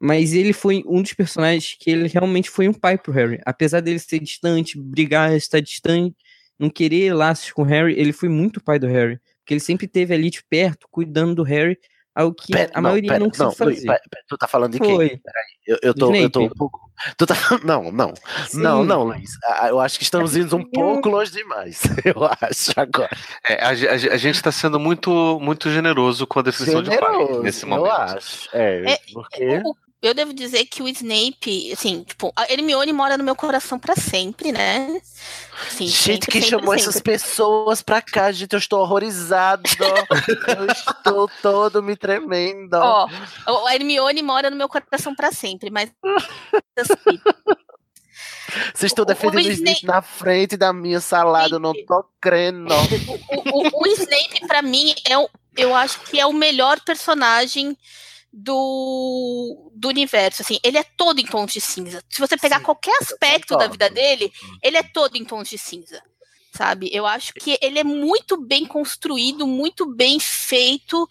Mas 0.00 0.34
ele 0.34 0.52
foi 0.52 0.82
um 0.86 1.00
dos 1.00 1.12
personagens 1.14 1.76
que 1.78 1.90
ele 1.90 2.08
realmente 2.08 2.50
foi 2.50 2.68
um 2.68 2.74
pai 2.74 2.98
pro 2.98 3.12
Harry. 3.12 3.40
Apesar 3.46 3.80
dele 3.80 3.98
ser 3.98 4.18
distante, 4.18 4.78
brigar, 4.78 5.34
estar 5.34 5.60
distante, 5.60 6.14
não 6.58 6.70
querer 6.70 7.12
laços 7.14 7.50
com 7.52 7.62
o 7.62 7.64
Harry, 7.66 7.94
ele 7.98 8.12
foi 8.12 8.28
muito 8.28 8.62
pai 8.62 8.78
do 8.78 8.86
Harry. 8.86 9.18
Porque 9.40 9.54
ele 9.54 9.60
sempre 9.60 9.86
esteve 9.86 10.12
ali 10.14 10.28
de 10.30 10.42
perto, 10.48 10.86
cuidando 10.90 11.34
do 11.36 11.42
Harry, 11.44 11.78
algo 12.14 12.34
que 12.34 12.52
Pera, 12.52 12.70
a 12.74 12.80
maioria 12.80 13.10
pera, 13.12 13.20
não 13.20 13.28
conseguiu 13.30 13.46
não, 13.58 13.66
Luiz, 13.66 13.76
fazer. 13.76 13.86
pera, 13.86 14.00
pera, 14.10 14.24
tu 14.26 14.36
tá 14.38 14.48
falando 14.48 14.72
de 14.72 14.78
Foi. 14.78 15.08
quem? 15.10 15.18
Peraí, 15.18 15.44
eu, 15.66 15.78
eu, 15.82 15.94
tô, 15.94 16.14
eu 16.14 16.30
tô 16.30 16.40
um 16.40 16.48
pouco. 16.48 16.80
Tu 17.16 17.26
tá, 17.26 17.34
não, 17.62 17.92
não. 17.92 18.12
Não, 18.54 18.80
Sim. 18.82 18.86
não, 18.88 19.02
Luiz. 19.04 19.30
Ah, 19.44 19.68
Eu 19.68 19.78
acho 19.80 19.98
que 19.98 20.04
estamos 20.04 20.34
indo 20.34 20.56
um 20.56 20.64
pouco 20.64 21.08
longe 21.10 21.30
demais. 21.30 21.82
Eu 22.04 22.24
acho 22.24 22.72
agora. 22.74 23.10
É, 23.46 23.62
a, 23.62 23.68
a 23.68 24.14
a 24.14 24.16
gente 24.16 24.42
tá 24.42 24.50
sendo 24.50 24.80
muito, 24.80 25.38
muito 25.40 25.70
generoso 25.70 26.26
com 26.26 26.38
a 26.38 26.42
definição 26.42 26.82
de 26.82 26.88
pai 26.88 26.98
Generoso, 26.98 27.42
nesse 27.42 27.64
eu 27.64 27.68
momento. 27.68 27.92
acho. 27.92 28.48
É, 28.52 28.92
É, 28.94 28.98
porque. 29.12 29.62
o- 29.64 29.76
eu 30.02 30.12
devo 30.14 30.32
dizer 30.32 30.66
que 30.66 30.82
o 30.82 30.88
Snape, 30.88 31.72
assim, 31.72 32.04
tipo, 32.04 32.32
a 32.36 32.50
Hermione 32.52 32.92
mora 32.92 33.16
no 33.16 33.24
meu 33.24 33.34
coração 33.34 33.78
pra 33.78 33.96
sempre, 33.96 34.52
né? 34.52 35.00
Assim, 35.66 35.86
Gente, 35.88 35.96
sempre, 35.96 36.30
quem 36.30 36.42
sempre, 36.42 36.58
chamou 36.58 36.74
sempre. 36.74 36.80
essas 36.90 37.00
pessoas 37.00 37.82
pra 37.82 38.00
cá, 38.02 38.30
gente? 38.30 38.52
Eu 38.52 38.58
estou 38.58 38.80
horrorizado. 38.80 39.62
eu 40.58 40.66
estou 40.66 41.28
todo 41.42 41.82
me 41.82 41.96
tremendo. 41.96 42.74
Ó, 42.74 43.08
a 43.66 43.74
Hermione 43.74 44.22
mora 44.22 44.50
no 44.50 44.56
meu 44.56 44.68
coração 44.68 45.14
pra 45.14 45.32
sempre, 45.32 45.70
mas 45.70 45.90
Vocês 48.74 48.90
estão 48.92 49.04
defendendo 49.04 49.46
o 49.46 49.50
Snape- 49.52 49.84
na 49.86 50.00
frente 50.00 50.56
da 50.56 50.72
minha 50.72 51.00
salada, 51.00 51.56
eu 51.56 51.58
não 51.60 51.72
tô 51.84 52.04
crendo. 52.20 52.72
o, 53.52 53.58
o- 53.66 53.82
o 53.82 53.86
Snape, 53.88 54.46
pra 54.46 54.62
mim, 54.62 54.94
é 55.04 55.18
o, 55.18 55.28
eu 55.56 55.74
acho 55.74 56.00
que 56.02 56.18
é 56.20 56.26
o 56.26 56.32
melhor 56.32 56.80
personagem 56.80 57.76
do, 58.38 59.72
do 59.74 59.88
universo. 59.88 60.42
Assim, 60.42 60.58
ele 60.62 60.76
é 60.76 60.84
todo 60.84 61.18
em 61.18 61.24
tons 61.24 61.54
de 61.54 61.60
cinza. 61.60 62.04
Se 62.08 62.20
você 62.20 62.36
pegar 62.36 62.60
qualquer 62.60 62.94
aspecto 63.00 63.56
da 63.56 63.66
vida 63.66 63.88
dele, 63.88 64.30
ele 64.62 64.76
é 64.76 64.82
todo 64.82 65.16
em 65.16 65.24
tons 65.24 65.48
de 65.48 65.56
cinza. 65.56 66.02
Sabe? 66.52 66.90
Eu 66.92 67.06
acho 67.06 67.32
que 67.34 67.58
ele 67.62 67.78
é 67.78 67.84
muito 67.84 68.40
bem 68.40 68.66
construído, 68.66 69.46
muito 69.46 69.86
bem 69.86 70.20
feito. 70.20 71.08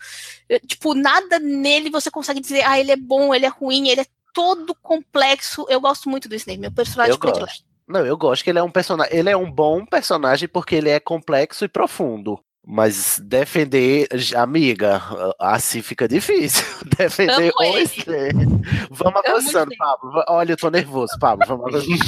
Tipo, 0.67 0.93
nada 0.93 1.39
nele 1.39 1.89
você 1.89 2.11
consegue 2.11 2.39
dizer, 2.39 2.63
ah, 2.63 2.79
ele 2.79 2.91
é 2.91 2.95
bom, 2.95 3.33
ele 3.33 3.45
é 3.45 3.49
ruim, 3.49 3.89
ele 3.89 4.01
é 4.01 4.05
todo 4.31 4.75
complexo. 4.75 5.65
Eu 5.67 5.81
gosto 5.81 6.09
muito 6.09 6.29
do 6.29 6.35
Snape, 6.35 6.59
meu 6.59 6.71
personagem 6.71 7.13
Eu 7.13 7.19
predileto. 7.19 7.51
gosto. 7.51 7.65
Não, 7.87 8.05
eu 8.05 8.17
gosto 8.17 8.43
que 8.43 8.49
ele 8.49 8.59
é 8.59 8.63
um 8.63 8.71
personagem. 8.71 9.15
Ele 9.15 9.29
é 9.29 9.37
um 9.37 9.51
bom 9.51 9.83
personagem 9.85 10.47
porque 10.47 10.75
ele 10.75 10.89
é 10.89 10.99
complexo 10.99 11.65
e 11.65 11.67
profundo. 11.67 12.39
Mas 12.67 13.19
defender, 13.23 14.07
amiga, 14.35 14.99
assim 15.39 15.83
fica 15.83 16.07
difícil. 16.07 16.65
Defender 16.97 17.51
Amo 17.59 17.73
o. 17.73 17.77
Snape. 17.77 18.87
Vamos 18.89 19.21
avançando, 19.23 19.71
Pablo. 19.77 20.23
Olha, 20.27 20.53
eu 20.53 20.57
tô 20.57 20.71
nervoso, 20.71 21.13
Pablo. 21.19 21.45
Vamos 21.47 21.67
avançando. 21.75 21.99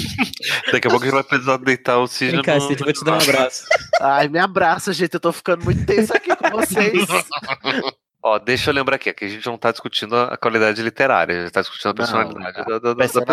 Daqui 0.72 0.88
a 0.88 0.90
pouco 0.90 1.04
a 1.06 1.08
gente 1.08 1.14
vai 1.16 1.24
precisar 1.24 1.58
deitar 1.58 2.00
o 2.00 2.08
cisne 2.08 2.38
Vem 2.38 2.42
cá, 2.42 2.56
no- 2.56 2.62
Cid, 2.62 2.84
vou 2.84 2.92
te 2.92 3.04
dar 3.04 3.12
um 3.14 3.22
abraço. 3.22 3.66
Ai, 4.02 4.28
me 4.30 4.40
abraça, 4.40 4.92
gente. 4.94 5.14
Eu 5.14 5.20
tô 5.20 5.32
ficando 5.32 5.64
muito 5.64 5.86
tenso 5.86 6.12
aqui 6.16 6.36
com 6.36 6.50
vocês. 6.50 7.06
Ó, 8.24 8.40
deixa 8.40 8.72
eu 8.72 8.74
lembrar 8.74 8.96
aqui, 8.96 9.14
que 9.14 9.26
a 9.26 9.30
gente 9.30 9.46
não 9.46 9.60
tá 9.60 9.72
discutindo 9.72 10.16
a 10.16 10.36
qualidade 10.38 10.82
literária, 10.82 11.38
a 11.38 11.42
gente 11.44 11.52
tá 11.54 11.62
discutindo 11.62 11.90
a 11.90 11.94
Não, 11.94 11.96
personalidade 11.96 12.60
a 12.60 12.64
da, 12.64 12.80
da- 12.80 12.94
da 12.94 12.96
pessoa. 12.96 13.26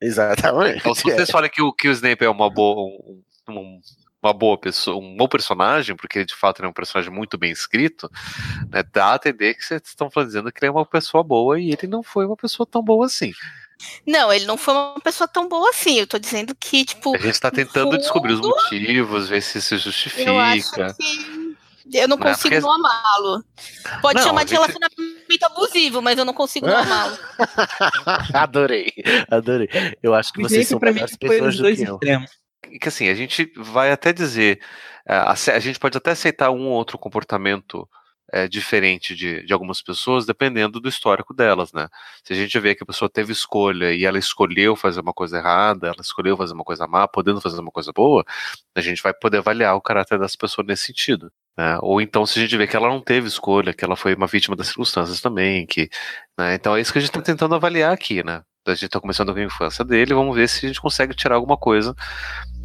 Exatamente. 0.00 0.78
Então, 0.78 0.94
se 0.94 1.02
vocês 1.02 1.28
é. 1.28 1.32
falam 1.32 1.48
que 1.48 1.62
o, 1.62 1.72
que 1.72 1.88
o 1.88 1.92
Snape 1.92 2.24
é 2.24 2.28
uma 2.28 2.50
boa, 2.50 2.82
um- 2.82 3.22
um- 3.48 3.80
uma 4.22 4.32
boa 4.34 4.58
pessoa, 4.58 4.98
um 4.98 5.16
bom 5.16 5.26
personagem, 5.28 5.96
porque 5.96 6.18
ele 6.18 6.26
de 6.26 6.34
fato 6.34 6.60
ele 6.60 6.66
é 6.66 6.70
um 6.70 6.74
personagem 6.74 7.10
muito 7.12 7.38
bem 7.38 7.50
escrito, 7.50 8.10
né, 8.70 8.82
dá 8.92 9.12
a 9.12 9.16
entender 9.16 9.54
que 9.54 9.64
vocês 9.64 9.80
estão 9.84 10.10
falando- 10.10 10.28
dizendo 10.28 10.52
que 10.52 10.58
ele 10.60 10.68
é 10.68 10.70
uma 10.70 10.84
pessoa 10.84 11.22
boa 11.24 11.58
e 11.58 11.70
ele 11.70 11.86
não 11.86 12.02
foi 12.02 12.26
uma 12.26 12.36
pessoa 12.36 12.66
tão 12.66 12.82
boa 12.82 13.06
assim. 13.06 13.32
Não, 14.06 14.30
ele 14.30 14.44
não 14.44 14.58
foi 14.58 14.74
uma 14.74 15.00
pessoa 15.00 15.26
tão 15.26 15.48
boa 15.48 15.70
assim. 15.70 15.98
Eu 16.00 16.06
tô 16.06 16.18
dizendo 16.18 16.54
que, 16.54 16.84
tipo, 16.84 17.14
A 17.16 17.18
gente 17.18 17.30
está 17.30 17.50
tentando 17.50 17.96
descobrir 17.96 18.34
os 18.34 18.40
motivos, 18.40 19.26
ver 19.30 19.40
se 19.40 19.58
se 19.62 19.72
eu 19.72 19.78
acho 19.78 19.84
justifica. 19.90 20.94
que 20.94 21.96
eu 21.96 22.06
não 22.06 22.18
Né, 22.18 22.22
consigo 22.24 22.42
porque- 22.42 22.60
não 22.60 22.72
amá-lo. 22.72 23.42
Pode 24.02 24.18
Não, 24.18 24.26
chamar 24.26 24.42
a 24.42 24.44
de 24.44 24.50
gente- 24.50 24.58
relacionamento 24.60 25.46
abusivo, 25.46 26.02
mas 26.02 26.18
eu 26.18 26.26
não 26.26 26.34
consigo 26.34 26.66
não 26.66 26.76
amá-lo. 26.76 27.16
adorei, 28.34 28.92
adorei. 29.30 29.68
Eu 30.02 30.14
acho 30.14 30.30
que 30.34 30.42
vocês 30.42 30.68
são 30.68 30.78
pra 30.78 30.90
mim, 30.90 30.94
melhores 30.96 31.16
pessoas 31.16 31.56
do 31.56 31.62
dois 31.62 31.78
que 31.78 31.84
eu. 31.84 31.94
extremos. 31.94 32.30
Que 32.80 32.88
assim, 32.88 33.08
a 33.08 33.14
gente 33.14 33.50
vai 33.56 33.90
até 33.92 34.12
dizer, 34.12 34.60
é, 35.06 35.14
a, 35.14 35.32
a 35.32 35.58
gente 35.58 35.78
pode 35.78 35.96
até 35.96 36.12
aceitar 36.12 36.50
um 36.50 36.66
ou 36.68 36.72
outro 36.72 36.98
comportamento 36.98 37.88
é, 38.32 38.46
diferente 38.48 39.14
de, 39.14 39.44
de 39.44 39.52
algumas 39.52 39.82
pessoas, 39.82 40.24
dependendo 40.26 40.80
do 40.80 40.88
histórico 40.88 41.34
delas, 41.34 41.72
né? 41.72 41.88
Se 42.24 42.32
a 42.32 42.36
gente 42.36 42.58
vê 42.60 42.74
que 42.74 42.82
a 42.82 42.86
pessoa 42.86 43.10
teve 43.10 43.32
escolha 43.32 43.92
e 43.92 44.04
ela 44.04 44.18
escolheu 44.18 44.76
fazer 44.76 45.00
uma 45.00 45.12
coisa 45.12 45.38
errada, 45.38 45.88
ela 45.88 46.00
escolheu 46.00 46.36
fazer 46.36 46.54
uma 46.54 46.64
coisa 46.64 46.86
má, 46.86 47.08
podendo 47.08 47.40
fazer 47.40 47.60
uma 47.60 47.72
coisa 47.72 47.92
boa, 47.92 48.24
a 48.74 48.80
gente 48.80 49.02
vai 49.02 49.12
poder 49.14 49.38
avaliar 49.38 49.74
o 49.76 49.80
caráter 49.80 50.18
dessa 50.18 50.36
pessoa 50.38 50.64
nesse 50.66 50.84
sentido. 50.84 51.32
né? 51.56 51.78
Ou 51.82 52.00
então, 52.00 52.24
se 52.26 52.38
a 52.38 52.42
gente 52.42 52.56
vê 52.56 52.66
que 52.66 52.76
ela 52.76 52.88
não 52.88 53.00
teve 53.02 53.26
escolha, 53.28 53.74
que 53.74 53.84
ela 53.84 53.96
foi 53.96 54.14
uma 54.14 54.26
vítima 54.26 54.54
das 54.56 54.68
circunstâncias 54.68 55.20
também, 55.20 55.66
que, 55.66 55.88
né? 56.38 56.54
Então 56.54 56.76
é 56.76 56.80
isso 56.80 56.92
que 56.92 56.98
a 56.98 57.00
gente 57.02 57.10
está 57.10 57.22
tentando 57.22 57.54
avaliar 57.54 57.92
aqui, 57.92 58.22
né? 58.24 58.42
A 58.72 58.74
gente 58.74 58.86
está 58.86 59.00
começando 59.00 59.32
com 59.32 59.38
a 59.38 59.44
infância 59.44 59.84
dele, 59.84 60.14
vamos 60.14 60.34
ver 60.36 60.48
se 60.48 60.64
a 60.64 60.68
gente 60.68 60.80
consegue 60.80 61.14
tirar 61.14 61.34
alguma 61.36 61.56
coisa 61.56 61.94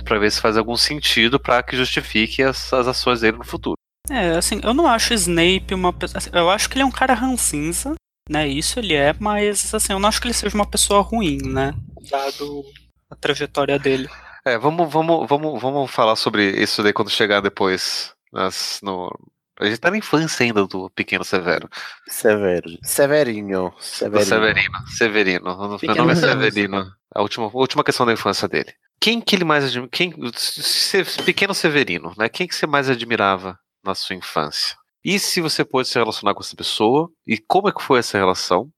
para 0.04 0.20
ver 0.20 0.32
se 0.32 0.40
faz 0.42 0.58
algum 0.58 0.76
sentido 0.78 1.40
para 1.40 1.62
que 1.64 1.76
justifique 1.76 2.44
as, 2.44 2.72
as 2.74 2.88
ações 2.88 3.22
dele 3.22 3.38
no 3.38 3.44
futuro. 3.46 3.76
É, 4.10 4.32
assim, 4.38 4.60
eu 4.64 4.74
não 4.74 4.88
acho 4.88 5.14
Snape 5.16 5.74
uma 5.74 5.92
pessoa. 5.92 6.18
assim, 6.20 6.30
Eu 6.32 6.50
acho 6.50 6.70
que 6.70 6.76
ele 6.76 6.84
é 6.84 6.86
um 6.86 6.92
cara 6.92 7.14
rancinza, 7.16 7.96
né? 8.30 8.48
Isso 8.48 8.78
ele 8.80 8.94
é, 8.94 9.16
mas 9.20 9.74
assim, 9.74 9.94
eu 9.94 10.00
não 10.00 10.08
acho 10.08 10.22
que 10.22 10.28
ele 10.28 10.34
seja 10.34 10.56
uma 10.56 10.66
pessoa 10.70 11.02
ruim, 11.02 11.40
né? 11.44 11.74
Dado 12.10 12.64
a 13.10 13.16
trajetória 13.16 13.80
dele. 13.80 14.08
É, 14.46 14.58
vamos, 14.60 14.92
vamos, 14.92 15.28
vamos, 15.28 15.60
vamos 15.60 15.90
falar 15.92 16.16
sobre 16.16 16.52
isso 16.62 16.84
daí 16.84 16.94
quando 16.94 17.10
chegar 17.10 17.42
depois. 17.42 18.14
nas- 18.32 18.80
no... 18.84 19.10
A 19.60 19.66
gente 19.66 19.78
tá 19.80 19.90
na 19.90 19.98
infância 19.98 20.44
ainda 20.44 20.66
do 20.68 20.90
pequeno 20.90 21.24
Severo. 21.24 21.70
Severo. 22.08 22.70
Severinho. 22.84 23.70
Do 23.72 23.82
Severinho. 23.84 24.26
Severino. 24.26 24.88
Severino. 24.88 25.54
O 25.54 25.70
Meu 25.70 25.80
Pequeno 25.80 25.98
nome 26.00 26.12
é 26.12 26.16
Severino. 26.16 26.44
Severino. 26.78 26.92
A 27.14 27.22
última, 27.22 27.46
a 27.46 27.50
última 27.58 27.84
questão 27.84 28.06
da 28.06 28.12
infância 28.14 28.48
dele. 28.48 28.74
Quem 29.00 29.22
que 29.22 29.36
ele 29.36 29.46
mais 29.46 29.64
admirava? 29.64 29.90
Quem, 29.92 30.14
se- 30.36 31.04
pequeno 31.24 31.54
Severino, 31.54 32.14
né? 32.18 32.28
Quem 32.28 32.48
que 32.48 32.56
você 32.56 32.68
mais 32.68 32.90
admirava 32.90 33.58
na 33.84 33.96
sua 33.96 34.16
infância? 34.16 34.76
E 35.04 35.20
se 35.20 35.40
você 35.40 35.64
pôde 35.64 35.88
se 35.88 35.98
relacionar 35.98 36.34
com 36.34 36.42
essa 36.42 36.56
pessoa? 36.56 37.10
E 37.26 37.38
como 37.38 37.70
é 37.70 37.72
que 37.72 37.82
foi 37.84 38.00
essa 38.00 38.18
relação? 38.18 38.70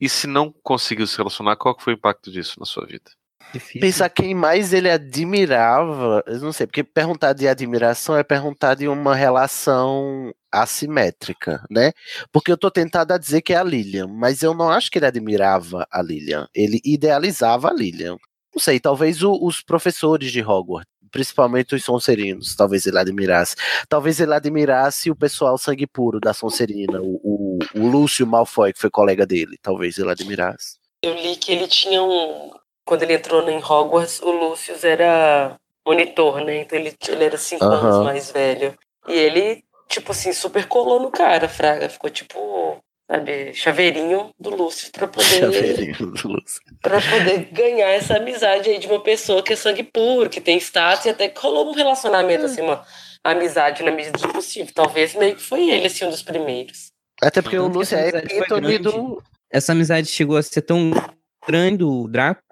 E 0.00 0.08
se 0.08 0.26
não 0.26 0.52
conseguiu 0.62 1.06
se 1.06 1.16
relacionar, 1.16 1.56
qual 1.56 1.74
que 1.76 1.84
foi 1.84 1.94
o 1.94 1.96
impacto 1.96 2.30
disso 2.32 2.58
na 2.58 2.66
sua 2.66 2.84
vida? 2.86 3.10
Difícil. 3.52 3.80
Pensar 3.80 4.08
quem 4.10 4.34
mais 4.34 4.72
ele 4.72 4.90
admirava, 4.90 6.22
eu 6.26 6.40
não 6.40 6.52
sei, 6.52 6.66
porque 6.66 6.82
perguntar 6.82 7.32
de 7.32 7.46
admiração 7.46 8.16
é 8.16 8.22
perguntar 8.24 8.74
de 8.74 8.88
uma 8.88 9.14
relação 9.14 10.32
assimétrica, 10.52 11.64
né? 11.70 11.92
Porque 12.32 12.50
eu 12.50 12.56
tô 12.58 12.70
tentado 12.70 13.12
a 13.12 13.18
dizer 13.18 13.42
que 13.42 13.52
é 13.52 13.56
a 13.56 13.62
Lilian, 13.62 14.06
mas 14.08 14.42
eu 14.42 14.52
não 14.54 14.68
acho 14.70 14.90
que 14.90 14.98
ele 14.98 15.06
admirava 15.06 15.86
a 15.90 16.02
Lilian, 16.02 16.46
ele 16.54 16.80
idealizava 16.84 17.68
a 17.68 17.72
Lilian. 17.72 18.16
Não 18.54 18.60
sei, 18.60 18.80
talvez 18.80 19.22
o- 19.22 19.38
os 19.42 19.62
professores 19.62 20.32
de 20.32 20.42
Hogwarts, 20.42 20.90
principalmente 21.10 21.74
os 21.74 21.84
Sonserinos, 21.84 22.54
talvez 22.56 22.86
ele 22.86 22.98
admirasse. 22.98 23.54
Talvez 23.88 24.18
ele 24.20 24.34
admirasse 24.34 25.10
o 25.10 25.16
pessoal 25.16 25.56
sangue 25.56 25.86
puro 25.86 26.18
da 26.20 26.32
Sonserina, 26.34 27.00
o, 27.00 27.20
o, 27.22 27.58
o 27.74 27.86
Lúcio 27.88 28.26
Malfoy, 28.26 28.72
que 28.72 28.80
foi 28.80 28.90
colega 28.90 29.24
dele, 29.26 29.56
talvez 29.62 29.98
ele 29.98 30.10
admirasse. 30.10 30.76
Eu 31.02 31.14
li 31.14 31.36
que 31.36 31.52
ele 31.52 31.68
tinha 31.68 32.02
um. 32.02 32.50
Quando 32.86 33.02
ele 33.02 33.14
entrou 33.14 33.46
em 33.50 33.58
Hogwarts, 33.58 34.22
o 34.22 34.30
Lucius 34.30 34.84
era 34.84 35.56
monitor, 35.84 36.40
né? 36.40 36.60
Então 36.60 36.78
ele, 36.78 36.94
ele 37.08 37.24
era 37.24 37.36
cinco 37.36 37.64
Aham. 37.64 37.88
anos 37.88 38.04
mais 38.04 38.30
velho. 38.30 38.74
E 39.08 39.12
ele, 39.12 39.64
tipo 39.88 40.12
assim, 40.12 40.32
super 40.32 40.66
colou 40.66 41.00
no 41.00 41.10
cara, 41.10 41.48
Fraga. 41.48 41.88
Ficou 41.88 42.08
tipo, 42.08 42.78
sabe, 43.10 43.52
chaveirinho 43.54 44.30
do 44.38 44.50
Lúcio 44.50 44.90
pra 44.92 45.08
poder. 45.08 45.26
Chaveirinho 45.52 45.94
do 45.96 46.28
Lúcio. 46.28 46.60
Pra 46.80 47.00
poder 47.00 47.48
ganhar 47.50 47.88
essa 47.88 48.16
amizade 48.16 48.70
aí 48.70 48.78
de 48.78 48.86
uma 48.86 49.00
pessoa 49.00 49.42
que 49.42 49.52
é 49.52 49.56
sangue 49.56 49.82
puro, 49.82 50.30
que 50.30 50.40
tem 50.40 50.56
status, 50.58 51.06
e 51.06 51.10
até 51.10 51.28
que 51.28 51.40
rolou 51.40 51.68
um 51.68 51.74
relacionamento, 51.74 52.46
assim, 52.46 52.62
uma 52.62 52.84
amizade 53.24 53.82
na 53.82 53.90
medida 53.90 54.16
do 54.16 54.28
possível. 54.28 54.72
Talvez 54.72 55.12
meio 55.14 55.34
que 55.34 55.42
foi 55.42 55.70
ele, 55.70 55.88
assim, 55.88 56.04
um 56.04 56.10
dos 56.10 56.22
primeiros. 56.22 56.92
Até 57.20 57.42
porque 57.42 57.58
o 57.58 57.62
Tanto 57.62 57.72
que 57.72 57.78
Lúcio 57.78 57.98
essa 57.98 58.16
é 58.16 58.20
epítome 58.20 58.78
do. 58.78 59.22
Essa 59.50 59.72
amizade 59.72 60.06
chegou 60.06 60.36
a 60.36 60.42
ser 60.42 60.62
tão 60.62 60.90
grande 61.46 61.78
do 61.78 62.08
Draco. 62.08 62.42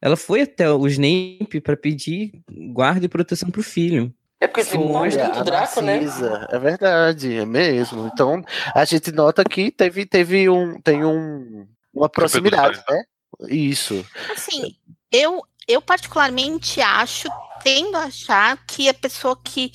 Ela 0.00 0.16
foi 0.16 0.42
até 0.42 0.70
o 0.70 0.86
Snape 0.86 1.60
pra 1.60 1.76
pedir 1.76 2.32
guarda 2.72 3.06
e 3.06 3.08
proteção 3.08 3.50
pro 3.50 3.62
filho. 3.62 4.12
É 4.38 4.46
porque 4.46 4.60
esse 4.60 4.76
gosta 4.76 5.20
Olha, 5.22 5.30
do 5.30 5.40
a 5.40 5.42
Draco, 5.42 5.80
né? 5.80 6.00
Narcisa, 6.00 6.46
É 6.50 6.58
verdade, 6.58 7.36
é 7.36 7.46
mesmo. 7.46 8.10
Então, 8.12 8.44
a 8.74 8.84
gente 8.84 9.10
nota 9.10 9.42
que 9.42 9.70
teve, 9.70 10.04
teve 10.04 10.48
um. 10.48 10.78
Tem 10.80 11.04
um, 11.04 11.66
uma 11.92 12.08
proximidade, 12.08 12.82
né? 12.88 13.02
Isso. 13.48 14.04
Assim, 14.30 14.76
eu, 15.10 15.42
eu 15.66 15.80
particularmente 15.80 16.80
acho, 16.80 17.28
tendo 17.62 17.96
a 17.96 18.04
achar 18.04 18.58
que 18.66 18.88
a 18.88 18.94
pessoa 18.94 19.38
que 19.42 19.72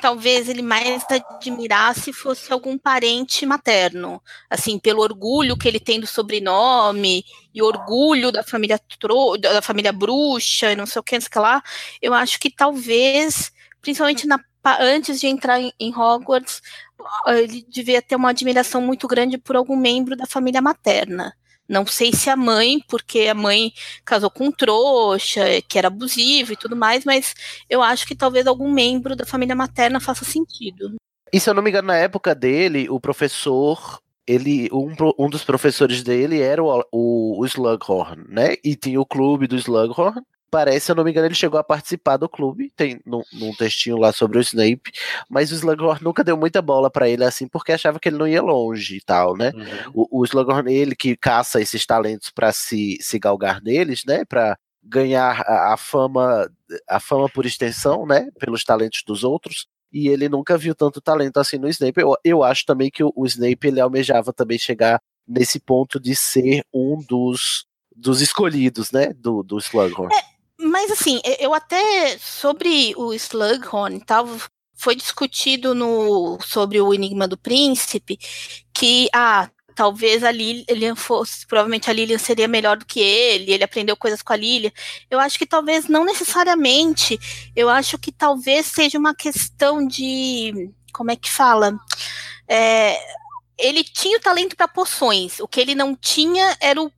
talvez 0.00 0.48
ele 0.48 0.62
mais 0.62 1.04
admirasse 1.08 2.12
fosse 2.12 2.52
algum 2.52 2.76
parente 2.76 3.46
materno, 3.46 4.22
assim, 4.50 4.78
pelo 4.78 5.02
orgulho 5.02 5.56
que 5.56 5.68
ele 5.68 5.80
tem 5.80 6.00
do 6.00 6.06
sobrenome 6.06 7.24
e 7.54 7.62
orgulho 7.62 8.32
da 8.32 8.42
família 8.42 8.78
tro, 8.98 9.36
da 9.36 9.62
família 9.62 9.92
bruxa 9.92 10.72
e 10.72 10.76
não 10.76 10.86
sei 10.86 11.00
o 11.00 11.02
que, 11.02 11.14
não 11.14 11.20
sei 11.20 11.28
o 11.28 11.30
que 11.30 11.38
lá. 11.38 11.62
Eu 12.02 12.12
acho 12.14 12.38
que 12.38 12.50
talvez, 12.50 13.52
principalmente 13.80 14.26
na, 14.26 14.38
antes 14.80 15.20
de 15.20 15.26
entrar 15.26 15.60
em 15.60 15.94
Hogwarts, 15.94 16.60
ele 17.26 17.64
devia 17.68 18.02
ter 18.02 18.16
uma 18.16 18.30
admiração 18.30 18.80
muito 18.80 19.06
grande 19.06 19.38
por 19.38 19.56
algum 19.56 19.76
membro 19.76 20.16
da 20.16 20.26
família 20.26 20.62
materna. 20.62 21.34
Não 21.68 21.86
sei 21.86 22.12
se 22.12 22.28
a 22.28 22.36
mãe, 22.36 22.78
porque 22.88 23.20
a 23.20 23.34
mãe 23.34 23.72
casou 24.04 24.30
com 24.30 24.46
um 24.46 24.52
trouxa, 24.52 25.62
que 25.66 25.78
era 25.78 25.88
abusivo 25.88 26.52
e 26.52 26.56
tudo 26.56 26.76
mais, 26.76 27.04
mas 27.04 27.34
eu 27.68 27.82
acho 27.82 28.06
que 28.06 28.14
talvez 28.14 28.46
algum 28.46 28.70
membro 28.70 29.16
da 29.16 29.24
família 29.24 29.54
materna 29.54 30.00
faça 30.00 30.24
sentido. 30.24 30.94
E 31.32 31.40
se 31.40 31.48
eu 31.48 31.54
não 31.54 31.62
me 31.62 31.70
engano, 31.70 31.88
na 31.88 31.96
época 31.96 32.34
dele, 32.34 32.88
o 32.88 33.00
professor. 33.00 34.00
Ele, 34.26 34.70
um, 34.72 34.94
um 35.18 35.28
dos 35.28 35.44
professores 35.44 36.02
dele 36.02 36.40
era 36.40 36.62
o, 36.62 36.82
o, 36.90 37.40
o 37.40 37.44
Slughorn, 37.44 38.24
né? 38.28 38.54
E 38.64 38.74
tinha 38.74 38.98
o 38.98 39.04
clube 39.04 39.46
do 39.46 39.54
Slughorn. 39.56 40.22
Parece, 40.50 40.86
se 40.86 40.92
eu 40.92 40.96
não 40.96 41.04
me 41.04 41.10
engano, 41.10 41.26
ele 41.26 41.34
chegou 41.34 41.58
a 41.58 41.64
participar 41.64 42.16
do 42.16 42.28
clube. 42.28 42.72
Tem 42.76 43.00
num, 43.04 43.22
num 43.32 43.52
textinho 43.54 43.96
lá 43.98 44.12
sobre 44.12 44.38
o 44.38 44.40
Snape. 44.40 44.92
Mas 45.28 45.50
o 45.50 45.54
Slughorn 45.54 46.02
nunca 46.02 46.22
deu 46.22 46.36
muita 46.36 46.62
bola 46.62 46.90
pra 46.90 47.08
ele 47.08 47.24
assim, 47.24 47.48
porque 47.48 47.72
achava 47.72 47.98
que 47.98 48.08
ele 48.08 48.18
não 48.18 48.28
ia 48.28 48.40
longe 48.40 48.96
e 48.96 49.00
tal, 49.00 49.36
né? 49.36 49.52
O, 49.92 50.20
o 50.20 50.24
Slughorn, 50.24 50.72
ele 50.72 50.94
que 50.94 51.16
caça 51.16 51.60
esses 51.60 51.84
talentos 51.84 52.30
pra 52.30 52.52
se, 52.52 52.98
se 53.00 53.18
galgar 53.18 53.60
neles, 53.62 54.02
né? 54.06 54.24
Pra 54.24 54.56
ganhar 54.82 55.40
a, 55.40 55.72
a 55.72 55.76
fama, 55.76 56.48
a 56.88 57.00
fama 57.00 57.28
por 57.28 57.46
extensão, 57.46 58.06
né? 58.06 58.28
Pelos 58.38 58.62
talentos 58.62 59.02
dos 59.04 59.24
outros. 59.24 59.66
E 59.92 60.08
ele 60.08 60.28
nunca 60.28 60.58
viu 60.58 60.74
tanto 60.74 61.00
talento 61.00 61.38
assim 61.38 61.56
no 61.56 61.68
Snape. 61.68 62.00
Eu, 62.00 62.16
eu 62.24 62.42
acho 62.42 62.66
também 62.66 62.90
que 62.90 63.02
o, 63.02 63.12
o 63.14 63.26
Snape 63.26 63.68
ele 63.68 63.80
almejava 63.80 64.32
também 64.32 64.58
chegar 64.58 65.00
nesse 65.26 65.58
ponto 65.58 65.98
de 65.98 66.14
ser 66.14 66.64
um 66.72 67.02
dos, 67.08 67.64
dos 67.94 68.20
escolhidos, 68.20 68.90
né? 68.92 69.12
Do, 69.14 69.42
do 69.42 69.58
Slughorn. 69.58 70.14
Mas 70.74 70.90
assim, 70.90 71.20
eu 71.38 71.54
até 71.54 72.18
sobre 72.18 72.94
o 72.96 73.14
Slughorn 73.14 73.96
e 73.96 74.04
tal, 74.04 74.28
foi 74.74 74.96
discutido 74.96 75.72
no 75.72 76.36
sobre 76.40 76.80
o 76.80 76.92
Enigma 76.92 77.28
do 77.28 77.38
Príncipe 77.38 78.18
que 78.72 79.08
ah, 79.14 79.48
talvez 79.76 80.24
a 80.24 80.32
Lilian 80.32 80.96
fosse, 80.96 81.46
provavelmente 81.46 81.88
a 81.88 81.92
Lilian 81.92 82.18
seria 82.18 82.48
melhor 82.48 82.76
do 82.76 82.84
que 82.84 82.98
ele, 82.98 83.52
ele 83.52 83.62
aprendeu 83.62 83.96
coisas 83.96 84.20
com 84.20 84.32
a 84.32 84.36
Lilian. 84.36 84.72
Eu 85.08 85.20
acho 85.20 85.38
que 85.38 85.46
talvez 85.46 85.86
não 85.86 86.04
necessariamente, 86.04 87.20
eu 87.54 87.68
acho 87.68 87.96
que 87.96 88.10
talvez 88.10 88.66
seja 88.66 88.98
uma 88.98 89.14
questão 89.14 89.86
de 89.86 90.72
como 90.92 91.12
é 91.12 91.14
que 91.14 91.30
fala? 91.30 91.78
É, 92.48 92.98
ele 93.56 93.84
tinha 93.84 94.18
o 94.18 94.20
talento 94.20 94.56
para 94.56 94.66
poções. 94.66 95.38
O 95.38 95.46
que 95.46 95.60
ele 95.60 95.76
não 95.76 95.94
tinha 95.94 96.56
era 96.60 96.82
o, 96.82 96.90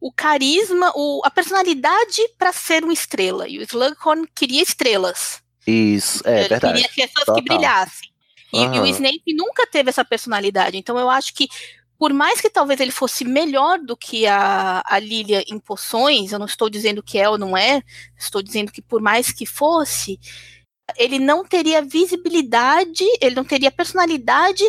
o 0.00 0.10
carisma, 0.10 0.92
o, 0.94 1.20
a 1.24 1.30
personalidade 1.30 2.22
para 2.38 2.52
ser 2.52 2.82
uma 2.82 2.92
estrela. 2.92 3.46
E 3.46 3.58
o 3.58 3.62
Slughorn 3.62 4.26
queria 4.34 4.62
estrelas. 4.62 5.42
Isso, 5.66 6.26
é 6.26 6.40
ele 6.40 6.48
verdade. 6.48 6.82
queria 6.82 6.88
pessoas 6.88 7.26
Total. 7.26 7.34
que 7.34 7.42
brilhassem. 7.42 8.10
E, 8.52 8.62
e 8.62 8.80
o. 8.80 8.86
Snape 8.86 9.34
nunca 9.34 9.66
teve 9.66 9.90
essa 9.90 10.04
personalidade. 10.04 10.76
Então 10.76 10.98
eu 10.98 11.10
acho 11.10 11.34
que 11.34 11.48
por 11.98 12.14
mais 12.14 12.40
que 12.40 12.48
talvez 12.48 12.80
ele 12.80 12.90
fosse 12.90 13.26
melhor 13.26 13.78
do 13.78 13.94
que 13.94 14.26
a, 14.26 14.82
a 14.86 14.98
Lilia 14.98 15.44
em 15.46 15.58
poções, 15.58 16.32
eu 16.32 16.38
não 16.38 16.46
estou 16.46 16.70
dizendo 16.70 17.02
que 17.02 17.18
é 17.18 17.28
ou 17.28 17.36
não 17.36 17.54
é, 17.54 17.82
estou 18.18 18.42
dizendo 18.42 18.72
que 18.72 18.80
por 18.80 19.02
mais 19.02 19.30
que 19.30 19.44
fosse, 19.44 20.18
ele 20.96 21.18
não 21.18 21.44
teria 21.44 21.82
visibilidade, 21.82 23.04
ele 23.20 23.34
não 23.34 23.44
teria 23.44 23.70
personalidade 23.70 24.64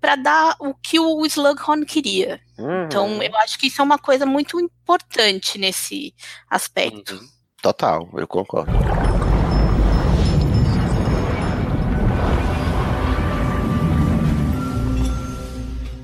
para 0.00 0.16
dar 0.16 0.56
o 0.60 0.74
que 0.74 0.98
o 0.98 1.24
Slughorn 1.26 1.84
queria. 1.84 2.40
Uhum. 2.58 2.84
Então, 2.84 3.22
eu 3.22 3.36
acho 3.38 3.58
que 3.58 3.66
isso 3.66 3.80
é 3.80 3.84
uma 3.84 3.98
coisa 3.98 4.24
muito 4.24 4.60
importante 4.60 5.58
nesse 5.58 6.14
aspecto. 6.48 7.14
Uhum. 7.14 7.28
Total, 7.60 8.08
eu 8.14 8.26
concordo. 8.26 8.72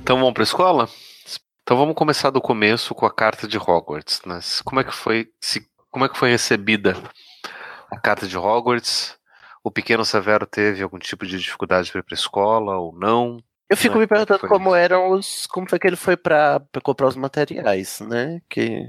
Então 0.03 0.19
vamos 0.19 0.35
para 0.35 0.43
a 0.43 0.45
escola? 0.45 0.89
Então 1.63 1.79
vamos 1.79 1.95
começar 1.95 2.29
do 2.29 2.39
começo 2.39 2.95
com 2.95 3.07
a 3.07 3.11
carta 3.11 3.49
de 3.49 3.57
Hogwarts. 3.57 4.21
Né? 4.27 4.39
Como 4.63 4.79
é 4.79 4.85
que 4.85 4.93
foi, 4.93 5.29
se, 5.41 5.67
como 5.91 6.05
é 6.05 6.11
que 6.11 6.19
foi 6.19 6.29
recebida 6.29 6.95
a 7.91 7.99
carta 7.99 8.27
de 8.27 8.37
Hogwarts? 8.37 9.17
O 9.63 9.71
pequeno 9.71 10.05
Severo 10.05 10.47
teve 10.47 10.83
algum 10.83 10.99
tipo 10.99 11.25
de 11.25 11.39
dificuldade 11.39 11.91
para 11.91 12.01
ir 12.01 12.03
para 12.03 12.15
a 12.15 12.21
escola 12.21 12.77
ou 12.77 12.93
não? 12.95 13.39
Eu 13.69 13.77
fico 13.77 13.99
me 13.99 14.07
perguntando 14.07 14.47
como 14.47 14.75
eram 14.75 15.11
os. 15.11 15.47
Como 15.47 15.69
foi 15.69 15.79
que 15.79 15.87
ele 15.87 15.97
foi 15.97 16.17
pra, 16.17 16.61
pra 16.61 16.83
comprar 16.83 17.09
os 17.09 17.17
materiais, 17.17 18.01
né? 18.01 18.41
Que. 18.49 18.87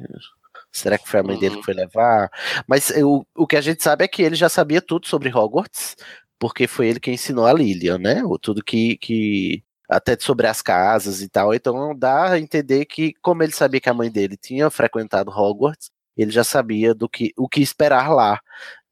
Será 0.72 0.98
que 0.98 1.08
foi 1.08 1.22
a 1.22 1.24
mãe 1.24 1.40
dele 1.40 1.56
Uhum. 1.56 1.62
que 1.62 1.66
foi 1.66 1.74
levar? 1.74 2.30
Mas 2.68 2.90
eu- 2.92 3.26
o 3.36 3.48
que 3.48 3.56
a 3.56 3.62
gente 3.62 3.82
sabe 3.82 4.04
é 4.04 4.08
que 4.08 4.22
ele 4.22 4.36
já 4.36 4.50
sabia 4.50 4.82
tudo 4.82 5.08
sobre 5.08 5.30
Hogwarts, 5.34 5.96
porque 6.38 6.68
foi 6.68 6.88
ele 6.90 7.00
quem 7.00 7.14
ensinou 7.14 7.46
a 7.46 7.54
Lilian, 7.54 7.98
né? 7.98 8.24
O 8.26 8.38
tudo 8.38 8.64
que, 8.64 8.98
que. 8.98 9.64
Até 9.90 10.18
sobre 10.20 10.48
as 10.48 10.62
casas 10.62 11.22
e 11.22 11.30
tal. 11.30 11.54
Então 11.54 11.96
dá 11.98 12.32
a 12.32 12.40
entender 12.40 12.86
que, 12.86 13.14
como 13.22 13.44
ele 13.44 13.52
sabia 13.54 13.80
que 13.80 13.90
a 13.90 13.94
mãe 13.94 14.12
dele 14.12 14.36
tinha 14.36 14.70
frequentado 14.72 15.32
Hogwarts, 15.32 15.90
ele 16.18 16.32
já 16.32 16.44
sabia 16.44 16.94
do 16.94 17.08
que 17.08 17.32
o 17.38 17.48
que 17.48 17.62
esperar 17.62 18.10
lá. 18.12 18.40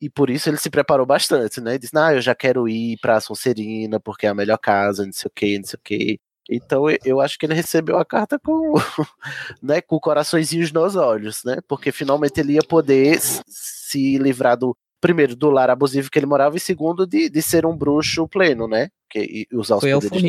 E 0.03 0.09
por 0.09 0.29
isso 0.29 0.49
ele 0.49 0.57
se 0.57 0.69
preparou 0.69 1.05
bastante, 1.05 1.61
né? 1.61 1.77
Disse, 1.77 1.97
ah, 1.97 2.13
eu 2.13 2.19
já 2.19 2.35
quero 2.35 2.67
ir 2.67 2.97
pra 2.99 3.21
Sonserina, 3.21 4.01
porque 4.01 4.25
é 4.25 4.29
a 4.29 4.35
melhor 4.35 4.57
casa, 4.57 5.05
não 5.05 5.13
sei 5.13 5.29
o 5.29 5.31
que, 5.33 5.57
não 5.57 5.63
sei 5.63 5.77
o 5.77 5.81
que. 5.81 6.19
Então 6.49 6.83
eu- 7.05 7.21
acho 7.21 7.39
que 7.39 7.45
ele 7.45 7.53
recebeu 7.53 7.97
a 7.97 8.03
carta 8.03 8.37
com, 8.37 8.73
né, 9.63 9.79
com 9.79 9.97
coraçõezinhos 9.97 10.73
nos 10.73 10.97
olhos, 10.97 11.41
né? 11.45 11.59
Porque 11.69 11.89
finalmente 11.89 12.37
ele 12.37 12.55
ia 12.55 12.63
poder 12.67 13.17
se 13.47 14.17
livrar 14.17 14.57
do 14.57 14.75
primeiro 14.99 15.37
do 15.37 15.49
lar 15.49 15.69
abusivo 15.69 16.11
que 16.11 16.19
ele 16.19 16.25
morava 16.25 16.57
e 16.57 16.59
segundo 16.59 17.07
de, 17.07 17.29
de 17.29 17.41
ser 17.41 17.65
um 17.65 17.75
bruxo 17.75 18.27
pleno, 18.27 18.67
né? 18.67 18.89
Que, 19.09 19.47
e 19.49 19.55
usar 19.55 19.75
os 19.75 19.81
Foi 19.81 19.93
poderes. 19.93 20.21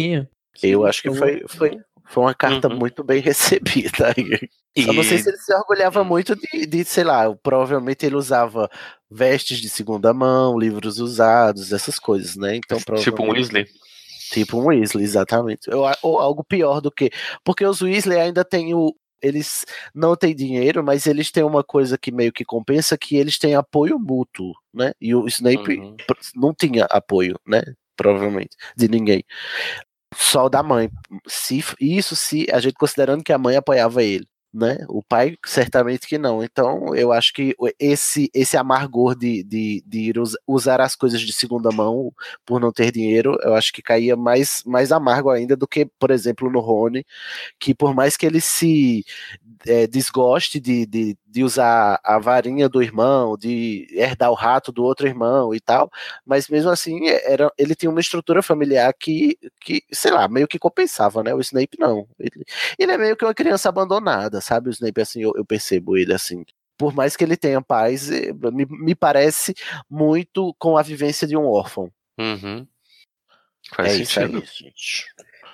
Eu 0.62 0.86
acho 0.86 1.02
que 1.02 1.08
Foi 1.18 1.42
foi, 1.48 1.80
foi, 2.06 2.24
uma 2.24 2.34
carta 2.34 2.68
Uhum. 2.68 2.76
muito 2.78 3.02
bem 3.04 3.20
recebida. 3.22 4.14
Só 4.78 4.92
não 4.92 5.02
sei 5.02 5.16
E- 5.18 5.22
se 5.22 5.28
ele 5.28 5.38
se 5.38 5.54
orgulhava 5.54 6.02
muito 6.04 6.34
de, 6.36 6.66
de, 6.66 6.84
sei 6.84 7.04
lá, 7.04 7.34
provavelmente 7.36 8.04
ele 8.04 8.16
usava 8.16 8.68
vestes 9.10 9.58
de 9.58 9.68
segunda 9.68 10.12
mão, 10.12 10.58
livros 10.58 10.98
usados, 10.98 11.72
essas 11.72 11.98
coisas, 11.98 12.36
né? 12.36 12.56
Então, 12.56 12.78
Tipo 12.96 13.22
um 13.22 13.30
Weasley. 13.32 13.66
Tipo 14.30 14.58
um 14.58 14.66
Weasley, 14.66 15.04
exatamente. 15.04 15.70
Ou, 15.70 15.84
ou 16.02 16.18
algo 16.18 16.42
pior 16.42 16.80
do 16.80 16.90
que. 16.90 17.10
Porque 17.44 17.64
os 17.64 17.80
Weasley 17.82 18.18
ainda 18.18 18.44
têm 18.44 18.74
o. 18.74 18.94
Eles 19.22 19.64
não 19.94 20.14
têm 20.16 20.34
dinheiro, 20.34 20.84
mas 20.84 21.06
eles 21.06 21.30
têm 21.30 21.44
uma 21.44 21.64
coisa 21.64 21.96
que 21.96 22.10
meio 22.12 22.30
que 22.32 22.44
compensa, 22.44 22.98
que 22.98 23.16
eles 23.16 23.38
têm 23.38 23.54
apoio 23.54 23.98
mútuo, 23.98 24.52
né? 24.72 24.92
E 25.00 25.14
o 25.14 25.26
Snape 25.28 25.78
Uhum. 25.78 25.96
não 26.34 26.52
tinha 26.52 26.84
apoio, 26.90 27.38
né? 27.46 27.62
Provavelmente, 27.96 28.54
de 28.76 28.86
ninguém. 28.88 29.24
Só 30.16 30.48
da 30.48 30.62
mãe. 30.62 30.90
Se, 31.26 31.62
isso 31.80 32.14
se 32.16 32.46
a 32.52 32.60
gente 32.60 32.74
considerando 32.74 33.22
que 33.24 33.32
a 33.32 33.38
mãe 33.38 33.56
apoiava 33.56 34.02
ele. 34.02 34.26
Né? 34.56 34.78
O 34.88 35.02
pai, 35.02 35.36
certamente 35.44 36.06
que 36.06 36.16
não. 36.16 36.40
Então, 36.44 36.94
eu 36.94 37.12
acho 37.12 37.32
que 37.32 37.56
o- 37.58 37.68
esse, 37.76 38.30
esse 38.32 38.56
amargor 38.56 39.16
de, 39.16 39.42
de, 39.42 39.82
de 39.84 40.12
usar 40.46 40.80
as 40.80 40.94
coisas 40.94 41.20
de 41.20 41.32
segunda 41.32 41.70
mão 41.72 42.12
por 42.46 42.60
não 42.60 42.70
ter 42.72 42.92
dinheiro, 42.92 43.36
eu 43.42 43.54
acho 43.54 43.72
que 43.72 43.82
caía 43.82 44.14
mais, 44.16 44.62
mais 44.64 44.92
amargo 44.92 45.28
ainda 45.30 45.56
do 45.56 45.66
que, 45.66 45.86
por 45.98 46.12
exemplo, 46.12 46.48
no 46.48 46.60
Rony, 46.60 47.04
que 47.58 47.74
por 47.74 47.94
mais 47.94 48.16
que 48.16 48.26
ele 48.26 48.40
se 48.40 49.04
eh, 49.66 49.86
desgoste 49.88 50.60
de, 50.60 50.86
de, 50.86 51.16
de 51.34 51.42
usar 51.42 51.98
a 52.04 52.16
varinha 52.16 52.68
do 52.68 52.80
irmão, 52.80 53.36
de 53.36 53.88
herdar 53.90 54.30
o 54.30 54.34
rato 54.34 54.70
do 54.70 54.84
outro 54.84 55.04
irmão 55.04 55.52
e 55.52 55.58
tal, 55.58 55.90
mas 56.24 56.48
mesmo 56.48 56.70
assim 56.70 57.08
era, 57.08 57.52
ele 57.58 57.74
tinha 57.74 57.90
uma 57.90 57.98
estrutura 57.98 58.40
familiar 58.40 58.94
que, 58.94 59.36
que, 59.60 59.82
sei 59.90 60.12
lá, 60.12 60.28
meio 60.28 60.46
que 60.46 60.60
compensava, 60.60 61.24
né? 61.24 61.34
O 61.34 61.40
Snape 61.40 61.76
não. 61.76 62.06
Ele, 62.20 62.44
ele 62.78 62.92
é 62.92 62.96
meio 62.96 63.16
que 63.16 63.24
uma 63.24 63.34
criança 63.34 63.68
abandonada, 63.68 64.40
sabe? 64.40 64.68
O 64.68 64.70
Snape, 64.70 65.00
assim, 65.00 65.22
eu, 65.22 65.32
eu 65.34 65.44
percebo 65.44 65.96
ele 65.96 66.14
assim. 66.14 66.44
Por 66.78 66.94
mais 66.94 67.16
que 67.16 67.24
ele 67.24 67.36
tenha 67.36 67.60
paz, 67.60 68.12
eh, 68.12 68.32
me, 68.52 68.64
me 68.70 68.94
parece 68.94 69.56
muito 69.90 70.54
com 70.56 70.76
a 70.76 70.82
vivência 70.82 71.26
de 71.26 71.36
um 71.36 71.46
órfão. 71.46 71.90
Uhum. 72.16 72.64
Faz 73.72 73.94
é 73.94 73.96
isso 73.96 74.20
aí, 74.20 74.26
sentido. 74.26 74.46
gente. 74.46 75.06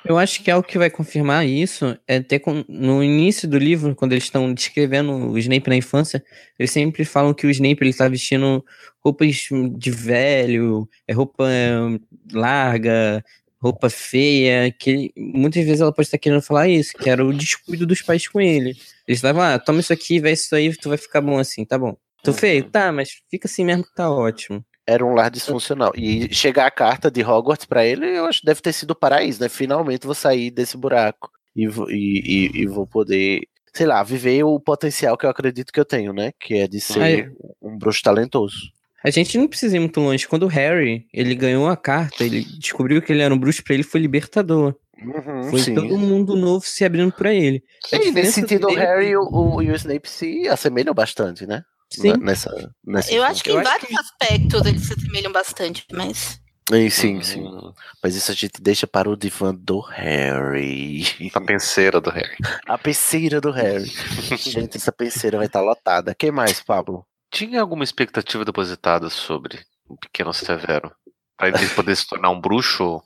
Eu 0.04 0.16
acho 0.18 0.42
que 0.42 0.50
algo 0.50 0.66
que 0.66 0.78
vai 0.78 0.88
confirmar 0.90 1.46
isso 1.46 1.96
é 2.08 2.16
até 2.16 2.38
com- 2.38 2.64
no 2.68 3.02
início 3.04 3.46
do 3.48 3.58
livro, 3.58 3.94
quando 3.94 4.12
eles 4.12 4.24
estão 4.24 4.52
descrevendo 4.52 5.12
o 5.12 5.38
Snape 5.38 5.68
na 5.68 5.76
infância, 5.76 6.24
eles 6.58 6.70
sempre 6.70 7.04
falam 7.04 7.34
que 7.34 7.46
o 7.46 7.50
Snape 7.50 7.78
ele 7.82 7.92
tá 7.92 8.08
vestindo 8.08 8.64
roupas 9.04 9.48
de 9.76 9.90
velho, 9.90 10.88
é 11.06 11.12
roupa 11.12 11.44
hum, 11.46 11.98
larga, 12.32 13.22
roupa 13.60 13.90
feia, 13.90 14.72
que 14.72 15.12
muitas 15.16 15.64
vezes 15.64 15.82
ela 15.82 15.92
pode 15.92 16.06
estar 16.08 16.18
querendo 16.18 16.40
falar 16.40 16.66
isso, 16.68 16.92
que 16.94 17.08
era 17.10 17.24
o 17.24 17.32
descuido 17.32 17.86
dos 17.86 18.00
pais 18.00 18.26
com 18.26 18.40
ele. 18.40 18.70
Eles 19.06 19.18
estavam, 19.18 19.42
ah, 19.42 19.58
toma 19.58 19.80
isso 19.80 19.92
aqui, 19.92 20.18
vai 20.18 20.32
isso 20.32 20.54
aí, 20.54 20.74
tu 20.74 20.88
vai 20.88 20.96
ficar 20.98 21.20
bom 21.20 21.38
assim, 21.38 21.64
tá 21.64 21.78
bom. 21.78 21.94
Tô 22.22 22.32
feio? 22.32 22.64
Tá, 22.64 22.90
mas 22.90 23.20
fica 23.30 23.46
assim 23.46 23.64
mesmo 23.64 23.84
que 23.84 23.94
tá 23.94 24.10
ótimo. 24.10 24.64
Era 24.90 25.04
um 25.04 25.14
lar 25.14 25.30
disfuncional. 25.30 25.92
E 25.94 26.32
chegar 26.34 26.66
a 26.66 26.70
carta 26.70 27.10
de 27.10 27.22
Hogwarts 27.22 27.64
pra 27.66 27.84
ele, 27.86 28.06
eu 28.18 28.24
acho 28.26 28.40
que 28.40 28.46
deve 28.46 28.60
ter 28.60 28.72
sido 28.72 28.90
o 28.90 28.94
paraíso, 28.96 29.40
né? 29.40 29.48
Finalmente 29.48 30.06
vou 30.06 30.14
sair 30.14 30.50
desse 30.50 30.76
buraco 30.76 31.30
e, 31.54 31.66
vou- 31.68 31.90
e, 31.90 32.22
e- 32.54 32.62
e 32.62 32.66
vou 32.66 32.86
poder, 32.86 33.42
sei 33.72 33.86
lá, 33.86 34.02
viver 34.02 34.42
o 34.42 34.58
potencial 34.58 35.16
que 35.16 35.24
eu 35.26 35.30
acredito 35.30 35.72
que 35.72 35.78
eu 35.78 35.84
tenho, 35.84 36.12
né? 36.12 36.32
Que 36.40 36.54
é 36.54 36.66
de 36.66 36.80
ser 36.80 37.00
Aí- 37.02 37.30
um 37.62 37.78
bruxo 37.78 38.02
talentoso. 38.02 38.56
A 39.04 39.10
gente 39.10 39.38
não 39.38 39.46
precisa 39.48 39.76
ir 39.76 39.80
muito 39.80 40.00
longe. 40.00 40.26
Quando 40.28 40.42
o 40.42 40.48
Harry, 40.48 41.06
ele 41.14 41.34
ganhou 41.34 41.68
a 41.68 41.76
carta, 41.76 42.22
ele 42.24 42.44
descobriu 42.58 43.00
que 43.00 43.12
ele 43.12 43.22
era 43.22 43.32
um 43.32 43.38
bruxo, 43.38 43.62
pra 43.64 43.74
ele 43.74 43.82
foi 43.82 44.00
libertador. 44.00 44.74
Uhum, 45.02 45.44
Foi 45.44 45.60
sim. 45.60 45.74
todo 45.74 45.96
mundo 45.96 46.36
novo 46.36 46.66
se 46.66 46.84
abrindo 46.84 47.10
pra 47.10 47.32
ele. 47.32 47.62
E 47.90 48.10
nesse 48.10 48.32
sentido, 48.32 48.64
o 48.64 48.68
dele- 48.68 48.80
Harry 48.80 49.06
e 49.10 49.16
o, 49.16 49.22
o- 49.30 49.62
e 49.62 49.70
o 49.70 49.74
Snape 49.74 50.06
se 50.10 50.46
assemelham 50.48 50.92
bastante, 50.92 51.46
né? 51.46 51.62
Sim. 51.90 52.08
Na- 52.10 52.16
Nessa, 52.18 52.72
nessa 52.86 53.12
Eu 53.12 53.22
acho 53.24 53.42
que 53.42 53.50
Eu 53.50 53.56
em 53.56 53.60
acho 53.60 53.70
vários 53.70 53.98
aspectos 53.98 54.66
eles 54.66 54.82
se 54.82 54.92
assemelham 54.94 55.32
bastante, 55.32 55.84
mas. 55.92 56.40
Sim, 56.70 56.88
sim, 56.88 57.22
sim. 57.22 57.40
Uhum. 57.40 57.72
Mas 58.00 58.14
isso 58.14 58.30
a 58.30 58.34
gente 58.34 58.62
deixa 58.62 58.86
para 58.86 59.10
o 59.10 59.16
divã 59.16 59.52
do 59.52 59.80
Harry. 59.80 61.04
A 61.34 61.40
penseira 61.40 62.00
do 62.00 62.10
Harry. 62.10 62.36
A 62.66 62.78
penseira 62.78 63.40
do 63.40 63.50
Harry. 63.50 63.86
gente, 64.38 64.76
essa 64.76 64.92
penseira 64.92 65.36
vai 65.38 65.46
estar 65.46 65.60
lotada. 65.60 66.14
Quem 66.14 66.30
mais, 66.30 66.60
Pablo? 66.62 67.04
Tinha 67.32 67.60
alguma 67.60 67.82
expectativa 67.82 68.44
depositada 68.44 69.10
sobre 69.10 69.58
o 69.88 69.96
pequeno 69.96 70.32
Severo? 70.32 70.92
Pra 71.36 71.48
ele 71.48 71.68
poder 71.70 71.96
se 71.96 72.06
tornar 72.06 72.30
um 72.30 72.40
bruxo? 72.40 73.02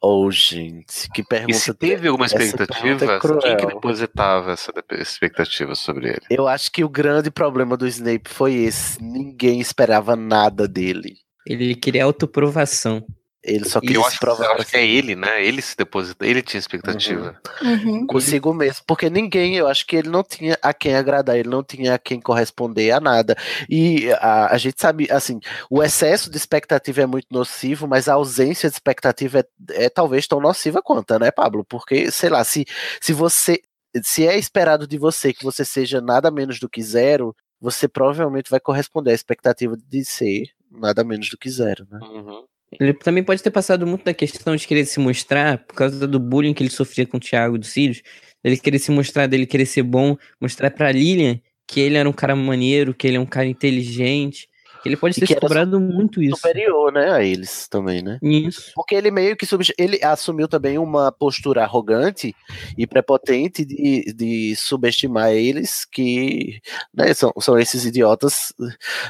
Oh, 0.00 0.30
gente, 0.30 1.08
que 1.12 1.24
pergunta. 1.24 1.50
E 1.50 1.54
se 1.54 1.74
teve 1.74 2.06
alguma 2.06 2.26
essa 2.26 2.40
expectativa, 2.40 3.14
é 3.14 3.20
quem 3.40 3.56
que 3.56 3.66
depositava 3.66 4.52
essa 4.52 4.72
expectativa 4.92 5.74
sobre 5.74 6.10
ele? 6.10 6.22
Eu 6.30 6.46
acho 6.46 6.70
que 6.70 6.84
o 6.84 6.88
grande 6.88 7.30
problema 7.32 7.76
do 7.76 7.86
Snape 7.86 8.28
foi 8.28 8.54
esse. 8.54 9.02
Ninguém 9.02 9.60
esperava 9.60 10.14
nada 10.14 10.68
dele. 10.68 11.16
Ele 11.44 11.74
queria 11.74 12.04
autoprovação. 12.04 13.04
Ele 13.48 13.68
só 13.68 13.80
queria 13.80 14.02
se 14.10 14.18
provar 14.18 14.44
eu 14.44 14.50
pra 14.50 14.60
acho 14.60 14.70
que 14.70 14.76
é 14.76 14.86
ele, 14.86 15.16
né? 15.16 15.44
Ele 15.44 15.62
se 15.62 15.76
deposita, 15.76 16.26
ele 16.26 16.42
tinha 16.42 16.58
expectativa. 16.58 17.40
Uhum. 17.62 18.06
consigo 18.06 18.52
mesmo, 18.54 18.84
porque 18.86 19.08
ninguém, 19.08 19.56
eu 19.56 19.66
acho 19.66 19.86
que 19.86 19.96
ele 19.96 20.08
não 20.08 20.22
tinha 20.22 20.58
a 20.62 20.72
quem 20.72 20.94
agradar, 20.94 21.36
ele 21.36 21.48
não 21.48 21.62
tinha 21.62 21.94
a 21.94 21.98
quem 21.98 22.20
corresponder 22.20 22.90
a 22.90 23.00
nada. 23.00 23.36
E 23.68 24.10
a, 24.12 24.54
a 24.54 24.58
gente 24.58 24.80
sabe, 24.80 25.08
assim, 25.10 25.40
o 25.70 25.82
excesso 25.82 26.30
de 26.30 26.36
expectativa 26.36 27.02
é 27.02 27.06
muito 27.06 27.26
nocivo, 27.30 27.88
mas 27.88 28.08
a 28.08 28.14
ausência 28.14 28.68
de 28.68 28.74
expectativa 28.74 29.40
é, 29.40 29.84
é 29.84 29.88
talvez 29.88 30.26
tão 30.26 30.40
nociva 30.40 30.82
quanto, 30.82 31.18
né, 31.18 31.30
Pablo? 31.30 31.64
Porque, 31.64 32.10
sei 32.10 32.28
lá, 32.28 32.44
se, 32.44 32.66
se 33.00 33.12
você. 33.12 33.60
Se 34.02 34.26
é 34.26 34.38
esperado 34.38 34.86
de 34.86 34.98
você 34.98 35.32
que 35.32 35.42
você 35.42 35.64
seja 35.64 36.00
nada 36.00 36.30
menos 36.30 36.60
do 36.60 36.68
que 36.68 36.82
zero, 36.82 37.34
você 37.60 37.88
provavelmente 37.88 38.50
vai 38.50 38.60
corresponder 38.60 39.12
à 39.12 39.14
expectativa 39.14 39.76
de 39.76 40.04
ser 40.04 40.50
nada 40.70 41.02
menos 41.02 41.28
do 41.30 41.38
que 41.38 41.50
zero, 41.50 41.86
né? 41.90 41.98
Uhum. 42.02 42.44
Ele 42.72 42.92
também 42.92 43.22
pode 43.24 43.42
ter 43.42 43.50
passado 43.50 43.86
muito 43.86 44.04
da 44.04 44.12
questão 44.12 44.54
de 44.54 44.66
querer 44.66 44.84
se 44.84 45.00
mostrar, 45.00 45.58
por 45.58 45.74
causa 45.74 46.06
do 46.06 46.20
bullying 46.20 46.52
que 46.52 46.62
ele 46.62 46.70
sofria 46.70 47.06
com 47.06 47.16
o 47.16 47.20
Thiago 47.20 47.56
e 47.56 47.58
do 47.58 47.64
Sirius, 47.64 48.02
dele 48.42 48.58
querer 48.58 48.78
se 48.78 48.90
mostrar, 48.90 49.26
dele 49.26 49.46
querer 49.46 49.66
ser 49.66 49.82
bom, 49.82 50.16
mostrar 50.40 50.70
pra 50.70 50.92
Lilian 50.92 51.40
que 51.66 51.80
ele 51.80 51.96
era 51.96 52.08
um 52.08 52.12
cara 52.12 52.34
maneiro, 52.34 52.94
que 52.94 53.06
ele 53.06 53.18
é 53.18 53.20
um 53.20 53.26
cara 53.26 53.46
inteligente. 53.46 54.47
Ele 54.84 54.96
pode 54.96 55.14
ter 55.14 55.20
que 55.22 55.26
se 55.26 55.32
era 55.32 55.40
cobrado 55.40 55.80
muito 55.80 56.22
isso. 56.22 56.36
superior, 56.36 56.92
né, 56.92 57.10
a 57.12 57.22
eles 57.22 57.66
também, 57.68 58.02
né? 58.02 58.18
Isso. 58.22 58.72
Porque 58.74 58.94
ele 58.94 59.10
meio 59.10 59.36
que 59.36 59.44
subst- 59.46 59.74
ele 59.78 59.98
assumiu 60.02 60.46
também 60.48 60.78
uma 60.78 61.10
postura 61.12 61.62
arrogante 61.64 62.34
e 62.76 62.86
prepotente 62.86 63.64
de, 63.64 64.12
de 64.14 64.56
subestimar 64.56 65.32
eles, 65.32 65.84
que 65.84 66.60
né, 66.94 67.12
são, 67.14 67.32
são 67.40 67.58
esses 67.58 67.84
idiotas, 67.84 68.52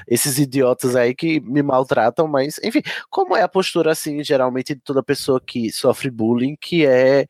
esses 0.07 0.39
idiotas 0.39 0.97
aí 0.97 1.15
que 1.15 1.41
me 1.41 1.63
maltratam, 1.63 2.27
mas 2.27 2.59
enfim, 2.65 2.83
como 3.11 3.37
é 3.37 3.43
a 3.43 3.49
postura 3.49 3.93
assim, 3.93 4.23
geralmente, 4.25 4.75
de 4.75 4.81
toda 4.81 5.03
pessoa 5.03 5.41
que 5.41 5.71
sofre 5.71 6.11
bullying, 6.11 6.57
que 6.61 6.85
é, 6.87 7.27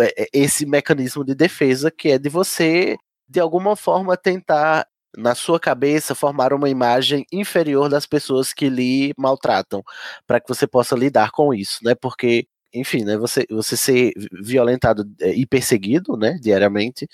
é- 0.00 0.22
é 0.24 0.28
esse 0.32 0.66
mecanismo 0.66 1.24
de 1.24 1.34
defesa, 1.34 1.90
que 1.90 2.08
é 2.10 2.18
de 2.18 2.28
você, 2.28 2.96
de 3.28 3.40
alguma 3.40 3.76
forma, 3.76 4.16
tentar 4.16 4.86
na 5.16 5.34
sua 5.34 5.60
cabeça 5.60 6.14
formar 6.14 6.52
uma 6.52 6.68
imagem 6.68 7.26
inferior 7.32 7.88
das 7.88 8.06
pessoas 8.06 8.52
que 8.52 8.68
lhe 8.68 9.12
maltratam, 9.16 9.82
para 10.26 10.40
que 10.40 10.48
você 10.48 10.66
possa 10.66 10.94
lidar 10.96 11.30
com 11.30 11.52
isso, 11.52 11.78
né? 11.82 11.94
Porque, 11.94 12.46
enfim, 12.72 13.04
né, 13.04 13.16
você, 13.16 13.46
você 13.50 13.76
ser 13.76 14.12
violentado 14.32 15.04
eh, 15.20 15.34
e 15.34 15.46
perseguido, 15.46 16.16
né, 16.16 16.38
diariamente, 16.40 17.08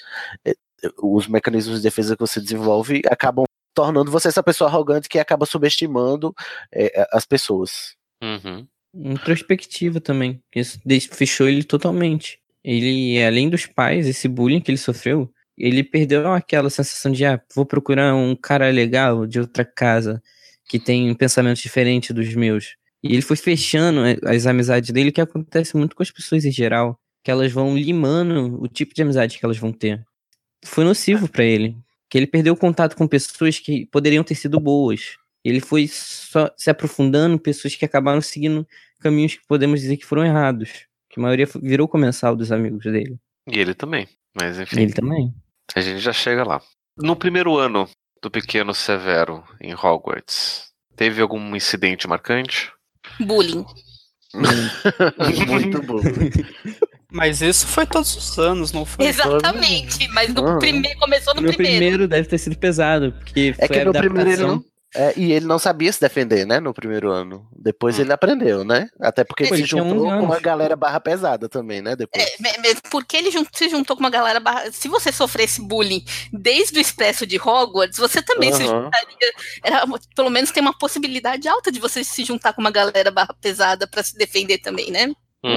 eh, 0.45 0.55
os 1.03 1.29
mecanismos 1.29 1.79
de 1.79 1.83
defesa 1.83 2.17
que 2.17 2.21
você 2.21 2.41
desenvolve 2.41 3.03
acabam 3.07 3.45
tornando 3.75 4.11
você 4.11 4.29
essa 4.29 4.43
pessoa 4.43 4.69
arrogante 4.69 5.09
que 5.09 5.19
acaba 5.19 5.47
subestimando 5.47 6.35
eh, 6.73 7.07
as 7.13 7.25
pessoas. 7.27 7.95
Uhum. 8.23 8.67
Introspectiva 8.95 10.01
também. 10.01 10.43
Isso 10.55 10.81
fechou 11.13 11.49
ele 11.49 11.63
totalmente. 11.63 12.41
Ele, 12.63 13.23
além 13.25 13.49
dos 13.49 13.67
pais, 13.67 14.07
esse 14.07 14.29
bullying 14.29 14.61
que 14.61 14.71
ele 14.71 14.79
sofreu, 14.79 15.33
ele 15.61 15.83
perdeu 15.83 16.33
aquela 16.33 16.71
sensação 16.71 17.13
de, 17.13 17.25
ah, 17.25 17.41
vou 17.55 17.67
procurar 17.67 18.15
um 18.15 18.35
cara 18.35 18.71
legal 18.71 19.27
de 19.27 19.41
outra 19.41 19.65
casa, 19.65 20.23
que 20.69 20.79
tem 20.79 21.13
pensamentos 21.15 21.63
diferentes 21.63 22.11
dos 22.15 22.35
meus. 22.35 22.77
E 23.03 23.13
ele 23.13 23.23
foi 23.23 23.37
fechando 23.37 24.05
eh, 24.05 24.17
as 24.25 24.47
amizades 24.47 24.91
dele, 24.91 25.13
que 25.13 25.21
acontece 25.21 25.77
muito 25.77 25.97
com 25.97 26.03
as 26.03 26.11
pessoas 26.11 26.45
em 26.45 26.53
geral, 26.53 26.99
que 27.25 27.31
elas 27.31 27.51
vão 27.51 27.77
limando 27.77 28.63
o 28.63 28.69
tipo 28.69 28.95
de 28.95 29.03
amizade 29.03 29.39
que 29.39 29.45
elas 29.45 29.59
vão 29.59 29.73
ter. 29.73 30.05
Foi 30.65 30.85
nocivo 30.85 31.29
pra 31.29 31.45
ele, 31.45 31.77
que 32.09 32.19
ele 32.19 32.27
perdeu 32.27 32.53
o 32.55 32.57
contato 32.57 32.97
com 32.97 33.07
pessoas 33.07 33.59
que 33.59 33.87
poderiam 33.87 34.23
ter 34.23 34.35
sido 34.35 34.61
boas. 34.61 35.17
Ele 35.45 35.61
foi 35.61 35.89
só 35.89 36.51
se 36.57 36.69
aprofundando 36.71 37.35
em 37.35 37.39
pessoas 37.39 37.75
que 37.75 37.85
acabaram 37.85 38.21
seguindo 38.21 38.67
caminhos 39.01 39.37
que 39.37 39.47
podemos 39.47 39.81
dizer 39.81 39.97
que 39.97 40.05
foram 40.05 40.25
errados. 40.25 40.87
Que 41.09 41.19
a 41.19 41.23
maioria 41.23 41.49
virou 41.61 41.89
comensal 41.89 42.37
dos 42.37 42.53
amigos 42.53 42.85
dele. 42.85 43.19
E 43.51 43.59
ele 43.59 43.75
também. 43.75 44.07
Mas 44.35 44.61
enfim. 44.61 44.83
Ele 44.83 44.93
também. 44.93 45.35
A 45.75 45.81
gente 45.81 45.99
já 46.01 46.12
chega 46.12 46.45
lá. 46.45 46.61
No 46.97 47.14
primeiro 47.16 47.57
ano 47.57 47.89
do 48.23 48.31
pequeno 48.31 48.75
Severo 48.75 49.43
em 49.61 49.75
Hogwarts, 49.75 50.64
teve 50.97 51.23
algum 51.23 51.55
incidente 51.57 52.07
marcante? 52.09 52.73
Bullying. 53.21 53.64
Muito 55.49 55.83
bom. 55.83 56.01
Mas 57.12 57.41
isso 57.43 57.66
foi 57.66 57.87
todos 57.87 58.14
os 58.16 58.39
anos, 58.39 58.71
não 58.73 58.85
foi? 58.85 59.07
Exatamente, 59.07 60.07
mas 60.09 60.33
no 60.33 60.47
Aham. 60.47 60.59
primeiro 60.61 60.99
começou 60.99 61.35
no, 61.35 61.41
No 61.43 61.49
primeiro. 61.53 61.79
primeiro 61.79 62.09
deve 62.09 62.29
ter 62.29 62.39
sido 62.39 62.57
pesado, 62.57 63.12
porque 63.12 63.53
É 63.59 63.66
foi 63.66 63.77
que 63.77 63.81
a 63.81 63.85
no 63.87 63.93
primeiro 63.93 64.31
ele 64.31 64.35
adaptação. 64.43 64.57
não. 64.57 64.64
É, 64.95 65.12
e 65.16 65.32
ele 65.32 65.47
não 65.47 65.59
sabia 65.59 65.93
se 65.93 66.01
defender, 66.01 66.45
né? 66.47 66.59
No 66.61 66.74
primeiro 66.74 67.11
ano. 67.11 67.49
Depois 67.57 67.99
ele 67.99 68.12
aprendeu, 68.12 68.64
né? 68.64 68.88
Até 69.01 69.22
porque 69.24 69.45
ele 69.45 69.57
se 69.57 69.64
juntou 69.64 70.07
11 70.07 70.18
com 70.18 70.24
uma 70.24 70.41
galera 70.41 70.74
barra 70.76 70.99
pesada 71.01 71.49
também, 71.49 71.80
né? 71.80 71.95
Depois. 71.95 72.24
É, 72.24 72.34
porque 72.91 73.16
ele 73.16 73.30
se 73.53 73.68
juntou 73.68 73.97
com 73.97 74.03
uma 74.03 74.11
galera. 74.11 74.41
barra- 74.41 74.70
Se 74.72 74.88
você 74.88 75.12
sofresse 75.12 75.61
bullying 75.62 76.05
desde 76.32 76.78
o 76.78 76.80
Expresso 76.80 77.26
de 77.26 77.38
Hogwarts, 77.38 77.99
você 77.99 78.20
também 78.22 78.53
se 78.53 78.64
Aham. 78.64 78.84
juntaria. 78.84 79.32
Era, 79.64 79.84
pelo 80.14 80.30
menos 80.30 80.51
tem 80.51 80.61
uma 80.61 80.76
possibilidade 80.76 81.47
alta 81.49 81.70
de 81.70 81.78
você 81.78 82.03
se 82.03 82.24
juntar 82.24 82.53
com 82.53 82.61
uma 82.61 82.70
galera 82.70 83.11
barra 83.11 83.34
pesada 83.41 83.86
pra 83.86 84.03
se 84.03 84.16
defender 84.16 84.59
também, 84.59 84.91
né? 84.91 85.12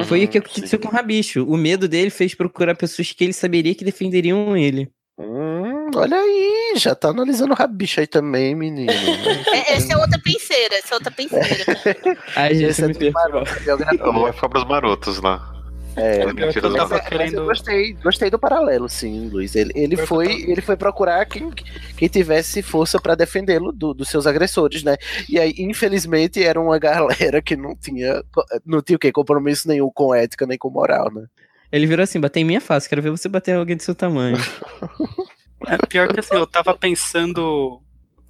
Foi 0.08 0.24
o 0.24 0.28
que 0.30 0.38
Uhum, 0.38 0.46
aconteceu 0.46 0.80
com 0.80 0.88
o 0.88 0.92
Rabicho. 0.92 1.44
O 1.46 1.58
medo 1.58 1.90
dele 1.90 2.10
fez 2.10 2.34
procurar 2.34 2.74
pessoas 2.74 3.12
que 3.12 3.22
ele 3.24 3.34
saberia 3.34 3.76
que 3.76 3.84
defenderiam 3.84 4.56
ele. 4.56 4.90
Hum, 5.18 5.53
olha 5.96 6.18
aí, 6.18 6.74
já 6.78 6.94
tá 6.96 7.10
analisando 7.10 7.54
o 7.54 7.56
rabicho 7.56 8.00
aí 8.00 8.08
também, 8.08 8.54
menino. 8.56 8.92
É, 8.92 9.74
essa 9.74 9.94
é 9.94 9.98
outra 9.98 10.20
penseira, 10.20 10.76
essa 10.76 10.94
é 10.94 10.96
outra 10.96 11.12
penseira. 11.12 11.48
Ai, 12.36 12.56
gente, 12.56 12.70
Esse 12.70 12.84
é 12.84 12.88
me 12.88 12.94
do 12.94 13.00
perdoa. 13.00 13.22
Maroto. 13.32 14.22
Vai 14.22 14.34
ficar 14.34 14.50
pros 14.50 14.64
marotos 14.66 15.20
lá. 15.22 15.50
É, 15.96 16.24
As 16.24 16.34
mentiras 16.34 16.56
eu 16.64 16.72
Maroto. 16.72 16.90
Mas 16.96 17.04
eu 17.04 17.10
querendo. 17.10 17.46
gostei, 17.46 17.94
gostei 17.94 18.30
do 18.32 18.40
paralelo, 18.40 18.90
sim, 18.90 19.30
Luiz. 19.30 19.56
Ele, 19.56 19.72
ele, 19.76 19.96
foi, 19.96 20.42
ele 20.50 20.60
foi 20.60 20.76
procurar 20.76 21.24
quem, 21.28 21.52
quem 21.96 22.08
tivesse 22.08 22.64
força 22.64 23.00
pra 23.00 23.14
defendê-lo 23.14 23.72
do- 23.72 23.94
dos 23.94 24.10
seus 24.10 24.26
agressores, 24.26 24.82
né? 24.84 24.98
E 25.30 25.40
aí, 25.40 25.54
infelizmente, 25.60 26.44
era 26.44 26.60
uma 26.60 26.80
galera 26.80 27.42
que 27.44 27.56
não 27.56 27.76
tinha, 27.76 28.24
não 28.66 28.82
tinha 28.82 28.96
o 28.96 29.00
quê? 29.00 29.12
Compromisso 29.12 29.68
nenhum 29.68 29.92
com 29.94 30.16
ética 30.16 30.48
nem 30.48 30.58
com 30.58 30.70
moral, 30.72 31.14
né? 31.14 31.26
Ele 31.72 31.86
virou 31.86 32.04
assim, 32.04 32.20
bater 32.20 32.40
em 32.40 32.44
minha 32.46 32.62
face, 32.62 32.90
quero 32.90 33.02
ver 33.02 33.10
você 33.12 33.28
bater 33.30 33.52
em 33.52 33.58
alguém 33.58 33.76
do 33.76 33.84
seu 33.84 33.94
tamanho. 33.96 34.38
É, 35.68 35.78
pior 35.88 36.12
que 36.14 36.20
assim, 36.20 36.36
eu 36.36 36.48
tava 36.48 36.76
pensando 36.76 37.82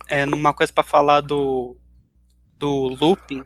é, 0.08 0.26
numa 0.26 0.54
coisa 0.54 0.72
pra 0.72 0.84
falar 0.84 1.22
do, 1.22 1.78
do 2.58 2.96
looping, 3.00 3.44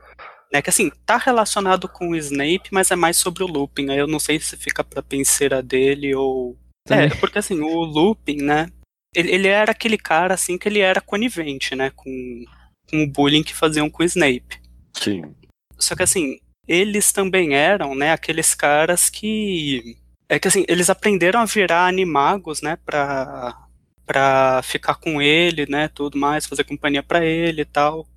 né? 0.51 0.61
Que 0.61 0.69
assim, 0.69 0.91
tá 1.05 1.17
relacionado 1.17 1.87
com 1.87 2.09
o 2.09 2.15
Snape, 2.15 2.69
mas 2.71 2.91
é 2.91 2.95
mais 2.95 3.17
sobre 3.17 3.43
o 3.43 3.47
looping. 3.47 3.89
Aí 3.89 3.97
eu 3.97 4.07
não 4.07 4.19
sei 4.19 4.39
se 4.39 4.57
fica 4.57 4.83
pra 4.83 5.01
penseira 5.01 5.61
dele 5.61 6.13
ou. 6.15 6.57
É, 6.89 7.07
Também. 7.07 7.19
porque 7.19 7.39
assim, 7.39 7.59
o 7.59 7.83
looping, 7.83 8.41
né? 8.41 8.67
Ele, 9.15 9.31
ele 9.31 9.47
era 9.47 9.71
aquele 9.71 9.97
cara 9.97 10.33
assim 10.33 10.57
que 10.57 10.67
ele 10.67 10.79
era 10.79 11.01
conivente, 11.01 11.75
né? 11.75 11.91
Com, 11.95 12.45
com 12.89 13.03
o 13.03 13.07
bullying 13.07 13.43
que 13.43 13.53
faziam 13.53 13.89
com 13.89 14.03
o 14.03 14.05
Snape. 14.05 14.61
Sim. 14.93 15.35
Só 15.77 15.95
que 15.95 16.03
assim, 16.03 16.39
eles 16.67 17.11
também 17.11 17.53
eram, 17.53 17.95
né, 17.95 18.11
aqueles 18.11 18.53
caras 18.53 19.09
que 19.09 19.97
é 20.27 20.37
que 20.37 20.47
assim, 20.47 20.65
eles 20.67 20.89
aprenderam 20.89 21.39
a 21.39 21.45
virar 21.45 21.87
animagos, 21.87 22.61
né, 22.61 22.77
pra, 22.85 23.66
pra 24.07 24.61
ficar 24.63 24.95
com 24.95 25.21
ele, 25.21 25.65
né, 25.69 25.87
tudo 25.89 26.17
mais, 26.17 26.45
fazer 26.47 26.63
companhia 26.63 27.03
pra 27.03 27.23
ele 27.23 27.61
e 27.61 27.65
tal. 27.65 28.07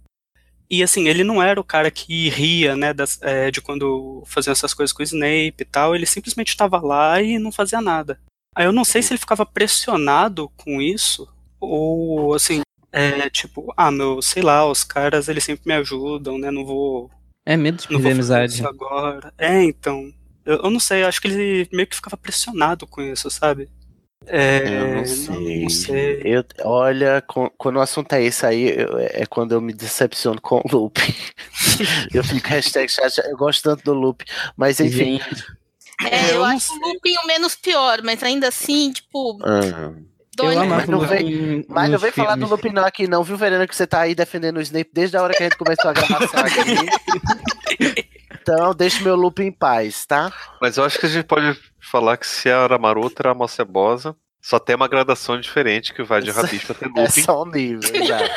E 0.71 0.85
assim, 0.85 1.09
ele 1.09 1.25
não 1.25 1.43
era 1.43 1.61
o 1.61 1.65
cara 1.65 1.91
que 1.91 2.29
ria, 2.29 2.77
né, 2.77 2.95
das- 2.95 3.21
é, 3.23 3.51
de 3.51 3.61
quando 3.61 4.23
faziam 4.27 4.53
essas 4.53 4.73
coisas 4.73 4.93
com 4.93 5.03
o 5.03 5.05
Snape 5.05 5.57
e 5.59 5.65
tal, 5.65 5.95
ele 5.97 6.07
simplesmente 6.07 6.51
estava 6.51 6.79
lá 6.81 7.21
e 7.21 7.39
não 7.41 7.51
fazia 7.51 7.81
nada. 7.81 8.21
Aí 8.55 8.65
eu 8.67 8.73
não 8.73 8.85
sei 8.85 9.03
se 9.03 9.13
ele 9.13 9.19
ficava 9.21 9.45
pressionado 9.45 10.49
com 10.57 10.81
isso, 10.81 11.29
ou 11.59 12.35
assim, 12.35 12.61
é 12.93 13.29
tipo, 13.29 13.73
ah, 13.77 13.91
meu, 13.91 14.23
sei 14.23 14.43
lá, 14.43 14.65
os 14.65 14.85
caras 14.85 15.29
eles 15.29 15.43
sempre 15.45 15.63
me 15.67 15.75
ajudam, 15.75 16.39
né, 16.39 16.51
não 16.53 16.65
vou 16.65 17.11
É 17.45 17.57
medo 17.57 17.83
de 17.83 17.89
perder 17.89 18.13
amizade. 18.13 18.65
agora. 18.65 19.33
É, 19.37 19.63
então. 19.65 20.13
Eu, 20.45 20.63
eu 20.65 20.71
não 20.71 20.81
sei, 20.81 21.03
eu 21.03 21.07
acho 21.09 21.21
que 21.21 21.29
ele 21.29 21.69
meio 21.73 21.87
que 21.87 21.95
ficava 21.97 22.17
pressionado 22.17 22.87
com 22.87 23.03
isso, 23.03 23.29
sabe? 23.31 23.69
É, 24.27 24.63
Eu 24.67 24.95
não 24.97 25.07
sei. 25.07 25.63
não 25.63 25.71
sei. 25.71 26.23
Eu, 26.25 26.45
olha, 26.65 27.23
quando 27.57 27.77
o 27.77 27.81
assunto 27.81 28.13
é 28.13 28.23
esse 28.23 28.45
aí, 28.45 28.69
eu- 28.79 28.99
é 28.99 29.25
quando 29.27 29.53
eu 29.53 29.61
me 29.61 29.73
decepciono 29.73 30.41
com 30.41 30.57
o 30.59 30.69
loop. 30.71 31.01
eu 32.15 32.23
fico 32.23 32.47
hashtag 32.49 32.89
chat, 32.91 33.19
eu 33.19 33.37
gosto 33.37 33.63
tanto 33.63 33.83
do 33.85 33.95
loop. 33.95 34.25
Mas 34.57 34.79
enfim. 34.79 35.21
É, 36.11 36.31
eu, 36.31 36.35
eu 36.37 36.45
acho 36.45 36.73
o 36.75 36.79
looping 36.89 37.17
o 37.23 37.27
menos 37.27 37.55
pior, 37.57 38.03
mas 38.03 38.23
ainda 38.23 38.49
assim, 38.49 38.93
tipo, 38.93 39.39
ah. 39.43 39.93
Eu 40.39 40.45
no- 40.55 40.61
amava 40.61 40.77
Mas 40.77 40.89
não 40.89 40.99
o 40.99 41.07
vem- 41.07 41.65
Mas 41.69 41.85
não 41.85 41.93
nos 41.93 42.03
vem 42.03 42.13
falar 42.13 42.35
do. 42.37 42.47
Lupin 42.47 42.71
não 42.71 42.85
aqui 42.85 43.07
não, 43.07 43.23
viu, 43.23 43.37
Verena, 43.37 43.67
que 43.67 43.77
você 43.77 43.87
tá 43.87 44.01
aí 44.01 44.15
defendendo 44.15 44.57
o 44.57 44.61
Snape 44.63 44.89
desde 44.93 45.17
a 45.17 45.23
hora 45.23 45.35
que 45.35 45.43
a 45.43 45.47
gente 45.49 45.59
começou 45.59 45.91
a 45.91 45.93
gravação 45.93 46.41
aqui. 46.41 48.11
Então, 48.43 48.75
deixa 48.75 49.05
meu 49.05 49.15
Lupin 49.17 49.45
em 49.45 49.53
paz, 49.53 50.07
tá? 50.07 50.33
Mas 50.63 50.79
eu 50.79 50.85
acho 50.85 50.99
que 50.99 51.05
a 51.05 51.09
gente 51.11 51.27
pode 51.27 51.57
falar 51.81 52.17
que 52.17 52.27
se 52.27 52.49
era 52.49 52.79
maroto, 52.79 53.17
era 53.21 53.33
uma 53.33 53.49
cebosa. 53.49 54.15
Só 54.43 54.59
tem 54.59 54.75
uma 54.75 54.89
gradação 54.89 55.39
diferente 55.39 55.93
que 55.93 56.03
vai 56.03 56.23
de 56.23 56.31
rabicho 56.31 56.73
até 56.73 56.87
É 56.89 56.89
looping. 56.89 57.23
só 57.23 57.43
um 57.43 57.47
nível, 57.51 57.91
exato. 57.95 58.31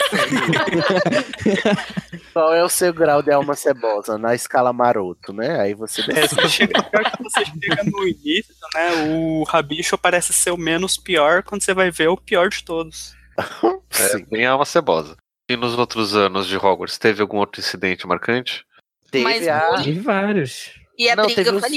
Qual 2.34 2.54
é 2.54 2.64
o 2.64 2.70
seu 2.70 2.94
grau 2.94 3.22
de 3.22 3.32
alma 3.32 3.56
cebosa 3.56 4.18
na 4.18 4.34
escala 4.36 4.74
maroto, 4.74 5.32
né? 5.32 5.60
Aí 5.62 5.74
você 5.74 6.02
É, 6.12 6.28
você 6.28 6.50
chega, 6.50 6.84
pior 6.84 7.04
que 7.12 7.24
você 7.24 7.46
chega 7.46 7.84
no 7.86 8.08
início, 8.08 8.54
né? 8.74 8.92
O 9.16 9.44
Rabicho 9.44 9.98
parece 9.98 10.34
ser 10.34 10.52
o 10.52 10.58
menos 10.58 10.98
pior, 10.98 11.44
quando 11.44 11.62
você 11.62 11.74
vai 11.74 11.90
ver 11.92 12.06
é 12.06 12.10
o 12.10 12.18
pior 12.18 12.50
de 12.50 12.64
todos. 12.64 13.16
É, 13.96 14.10
Sim. 14.10 14.26
bem 14.26 14.46
alma 14.46 14.66
cebosa. 14.66 15.16
E 15.48 15.56
nos 15.56 15.78
outros 15.78 16.16
anos 16.16 16.48
de 16.48 16.58
Hogwarts, 16.58 16.98
teve 16.98 17.22
algum 17.22 17.38
outro 17.38 17.62
incidente 17.62 18.08
marcante? 18.08 18.66
Teve 19.12 19.24
Mas 19.24 19.48
a, 19.48 19.70
bullying- 19.70 19.84
Teve 19.84 20.00
vários. 20.00 20.72
e 20.98 21.10
a 21.10 21.16
Não, 21.16 21.26
briga 21.28 21.54
os- 21.56 21.64
a. 21.64 21.68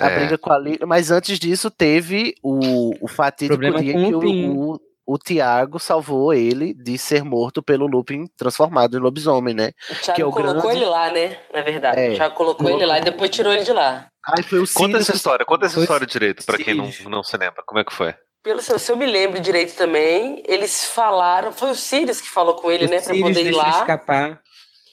a 0.00 0.10
É. 0.10 0.18
briga 0.18 0.38
com 0.38 0.52
a 0.52 0.58
Lily, 0.58 0.80
mas 0.86 1.10
antes 1.10 1.38
disso 1.38 1.70
teve 1.70 2.34
o, 2.42 2.92
o 3.04 3.08
fatídico 3.08 3.58
Problema 3.60 3.80
dia 3.82 3.92
que 3.94 4.14
o, 4.14 4.72
o, 4.74 4.80
o 5.06 5.18
Tiago 5.18 5.78
salvou 5.78 6.34
ele 6.34 6.74
de 6.74 6.98
ser 6.98 7.24
morto 7.24 7.62
pelo 7.62 7.86
Lupin 7.86 8.26
transformado 8.36 8.96
em 8.96 9.00
lobisomem, 9.00 9.54
né? 9.54 9.70
O 9.90 9.94
Que 9.94 10.00
Thiago 10.02 10.20
é 10.22 10.24
o 10.26 10.30
colocou 10.32 10.62
grande- 10.62 10.76
ele 10.78 10.84
lá, 10.86 11.10
né? 11.10 11.36
Na 11.52 11.62
verdade. 11.62 12.00
É. 12.00 12.10
O 12.10 12.14
Thiago 12.16 12.34
colocou 12.34 12.68
ele 12.70 12.84
lá 12.86 12.98
e 12.98 13.02
depois 13.02 13.30
tirou 13.30 13.52
ele 13.52 13.64
de 13.64 13.72
lá. 13.72 14.06
Aí 14.26 14.42
foi 14.42 14.58
o 14.58 14.64
Conta 14.74 14.98
essa 14.98 15.16
história, 15.16 15.46
conta 15.46 15.64
essa 15.66 15.74
Foi 15.76 15.84
história 15.84 16.06
direito, 16.06 16.44
pra 16.44 16.58
quem 16.58 16.74
não, 16.74 16.90
não 17.08 17.22
se 17.22 17.36
lembra. 17.36 17.62
Como 17.66 17.80
é 17.80 17.84
que 17.84 17.92
foi? 17.94 18.14
pelo 18.42 18.60
se 18.62 18.72
eu, 18.72 18.78
se 18.78 18.90
eu 18.92 18.96
me 18.96 19.04
lembro 19.04 19.40
direito 19.40 19.74
também, 19.74 20.42
eles 20.46 20.84
falaram, 20.84 21.52
foi 21.52 21.70
o 21.70 21.74
Sirius 21.74 22.20
que 22.20 22.28
falou 22.30 22.54
com 22.54 22.70
ele, 22.70 22.86
O 22.86 22.88
né, 22.90 22.96
pra 23.00 23.12
Sirius 23.12 23.28
poder 23.28 23.46
ir 23.46 23.50
lá. 23.54 23.68
escapar. 23.80 24.40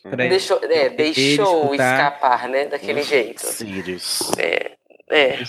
pra 0.03 0.15
Deixou, 0.27 0.57
é, 0.57 0.67
pra 0.67 0.75
ele 0.77 0.89
deixou 0.95 1.73
escapar, 1.73 2.49
né, 2.49 2.65
daquele 2.65 3.01
jeito. 3.03 3.39
Sirius. 3.45 4.31
É, 4.37 4.71
é. 5.09 5.43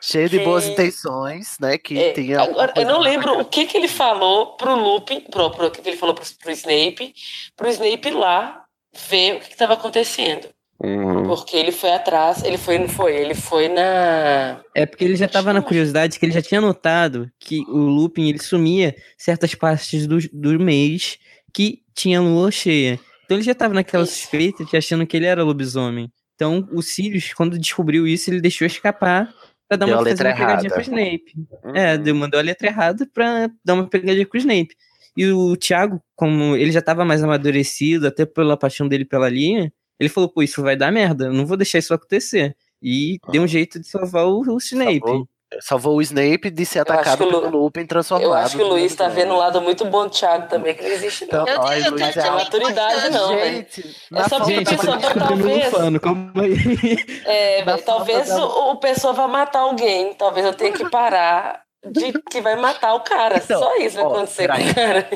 Cheio 0.00 0.28
de 0.28 0.38
que- 0.38 0.44
boas 0.44 0.66
intenções, 0.66 1.56
né? 1.60 1.76
Que 1.78 1.98
É, 1.98 2.12
tinha. 2.12 2.40
agora, 2.40 2.72
eu 2.76 2.86
não 2.86 3.00
lembro 3.00 3.38
o 3.40 3.44
que 3.44 3.66
que 3.66 3.76
ele 3.76 3.88
falou 3.88 4.56
pro 4.56 4.74
Lupin, 4.74 5.20
pro, 5.20 5.50
pro, 5.50 5.66
o 5.66 5.70
que 5.70 5.82
que 5.82 5.88
ele 5.90 5.96
falou 5.96 6.14
pro, 6.14 6.24
pro 6.40 6.52
Snape, 6.52 7.12
pro 7.56 7.68
Snape 7.68 8.10
lá 8.10 8.64
ver 9.08 9.36
o 9.36 9.40
que 9.40 9.50
estava 9.52 9.74
acontecendo. 9.74 10.48
Uhum. 10.84 11.24
Porque 11.28 11.56
ele 11.56 11.70
foi 11.70 11.92
atrás, 11.92 12.42
ele 12.42 12.58
foi, 12.58 12.76
não 12.76 12.88
foi, 12.88 13.14
ele 13.14 13.34
foi 13.34 13.68
na... 13.68 14.60
É 14.74 14.84
porque 14.84 15.04
ele 15.04 15.14
já 15.14 15.28
tava 15.28 15.52
na 15.52 15.62
curiosidade 15.62 16.18
que 16.18 16.26
ele 16.26 16.32
já 16.32 16.42
tinha 16.42 16.60
notado 16.60 17.30
que 17.38 17.60
o 17.68 17.76
Lupin 17.78 18.28
ele 18.28 18.40
sumia 18.40 18.94
certas 19.16 19.54
partes 19.54 20.08
do, 20.08 20.18
do 20.32 20.58
mês 20.58 21.18
que 21.54 21.82
tinha 21.94 22.20
lua 22.20 22.50
cheia. 22.50 22.98
Então 23.24 23.36
ele 23.36 23.44
já 23.44 23.54
tava 23.54 23.74
naquela 23.74 24.04
suspeita 24.04 24.64
de 24.64 24.76
achando 24.76 25.06
que 25.06 25.16
ele 25.16 25.26
era 25.26 25.44
lobisomem. 25.44 26.10
Então 26.42 26.68
o 26.72 26.82
Sirius, 26.82 27.32
quando 27.32 27.56
descobriu 27.56 28.04
isso, 28.04 28.28
ele 28.28 28.40
deixou 28.40 28.66
escapar 28.66 29.32
pra 29.68 29.76
dar 29.76 29.86
Deu 29.86 29.94
uma, 29.94 30.02
letra 30.02 30.30
uma 30.30 30.34
pegadinha 30.34 30.68
errada. 30.68 30.74
pro 30.74 30.82
Snape. 30.82 31.34
É, 31.72 31.96
deu, 31.96 32.14
mandou 32.16 32.40
a 32.40 32.42
letra 32.42 32.66
errada 32.66 33.08
pra 33.14 33.48
dar 33.64 33.74
uma 33.74 33.88
pegadinha 33.88 34.26
com 34.26 34.36
o 34.36 34.40
Snape. 34.40 34.74
E 35.16 35.28
o 35.28 35.56
Thiago, 35.56 36.02
como 36.16 36.56
ele 36.56 36.72
já 36.72 36.82
tava 36.82 37.04
mais 37.04 37.22
amadurecido, 37.22 38.08
até 38.08 38.26
pela 38.26 38.56
paixão 38.56 38.88
dele 38.88 39.04
pela 39.04 39.28
linha, 39.28 39.72
ele 40.00 40.08
falou, 40.08 40.28
pô, 40.28 40.42
isso 40.42 40.60
vai 40.62 40.74
dar 40.74 40.90
merda, 40.90 41.26
eu 41.26 41.32
não 41.32 41.46
vou 41.46 41.56
deixar 41.56 41.78
isso 41.78 41.94
acontecer. 41.94 42.56
E 42.82 43.18
deu 43.30 43.42
um 43.42 43.46
jeito 43.46 43.78
de 43.78 43.86
salvar 43.86 44.26
o, 44.26 44.40
o 44.40 44.58
Snape. 44.58 44.98
Salvou, 44.98 45.28
salvou 45.60 45.96
o 45.96 46.02
Snape 46.02 46.50
de 46.50 46.64
ser 46.66 46.80
atacado 46.80 47.18
que 47.18 47.24
o 47.24 47.30
Lu- 47.30 47.42
pelo 47.42 47.58
Lupin 47.64 47.84
transformado. 47.86 48.26
Eu 48.28 48.34
acho 48.34 48.56
que 48.56 48.62
o 48.62 48.66
Luiz 48.68 48.94
tá 48.94 49.04
lobisomem. 49.04 49.26
vendo 49.28 49.34
um 49.34 49.38
lado 49.38 49.60
muito 49.60 49.84
bom 49.84 50.04
do 50.04 50.10
Thiago 50.10 50.48
também, 50.48 50.74
que 50.74 50.82
não 50.82 50.90
existe 50.90 51.26
não. 51.30 51.42
Então, 51.42 51.62
ai, 51.62 51.80
Luiz, 51.88 52.16
Não 52.16 52.22
é 52.22 52.26
algo- 52.28 52.38
maturidade 52.44 53.08
não. 53.10 53.38
Gente, 53.38 53.96
É 54.14 54.28
só 54.28 54.38
porque 54.38 54.58
o 54.58 54.64
pessoal 54.64 54.98
talvez... 55.18 55.64
Fano, 55.66 56.00
calma 56.00 56.32
aí. 56.36 56.96
É, 57.26 57.64
Na 57.64 57.78
talvez 57.78 58.28
da- 58.28 58.44
o, 58.44 58.70
o 58.72 58.76
pessoa 58.76 59.12
vá 59.12 59.28
matar 59.28 59.60
alguém. 59.60 60.14
Talvez 60.14 60.46
eu 60.46 60.54
tenha 60.54 60.72
que 60.72 60.88
parar 60.90 61.62
de 61.84 62.12
que 62.30 62.40
vai 62.40 62.56
matar 62.56 62.94
o 62.94 63.00
cara. 63.00 63.36
Então, 63.38 63.58
Só 63.60 63.76
isso 63.76 63.96
vai 63.96 64.04
ó, 64.04 64.08
acontecer 64.08 64.48
com 64.48 64.54
o 64.54 64.74
cara. 64.74 65.08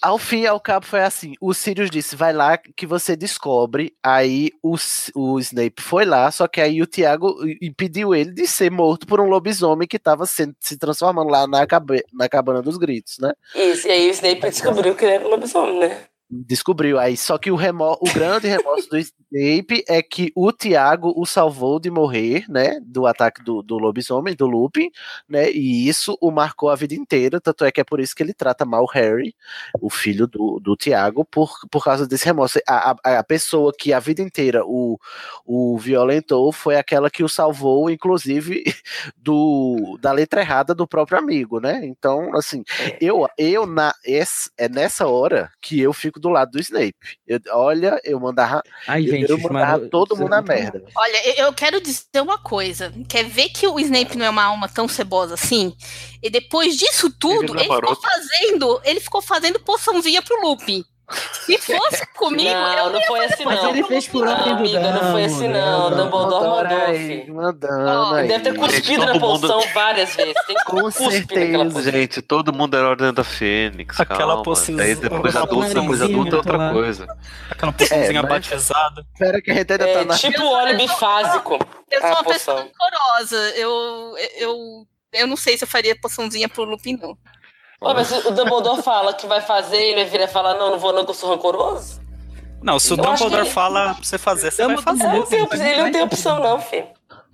Ao 0.00 0.18
fim 0.18 0.42
e 0.42 0.46
ao 0.46 0.60
cabo 0.60 0.86
foi 0.86 1.00
assim: 1.00 1.34
o 1.40 1.52
Sirius 1.54 1.90
disse, 1.90 2.16
vai 2.16 2.32
lá 2.32 2.56
que 2.58 2.86
você 2.86 3.16
descobre. 3.16 3.94
Aí 4.02 4.50
o, 4.62 4.76
o 5.14 5.38
Snape 5.40 5.82
foi 5.82 6.04
lá, 6.04 6.30
só 6.30 6.46
que 6.46 6.60
aí 6.60 6.82
o 6.82 6.86
Tiago 6.86 7.36
impediu 7.60 8.14
ele 8.14 8.32
de 8.32 8.46
ser 8.46 8.70
morto 8.70 9.06
por 9.06 9.20
um 9.20 9.28
lobisomem 9.28 9.88
que 9.88 9.98
tava 9.98 10.26
sendo, 10.26 10.54
se 10.60 10.78
transformando 10.78 11.30
lá 11.30 11.46
na, 11.46 11.66
cabe, 11.66 12.04
na 12.12 12.28
cabana 12.28 12.62
dos 12.62 12.76
gritos, 12.76 13.16
né? 13.20 13.32
Isso, 13.54 13.88
e 13.88 13.90
aí 13.90 14.08
o 14.08 14.12
Snape 14.12 14.40
descobriu 14.40 14.94
que 14.94 15.04
ele 15.04 15.14
era 15.14 15.26
um 15.26 15.30
lobisomem, 15.30 15.78
né? 15.78 16.06
Descobriu 16.28 16.98
aí. 16.98 17.16
Só 17.16 17.38
que 17.38 17.52
o, 17.52 17.56
remo 17.56 17.96
o 18.00 18.12
grande 18.12 18.48
remorso 18.48 18.88
do 18.88 18.98
Snape 18.98 19.84
é 19.88 20.02
que 20.02 20.32
o 20.34 20.50
Tiago 20.50 21.12
o 21.16 21.24
salvou 21.24 21.78
de 21.78 21.88
morrer, 21.88 22.44
né? 22.48 22.80
Do 22.82 23.06
ataque 23.06 23.44
do, 23.44 23.62
do 23.62 23.78
lobisomem, 23.78 24.34
do 24.34 24.44
Lupin, 24.44 24.90
né? 25.28 25.48
E 25.52 25.88
isso 25.88 26.18
o 26.20 26.32
marcou 26.32 26.68
a 26.68 26.74
vida 26.74 26.96
inteira. 26.96 27.40
Tanto 27.40 27.64
é 27.64 27.70
que 27.70 27.80
é 27.80 27.84
por 27.84 28.00
isso 28.00 28.12
que 28.12 28.24
ele 28.24 28.34
trata 28.34 28.64
mal 28.64 28.82
o 28.82 28.90
Harry, 28.90 29.36
o 29.80 29.88
filho 29.88 30.26
do, 30.26 30.58
do 30.58 30.74
Tiago, 30.74 31.24
por, 31.24 31.52
por 31.70 31.84
causa 31.84 32.08
desse 32.08 32.24
remorso. 32.24 32.58
A, 32.66 32.96
a, 33.04 33.18
a 33.20 33.24
pessoa 33.24 33.72
que 33.78 33.92
a 33.92 34.00
vida 34.00 34.20
inteira 34.20 34.64
o, 34.66 34.98
o 35.44 35.78
violentou 35.78 36.50
foi 36.50 36.76
aquela 36.76 37.08
que 37.08 37.22
o 37.22 37.28
salvou, 37.28 37.88
inclusive, 37.88 38.64
do, 39.16 39.96
da 40.00 40.10
letra 40.10 40.40
errada 40.40 40.74
do 40.74 40.88
próprio 40.88 41.18
amigo, 41.18 41.60
né? 41.60 41.82
Então, 41.84 42.34
assim, 42.34 42.64
eu, 43.00 43.28
eu 43.38 43.64
na, 43.64 43.94
é 44.58 44.68
nessa 44.68 45.06
hora 45.06 45.52
que 45.60 45.80
eu 45.80 45.92
fico 45.92 46.15
do 46.20 46.28
lado 46.28 46.50
do 46.52 46.60
Snape. 46.60 46.94
Eu- 47.26 47.40
olha, 47.50 48.00
eu 48.04 48.18
mandava, 48.20 48.62
Ai, 48.86 49.02
eu, 49.06 49.10
gente, 49.10 49.30
eu 49.30 49.38
mandava 49.38 49.78
maro- 49.78 49.88
todo 49.88 50.16
mundo 50.16 50.30
na 50.30 50.42
merda. 50.42 50.82
Olha, 50.96 51.28
eu- 51.28 51.46
eu 51.46 51.52
quero 51.52 51.80
dizer 51.80 52.20
uma 52.20 52.38
coisa. 52.38 52.92
Quer 53.08 53.24
ver 53.24 53.48
que 53.50 53.66
o 53.66 53.78
Snape 53.80 54.16
não 54.16 54.26
é 54.26 54.30
uma 54.30 54.44
alma 54.44 54.68
tão 54.68 54.88
cebosa 54.88 55.34
assim? 55.34 55.74
E 56.22 56.30
depois 56.30 56.76
disso 56.76 57.10
tudo, 57.18 57.52
não 57.54 57.60
é 57.60 57.64
ele, 57.64 57.74
ficou 57.74 57.96
fazendo, 58.02 58.80
ele 58.84 59.00
ficou 59.00 59.22
fazendo 59.22 59.60
poçãozinha 59.60 60.22
pro 60.22 60.40
Lupin. 60.40 60.84
Se 61.44 61.56
fosse 61.58 62.04
comigo, 62.16 62.50
Não, 62.50 62.78
eu 62.78 62.90
não 62.90 63.00
foi 63.02 63.24
assim 63.24 63.44
Mas 63.44 63.62
não. 63.62 63.70
ele 63.70 63.84
fez 63.84 64.08
por 64.08 64.26
ordem 64.26 64.54
do 64.54 64.58
amiga, 64.58 64.80
não 64.80 65.12
foi 65.12 65.24
assim 65.24 65.48
não. 65.48 65.90
Dumbledore. 65.90 66.68
Dumbledore 66.68 67.30
mandou, 67.30 67.34
mandando. 67.36 68.18
Ele 68.18 68.28
deve 68.28 68.44
ter 68.44 68.54
cuspido 68.58 68.84
Gente, 68.86 68.98
na 69.06 69.12
mundo- 69.14 69.40
poção 69.40 69.60
várias 69.72 70.14
vezes. 70.16 70.34
Tem 70.46 70.56
Com 70.64 70.90
certeza. 70.90 71.64
poção. 71.64 71.82
Gente, 71.82 72.22
todo 72.22 72.52
mundo 72.52 72.76
era 72.76 72.88
Ordem 72.88 73.12
da 73.12 73.22
Fênix. 73.22 74.00
Aquela 74.00 74.18
calma. 74.28 74.42
pocinha- 74.42 74.82
Aí 74.82 74.94
depois 74.96 75.36
adulto, 75.36 75.68
depois 75.74 76.02
adulto 76.02 76.34
é 76.34 76.38
outra 76.38 76.56
lá. 76.56 76.72
coisa. 76.72 77.06
Aquela 77.50 77.72
poçãozinha 77.72 78.18
É, 78.18 78.22
mas- 78.22 78.30
batizada. 78.30 79.06
Espera 79.12 79.40
que 79.40 79.50
a 79.50 79.54
gente 79.54 79.72
ainda 79.72 79.84
É 79.88 79.98
tá 79.98 80.04
na. 80.04 80.14
tipo 80.16 80.42
óleo 80.44 80.76
bifásico. 80.76 81.58
Eu 81.90 82.00
sou 82.00 82.10
uma 82.10 82.24
pessoa 82.24 82.56
poção. 82.56 82.68
rancorosa. 82.80 83.36
Eu, 83.56 84.14
eu, 84.38 84.86
eu 85.12 85.26
não 85.28 85.36
sei 85.36 85.56
se 85.56 85.62
eu 85.62 85.68
faria 85.68 85.94
poçãozinha 85.94 86.48
pro 86.48 86.64
Lupin, 86.64 86.98
não. 87.00 87.16
Pô, 87.88 87.94
mas 87.94 88.10
o 88.26 88.30
Dumbledore 88.30 88.82
fala 88.82 89.12
que 89.14 89.26
vai 89.26 89.40
fazer, 89.40 89.76
ele 89.76 90.02
vai 90.02 90.04
virar 90.10 90.24
e 90.24 90.28
falar, 90.28 90.54
não, 90.54 90.70
não 90.72 90.78
vou 90.78 90.92
não, 90.92 91.04
que 91.04 91.10
eu 91.10 91.14
sou 91.14 91.30
rancoroso. 91.30 92.00
Não, 92.62 92.78
se 92.78 92.92
o 92.92 92.96
Eu 92.96 93.04
Dumbledore 93.04 93.44
que- 93.44 93.50
fala 93.52 93.94
pra 93.94 94.02
você 94.04 94.18
fazer, 94.18 94.50
você 94.50 94.66
vai 94.66 94.76
Dumbledore 94.76 94.98
fazer. 94.98 95.10
Ele 95.12 95.18
não 95.20 95.26
tem, 95.26 95.38
Sim, 95.38 95.44
op- 95.44 95.54
ele 95.54 95.82
não 95.82 95.92
tem 95.92 96.02
opção 96.02 96.40
não, 96.40 96.60
filho. 96.60 96.86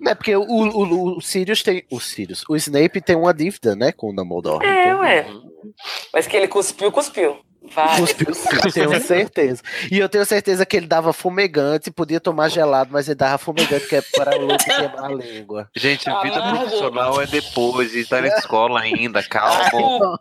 É 0.05 0.13
porque 0.15 0.35
o, 0.35 0.43
o, 0.43 1.17
o 1.17 1.21
Sirius 1.21 1.63
tem. 1.63 1.85
O 1.89 1.99
Sirius. 1.99 2.43
O 2.49 2.55
Snape 2.57 2.99
tem 2.99 3.15
uma 3.15 3.33
dívida, 3.33 3.73
né? 3.75 3.91
Com 3.93 4.09
o 4.11 4.15
Dumbledore. 4.15 4.65
É, 4.65 4.83
Então, 4.89 4.99
ué. 4.99 5.25
Mas 6.13 6.27
que 6.27 6.35
ele 6.35 6.47
cuspiu, 6.49 6.91
cuspiu. 6.91 7.37
Vai. 7.71 7.97
Cuspiu 7.97 8.33
sim, 8.33 8.49
tenho 8.73 9.01
certeza. 9.01 9.61
E 9.91 9.97
eu 9.97 10.09
tenho 10.09 10.25
certeza 10.25 10.65
que 10.65 10.75
ele 10.75 10.85
dava 10.87 11.13
fumegante, 11.13 11.89
podia 11.89 12.19
tomar 12.19 12.49
gelado, 12.49 12.89
mas 12.91 13.07
ele 13.07 13.15
dava 13.15 13.37
fumegante 13.37 13.87
que 13.87 13.95
é 13.95 14.01
para 14.01 14.37
o 14.37 14.41
Luke 14.47 14.65
queimar 14.65 15.05
a 15.05 15.09
língua. 15.13 15.69
Gente, 15.75 16.03
vida 16.21 16.35
Amargo. 16.37 16.59
profissional 16.59 17.21
é 17.21 17.25
depois, 17.27 17.95
e 17.95 18.05
tá 18.05 18.21
na 18.21 18.27
escola 18.27 18.81
ainda, 18.81 19.23
calma. 19.27 20.19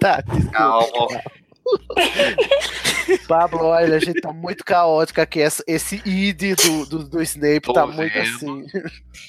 Tá, 0.00 0.22
calma. 0.52 1.20
Pablo, 3.26 3.64
olha, 3.64 3.96
a 3.96 3.98
gente 3.98 4.20
tá 4.20 4.32
muito 4.32 4.64
caótico 4.64 5.20
aqui. 5.20 5.40
Esse, 5.40 5.62
esse 5.66 6.02
id 6.04 6.54
do, 6.56 6.86
do, 6.86 7.04
do 7.04 7.22
Snape 7.22 7.60
Tô 7.62 7.72
tá 7.72 7.86
muito 7.86 8.12
vendo. 8.12 8.34
assim. 8.36 8.66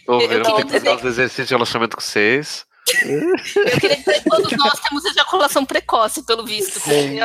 Tô 0.05 0.19
Eu 0.19 0.27
vendo 0.27 0.55
tem 0.55 0.65
que 0.65 0.71
fazer 0.73 0.89
uns 0.89 1.03
exercícios 1.05 1.47
de 1.47 1.53
relacionamento 1.53 1.95
com 1.95 2.01
vocês. 2.01 2.65
Eu 3.03 3.79
queria 3.79 3.97
dizer 3.97 4.21
que 4.23 4.29
todos 4.29 4.51
nós 4.57 4.79
temos 4.79 5.05
ejaculação 5.05 5.65
precoce, 5.65 6.23
pelo 6.25 6.45
visto. 6.45 6.79
Sim. 6.79 7.19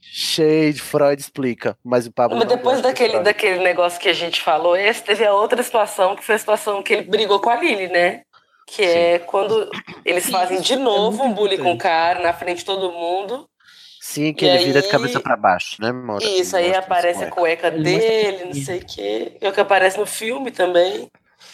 Cheio 0.00 0.72
de 0.72 0.80
Freud 0.80 1.20
explica. 1.20 1.76
Mas 1.84 2.06
o 2.06 2.12
Pablo. 2.12 2.38
Mas 2.38 2.46
depois 2.48 2.80
gosta 2.80 2.92
de 2.92 3.00
daquele, 3.02 3.20
daquele 3.24 3.58
negócio 3.64 3.98
que 4.00 4.08
a 4.08 4.12
gente 4.12 4.40
falou, 4.40 4.76
esse 4.76 5.02
teve 5.02 5.24
a 5.24 5.32
outra 5.34 5.60
situação, 5.62 6.14
que 6.14 6.22
foi 6.24 6.36
a 6.36 6.38
situação 6.38 6.82
que 6.82 6.92
ele 6.92 7.02
brigou 7.02 7.40
com 7.40 7.50
a 7.50 7.56
Lily, 7.56 7.88
né? 7.88 8.22
Que 8.66 8.82
é 8.84 9.18
quando 9.18 9.68
eles 10.04 10.30
fazem 10.30 10.60
de 10.60 10.76
novo 10.76 11.22
um 11.24 11.32
bullying 11.34 11.58
com 11.58 11.72
o 11.72 11.78
cara 11.78 12.20
na 12.20 12.32
frente 12.32 12.58
de 12.58 12.64
todo 12.64 12.92
mundo. 12.92 13.48
Sim, 14.00 14.32
que 14.32 14.44
E 14.44 14.48
ele 14.48 14.64
vira 14.66 14.78
aí- 14.78 14.84
de 14.84 14.90
cabeça 14.90 15.18
pra 15.18 15.36
baixo, 15.36 15.76
né? 15.80 15.90
Mora, 15.90 16.22
Isso, 16.24 16.56
aí 16.56 16.74
aparece 16.74 17.24
a 17.24 17.30
cueca 17.30 17.68
Ele 17.68 17.82
dele, 17.82 18.44
não 18.44 18.54
sei 18.54 18.78
o 18.78 18.86
quê. 18.86 19.36
É 19.40 19.48
o 19.48 19.52
que 19.52 19.60
aparece 19.60 19.98
no 19.98 20.06
filme 20.06 20.50
também. 20.50 21.10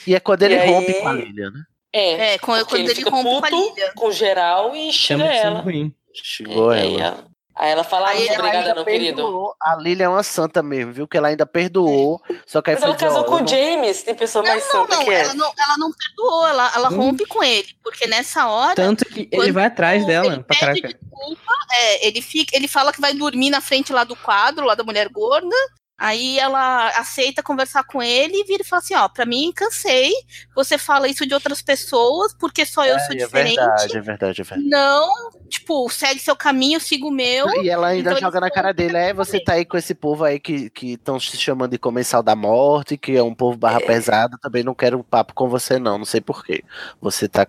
E 0.07 0.15
é 0.15 0.21
quando 0.21 0.43
ele 0.43 0.55
E 0.55 0.59
aí- 0.59 0.69
rompe 0.69 0.93
com 0.95 1.09
a 1.09 1.13
Lilian, 1.15 1.51
né? 1.51 1.63
É, 1.93 2.35
É, 2.35 2.39
quando, 2.39 2.65
quando 2.67 2.81
ele 2.81 2.89
ele 2.91 2.95
fica 2.97 3.11
rompe 3.11 3.31
com 3.31 3.47
a 3.47 3.51
puto 3.51 3.75
com 3.97 4.11
geral 4.13 4.75
e 4.77 4.93
Chama 4.93 5.25
ela. 5.27 5.61
ruim. 5.61 5.93
Xingou 6.15 6.73
É, 6.73 6.87
ela. 6.87 7.03
ela- 7.05 7.31
Aí 7.57 7.73
ela 7.73 7.85
fala, 7.85 8.07
ah, 8.07 8.11
Aí 8.13 8.27
ela 8.27 8.39
obrigada 8.39 8.75
não, 8.75 8.85
querido. 8.87 9.53
A 9.61 9.77
Lilian 9.77 10.07
é 10.07 10.09
uma 10.09 10.23
santa 10.23 10.63
mesmo, 10.63 10.93
viu? 10.95 11.07
Que 11.07 11.19
ela 11.19 11.29
ainda 11.29 11.45
perdoou. 11.45 12.19
Só 12.47 12.63
que 12.63 12.71
aí 12.71 12.77
Mas 12.77 12.85
ela 12.85 12.97
casou 12.97 13.25
com 13.25 13.35
o 13.43 13.47
James, 13.47 14.03
tem 14.03 14.15
pessoa 14.15 14.43
mais 14.43 14.65
Não, 14.65 14.71
santa 14.71 14.97
não, 14.97 15.05
que 15.05 15.11
é. 15.11 15.21
ela 15.21 15.35
não, 15.35 15.47
ela 15.59 15.77
não 15.77 15.91
perdoou, 15.93 16.47
ela, 16.47 16.73
ela 16.75 16.91
Hum. 16.91 16.97
rompe 16.97 17.27
com 17.27 17.45
ele. 17.45 17.69
Porque 17.83 18.07
nessa 18.07 18.47
hora, 18.47 18.75
Tanto 18.77 19.05
que 19.05 19.29
ele 19.31 19.53
vai 19.53 19.67
atrás 19.67 20.07
dela 20.07 20.33
ele 20.33 20.43
pra 20.43 20.57
pede 20.59 20.81
desculpa, 20.81 21.53
é, 21.73 22.07
ele, 22.07 22.23
fica, 22.23 22.57
ele 22.57 22.67
fala 22.67 22.95
que 22.95 23.01
vai 23.01 23.13
dormir 23.13 23.51
na 23.51 23.61
frente 23.61 23.93
lá 23.93 24.05
do 24.05 24.17
quadro, 24.17 24.65
lá 24.65 24.75
da 24.75 24.85
mulher 24.85 25.09
gorda. 25.11 25.55
Aí 26.01 26.39
ela 26.39 26.89
aceita 26.99 27.43
conversar 27.43 27.85
com 27.85 28.03
ele 28.03 28.41
e 28.41 28.45
vira 28.45 28.63
e 28.63 28.67
fala 28.67 28.81
assim: 28.81 28.95
Ó, 28.95 29.07
pra 29.07 29.27
mim 29.27 29.53
cansei. 29.55 30.11
Você 30.57 30.79
fala 30.79 31.07
isso 31.07 31.27
de 31.27 31.35
outras 31.35 31.61
pessoas, 31.61 32.33
porque 32.33 32.65
só 32.65 32.87
eu 32.87 32.99
sou 33.01 33.11
É, 33.11 33.17
é 33.17 33.25
diferente. 33.27 33.57
verdade, 33.57 33.97
é 33.97 34.01
verdade, 34.01 34.41
é 34.41 34.45
verdade. 34.45 34.71
Não, 34.71 35.31
tipo, 35.47 35.91
segue 35.91 36.19
seu 36.19 36.35
caminho, 36.35 36.77
eu 36.77 36.81
sigo 36.81 37.09
o 37.09 37.11
meu. 37.11 37.47
E 37.63 37.69
ela 37.69 37.89
ainda 37.89 38.13
Então 38.13 38.21
joga 38.23 38.41
na 38.41 38.51
cara 38.51 38.73
dele, 38.73 38.97
é, 38.97 39.13
você 39.13 39.39
tá 39.39 39.53
aí 39.53 39.67
com 39.67 39.77
esse 39.77 39.95
povo 39.95 40.25
aí 40.25 40.41
que 40.41 40.73
estão 40.83 41.21
se 41.21 41.37
chamando 41.37 41.73
de 41.73 41.79
comensal 41.79 42.23
da 42.23 42.35
morte, 42.35 42.97
que 42.97 43.15
é 43.15 43.23
um 43.23 43.35
povo 43.35 43.59
barra 43.59 43.81
pesada, 43.81 44.39
também 44.41 44.65
não 44.65 44.75
quero 44.75 45.05
papo 45.05 45.35
com 45.35 45.51
você 45.51 45.79
não, 45.79 45.99
não 45.99 46.07
sei 46.07 46.23
porquê. 46.23 46.65
Você 46.99 47.29
tá, 47.29 47.45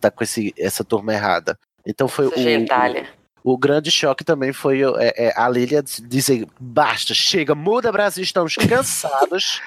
tá 0.00 0.10
com 0.10 0.24
esse, 0.24 0.54
essa 0.56 0.82
turma 0.82 1.12
errada. 1.12 1.58
Então 1.84 2.08
foi 2.08 2.26
Essa 2.26 2.40
o, 2.40 2.42
gentalha. 2.42 3.06
O, 3.46 3.56
grande 3.56 3.90
choque 3.90 4.24
também 4.24 4.52
foi 4.52 4.82
é, 4.82 5.28
é, 5.28 5.32
a 5.36 5.48
Lilia 5.48 5.82
dizer, 5.82 6.46
basta, 6.58 7.14
chega, 7.14 7.54
muda 7.54 7.92
Brasil, 7.92 8.22
estamos 8.22 8.54
cansados. 8.56 9.60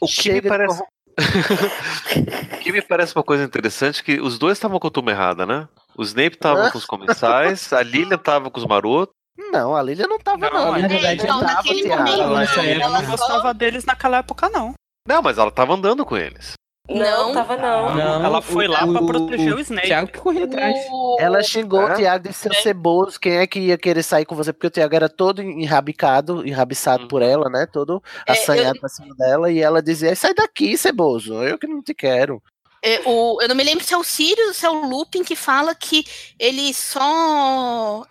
O 0.00 0.06
que 0.06 0.12
me 0.12 0.22
chega 0.22 0.40
de 0.42 0.48
parece. 0.48 0.82
O 2.54 2.58
que 2.64 2.72
me 2.72 2.80
parece 2.80 3.14
uma 3.14 3.24
coisa 3.24 3.44
interessante 3.44 4.00
é 4.00 4.04
que 4.04 4.20
os 4.20 4.38
dois 4.38 4.56
estavam 4.56 4.78
com 4.78 4.86
a 4.86 4.90
turma 4.90 5.10
errada, 5.10 5.44
né? 5.44 5.68
O 5.96 6.02
Snape 6.02 6.36
tava 6.36 6.70
com 6.70 6.78
os 6.78 6.84
comensais, 6.84 7.72
a 7.72 7.82
Lilian 7.82 8.18
tava 8.18 8.50
com 8.50 8.58
os 8.58 8.66
marotos. 8.66 9.14
Não, 9.50 9.74
a 9.74 9.82
Lilia 9.82 10.06
não 10.06 10.18
tava, 10.18 10.48
não. 10.50 10.72
na 10.72 10.88
verdade, 10.88 11.26
não 11.26 11.36
então, 11.36 11.40
tava, 11.40 11.54
naquele 11.54 11.88
momento, 11.88 12.60
Ela, 12.60 13.02
não 13.02 13.10
gostava 13.10 13.54
deles 13.54 13.84
naquela 13.84 14.18
época, 14.18 14.48
não. 14.48 14.74
Não, 15.06 15.20
mas 15.20 15.38
ela 15.38 15.50
tava 15.50 15.74
andando 15.74 16.04
com 16.04 16.16
eles. 16.16 16.52
Não, 16.90 17.32
tava 17.32 17.56
não. 17.56 17.94
Não, 17.94 18.24
Ela 18.24 18.42
foi 18.42 18.66
lá 18.66 18.84
pra 18.86 19.00
proteger 19.02 19.54
o 19.54 19.60
Snape. 19.60 19.86
Thiago 19.86 20.10
que 20.10 20.18
correu 20.18 20.44
atrás. 20.44 20.76
O- 20.90 21.16
Ela 21.20 21.40
xingou 21.42 21.80
É? 21.88 21.92
o 21.92 21.96
Thiago 21.96 22.28
de 22.28 22.34
ser 22.34 22.52
ceboso. 22.56 23.20
Quem 23.20 23.36
é 23.36 23.46
que 23.46 23.60
ia 23.60 23.78
querer 23.78 24.02
sair 24.02 24.24
com 24.24 24.34
você? 24.34 24.52
Porque 24.52 24.66
o 24.66 24.70
Thiago 24.70 24.94
era 24.94 25.08
todo 25.08 25.40
enrabicado, 25.40 26.46
enrabiçado 26.46 27.04
Hum. 27.04 27.08
por 27.08 27.22
ela, 27.22 27.48
né? 27.48 27.66
Todo 27.72 28.02
É, 28.26 28.32
assanhado 28.32 28.80
pra 28.80 28.88
cima 28.88 29.14
dela. 29.16 29.50
E 29.50 29.60
ela 29.60 29.80
dizia: 29.80 30.14
sai 30.16 30.34
daqui, 30.34 30.76
ceboso. 30.76 31.34
Eu 31.44 31.56
que 31.56 31.68
não 31.68 31.80
te 31.80 31.94
quero. 31.94 32.42
É, 32.84 33.00
o- 33.06 33.40
eu 33.40 33.46
não 33.48 33.54
me 33.54 33.62
lembro 33.62 33.84
se 33.84 33.94
é 33.94 33.96
o 33.96 34.02
Sirius 34.02 34.48
ou 34.48 34.54
se 34.54 34.66
é 34.66 34.70
o 34.70 34.84
Lupin 34.84 35.22
que 35.22 35.36
fala 35.36 35.72
que 35.76 36.04
ele 36.36 36.74
só. 36.74 38.04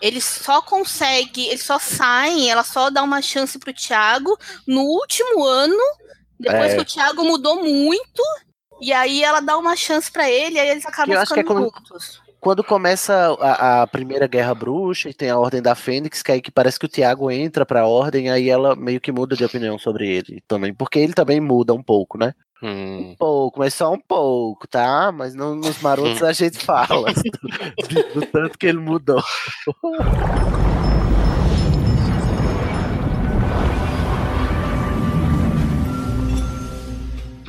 Ele 0.00 0.20
só 0.20 0.60
consegue, 0.60 1.46
eles 1.48 1.62
só 1.62 1.78
saem, 1.78 2.50
ela 2.50 2.62
só 2.64 2.90
dá 2.90 3.02
uma 3.02 3.22
chance 3.22 3.58
pro 3.58 3.72
Thiago 3.72 4.36
no 4.66 4.82
último 4.82 5.42
ano, 5.44 5.74
depois 6.40 6.72
É. 6.72 6.76
que 6.76 6.82
o 6.82 6.84
Thiago 6.84 7.24
mudou 7.24 7.62
muito, 7.62 8.22
e 8.80 8.92
aí 8.92 9.22
ela 9.22 9.40
dá 9.40 9.56
uma 9.58 9.76
chance 9.76 10.10
pra 10.10 10.28
ele, 10.30 10.58
aí 10.58 10.68
eles 10.70 10.86
acabam 10.86 11.14
eu 11.14 11.20
acho 11.20 11.32
que 11.34 11.40
é 11.40 11.42
ficando 11.42 11.70
quando- 11.70 11.88
juntos. 11.88 12.20
Quando 12.40 12.64
começa 12.64 13.36
a, 13.38 13.82
a 13.82 13.86
primeira 13.86 14.26
guerra 14.26 14.54
bruxa 14.54 15.10
e 15.10 15.14
tem 15.14 15.28
a 15.28 15.38
Ordem 15.38 15.60
da 15.60 15.74
Fênix, 15.74 16.22
que 16.22 16.32
aí 16.32 16.40
que 16.40 16.50
parece 16.50 16.78
que 16.78 16.86
o 16.86 16.88
Thiago 16.88 17.30
entra 17.30 17.66
pra 17.66 17.86
Ordem, 17.86 18.30
aí 18.30 18.48
ela 18.48 18.74
meio 18.74 18.98
que 18.98 19.12
muda 19.12 19.36
de 19.36 19.44
opinião 19.44 19.78
sobre 19.78 20.08
ele 20.08 20.42
também. 20.48 20.72
Porque 20.72 20.98
ele 20.98 21.12
também 21.12 21.38
muda 21.38 21.74
um 21.74 21.82
pouco, 21.82 22.16
né? 22.16 22.32
Hum. 22.62 23.10
Um 23.10 23.16
pouco, 23.16 23.58
mas 23.58 23.74
só 23.74 23.92
um 23.92 24.00
pouco, 24.00 24.66
tá? 24.66 25.12
Mas 25.12 25.34
não, 25.34 25.54
nos 25.54 25.82
marotos 25.82 26.22
a 26.24 26.32
gente 26.32 26.56
fala 26.64 27.12
do, 28.14 28.20
do 28.20 28.26
tanto 28.26 28.56
que 28.58 28.68
ele 28.68 28.78
mudou. 28.78 29.22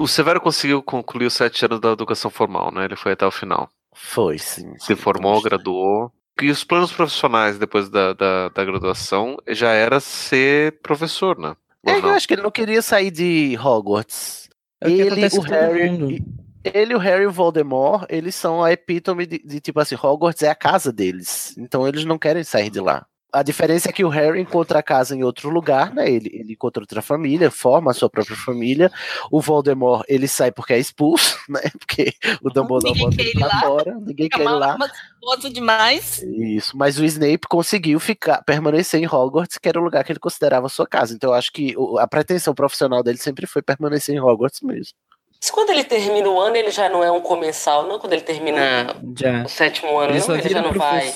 O 0.02 0.08
Severo 0.08 0.42
conseguiu 0.42 0.82
concluir 0.82 1.28
os 1.28 1.34
sete 1.34 1.64
anos 1.66 1.80
da 1.80 1.92
educação 1.92 2.32
formal, 2.32 2.72
né? 2.72 2.86
Ele 2.86 2.96
foi 2.96 3.12
até 3.12 3.26
o 3.26 3.32
final. 3.32 3.70
Foi, 3.94 4.38
sim. 4.40 4.74
Se 4.80 4.96
formou, 4.96 5.42
graduou. 5.42 6.12
E 6.42 6.50
os 6.50 6.64
planos 6.64 6.92
profissionais 6.92 7.60
depois 7.60 7.90
da, 7.90 8.14
da, 8.14 8.50
da 8.50 8.66
graduação 8.66 9.38
já 9.50 9.72
era 9.74 10.00
ser 10.00 10.80
professor, 10.82 11.38
né? 11.38 11.56
É, 11.86 11.98
eu 11.98 12.10
acho 12.10 12.28
que 12.28 12.34
ele 12.34 12.42
não 12.42 12.52
queria 12.52 12.82
sair 12.82 13.12
de 13.12 13.58
Hogwarts. 13.62 14.50
É 14.82 14.90
ele, 14.90 15.28
o 15.38 15.42
Harry, 15.42 16.16
e- 16.16 16.24
ele, 16.64 16.96
o 16.96 16.98
Harry 16.98 17.24
e 17.24 17.28
o 17.28 17.32
Voldemort, 17.32 18.06
eles 18.10 18.34
são 18.34 18.64
a 18.64 18.72
epítome 18.72 19.26
de, 19.28 19.40
de, 19.40 19.60
tipo 19.60 19.80
assim, 19.80 19.96
Hogwarts 19.96 20.42
é 20.42 20.50
a 20.50 20.56
casa 20.56 20.92
deles. 20.92 21.56
Então 21.58 21.88
eles 21.88 22.06
não 22.06 22.18
querem 22.18 22.44
sair 22.44 22.70
de 22.72 22.80
lá. 22.80 23.06
A 23.34 23.44
diferença 23.44 23.90
é 23.90 23.94
que 23.94 24.04
o 24.04 24.10
Harry 24.10 24.42
encontra 24.42 24.80
a 24.80 24.84
casa 24.84 25.16
em 25.16 25.24
outro 25.24 25.50
lugar, 25.50 25.94
né? 25.94 26.10
Ele, 26.10 26.30
ele 26.34 26.54
encontra 26.54 26.84
outra 26.84 27.02
família, 27.02 27.50
forma 27.50 27.92
a 27.92 27.94
sua 27.94 28.10
própria 28.10 28.36
família. 28.36 28.92
O 29.32 29.40
Voldemort, 29.40 30.04
ele 30.08 30.28
sai 30.28 30.52
porque 30.52 30.74
é 30.74 30.80
expulso, 30.80 31.38
né? 31.48 31.62
Porque 31.80 32.14
o 32.44 32.50
Dumbledore 32.50 32.94
Ninguém 32.94 33.10
quer 33.10 33.26
ele 33.28 33.40
lá. 33.40 33.60
fora, 33.62 33.96
ninguém 34.02 34.26
É 34.26 34.30
quer 34.30 34.42
ele 34.42 34.50
lá. 34.52 34.78
foto 35.24 35.50
demais. 35.50 36.22
Isso, 36.24 36.76
mas 36.76 37.00
o 37.00 37.06
Snape 37.06 37.48
conseguiu 37.50 38.00
ficar, 38.00 38.44
permanecer 38.44 39.02
em 39.02 39.08
Hogwarts, 39.08 39.58
que 39.58 39.70
era 39.70 39.80
o 39.80 39.84
lugar 39.84 40.04
que 40.04 40.12
ele 40.12 40.20
considerava 40.20 40.68
sua 40.68 40.86
casa. 40.86 41.14
Então 41.14 41.30
eu 41.30 41.34
acho 41.36 41.54
que 41.54 41.74
a 42.00 42.08
pretensão 42.08 42.54
profissional 42.54 43.02
dele 43.02 43.18
sempre 43.18 43.48
foi 43.48 43.62
permanecer 43.62 44.14
em 44.14 44.20
Hogwarts 44.20 44.60
mesmo. 44.62 44.94
Se 45.40 45.52
quando 45.52 45.72
ele 45.72 45.84
termina 45.84 46.30
o 46.30 46.40
ano, 46.40 46.56
ele 46.56 46.70
já 46.70 46.88
não 46.90 47.04
é 47.04 47.12
um 47.12 47.22
comensal, 47.22 47.88
não? 47.88 47.98
Quando 47.98 48.14
ele 48.14 48.22
termina 48.22 48.96
Já. 49.18 49.44
o 49.44 49.50
sétimo 49.50 49.98
ano, 49.98 50.12
Ele 50.14 50.20
não? 50.28 50.36
Ele 50.36 50.50
já 50.50 50.62
não 50.62 50.74
vai. 50.74 51.12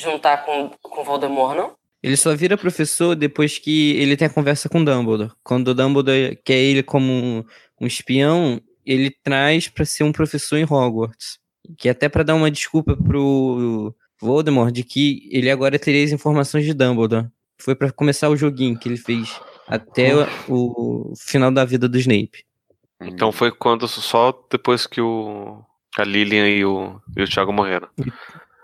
Juntar 0.00 0.44
com, 0.44 0.70
com 0.80 1.04
Voldemort, 1.04 1.56
não? 1.56 1.76
Ele 2.02 2.16
só 2.16 2.34
vira 2.34 2.56
professor 2.56 3.16
depois 3.16 3.58
que 3.58 3.96
ele 3.96 4.16
tem 4.16 4.26
a 4.26 4.30
conversa 4.30 4.68
com 4.68 4.80
o 4.80 4.84
Dumbledore. 4.84 5.32
Quando 5.42 5.68
o 5.68 5.74
Dumbledore 5.74 6.38
quer 6.44 6.58
ele 6.58 6.82
como 6.82 7.12
um, 7.12 7.44
um 7.80 7.86
espião, 7.86 8.60
ele 8.86 9.10
traz 9.10 9.68
pra 9.68 9.84
ser 9.84 10.04
um 10.04 10.12
professor 10.12 10.56
em 10.56 10.64
Hogwarts. 10.64 11.38
Que 11.76 11.88
é 11.88 11.90
até 11.90 12.08
pra 12.08 12.22
dar 12.22 12.36
uma 12.36 12.50
desculpa 12.50 12.96
pro 12.96 13.94
Voldemort 14.20 14.72
de 14.72 14.84
que 14.84 15.28
ele 15.30 15.50
agora 15.50 15.78
teria 15.78 16.04
as 16.04 16.12
informações 16.12 16.64
de 16.64 16.72
Dumbledore. 16.72 17.26
Foi 17.60 17.74
pra 17.74 17.90
começar 17.90 18.28
o 18.28 18.36
joguinho 18.36 18.78
que 18.78 18.88
ele 18.88 18.96
fez 18.96 19.40
até 19.66 20.14
o, 20.48 21.10
o 21.10 21.12
final 21.16 21.50
da 21.50 21.64
vida 21.64 21.88
do 21.88 21.98
Snape. 21.98 22.44
Então 23.00 23.32
foi 23.32 23.50
quando 23.50 23.86
só 23.86 24.32
depois 24.50 24.86
que 24.86 25.00
o 25.00 25.62
a 25.96 26.04
Lilian 26.04 26.48
e 26.48 26.64
o, 26.64 27.00
e 27.16 27.22
o 27.22 27.28
Thiago 27.28 27.52
morreram. 27.52 27.88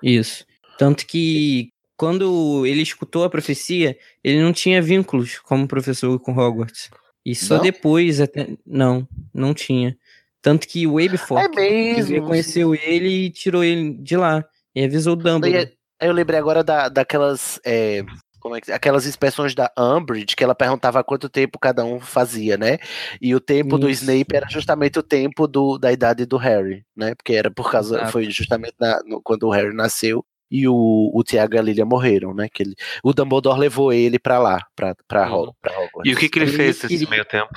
Isso. 0.03 0.47
Tanto 0.79 1.07
que 1.07 1.71
quando 1.97 2.67
ele 2.67 2.83
escutou 2.83 3.25
a 3.25 3.31
profecia, 3.31 3.97
ele 4.23 4.43
não 4.43 4.53
tinha 4.53 4.83
vínculos 4.83 5.39
como 5.39 5.69
professor 5.69 6.19
com 6.19 6.33
Hogwarts. 6.37 6.91
E 7.25 7.35
só 7.35 7.57
Não? 7.57 7.63
depois 7.63 8.21
até. 8.21 8.49
Não, 8.67 9.09
não 9.33 9.55
tinha. 9.55 9.97
Tanto 10.43 10.69
que 10.69 10.87
o 10.87 10.99
Aberforth 10.99 11.57
É 11.57 12.03
reconheceu 12.03 12.75
ele 12.75 13.09
e 13.27 13.31
tirou 13.31 13.65
ele 13.65 13.95
de 13.95 14.17
lá. 14.17 14.45
E 14.75 14.85
avisou 14.85 15.15
o 15.15 15.17
Dumbledore. 15.17 15.73
aí 16.01 16.09
eu 16.09 16.13
lembrei 16.13 16.39
agora 16.39 16.63
da, 16.63 16.89
daquelas. 16.91 17.59
é, 17.65 18.05
como 18.41 18.57
é 18.57 18.61
que, 18.61 18.71
aquelas 18.71 19.07
inspeções 19.07 19.55
da 19.55 19.73
Umbridge, 19.79 20.37
que 20.37 20.45
ela 20.45 20.55
perguntava 20.55 21.03
quanto 21.03 21.31
tempo 21.31 21.59
cada 21.59 21.83
um 21.83 21.99
fazia, 21.99 22.59
né? 22.59 22.77
E 23.23 23.35
o 23.35 23.41
tempo 23.41 23.79
do 23.79 23.89
Isso. 23.89 24.03
Snape 24.03 24.37
era 24.37 24.47
justamente 24.51 24.99
o 24.99 25.03
tempo 25.03 25.47
do, 25.49 25.79
da 25.79 25.91
idade 25.91 26.27
do 26.27 26.37
Harry, 26.37 26.85
né? 26.95 27.15
Porque 27.15 27.33
era 27.33 27.51
por 27.51 27.71
causa. 27.71 27.97
Exato. 27.97 28.13
Foi 28.13 28.29
justamente 28.31 28.75
na- 28.79 29.01
no- 29.07 29.23
quando 29.23 29.45
o 29.45 29.51
Harry 29.51 29.73
nasceu 29.75 30.23
e 30.57 30.69
o, 30.69 31.11
o 31.13 31.23
Tiago 31.25 31.55
e 31.55 31.59
a 31.59 31.63
Lilia 31.63 31.85
morreram, 31.85 32.33
né? 32.35 32.49
Que 32.53 32.63
ele, 32.63 32.75
o 33.03 33.13
Dumbledore 33.13 33.59
levou 33.59 33.93
ele 33.93 34.19
pra 34.19 34.39
lá, 34.39 34.61
pra, 34.77 34.95
pra, 35.09 35.31
Uhum. 35.33 35.53
Pra 35.61 35.73
Hogwarts. 35.73 36.05
E 36.05 36.13
o 36.13 36.17
que, 36.17 36.29
que 36.29 36.39
ele 36.39 36.47
Ele 36.51 36.57
fez 36.57 36.77
nesse 36.83 36.89
queria- 36.89 37.09
meio 37.11 37.25
tempo? 37.25 37.53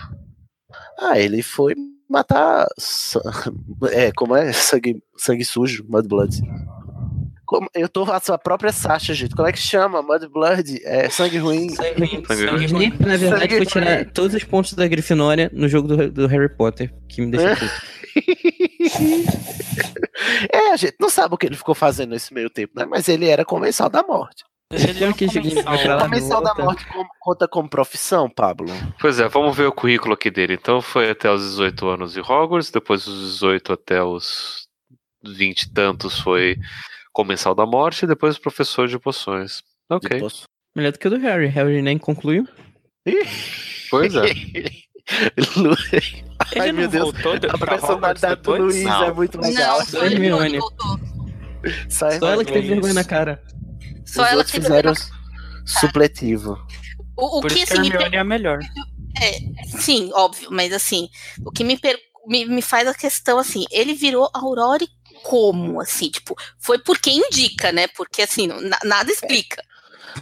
Ah, 0.99 1.19
ele 1.19 1.41
foi 1.43 1.75
matar. 2.09 2.65
É, 3.91 4.11
como 4.11 4.35
é? 4.35 4.51
Sangue, 4.51 5.01
sangue 5.15 5.45
sujo, 5.45 5.85
Mudblood. 5.87 6.41
Como, 7.45 7.69
eu 7.73 7.87
tô 7.87 8.03
a 8.11 8.19
sua 8.19 8.37
própria 8.37 8.73
Sasha, 8.73 9.13
gente. 9.13 9.33
Como 9.35 9.47
é 9.47 9.51
que 9.53 9.59
chama? 9.59 10.01
Mudblood? 10.01 10.81
É 10.83 11.09
sangue 11.09 11.37
ruim. 11.37 11.69
Sangue 11.69 11.99
ruim, 12.05 12.23
Sangue 12.25 12.65
ruim. 12.73 12.89
Na 12.99 13.15
verdade, 13.15 13.39
Sangue 13.41 13.57
foi 13.57 13.65
tirar 13.65 13.95
ruim. 13.97 14.05
todos 14.13 14.33
os 14.35 14.43
pontos 14.43 14.73
da 14.73 14.87
Grifinória 14.87 15.49
no 15.53 15.67
jogo 15.69 15.87
do, 15.87 16.11
do 16.11 16.27
Harry 16.27 16.49
Potter, 16.49 16.93
que 17.07 17.21
me 17.21 17.31
deixa 17.31 17.55
puto. 17.55 18.66
É, 20.53 20.71
a 20.71 20.75
gente 20.75 20.95
não 20.99 21.09
sabe 21.09 21.35
o 21.35 21.37
que 21.37 21.45
ele 21.45 21.55
ficou 21.57 21.75
fazendo 21.75 22.11
nesse 22.11 22.33
meio 22.33 22.49
tempo, 22.49 22.73
né? 22.75 22.85
Mas 22.85 23.07
ele 23.07 23.27
era 23.27 23.45
comensal 23.45 23.89
da 23.89 24.03
morte. 24.03 24.43
Ele 24.71 25.03
é 25.03 25.07
um 25.09 25.13
comensal. 25.13 25.95
lá, 25.95 26.03
comensal 26.03 26.41
da 26.43 26.53
morte 26.55 26.85
conta 27.21 27.47
como 27.47 27.69
profissão, 27.69 28.29
Pablo? 28.29 28.67
Pois 28.99 29.17
é, 29.19 29.27
vamos 29.29 29.55
ver 29.55 29.67
o 29.67 29.71
currículo 29.71 30.13
aqui 30.13 30.29
dele. 30.29 30.55
Então 30.55 30.81
foi 30.81 31.09
até 31.09 31.31
os 31.31 31.41
18 31.41 31.87
anos 31.87 32.17
em 32.17 32.21
Hogwarts, 32.21 32.69
depois 32.69 33.05
dos 33.05 33.33
18 33.35 33.71
até 33.73 34.03
os 34.03 34.67
20 35.23 35.61
e 35.63 35.73
tantos 35.73 36.19
foi 36.19 36.57
comensal 37.13 37.55
da 37.55 37.65
morte, 37.65 38.03
e 38.03 38.07
depois 38.07 38.37
professor 38.37 38.87
de 38.89 38.99
poções. 38.99 39.61
Ok, 39.89 40.09
Depois- 40.09 40.43
Melhor 40.75 40.91
do 40.91 40.99
que 40.99 41.07
o 41.07 41.11
do 41.11 41.17
Harry. 41.17 41.47
Harry 41.47 41.81
nem 41.81 41.97
concluiu. 41.97 42.45
pois 43.89 44.13
é. 44.15 44.25
Ele 46.51 46.61
Ai, 46.61 46.71
não 46.71 46.79
meu 46.79 46.87
Deus. 46.89 47.13
A 47.49 47.57
personalidade 47.57 48.41
do? 48.41 48.55
Luiz 48.55 48.83
Não. 48.83 49.03
é 49.03 49.13
muito 49.13 49.39
legal. 49.39 49.79
Não, 49.79 49.85
só. 49.85 50.05
Hermione 50.05 50.59
voltou. 50.59 50.99
Só, 51.89 52.11
Só 52.11 52.27
ela 52.29 52.45
que 52.45 52.51
teve 52.53 52.67
vergonha 52.69 52.93
na 52.93 53.03
cara. 53.03 53.43
Só 54.05 54.21
Os 54.23 54.27
ela 54.27 54.37
outros 54.37 54.51
teve 54.53 54.65
fizeram 54.65 54.93
vergonha. 54.93 55.17
supletivo. 55.65 56.57
O, 57.17 57.39
o 57.39 57.41
Por 57.41 57.51
que 57.51 57.59
isso 57.59 57.67
que 57.67 57.73
a 57.77 57.81
assim, 57.81 57.89
me 57.89 57.95
Hermione 57.95 58.15
é 58.15 58.19
a 58.19 58.23
melhor. 58.23 58.59
Sim, 59.79 60.11
óbvio, 60.13 60.49
mas 60.51 60.71
assim, 60.71 61.09
o 61.43 61.51
que 61.51 61.63
me, 61.63 61.75
per- 61.77 61.99
me, 62.27 62.45
me 62.45 62.61
faz 62.61 62.87
a 62.87 62.93
questão 62.93 63.39
assim, 63.39 63.65
ele 63.71 63.93
virou 63.93 64.29
Aurore 64.33 64.87
como, 65.23 65.81
assim, 65.81 66.09
tipo, 66.09 66.35
foi 66.59 66.77
por 66.77 66.99
quem 66.99 67.17
indica, 67.17 67.71
né? 67.71 67.87
Porque 67.87 68.21
assim, 68.21 68.47
na- 68.47 68.79
nada 68.85 69.11
explica. 69.11 69.61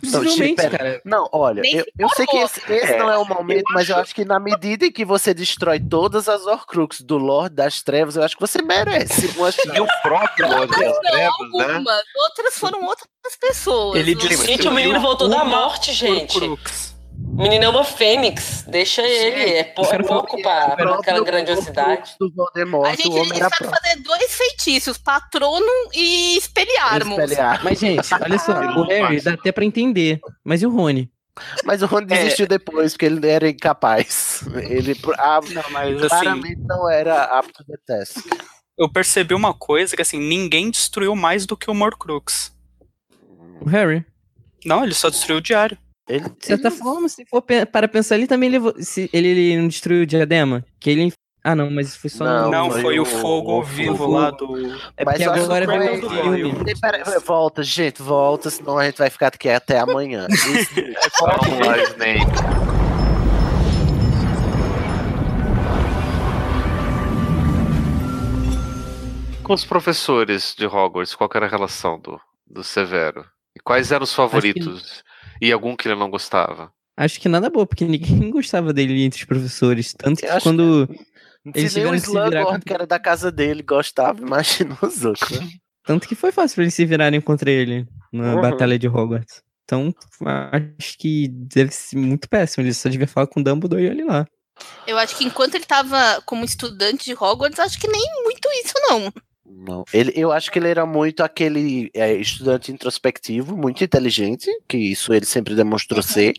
Não, 0.03 0.11
Possivelmente, 0.23 0.55
pera. 0.55 0.77
cara. 0.77 1.01
Não, 1.05 1.29
olha, 1.31 1.61
Nem 1.61 1.75
eu, 1.77 1.85
eu 1.99 2.09
sei 2.09 2.25
que 2.25 2.37
esse, 2.37 2.61
esse 2.71 2.97
não 2.97 3.09
é 3.11 3.17
o 3.17 3.25
momento, 3.25 3.65
mas 3.73 3.89
eu 3.89 3.97
acho 3.97 4.13
que 4.15 4.23
na 4.25 4.39
medida 4.39 4.85
em 4.85 4.91
que 4.91 5.03
você 5.05 5.33
destrói 5.33 5.79
todas 5.79 6.27
as 6.29 6.45
Horcruxes 6.45 7.01
do 7.01 7.17
Lorde 7.17 7.55
das 7.55 7.81
Trevas, 7.81 8.15
eu 8.15 8.23
acho 8.23 8.35
que 8.35 8.41
você 8.41 8.61
merece 8.61 9.27
uma 9.37 9.49
E 9.49 9.79
o 9.81 9.87
próprio 10.01 10.47
Lorde 10.49 10.71
das 10.71 10.93
Não, 10.93 11.01
Trevas, 11.01 11.17
né? 11.53 11.65
algumas, 11.73 12.01
outras 12.15 12.57
foram 12.57 12.83
outras 12.85 13.07
pessoas. 13.39 13.99
Ele 13.99 14.15
Não- 14.15 14.21
disse- 14.27 14.45
Gente, 14.45 14.67
o 14.67 14.71
menino 14.71 14.99
voltou 14.99 15.27
da 15.27 15.43
morte, 15.45 15.93
gente. 15.93 16.37
Horcrux. 16.37 16.94
O 17.37 17.41
menino 17.41 17.65
é 17.65 17.69
uma 17.69 17.83
fênix. 17.83 18.63
Deixa 18.65 19.01
ele. 19.01 19.41
É, 19.41 19.59
é 19.59 19.63
pouco 20.03 20.41
pra, 20.41 20.73
aquela 20.73 21.21
grandiosidade. 21.21 22.15
Voldemort, 22.33 22.87
A 22.87 22.95
gente, 22.95 23.09
o 23.09 23.17
a 23.17 23.21
homem 23.23 23.37
sabe 23.37 23.55
fazer 23.57 24.01
dois 24.01 24.33
feitiços, 24.33 24.97
Patronum 24.97 25.89
e 25.93 26.37
Expelliarmus. 26.37 27.19
Expelliarmus. 27.19 27.63
Mas, 27.63 27.79
gente, 27.79 28.07
olha 28.15 28.39
só, 28.39 28.53
o 28.53 28.83
Harry 28.83 29.19
dá 29.19 29.33
até 29.33 29.51
pra 29.51 29.65
entender. 29.65 30.21
Mas 30.45 30.61
e 30.61 30.65
o 30.65 30.69
Rony? 30.69 31.11
Mas 31.65 31.81
o 31.81 31.87
Rony 31.87 32.05
desistiu 32.05 32.47
depois, 32.47 32.93
porque 32.93 33.05
ele 33.05 33.27
era 33.27 33.49
incapaz. 33.49 34.41
Ele 34.69 34.97
ah, 35.19 35.41
Não, 35.51 35.63
mas 35.71 35.97
assim, 35.97 36.07
claramente 36.07 36.61
não 36.61 36.89
era 36.89 37.23
apto 37.37 37.65
de 37.67 37.77
teste. 37.85 38.23
eu 38.77 38.89
percebi 38.89 39.33
uma 39.33 39.53
coisa 39.53 39.93
que 39.97 40.01
assim, 40.01 40.19
ninguém 40.19 40.71
destruiu 40.71 41.13
mais 41.13 41.45
do 41.45 41.57
que 41.57 41.69
o 41.69 41.73
Morcrux. 41.73 42.55
O 43.59 43.67
Harry. 43.67 44.05
Não, 44.63 44.85
ele 44.85 44.93
só 44.93 45.09
destruiu 45.09 45.39
o 45.39 45.41
diário. 45.41 45.77
Ele, 46.07 46.29
De 46.39 46.45
certa 46.45 46.69
forma, 46.69 47.09
se 47.09 47.25
for 47.25 47.41
para 47.41 47.87
pensar, 47.87 48.15
ele 48.15 48.27
também 48.27 48.49
levou. 48.49 48.73
Se 48.79 49.09
ele, 49.11 49.27
ele 49.27 49.57
não 49.61 49.67
destruiu 49.67 50.03
o 50.03 50.05
diadema? 50.05 50.63
Que 50.79 50.89
ele. 50.91 51.13
Ah, 51.43 51.55
não, 51.55 51.69
mas 51.69 51.95
foi 51.95 52.09
só. 52.09 52.23
Não, 52.23 52.49
Não, 52.51 52.71
foi 52.71 52.97
o 52.99 53.03
o- 53.03 53.05
fogo 53.05 53.59
o 53.59 53.63
vivo 53.63 53.97
fogo. 53.97 54.13
lá 54.13 54.31
do. 54.31 54.57
É 54.97 55.05
Mas 55.05 55.23
porque 55.23 55.39
agora 55.39 55.65
vai 55.65 55.99
filme. 55.99 56.53
Peraí, 56.81 57.03
Volta, 57.23 57.63
gente, 57.63 58.01
volta, 58.01 58.49
senão 58.49 58.77
a 58.79 58.85
gente 58.85 58.97
vai 58.97 59.09
ficar 59.09 59.27
aqui 59.27 59.49
até 59.49 59.79
amanhã. 59.79 60.27
Isso- 60.33 60.71
Vamos 61.21 61.65
lá, 61.67 61.77
Snape. 61.83 62.55
Com 69.43 69.53
os 69.53 69.63
professores 69.63 70.55
de 70.57 70.65
Hogwarts, 70.65 71.13
qual 71.15 71.29
era 71.35 71.45
a 71.45 71.49
relação 71.49 71.99
do, 71.99 72.19
do 72.47 72.63
Severo? 72.63 73.23
E 73.55 73.59
quais 73.59 73.91
eram 73.91 74.03
os 74.03 74.13
favoritos? 74.13 75.03
E 75.41 75.51
algum 75.51 75.75
que 75.75 75.87
ele 75.87 75.95
não 75.99 76.09
gostava? 76.09 76.71
Acho 76.97 77.19
que 77.19 77.27
nada 77.27 77.49
boa, 77.49 77.65
porque 77.65 77.85
ninguém 77.85 78.29
gostava 78.31 78.71
dele 78.73 79.03
entre 79.03 79.19
os 79.19 79.25
professores. 79.25 79.93
Tanto 79.93 80.21
que 80.21 80.41
quando. 80.41 80.87
Se 80.87 81.59
Eles 81.59 81.75
nem 81.75 81.85
o 81.85 81.91
que 81.91 81.99
se 81.99 82.05
Slughorn, 82.07 82.59
que 82.65 82.73
era 82.73 82.87
da 82.87 82.97
casa 82.99 83.31
dele, 83.31 83.61
gostava, 83.61 84.19
imagina 84.25 84.77
os 84.81 85.03
outros. 85.05 85.39
né? 85.39 85.47
Tanto 85.85 86.07
que 86.07 86.15
foi 86.15 86.31
fácil 86.31 86.55
pra 86.55 86.63
eles 86.63 86.73
se 86.73 86.85
virarem 86.85 87.21
contra 87.21 87.51
ele 87.51 87.85
na 88.11 88.35
Uhum. 88.35 88.41
Batalha 88.41 88.79
de 88.79 88.87
Hogwarts. 88.87 89.43
Então, 89.65 89.93
acho 90.51 90.97
que 90.97 91.27
deve 91.27 91.71
ser 91.71 91.97
muito 91.97 92.29
péssimo. 92.29 92.63
Ele 92.63 92.73
só 92.73 92.87
devia 92.89 93.07
falar 93.07 93.27
com 93.27 93.39
o 93.39 93.43
Dumbledore 93.43 93.83
e 93.83 93.89
olha 93.89 94.05
lá. 94.05 94.27
Eu 94.87 94.97
acho 94.97 95.17
que 95.17 95.23
enquanto 95.25 95.55
ele 95.55 95.65
tava 95.65 96.21
como 96.25 96.45
estudante 96.45 97.05
de 97.05 97.13
Hogwarts, 97.13 97.59
acho 97.59 97.79
que 97.79 97.87
nem 97.87 98.01
muito 98.23 98.47
isso, 98.63 98.73
não. 98.89 99.11
Não. 99.47 99.83
Ele, 99.93 100.11
eu 100.15 100.31
acho 100.31 100.51
que 100.51 100.57
ele 100.57 100.69
era 100.69 100.87
muito 100.87 101.21
aquele 101.21 101.91
é, 101.93 102.13
estudante 102.13 102.71
introspectivo, 102.71 103.55
muito 103.55 103.83
inteligente, 103.83 104.49
que 104.67 104.75
isso 104.75 105.13
ele 105.13 105.25
sempre 105.25 105.53
demonstrou 105.53 106.01
ser, 106.01 106.33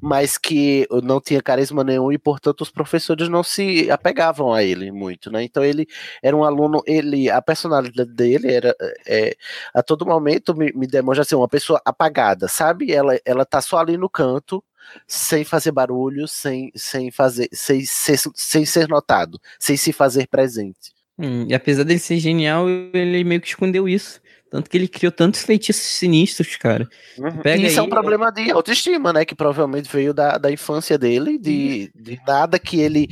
mas 0.00 0.38
que 0.38 0.86
não 1.02 1.20
tinha 1.20 1.42
carisma 1.42 1.82
nenhum 1.82 2.12
e, 2.12 2.18
portanto, 2.18 2.60
os 2.60 2.70
professores 2.70 3.28
não 3.28 3.42
se 3.42 3.90
apegavam 3.90 4.52
a 4.52 4.62
ele 4.62 4.92
muito, 4.92 5.28
né? 5.28 5.42
Então 5.42 5.64
ele 5.64 5.88
era 6.22 6.36
um 6.36 6.44
aluno, 6.44 6.80
ele, 6.86 7.28
a 7.28 7.42
personalidade 7.42 8.12
dele 8.12 8.52
era 8.52 8.76
é, 9.06 9.34
a 9.74 9.82
todo 9.82 10.06
momento 10.06 10.54
me, 10.54 10.72
me 10.72 10.86
demonstra 10.86 11.24
ser 11.24 11.34
uma 11.34 11.48
pessoa 11.48 11.80
apagada, 11.84 12.46
sabe? 12.46 12.92
Ela, 12.92 13.18
ela 13.24 13.44
tá 13.44 13.60
só 13.60 13.78
ali 13.78 13.96
no 13.96 14.08
canto, 14.08 14.62
sem 15.06 15.44
fazer 15.44 15.72
barulho, 15.72 16.28
sem, 16.28 16.70
sem 16.76 17.10
fazer, 17.10 17.48
sem 17.52 17.84
ser, 17.84 18.18
sem 18.34 18.64
ser 18.64 18.88
notado, 18.88 19.40
sem 19.58 19.76
se 19.76 19.92
fazer 19.92 20.28
presente. 20.28 21.01
Hum, 21.18 21.46
e 21.48 21.54
apesar 21.54 21.84
dele 21.84 21.98
ser 21.98 22.18
genial, 22.18 22.68
ele 22.68 23.22
meio 23.24 23.40
que 23.40 23.48
escondeu 23.48 23.88
isso. 23.88 24.20
Tanto 24.50 24.68
que 24.68 24.76
ele 24.76 24.86
criou 24.86 25.10
tantos 25.10 25.42
feitiços 25.42 25.82
sinistros, 25.82 26.56
cara. 26.56 26.86
Pega 27.42 27.62
E 27.62 27.66
isso 27.68 27.78
é 27.78 27.82
um 27.82 27.86
aí- 27.86 27.90
problema 27.90 28.30
de 28.30 28.50
autoestima, 28.50 29.10
né? 29.10 29.24
Que 29.24 29.34
provavelmente 29.34 29.88
veio 29.90 30.12
da, 30.12 30.36
da 30.36 30.50
infância 30.52 30.98
dele, 30.98 31.38
de, 31.38 31.90
de 31.94 32.20
nada 32.26 32.58
que 32.58 32.78
ele 32.78 33.08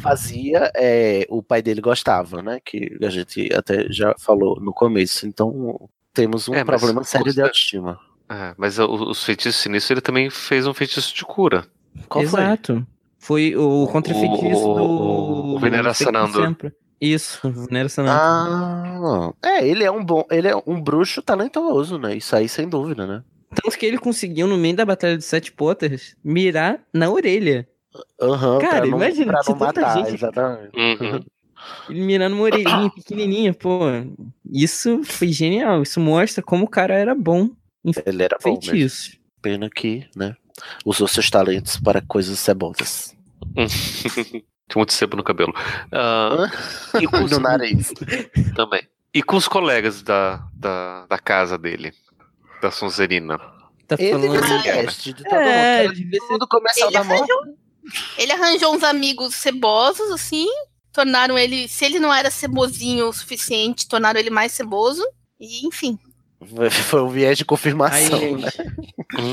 fazia, 0.00 0.70
é, 0.76 1.26
o 1.28 1.42
pai 1.42 1.62
dele 1.62 1.80
gostava, 1.80 2.42
né? 2.42 2.60
Que 2.64 2.96
a 3.02 3.08
gente 3.10 3.52
até 3.52 3.86
já 3.90 4.14
falou 4.20 4.60
no 4.60 4.72
começo. 4.72 5.26
Então 5.26 5.88
temos 6.12 6.48
um 6.48 6.54
É, 6.54 6.64
problema 6.64 7.02
sério 7.02 7.32
de 7.32 7.40
autoestima. 7.42 7.98
É, 8.30 8.54
mas 8.56 8.78
os 8.78 9.24
feitiços 9.24 9.60
sinistros, 9.60 9.90
ele 9.90 10.00
também 10.00 10.30
fez 10.30 10.64
um 10.64 10.72
feitiço 10.74 11.12
de 11.14 11.24
cura. 11.24 11.66
Qual 12.08 12.24
foi? 12.24 12.40
Exato. 12.40 12.86
Foi 13.18 13.56
o 13.56 13.88
contra-feitiço 13.88 14.68
O- 14.68 14.74
do. 14.74 14.82
o- 14.84 15.56
o 15.56 15.60
Isso, 17.00 17.40
Venera. 17.50 17.88
Ah, 18.08 19.32
é, 19.42 19.66
ele 19.66 19.84
é 19.84 19.90
um 19.90 20.04
bom, 20.04 20.24
ele 20.30 20.48
é 20.48 20.56
um 20.66 20.80
bruxo 20.80 21.20
talentoso, 21.22 21.98
né? 21.98 22.16
Isso 22.16 22.34
aí 22.34 22.48
sem 22.48 22.68
dúvida, 22.68 23.06
né? 23.06 23.22
Tanto 23.54 23.78
que 23.78 23.86
ele 23.86 23.98
conseguiu, 23.98 24.46
no 24.46 24.56
meio 24.56 24.74
da 24.76 24.84
Batalha 24.84 25.16
dos 25.16 25.26
Sete 25.26 25.52
Potters, 25.52 26.16
mirar 26.24 26.80
na 26.92 27.10
orelha. 27.10 27.68
Aham, 28.20 28.58
Cara, 28.58 28.80
pra 28.80 28.86
não, 28.88 28.96
imagina, 28.98 29.32
pra 29.32 29.40
não 29.46 29.58
tanta 29.58 29.80
matar, 29.80 29.96
gente. 30.04 30.14
exatamente. 30.14 30.70
Uhum. 30.76 31.24
Ele 31.88 32.00
mirando 32.02 32.34
uma 32.34 32.42
orelhinha 32.42 32.90
pequenininha, 32.90 33.54
pô. 33.54 33.80
Isso 34.50 35.02
foi 35.04 35.28
genial. 35.28 35.82
Isso 35.82 35.98
mostra 36.00 36.42
como 36.42 36.64
o 36.64 36.68
cara 36.68 36.94
era 36.94 37.14
bom 37.14 37.48
em 37.84 37.92
Ele 38.04 38.22
era 38.22 38.36
bom 38.42 38.50
mesmo. 38.50 38.62
feitiços. 38.70 39.18
Pena 39.40 39.70
que, 39.70 40.06
né? 40.16 40.36
Usou 40.84 41.06
seus 41.08 41.30
talentos 41.30 41.78
para 41.78 42.02
coisas 42.02 42.38
cebosas. 42.38 43.14
Tinha 44.68 44.80
muito 44.80 44.92
sebo 44.92 45.16
no 45.16 45.22
cabelo. 45.24 45.52
Ah, 45.92 46.50
e 47.00 47.06
com 47.06 47.22
os- 47.24 47.30
No 47.30 47.40
nariz. 47.40 47.92
Também. 48.56 48.82
E 49.12 49.22
com 49.22 49.36
os 49.36 49.46
colegas 49.46 50.02
da, 50.02 50.42
da, 50.54 51.06
da 51.06 51.18
casa 51.18 51.56
dele, 51.56 51.92
da 52.60 52.70
Sonserina. 52.70 53.38
Tá 53.86 53.96
Ele 53.98 54.10
falando. 54.12 54.40
devia 54.40 54.90
ser 54.90 55.12
de 55.12 55.22
todo 55.24 55.34
É, 55.34 55.82
mundo. 55.84 55.94
devia 55.94 56.18
Era 56.18 56.28
Tudo 56.28 56.48
começou 56.48 56.84
Ele 56.88 56.92
da 56.94 57.04
mão. 57.04 57.16
arranjou, 57.16 57.42
ele 58.18 58.32
arranjou 58.32 58.74
uns 58.74 58.82
amigos 58.82 59.34
cebosos, 59.34 60.10
assim, 60.10 60.46
tornaram 60.92 61.38
ele. 61.38 61.68
Se 61.68 61.84
ele 61.84 62.00
não 62.00 62.12
era 62.12 62.30
cebosinho 62.30 63.06
o 63.08 63.12
suficiente, 63.12 63.86
tornaram 63.86 64.18
ele 64.18 64.30
mais 64.30 64.52
ceboso. 64.52 65.04
E, 65.38 65.66
enfim. 65.66 65.98
Foi- 66.56 66.70
Foi 66.70 67.02
um 67.02 67.08
viés 67.10 67.36
de 67.38 67.44
confirmação, 67.44 68.18
Aí, 68.18 68.34
né? 68.36 68.48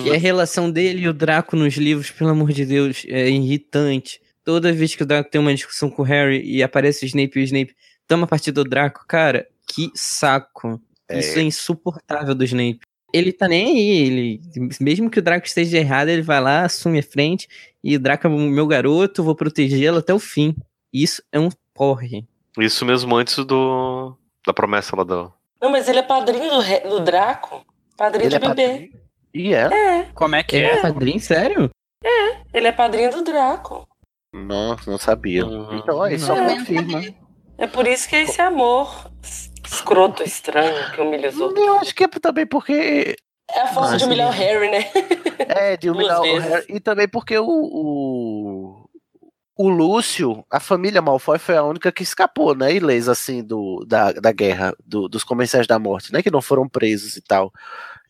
E 0.06 0.12
a 0.14 0.18
relação 0.18 0.70
dele 0.70 1.04
e 1.04 1.08
o 1.08 1.14
Draco 1.14 1.56
nos 1.56 1.76
livros, 1.76 2.12
pelo 2.12 2.30
amor 2.30 2.52
de 2.52 2.66
Deus, 2.66 3.04
é 3.08 3.30
irritante. 3.30 4.22
Toda 4.44 4.74
vez 4.74 4.96
que 4.96 5.04
o 5.04 5.06
Draco 5.06 5.30
tem 5.30 5.40
uma 5.40 5.54
discussão 5.54 5.90
com 5.90 6.02
o 6.02 6.06
Harry 6.06 6.42
e 6.44 6.64
aparece 6.64 7.06
o 7.06 7.08
Snape 7.08 7.40
e 7.40 7.42
o 7.42 7.46
Snape 7.46 7.76
toma 8.08 8.26
partido 8.28 8.64
do 8.64 8.70
Draco, 8.70 9.06
cara, 9.08 9.48
que 9.68 9.92
saco. 9.96 10.82
Isso 11.10 11.38
é 11.40 11.42
insuportável 11.44 12.34
do 12.34 12.44
Snape. 12.44 12.80
Ele 13.14 13.34
tá 13.34 13.48
nem 13.48 13.66
aí, 13.68 14.08
ele, 14.08 14.42
mesmo 14.80 15.10
que 15.10 15.20
o 15.20 15.22
Draco 15.22 15.46
esteja 15.46 15.78
errado, 15.78 16.08
ele 16.08 16.22
vai 16.22 16.40
lá, 16.40 16.64
assume 16.64 17.00
a 17.00 17.04
frente, 17.04 17.48
e 17.84 17.96
o 17.96 18.00
Draco 18.00 18.26
é 18.26 18.30
o 18.30 18.38
meu 18.38 18.66
garoto, 18.66 19.24
vou 19.24 19.36
protegê-lo 19.36 19.98
até 19.98 20.14
o 20.14 20.20
fim. 20.20 20.56
Isso 20.94 21.22
é 21.32 21.38
um 21.40 21.50
porre. 21.74 22.26
Isso 22.58 22.86
mesmo 22.86 23.16
antes 23.16 23.36
do 23.46 24.16
da 24.48 24.54
promessa 24.54 24.96
lá 24.96 25.04
do. 25.04 25.32
Não, 25.62 25.70
mas 25.70 25.88
ele 25.90 26.00
é 26.00 26.04
padrinho 26.04 26.50
do, 26.50 26.90
do 26.90 27.00
Draco. 27.02 27.66
Padrinho 27.98 28.28
Ele 28.30 28.40
de 28.40 28.46
é 28.46 28.48
bebê. 28.50 28.92
E 29.34 29.54
é? 29.54 29.64
É, 29.72 30.04
Como 30.14 30.36
é 30.36 30.44
que 30.44 30.56
É, 30.56 30.78
é? 30.78 30.82
padrinho, 30.82 31.20
sério? 31.20 31.70
ele 32.54 32.68
é 32.68 32.72
padrinho 32.72 33.12
do 33.12 33.24
Draco. 33.24 33.88
Não, 34.34 34.76
não 34.88 34.98
sabia. 34.98 35.46
Uhum. 35.46 35.78
Então, 35.78 36.02
aí 36.02 36.18
só 36.18 36.36
Não. 36.36 36.58
confirma. 36.58 37.02
É 37.58 37.68
por 37.68 37.86
isso 37.88 38.08
que 38.08 38.16
é 38.16 38.24
esse 38.24 38.42
amor 38.42 39.12
es- 39.22 39.52
escroto, 39.66 40.24
estranho, 40.24 40.92
que 40.94 41.02
humilha 41.02 41.30
os 41.30 41.40
outros. 41.40 41.66
Eu 41.66 41.78
acho 41.80 41.94
que 41.94 42.04
é 42.04 42.08
também 42.08 42.46
porque. 42.46 43.16
É 43.54 43.62
a 43.62 43.68
força 43.68 43.96
Ah, 43.96 43.98
de 43.98 44.06
humilhar 44.06 44.30
o. 44.30 44.32
Harry, 44.32 44.72
né? 44.72 44.90
É, 45.50 45.76
de 45.76 45.90
humilhar 45.90 46.22
o. 46.22 46.40
Harry. 46.40 46.66
E 46.70 46.80
também 46.80 47.08
porque 47.08 47.38
o, 47.38 47.46
o. 47.48 48.82
O 49.58 49.68
Lúcio, 49.70 50.44
a 50.50 50.60
família 50.60 51.02
Malfoy 51.04 51.38
foi 51.38 51.56
a 51.56 51.64
única 51.64 51.92
que 51.92 52.02
escapou, 52.02 52.56
né? 52.56 52.74
Ilesa, 52.74 53.12
assim, 53.12 53.44
do, 53.44 53.86
da, 53.86 54.12
da 54.14 54.32
guerra, 54.32 54.74
do- 54.84 55.08
dos 55.08 55.24
comerciais 55.24 55.68
da 55.68 55.78
morte, 55.78 56.12
né? 56.12 56.24
Que 56.24 56.32
não 56.32 56.42
foram 56.42 56.68
presos 56.68 57.16
e 57.18 57.22
tal. 57.22 57.52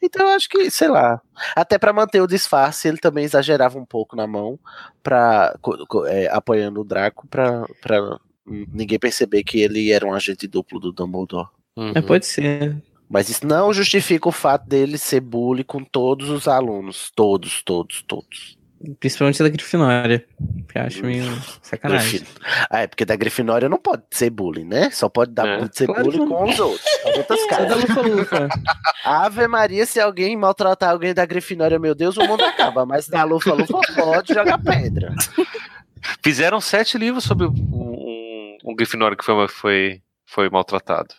Então 0.01 0.27
eu 0.27 0.33
acho 0.33 0.49
que, 0.49 0.69
sei 0.71 0.87
lá. 0.87 1.21
Até 1.55 1.77
pra 1.77 1.93
manter 1.93 2.21
o 2.21 2.27
disfarce, 2.27 2.87
ele 2.87 2.97
também 2.97 3.23
exagerava 3.23 3.77
um 3.77 3.85
pouco 3.85 4.15
na 4.15 4.25
mão, 4.25 4.59
pra, 5.03 5.55
é, 6.07 6.27
apoiando 6.31 6.81
o 6.81 6.85
Draco, 6.85 7.27
pra, 7.27 7.65
pra 7.81 8.19
ninguém 8.45 8.97
perceber 8.97 9.43
que 9.43 9.59
ele 9.59 9.91
era 9.91 10.05
um 10.05 10.13
agente 10.13 10.47
duplo 10.47 10.79
do 10.79 10.91
Dumbledore. 10.91 11.47
Uhum. 11.77 11.93
É, 11.95 12.01
pode 12.01 12.25
ser. 12.25 12.81
Mas 13.09 13.29
isso 13.29 13.45
não 13.45 13.73
justifica 13.73 14.29
o 14.29 14.31
fato 14.31 14.67
dele 14.67 14.97
ser 14.97 15.19
bully 15.19 15.63
com 15.63 15.83
todos 15.83 16.29
os 16.29 16.47
alunos. 16.47 17.11
Todos, 17.13 17.61
todos, 17.61 18.01
todos. 18.07 18.57
Principalmente 18.99 19.41
da 19.43 19.49
Grifinória. 19.49 20.25
Que 20.67 20.77
eu 20.77 20.81
acho 20.83 21.05
meio 21.05 21.23
sacanagem. 21.61 22.19
Grifin- 22.19 22.25
Ah, 22.69 22.81
é 22.81 22.87
porque 22.87 23.05
da 23.05 23.15
Grifinória 23.15 23.69
não 23.69 23.77
pode 23.77 24.03
ser 24.11 24.29
bullying, 24.29 24.65
né? 24.65 24.89
Só 24.91 25.07
pode 25.09 25.31
dar 25.31 25.47
É. 25.47 25.67
ser 25.71 25.85
Claro 25.87 26.03
bullying 26.03 26.27
com 26.27 26.43
os 26.49 26.59
outros. 26.59 26.85
As 27.05 27.17
outras 27.17 27.45
caras. 27.47 27.83
Ave 29.05 29.47
Maria, 29.47 29.85
se 29.85 29.99
alguém 29.99 30.35
maltratar 30.37 30.89
alguém 30.91 31.13
da 31.13 31.25
Grifinória, 31.25 31.77
meu 31.79 31.93
Deus, 31.95 32.17
o 32.17 32.25
mundo 32.25 32.43
acaba. 32.43 32.85
Mas 32.85 33.07
da 33.07 33.23
Lufa 33.23 33.53
Lufa 33.53 33.79
pode 33.95 34.33
jogar 34.33 34.57
pedra. 34.57 35.13
Fizeram 36.23 36.59
sete 36.59 36.97
livros 36.97 37.23
sobre 37.23 37.45
um, 37.47 37.51
um, 37.51 38.57
um 38.65 38.75
Grifinório 38.75 39.15
que 39.17 39.23
foi, 39.25 39.47
foi, 39.47 40.01
foi 40.25 40.49
maltratado. 40.49 41.13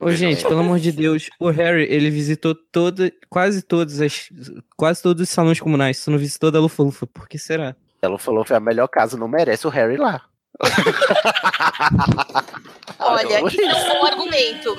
Ô, 0.00 0.10
gente, 0.12 0.42
pelo 0.44 0.60
amor 0.60 0.78
de 0.78 0.92
Deus, 0.92 1.28
o 1.40 1.50
Harry, 1.50 1.82
ele 1.90 2.08
visitou 2.08 2.54
toda, 2.54 3.12
quase 3.28 3.62
todas 3.62 4.00
as, 4.00 4.28
quase 4.76 5.02
todos 5.02 5.22
os 5.22 5.28
salões 5.28 5.58
comunais, 5.58 5.98
só 5.98 6.08
não 6.10 6.18
visitou 6.18 6.52
da 6.52 6.60
Lufa-Lufa, 6.60 7.04
por 7.06 7.28
que 7.28 7.36
será? 7.36 7.74
Ela 8.00 8.16
falou 8.16 8.44
que 8.44 8.48
foi 8.48 8.56
a 8.56 8.60
melhor 8.60 8.86
casa, 8.86 9.16
não 9.16 9.26
merece 9.26 9.66
o 9.66 9.70
Harry 9.70 9.96
lá. 9.96 10.22
Olha, 13.00 13.40
isso 13.46 13.60
é 13.60 13.74
um 13.74 14.00
bom 14.00 14.06
argumento. 14.06 14.76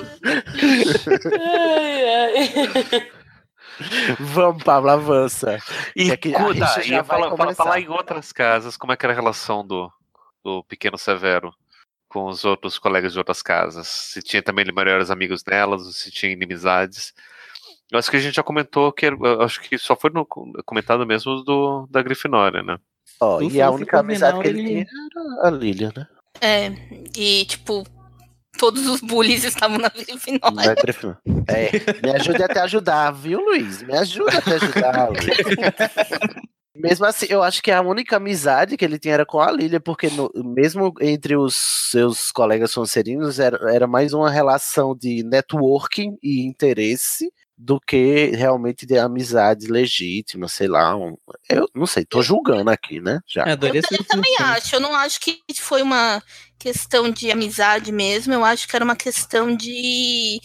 Ai, 1.38 2.04
ai. 2.06 3.10
Vamos, 4.18 4.62
Pablo, 4.62 4.90
avança. 4.90 5.58
E 5.96 6.10
É 6.10 6.16
que 6.16 6.34
a 6.34 6.44
cuida, 6.44 6.66
falar, 6.66 7.04
falar, 7.04 7.30
começar. 7.30 7.64
falar 7.64 7.80
em 7.80 7.88
outras 7.88 8.32
casas, 8.32 8.76
como 8.76 8.92
é 8.92 8.96
que 8.96 9.04
era 9.04 9.12
a 9.12 9.16
relação 9.16 9.66
do, 9.66 9.90
do 10.42 10.64
pequeno 10.64 10.98
Severo 10.98 11.52
com 12.10 12.26
os 12.26 12.44
outros 12.44 12.78
colegas 12.78 13.12
de 13.12 13.18
outras 13.18 13.40
casas? 13.40 13.86
Se 13.86 14.20
tinha 14.20 14.42
também 14.42 14.64
melhores 14.74 15.10
amigos 15.10 15.42
nelas, 15.44 15.86
ou 15.86 15.92
se 15.92 16.10
tinha 16.10 16.32
inimizades. 16.32 17.14
Eu 17.90 17.98
acho 17.98 18.10
que 18.10 18.16
a 18.16 18.20
gente 18.20 18.34
já 18.34 18.42
comentou 18.42 18.92
que 18.92 19.06
eu 19.06 19.42
acho 19.42 19.60
que 19.62 19.78
só 19.78 19.96
foi 19.96 20.10
no, 20.10 20.26
comentado 20.26 21.06
mesmo 21.06 21.42
do 21.42 21.86
da 21.90 22.02
Grifinória, 22.02 22.62
né? 22.62 22.76
Ó, 23.20 23.40
No 23.40 23.50
e 23.50 23.60
a 23.62 23.70
única 23.70 24.00
amizade 24.00 24.40
que 24.40 24.48
ele 24.48 24.60
ele- 24.60 24.68
tinha 24.68 24.86
era 25.40 25.48
a 25.48 25.50
Lilia, 25.50 25.92
né? 25.96 26.06
É, 26.40 26.66
e 27.16 27.44
tipo, 27.46 27.84
todos 28.58 28.86
os 28.86 29.00
bullies 29.00 29.44
estavam 29.44 29.78
na 29.78 29.90
Na 30.52 30.74
Grifinória. 30.74 31.18
É, 31.48 31.70
me 32.06 32.10
ajude 32.16 32.42
até 32.42 32.60
a 32.60 32.64
ajudar, 32.64 33.10
viu, 33.12 33.40
Luiz? 33.40 33.82
Me 33.82 33.96
ajuda 33.96 34.38
até 34.38 34.52
a 34.52 34.56
ajudar, 34.56 35.08
Luiz. 35.10 35.26
Mesmo 36.74 37.04
assim, 37.04 37.26
eu 37.28 37.42
acho 37.42 37.60
que 37.62 37.70
a 37.70 37.80
única 37.82 38.16
amizade 38.16 38.76
que 38.76 38.84
ele 38.84 38.98
tinha 38.98 39.14
era 39.14 39.26
com 39.26 39.40
a 39.40 39.50
Lilia, 39.50 39.80
porque 39.80 40.08
no- 40.10 40.30
mesmo 40.36 40.94
entre 41.00 41.36
os 41.36 41.54
seus 41.90 42.30
colegas 42.30 42.70
sonserinos 42.70 43.40
era, 43.40 43.58
era 43.74 43.86
mais 43.88 44.12
uma 44.12 44.30
relação 44.30 44.94
de 44.96 45.22
networking 45.24 46.16
e 46.22 46.42
interesse 46.46 47.28
do 47.58 47.78
que 47.78 48.26
realmente 48.34 48.86
de 48.86 48.96
amizade 48.96 49.66
legítima, 49.66 50.48
sei 50.48 50.68
lá. 50.68 50.96
um- 50.96 51.16
eu 51.48 51.68
não 51.74 51.86
sei, 51.86 52.04
tô 52.06 52.22
julgando 52.22 52.70
aqui, 52.70 53.00
né? 53.00 53.20
Já. 53.26 53.42
É, 53.42 53.52
Eu, 53.52 53.56
eu 53.56 53.60
também 53.60 53.72
definição. 53.72 54.46
acho, 54.46 54.76
eu 54.76 54.80
não 54.80 54.94
acho 54.94 55.20
que 55.20 55.40
foi 55.56 55.82
uma 55.82 56.22
questão 56.58 57.10
de 57.10 57.30
amizade 57.30 57.90
mesmo, 57.92 58.32
eu 58.32 58.44
acho 58.44 58.66
que 58.68 58.76
era 58.76 58.84
uma 58.84 58.96
questão 58.96 59.54
de 59.54 60.40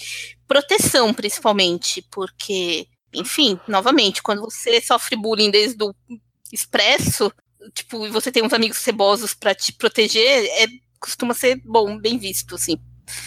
proteção, 0.47 1.13
principalmente, 1.13 2.01
porque, 2.11 2.87
enfim, 3.15 3.59
novamente, 3.67 4.21
quando 4.21 4.41
você 4.41 4.79
sofre 4.81 5.15
bullying 5.15 5.51
desde 5.51 5.83
o 5.83 5.93
expresso, 6.51 7.31
tipo, 7.73 8.05
e 8.05 8.09
você 8.09 8.31
tem 8.31 8.43
uns 8.43 8.53
amigos 8.53 8.77
cebosos 8.77 9.33
pra 9.33 9.53
te 9.55 9.73
proteger, 9.73 10.45
é, 10.61 10.67
costuma 10.99 11.33
ser 11.33 11.59
bom, 11.65 11.97
bem 11.97 12.17
visto, 12.17 12.55
assim. 12.55 12.77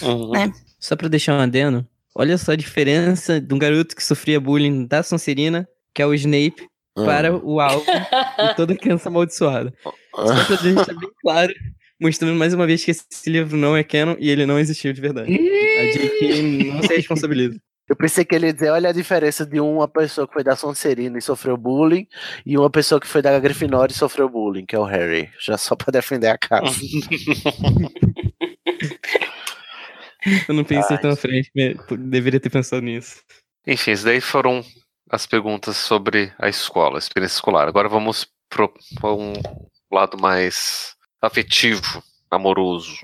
Uhum. 0.02 0.30
né? 0.32 0.52
Só 0.80 0.94
pra 0.96 1.08
deixar 1.08 1.34
um 1.34 1.40
adendo, 1.40 1.86
olha 2.14 2.36
só 2.38 2.52
a 2.52 2.56
diferença 2.56 3.40
de 3.40 3.52
um 3.54 3.58
garoto 3.58 3.94
que 3.96 4.02
sofria 4.04 4.40
bullying 4.40 4.86
da 4.86 5.02
Sonserina, 5.02 5.68
que 5.94 6.02
é 6.02 6.06
o 6.06 6.14
Snape, 6.14 6.68
Ah. 6.96 7.04
para 7.04 7.36
o 7.36 7.60
alvo 7.60 7.84
e 7.88 8.54
toda 8.56 8.76
criança 8.76 9.08
amaldiçoada. 9.08 9.72
Só 10.14 10.44
pra 10.46 10.56
deixar 10.56 10.94
bem 10.98 11.10
claro, 11.20 11.54
mostrando 12.00 12.34
mais 12.36 12.52
uma 12.52 12.66
vez 12.66 12.84
que 12.84 12.90
esse 12.90 13.30
livro 13.30 13.56
não 13.56 13.76
é 13.76 13.84
canon 13.84 14.16
e 14.18 14.28
ele 14.30 14.44
não 14.46 14.58
existiu 14.58 14.92
de 14.92 15.00
verdade. 15.00 15.32
A 15.32 15.84
JK 15.92 16.42
não 16.72 16.82
se 16.82 16.96
responsabiliza. 16.96 17.60
Eu 17.88 17.96
pensei 17.96 18.24
que 18.24 18.34
ele 18.34 18.46
ia 18.46 18.52
dizer, 18.52 18.70
olha 18.70 18.90
a 18.90 18.92
diferença 18.92 19.46
de 19.46 19.58
uma 19.60 19.88
pessoa 19.88 20.26
que 20.26 20.34
foi 20.34 20.44
da 20.44 20.54
Sonserina 20.54 21.16
e 21.18 21.22
sofreu 21.22 21.56
bullying 21.56 22.06
e 22.44 22.58
uma 22.58 22.68
pessoa 22.68 23.00
que 23.00 23.06
foi 23.06 23.22
da 23.22 23.38
Grifinória 23.38 23.92
e 23.92 23.96
sofreu 23.96 24.28
bullying, 24.28 24.66
que 24.66 24.76
é 24.76 24.78
o 24.78 24.84
Harry. 24.84 25.30
Já 25.40 25.56
só 25.56 25.74
pra 25.74 25.90
defender 25.90 26.28
a 26.28 26.36
casa. 26.36 26.68
Eu 30.48 30.54
não 30.54 30.64
pensei 30.64 30.96
Ai. 30.96 31.02
tão 31.02 31.12
à 31.12 31.16
frente, 31.16 31.50
deveria 31.98 32.40
ter 32.40 32.50
pensado 32.50 32.82
nisso. 32.82 33.22
Enfim, 33.66 33.92
isso 33.92 34.04
daí 34.04 34.20
foram 34.20 34.62
as 35.10 35.26
perguntas 35.26 35.76
sobre 35.76 36.32
a 36.38 36.48
escola, 36.48 36.96
a 36.96 36.98
experiência 36.98 37.36
escolar. 37.36 37.66
Agora 37.68 37.88
vamos 37.88 38.26
pro, 38.48 38.72
pra 39.00 39.12
um 39.14 39.32
lado 39.90 40.18
mais 40.20 40.94
afetivo, 41.22 42.02
amoroso. 42.30 42.98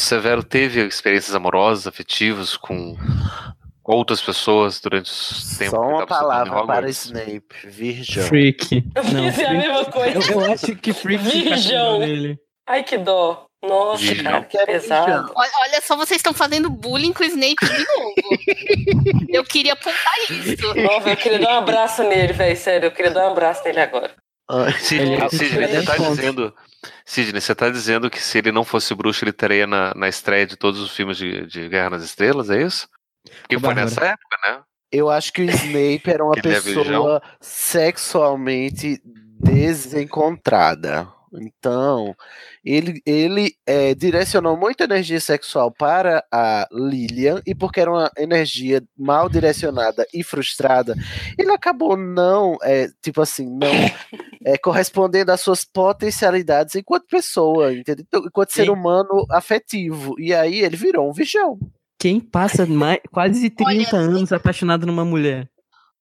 Severo 0.00 0.42
teve 0.42 0.84
experiências 0.86 1.34
amorosas, 1.34 1.86
afetivas 1.86 2.56
com 2.56 2.96
outras 3.84 4.20
pessoas 4.20 4.80
durante 4.80 5.10
o 5.10 5.58
tempo 5.58 5.70
Só 5.72 5.80
uma 5.82 6.06
palavra 6.06 6.64
para? 6.66 6.88
Snape, 6.90 7.42
virgão. 7.64 8.24
Freak. 8.28 8.84
Eu 8.94 9.04
Não, 9.04 9.22
pensei 9.24 9.46
a 9.46 9.52
mesma 9.52 9.84
coisa. 9.86 10.32
Eu, 10.32 10.40
eu 10.40 10.52
acho 10.52 10.76
que 10.76 10.92
Freak 10.92 11.24
se 11.24 11.42
Virgão. 11.42 12.00
Ai, 12.68 12.82
que 12.84 12.98
dó. 12.98 13.46
Nossa, 13.62 14.02
Virgão. 14.02 14.32
cara, 14.32 14.44
Que 14.44 14.56
era 14.56 14.66
pesado. 14.66 15.32
Olha, 15.36 15.50
olha 15.68 15.80
só, 15.82 15.94
vocês 15.96 16.18
estão 16.18 16.32
fazendo 16.32 16.70
bullying 16.70 17.12
com 17.12 17.22
o 17.22 17.26
Snape 17.26 17.56
de 17.60 17.84
novo. 17.84 18.14
eu 19.28 19.44
queria 19.44 19.74
apontar 19.74 20.14
isso. 20.30 20.74
Nossa, 20.76 21.10
eu 21.10 21.16
queria 21.16 21.38
dar 21.40 21.54
um 21.54 21.58
abraço 21.58 22.02
nele, 22.04 22.32
velho. 22.32 22.56
Sério, 22.56 22.86
eu 22.86 22.90
queria 22.92 23.10
dar 23.10 23.28
um 23.28 23.32
abraço 23.32 23.62
nele 23.64 23.80
agora. 23.80 24.12
Ai, 24.48 24.72
Sidney, 24.78 25.14
Ele- 25.14 25.28
Sidney, 25.30 25.64
ele- 25.64 25.80
você 25.80 25.82
tá 25.84 25.96
ele- 25.96 26.08
dizendo, 26.08 26.54
Sidney, 27.04 27.40
você 27.40 27.54
tá 27.54 27.68
dizendo 27.68 28.10
que 28.10 28.20
se 28.20 28.38
ele 28.38 28.52
não 28.52 28.64
fosse 28.64 28.94
bruxo, 28.94 29.24
ele 29.24 29.30
estaria 29.30 29.66
na, 29.66 29.94
na 29.94 30.08
estreia 30.08 30.46
de 30.46 30.56
todos 30.56 30.80
os 30.80 30.90
filmes 30.90 31.16
de, 31.16 31.46
de 31.46 31.68
Guerra 31.68 31.90
nas 31.90 32.04
Estrelas, 32.04 32.50
é 32.50 32.62
isso? 32.62 32.88
Porque 33.42 33.56
Ô, 33.56 33.60
foi 33.60 33.74
Bárbara. 33.74 33.84
nessa 33.84 34.04
época, 34.06 34.36
né? 34.46 34.62
Eu 34.90 35.08
acho 35.08 35.32
que 35.32 35.42
o 35.42 35.50
Snape 35.50 36.10
era 36.10 36.24
uma 36.24 36.34
é 36.38 36.42
pessoa 36.42 37.22
sexualmente 37.40 39.00
desencontrada. 39.04 41.08
Então, 41.32 42.16
ele, 42.64 43.00
ele 43.06 43.54
é, 43.66 43.94
direcionou 43.94 44.56
muita 44.56 44.84
energia 44.84 45.20
sexual 45.20 45.70
para 45.70 46.24
a 46.30 46.68
Lilian, 46.70 47.40
e 47.46 47.54
porque 47.54 47.80
era 47.80 47.90
uma 47.90 48.10
energia 48.18 48.82
mal 48.98 49.28
direcionada 49.28 50.06
e 50.12 50.22
frustrada, 50.22 50.94
ele 51.38 51.50
acabou 51.50 51.96
não, 51.96 52.56
é, 52.62 52.88
tipo 53.02 53.22
assim, 53.22 53.46
não 53.46 53.68
é, 54.44 54.58
correspondendo 54.58 55.32
às 55.32 55.40
suas 55.40 55.64
potencialidades 55.64 56.74
enquanto 56.74 57.06
pessoa, 57.06 57.72
entendeu? 57.72 58.04
Então, 58.06 58.20
Enquanto 58.26 58.52
ser 58.52 58.70
humano 58.70 59.26
afetivo. 59.30 60.14
E 60.18 60.34
aí 60.34 60.60
ele 60.60 60.76
virou 60.76 61.08
um 61.08 61.12
virgão. 61.12 61.58
Quem 61.98 62.20
passa 62.20 62.64
mais, 62.66 63.00
quase 63.10 63.50
30 63.50 63.96
Olha, 63.96 64.04
anos 64.04 64.32
apaixonado 64.32 64.86
numa 64.86 65.04
mulher? 65.04 65.48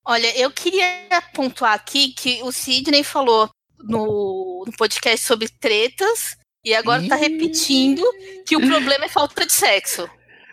Olha, 0.06 0.38
eu 0.40 0.50
queria 0.52 0.86
pontuar 1.34 1.74
aqui 1.74 2.14
que 2.14 2.42
o 2.44 2.52
Sidney 2.52 3.04
falou 3.04 3.50
no, 3.80 4.64
no 4.66 4.74
podcast 4.78 5.26
sobre 5.26 5.50
tretas 5.60 6.38
e 6.70 6.76
agora 6.76 7.08
tá 7.08 7.16
repetindo 7.16 8.04
que 8.46 8.56
o 8.56 8.60
problema 8.60 9.06
é 9.06 9.10
falta 9.10 9.44
de 9.44 9.52
sexo. 9.52 10.08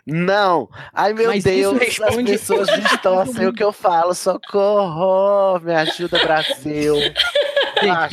Não! 0.06 0.68
Ai 0.94 1.12
meu 1.12 1.28
Mas 1.28 1.44
Deus, 1.44 1.78
as 1.78 2.16
pessoas 2.16 2.68
distorcem 2.68 3.46
o 3.46 3.52
que 3.52 3.62
eu 3.62 3.72
falo. 3.72 4.14
Socorro! 4.14 5.60
Me 5.60 5.74
ajuda, 5.74 6.18
Brasil! 6.20 6.94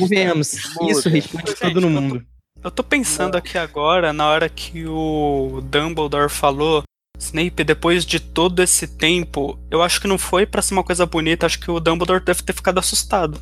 Gente, 0.00 0.34
muda. 0.78 0.92
isso 0.92 1.08
responde 1.08 1.54
tudo 1.54 1.80
no 1.80 1.88
mundo. 1.88 2.26
Eu 2.62 2.70
tô 2.70 2.82
pensando 2.82 3.36
aqui 3.36 3.56
agora, 3.56 4.12
na 4.12 4.28
hora 4.28 4.48
que 4.48 4.86
o 4.86 5.62
Dumbledore 5.64 6.30
falou, 6.30 6.82
Snape, 7.18 7.64
depois 7.64 8.04
de 8.04 8.20
todo 8.20 8.62
esse 8.62 8.86
tempo, 8.86 9.58
eu 9.70 9.82
acho 9.82 10.00
que 10.00 10.08
não 10.08 10.18
foi 10.18 10.44
pra 10.44 10.60
ser 10.60 10.74
uma 10.74 10.84
coisa 10.84 11.06
bonita, 11.06 11.46
acho 11.46 11.60
que 11.60 11.70
o 11.70 11.80
Dumbledore 11.80 12.22
deve 12.22 12.42
ter 12.42 12.52
ficado 12.52 12.78
assustado. 12.78 13.40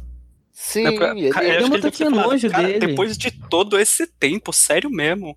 Sim, 0.52 0.96
pra- 0.96 1.10
ele- 1.16 1.30
cara, 1.30 1.46
ele 1.46 1.90
tinha 1.90 2.10
falado, 2.10 2.30
nojo 2.30 2.50
"Cara, 2.50 2.66
dele." 2.66 2.86
Depois 2.86 3.16
de 3.16 3.30
todo 3.48 3.78
esse 3.78 4.06
tempo, 4.06 4.52
sério 4.52 4.90
mesmo. 4.90 5.36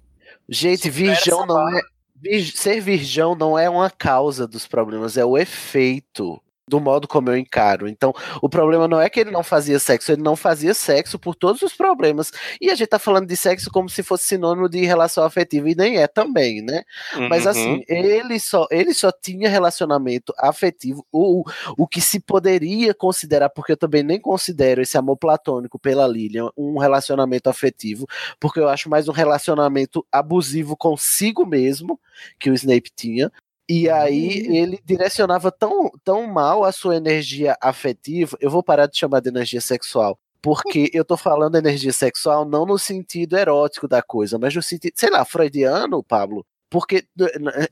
gente, 0.50 0.90
virgão 0.90 1.46
não 1.46 1.56
barra. 1.56 1.80
é. 1.80 1.82
vir- 2.22 2.52
Ser 2.56 2.80
virgão 2.82 3.36
não 3.36 3.58
é 3.58 3.70
uma 3.70 3.90
causa 3.90 4.48
dos 4.48 4.68
problemas, 4.68 5.18
é 5.18 5.26
o 5.26 5.38
efeito 5.38 6.40
do 6.68 6.80
modo 6.80 7.08
como 7.08 7.30
eu 7.30 7.38
encaro. 7.38 7.88
Então, 7.88 8.14
o 8.42 8.50
problema 8.50 8.88
não 8.88 9.00
é 9.00 9.10
que 9.10 9.20
ele 9.20 9.32
não 9.32 9.44
fazia 9.44 9.80
sexo, 9.80 10.12
ele 10.12 10.22
não 10.24 10.36
fazia 10.36 10.74
sexo 10.74 11.20
por 11.20 11.36
todos 11.36 11.62
os 11.62 11.74
problemas. 11.74 12.32
E 12.60 12.70
a 12.72 12.76
gente 12.76 12.88
tá 12.90 13.00
falando 13.00 13.28
de 13.28 13.36
sexo 13.38 13.70
como 13.72 13.90
se 13.90 14.02
fosse 14.04 14.26
sinônimo 14.26 14.68
de 14.68 14.84
relação 14.86 15.24
afetiva, 15.24 15.70
e 15.70 15.76
nem 15.76 15.98
é 15.98 16.08
também, 16.08 16.62
né? 16.62 16.84
Mas 17.30 17.46
Uhum. 17.46 17.52
assim, 17.52 17.84
ele 17.88 18.40
só, 18.40 18.68
ele 18.72 18.94
só 18.94 19.12
tinha 19.12 19.50
relacionamento 19.50 20.34
afetivo, 20.40 21.06
o, 21.12 21.44
o 21.78 21.88
que 21.88 22.02
se 22.02 22.20
poderia 22.20 22.94
considerar, 22.94 23.50
porque 23.50 23.74
eu 23.74 23.78
também 23.78 24.04
nem 24.04 24.20
considero 24.20 24.82
esse 24.82 24.98
amor 24.98 25.18
platônico 25.18 25.78
pela 25.80 26.08
Lilian 26.08 26.50
um 26.58 26.78
relacionamento 26.80 27.50
afetivo, 27.50 28.08
porque 28.40 28.60
eu 28.60 28.68
acho 28.70 28.90
mais 28.90 29.08
um 29.08 29.12
relacionamento 29.12 30.06
abusivo 30.12 30.76
consigo 30.76 31.46
mesmo 31.46 32.00
que 32.40 32.50
o 32.50 32.54
Snape 32.54 32.90
tinha. 32.96 33.32
E 33.68 33.90
aí 33.90 34.46
ele 34.56 34.80
direcionava 34.86 35.52
tão, 35.52 35.90
tão 36.04 36.28
mal 36.28 36.64
a 36.64 36.72
sua 36.72 36.96
energia 36.96 37.56
afetiva. 37.62 38.38
Eu 38.40 38.50
vou 38.52 38.62
parar 38.64 38.86
de 38.88 38.98
chamar 38.98 39.22
de 39.22 39.30
energia 39.30 39.62
sexual. 39.62 40.18
Porque 40.42 40.92
eu 40.94 41.04
tô 41.04 41.18
falando 41.18 41.56
energia 41.58 41.92
sexual 41.92 42.46
não 42.46 42.66
no 42.68 42.78
sentido 42.78 43.36
erótico 43.36 43.88
da 43.88 44.04
coisa, 44.04 44.38
mas 44.38 44.54
no 44.54 44.62
sentido, 44.62 44.94
sei 44.96 45.10
lá, 45.10 45.26
freudiano, 45.26 46.04
Pablo. 46.04 46.46
Porque, 46.70 47.06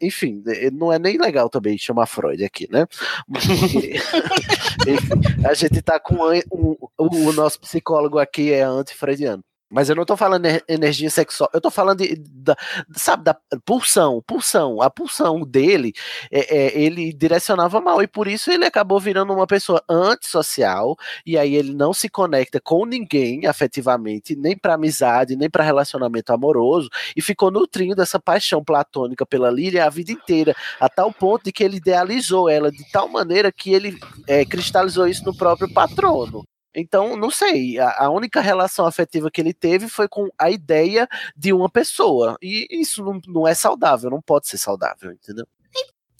enfim, 0.02 0.42
não 0.72 0.92
é 0.92 0.98
nem 0.98 1.18
legal 1.18 1.50
também 1.50 1.78
chamar 1.78 2.06
Freud 2.08 2.44
aqui, 2.44 2.68
né? 2.72 2.88
Porque, 3.28 3.94
enfim, 4.88 5.46
a 5.48 5.54
gente 5.54 5.82
tá 5.82 6.00
com 6.00 6.16
um, 6.16 6.76
um- 7.00 7.28
o 7.30 7.34
nosso 7.34 7.60
psicólogo 7.60 8.18
aqui 8.18 8.52
é 8.52 8.62
anti-freudiano. 8.64 9.44
Mas 9.74 9.90
eu 9.90 9.96
não 9.96 10.06
tô 10.06 10.16
falando 10.16 10.46
energia 10.70 11.10
sexual, 11.10 11.50
eu 11.52 11.60
tô 11.60 11.72
falando 11.72 11.98
de, 11.98 12.16
da, 12.16 12.56
sabe, 12.96 13.24
da 13.24 13.36
pulsão, 13.66 14.22
pulsão, 14.28 14.80
a 14.80 14.88
pulsão 14.88 15.42
dele, 15.42 15.94
é, 16.32 16.58
é, 16.58 16.80
ele 16.80 17.12
direcionava 17.12 17.82
mal, 17.82 18.00
e 18.00 18.08
por 18.08 18.28
isso 18.28 18.52
ele 18.52 18.66
acabou 18.66 19.00
virando 19.00 19.34
uma 19.34 19.48
pessoa 19.48 19.84
antissocial, 19.90 20.96
e 21.26 21.40
aí 21.40 21.56
ele 21.56 21.74
não 21.74 21.92
se 21.92 22.08
conecta 22.08 22.62
com 22.62 22.86
ninguém 22.86 23.48
afetivamente, 23.48 24.36
nem 24.36 24.56
pra 24.56 24.76
amizade, 24.76 25.36
nem 25.36 25.50
pra 25.50 25.64
relacionamento 25.64 26.32
amoroso, 26.32 26.88
e 27.16 27.22
ficou 27.22 27.50
nutrindo 27.50 28.00
essa 28.00 28.20
paixão 28.20 28.64
platônica 28.64 29.26
pela 29.26 29.50
Lilia 29.50 29.88
a 29.88 29.90
vida 29.90 30.12
inteira, 30.12 30.56
a 30.80 30.88
tal 30.88 31.12
ponto 31.12 31.46
de 31.46 31.52
que 31.52 31.64
ele 31.64 31.78
idealizou 31.78 32.48
ela 32.48 32.72
de 32.72 32.86
tal 32.92 33.10
maneira 33.10 33.52
que 33.52 33.74
ele 33.74 33.98
é, 34.28 34.46
cristalizou 34.46 35.08
isso 35.08 35.26
no 35.26 35.36
próprio 35.36 35.74
patrono. 35.74 36.44
Então, 36.76 37.16
não 37.16 37.30
sei. 37.30 37.80
A, 37.80 38.06
a 38.06 38.10
única 38.10 38.42
relação 38.42 38.86
afetiva 38.86 39.30
que 39.30 39.40
ele 39.40 39.54
teve 39.54 39.88
foi 39.88 40.08
com 40.08 40.30
a 40.38 40.50
ideia 40.50 41.08
de 41.36 41.54
uma 41.54 41.70
pessoa. 41.70 42.38
E 42.42 42.68
isso 42.70 43.04
não, 43.04 43.22
não 43.28 43.48
é 43.48 43.54
saudável, 43.54 44.10
não 44.10 44.22
pode 44.22 44.48
ser 44.48 44.58
saudável, 44.58 45.12
entendeu? 45.12 45.46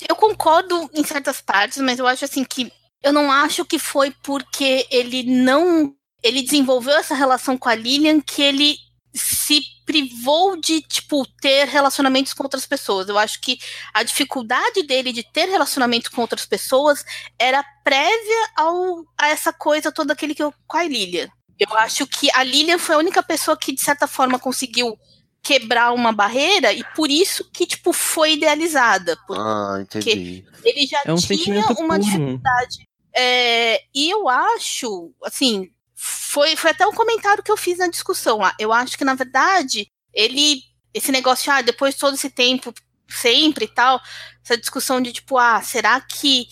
Eu 0.08 0.16
concordo 0.16 0.90
em 0.94 1.04
certas 1.04 1.40
partes, 1.40 1.78
mas 1.80 2.00
eu 2.00 2.08
acho 2.08 2.26
assim 2.26 2.44
que 2.44 2.72
eu 3.02 3.14
não 3.14 3.32
acho 3.32 3.66
que 3.66 3.80
foi 3.80 4.12
porque 4.24 4.88
ele 4.90 5.24
não 5.24 5.96
ele 6.22 6.42
desenvolveu 6.42 6.96
essa 6.96 7.14
relação 7.14 7.58
com 7.58 7.68
a 7.68 7.76
Lilian 7.76 8.22
que 8.22 8.42
ele 8.42 8.78
se 9.14 9.62
privou 9.86 10.60
de, 10.60 10.82
tipo, 10.82 11.26
ter 11.40 11.68
relacionamentos 11.68 12.34
com 12.34 12.44
outras 12.44 12.66
pessoas. 12.66 13.08
Eu 13.08 13.18
acho 13.18 13.40
que 13.42 13.60
a 13.94 14.02
dificuldade 14.02 14.84
dele 14.84 15.12
de 15.12 15.24
ter 15.24 15.46
relacionamento 15.46 16.12
com 16.12 16.22
outras 16.22 16.46
pessoas 16.46 17.06
era 17.38 17.64
prévia 17.84 18.50
ao, 18.56 19.06
a 19.18 19.28
essa 19.30 19.54
coisa 19.54 19.92
toda 19.92 20.14
aquele 20.14 20.34
que 20.34 20.42
eu, 20.42 20.54
com 20.68 20.78
a 20.78 20.84
Lilian. 20.84 21.30
Eu 21.60 21.78
acho 21.78 22.08
que 22.08 22.30
a 22.34 22.44
Lilian 22.44 22.80
foi 22.80 22.96
a 22.96 22.98
única 22.98 23.22
pessoa 23.22 23.56
que, 23.56 23.72
de 23.72 23.82
certa 23.82 24.08
forma, 24.08 24.40
conseguiu 24.40 24.98
quebrar 25.44 25.92
uma 25.94 26.12
barreira 26.12 26.72
e 26.74 26.84
por 26.96 27.12
isso 27.12 27.48
que, 27.52 27.68
tipo, 27.68 27.94
foi 27.94 28.34
idealizada. 28.34 29.18
Ah, 29.30 29.78
entendi. 29.82 30.46
Ele 30.64 30.88
já 30.88 31.02
É 31.06 31.12
um 31.12 31.16
tinha 31.18 31.60
uma 31.60 31.74
puro. 31.76 32.00
dificuldade. 32.00 32.88
É, 33.16 33.84
e 33.94 34.10
eu 34.10 34.28
acho, 34.28 35.12
assim, 35.24 35.70
foi, 36.06 36.58
foi 36.58 36.72
até 36.72 36.86
um 36.86 36.92
comentário 36.92 37.42
que 37.42 37.50
eu 37.50 37.56
fiz 37.56 37.78
na 37.78 37.88
discussão 37.88 38.40
lá. 38.40 38.54
Eu 38.60 38.74
acho 38.74 38.98
que, 38.98 39.06
na 39.06 39.16
verdade, 39.16 39.88
ele. 40.14 40.62
Esse 40.94 41.12
negócio, 41.14 41.52
ah, 41.52 41.62
depois 41.62 41.94
de 41.96 42.02
todo 42.02 42.14
esse 42.14 42.30
tempo, 42.30 42.74
sempre 43.08 43.66
e 43.66 43.68
tal, 43.70 44.02
essa 44.44 44.58
discussão 44.58 45.02
de 45.02 45.14
tipo, 45.14 45.38
ah, 45.38 45.62
será 45.62 46.00
que 46.02 46.48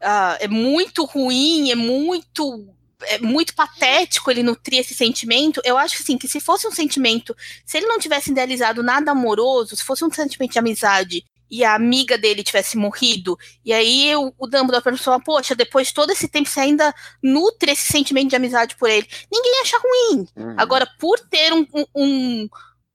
ah, 0.00 0.38
é 0.40 0.48
muito 0.48 1.04
ruim, 1.04 1.70
é 1.70 1.74
muito. 1.74 2.74
É 3.02 3.18
muito 3.18 3.54
patético 3.54 4.30
ele 4.30 4.42
nutrir 4.42 4.80
esse 4.80 4.94
sentimento. 4.94 5.60
Eu 5.62 5.76
acho 5.76 5.96
assim, 6.02 6.16
que 6.16 6.26
se 6.26 6.40
fosse 6.40 6.66
um 6.66 6.72
sentimento, 6.72 7.36
se 7.66 7.76
ele 7.76 7.86
não 7.86 7.98
tivesse 7.98 8.30
idealizado 8.30 8.82
nada 8.82 9.10
amoroso, 9.10 9.76
se 9.76 9.84
fosse 9.84 10.02
um 10.02 10.10
sentimento 10.10 10.52
de 10.52 10.58
amizade 10.58 11.24
e 11.50 11.64
a 11.64 11.74
amiga 11.74 12.16
dele 12.18 12.42
tivesse 12.42 12.76
morrido, 12.76 13.38
e 13.64 13.72
aí 13.72 14.14
o, 14.16 14.32
o 14.38 14.46
Dumbledore 14.46 14.82
pensou, 14.82 15.20
poxa, 15.20 15.54
depois 15.54 15.88
de 15.88 15.94
todo 15.94 16.10
esse 16.10 16.28
tempo 16.28 16.48
você 16.48 16.60
ainda 16.60 16.94
nutre 17.22 17.72
esse 17.72 17.90
sentimento 17.92 18.30
de 18.30 18.36
amizade 18.36 18.76
por 18.76 18.88
ele. 18.90 19.06
Ninguém 19.32 19.60
acha 19.62 19.76
ruim. 19.78 20.28
Uhum. 20.36 20.54
Agora, 20.58 20.86
por 20.98 21.18
ter 21.20 21.52
um, 21.52 21.66
um, 21.94 22.48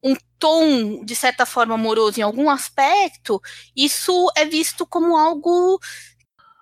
um, 0.04 0.16
tom, 0.40 1.04
de 1.06 1.16
certa 1.16 1.46
forma, 1.46 1.76
amoroso 1.76 2.20
em 2.20 2.24
algum 2.24 2.50
aspecto, 2.50 3.42
isso 3.76 4.28
é 4.36 4.44
visto 4.46 4.86
como 4.86 5.16
algo 5.16 5.80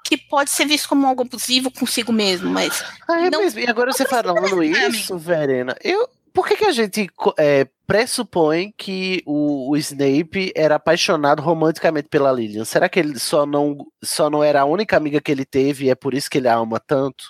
que 0.04 0.18
pode 0.18 0.50
ser 0.50 0.66
visto 0.66 0.90
como 0.90 1.06
algo 1.06 1.22
abusivo 1.22 1.70
consigo 1.70 2.12
mesmo, 2.12 2.50
mas 2.50 2.84
Ah, 3.08 3.28
é 3.28 3.30
não- 3.30 3.42
mesmo. 3.42 3.60
E 3.60 3.68
agora 3.68 3.92
você 3.94 4.06
falando 4.06 4.64
isso, 4.64 5.18
Verena, 5.18 5.76
eu. 5.84 6.10
Por 6.34 6.48
que, 6.48 6.56
que 6.58 6.66
a 6.66 6.72
gente 6.72 7.10
é, 7.38 7.68
pressupõe 7.88 8.74
que 8.78 9.22
o, 9.26 9.72
o 9.72 9.78
Snape 9.78 10.52
era 10.56 10.76
apaixonado 10.76 11.42
romanticamente 11.42 12.08
pela 12.10 12.32
Lilian? 12.32 12.66
Será 12.66 12.88
que 12.88 13.00
ele 13.00 13.18
só 13.20 13.46
não, 13.46 13.78
só 14.04 14.30
não 14.30 14.44
era 14.44 14.62
a 14.62 14.66
única 14.66 14.96
amiga 14.98 15.20
que 15.22 15.32
ele 15.32 15.46
teve 15.46 15.86
e 15.86 15.90
é 15.90 15.96
por 15.96 16.14
isso 16.14 16.30
que 16.30 16.38
ele 16.38 16.48
a 16.48 16.56
ama 16.56 16.80
tanto? 16.80 17.24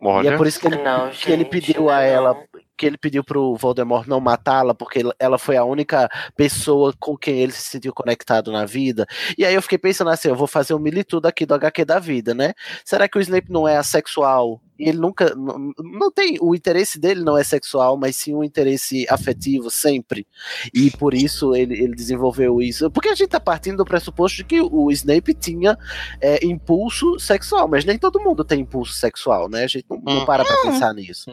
E 0.00 0.06
Olha, 0.06 0.30
é 0.30 0.36
por 0.36 0.46
isso 0.46 0.60
que 0.60 0.66
ele, 0.66 0.76
Não, 0.82 1.10
que 1.10 1.32
ele 1.32 1.42
gente, 1.44 1.50
pediu 1.50 1.88
a 1.88 1.94
não. 1.96 2.02
ela, 2.02 2.44
que 2.76 2.84
ele 2.84 2.98
pediu 2.98 3.24
pro 3.24 3.56
Voldemort 3.56 4.06
não 4.06 4.20
matá-la, 4.20 4.74
porque 4.74 4.98
ela- 5.00 5.14
ela 5.18 5.38
foi 5.38 5.56
a 5.56 5.64
única 5.64 6.06
pessoa 6.36 6.92
com 7.00 7.16
quem 7.16 7.38
ele 7.40 7.52
se 7.52 7.62
sentiu 7.62 7.94
conectado 7.94 8.52
na 8.52 8.66
vida. 8.66 9.06
E 9.38 9.44
aí 9.44 9.54
eu 9.54 9.62
fiquei 9.62 9.78
pensando 9.78 10.10
assim, 10.10 10.28
eu 10.28 10.36
vou 10.36 10.46
fazer 10.46 10.74
um 10.74 10.78
militudo 10.78 11.26
aqui 11.26 11.46
do 11.46 11.54
HQ 11.54 11.84
da 11.86 11.98
vida, 11.98 12.34
né? 12.34 12.52
Será 12.84 13.08
que 13.08 13.16
o 13.16 13.20
Snape 13.22 13.50
não 13.50 13.66
é 13.66 13.78
assexual? 13.78 14.60
E 14.78 14.88
ele 14.88 14.98
nunca. 14.98 15.34
Não, 15.34 15.72
não 15.78 16.10
tem. 16.10 16.36
O 16.40 16.54
interesse 16.54 16.98
dele 16.98 17.22
não 17.22 17.36
é 17.36 17.44
sexual, 17.44 17.96
mas 17.96 18.16
sim 18.16 18.34
um 18.34 18.44
interesse 18.44 19.06
afetivo 19.08 19.70
sempre. 19.70 20.26
E 20.74 20.90
por 20.90 21.14
isso 21.14 21.54
ele, 21.54 21.74
ele 21.82 21.94
desenvolveu 21.94 22.60
isso. 22.60 22.90
Porque 22.90 23.08
a 23.08 23.14
gente 23.14 23.30
tá 23.30 23.40
partindo 23.40 23.78
do 23.78 23.84
pressuposto 23.84 24.36
de 24.38 24.44
que 24.44 24.60
o 24.60 24.90
Snape 24.90 25.34
tinha 25.34 25.78
é, 26.20 26.44
impulso 26.44 27.18
sexual, 27.18 27.68
mas 27.68 27.84
nem 27.84 27.98
todo 27.98 28.20
mundo 28.20 28.44
tem 28.44 28.60
impulso 28.60 28.92
sexual, 28.94 29.48
né? 29.48 29.64
A 29.64 29.66
gente 29.66 29.84
não, 29.88 29.98
não 30.00 30.24
para 30.26 30.44
pra 30.44 30.56
pensar 30.62 30.92
nisso. 30.94 31.30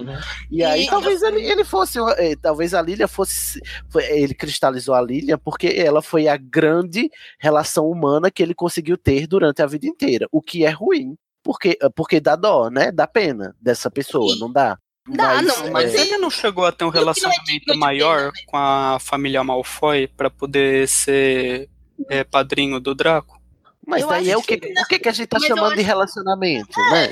E 0.49 0.63
aí 0.63 0.83
E- 0.85 0.89
talvez 0.89 1.21
ele, 1.21 1.41
ele 1.41 1.63
fosse, 1.63 1.99
eh, 2.17 2.35
talvez 2.41 2.73
a 2.73 2.81
Lilia 2.81 3.07
fosse, 3.07 3.61
foi- 3.89 4.05
ele 4.05 4.33
cristalizou 4.33 4.95
a 4.95 5.01
Lilia 5.01 5.37
porque 5.37 5.67
ela 5.67 6.01
foi 6.01 6.27
a 6.27 6.37
grande 6.37 7.09
relação 7.39 7.87
humana 7.89 8.31
que 8.31 8.41
ele 8.41 8.53
conseguiu 8.53 8.97
ter 8.97 9.27
durante 9.27 9.61
a 9.61 9.65
vida 9.65 9.85
inteira, 9.87 10.27
o 10.31 10.41
que 10.41 10.65
é 10.65 10.69
ruim, 10.69 11.17
porque, 11.43 11.77
porque 11.95 12.19
dá 12.19 12.35
dó, 12.35 12.69
né? 12.69 12.91
Dá 12.91 13.05
pena 13.05 13.55
dessa 13.61 13.91
pessoa, 13.91 14.35
não 14.37 14.51
dá? 14.51 14.77
Dá, 15.07 15.41
não, 15.41 15.69
Mas 15.71 15.93
é, 15.93 16.01
ele 16.01 16.17
não 16.17 16.29
chegou 16.29 16.65
a 16.65 16.71
ter 16.71 16.85
um 16.85 16.87
não 16.87 16.93
é 16.95 16.99
relacionamento 16.99 17.65
de 17.73 17.77
maior 17.77 18.31
pena, 18.31 18.45
com 18.47 18.57
a 18.57 18.97
família 19.01 19.43
Malfoy 19.43 20.07
pra 20.07 20.29
poder 20.29 20.87
ser 20.87 21.69
é, 22.09 22.23
padrinho 22.23 22.79
do 22.79 22.95
Draco? 22.95 23.41
mas 23.85 24.01
eu 24.03 24.07
daí 24.07 24.31
é 24.31 24.37
o 24.37 24.41
que, 24.41 24.55
que 24.57 24.71
o 24.79 24.85
que, 24.87 24.99
que 24.99 25.09
a 25.09 25.11
gente 25.11 25.27
tá 25.27 25.37
Mas 25.39 25.47
chamando 25.49 25.73
de 25.73 25.81
acho- 25.81 25.87
relacionamento, 25.87 26.79
né? 26.91 27.09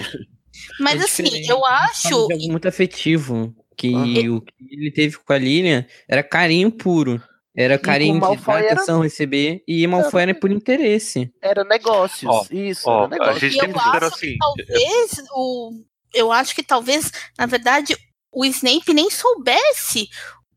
Mas 0.79 1.01
É 1.01 1.03
assim, 1.03 1.45
eu 1.49 1.65
acho. 1.65 2.27
de 2.27 2.33
algo 2.33 2.47
muito 2.51 2.67
afetivo. 2.67 3.53
Que 3.75 4.29
o 4.29 4.41
que 4.41 4.53
ele 4.69 4.91
teve 4.91 5.17
com 5.17 5.33
a 5.33 5.37
Lilian 5.37 5.85
era 6.07 6.21
carinho 6.21 6.71
puro. 6.71 7.21
Era 7.55 7.77
carinho 7.77 8.13
de 8.13 8.19
Malfoy 8.21 8.53
dar 8.55 8.63
era- 8.63 8.73
atenção, 8.73 9.01
receber. 9.01 9.61
E 9.67 9.85
Malfoy 9.85 10.21
era 10.21 10.33
por 10.33 10.51
interesse. 10.51 11.29
Era 11.41 11.63
negócios, 11.63 12.31
Ó, 12.33 12.45
isso, 12.49 12.89
ó, 12.89 13.05
era 13.05 13.05
a 13.05 13.09
negócio. 13.09 13.39
gente 13.39 13.55
E 13.55 13.59
tem 13.59 13.69
eu 13.69 13.73
que 13.75 13.79
considerar 13.79 14.07
acho 14.07 14.17
que 14.19 14.25
assim. 14.27 14.37
talvez 14.37 15.11
o. 15.33 15.71
Eu 16.13 16.31
acho 16.31 16.55
que 16.55 16.63
talvez, 16.63 17.11
na 17.37 17.45
verdade, 17.45 17.95
o 18.31 18.45
Snape 18.45 18.93
nem 18.93 19.09
soubesse 19.09 20.07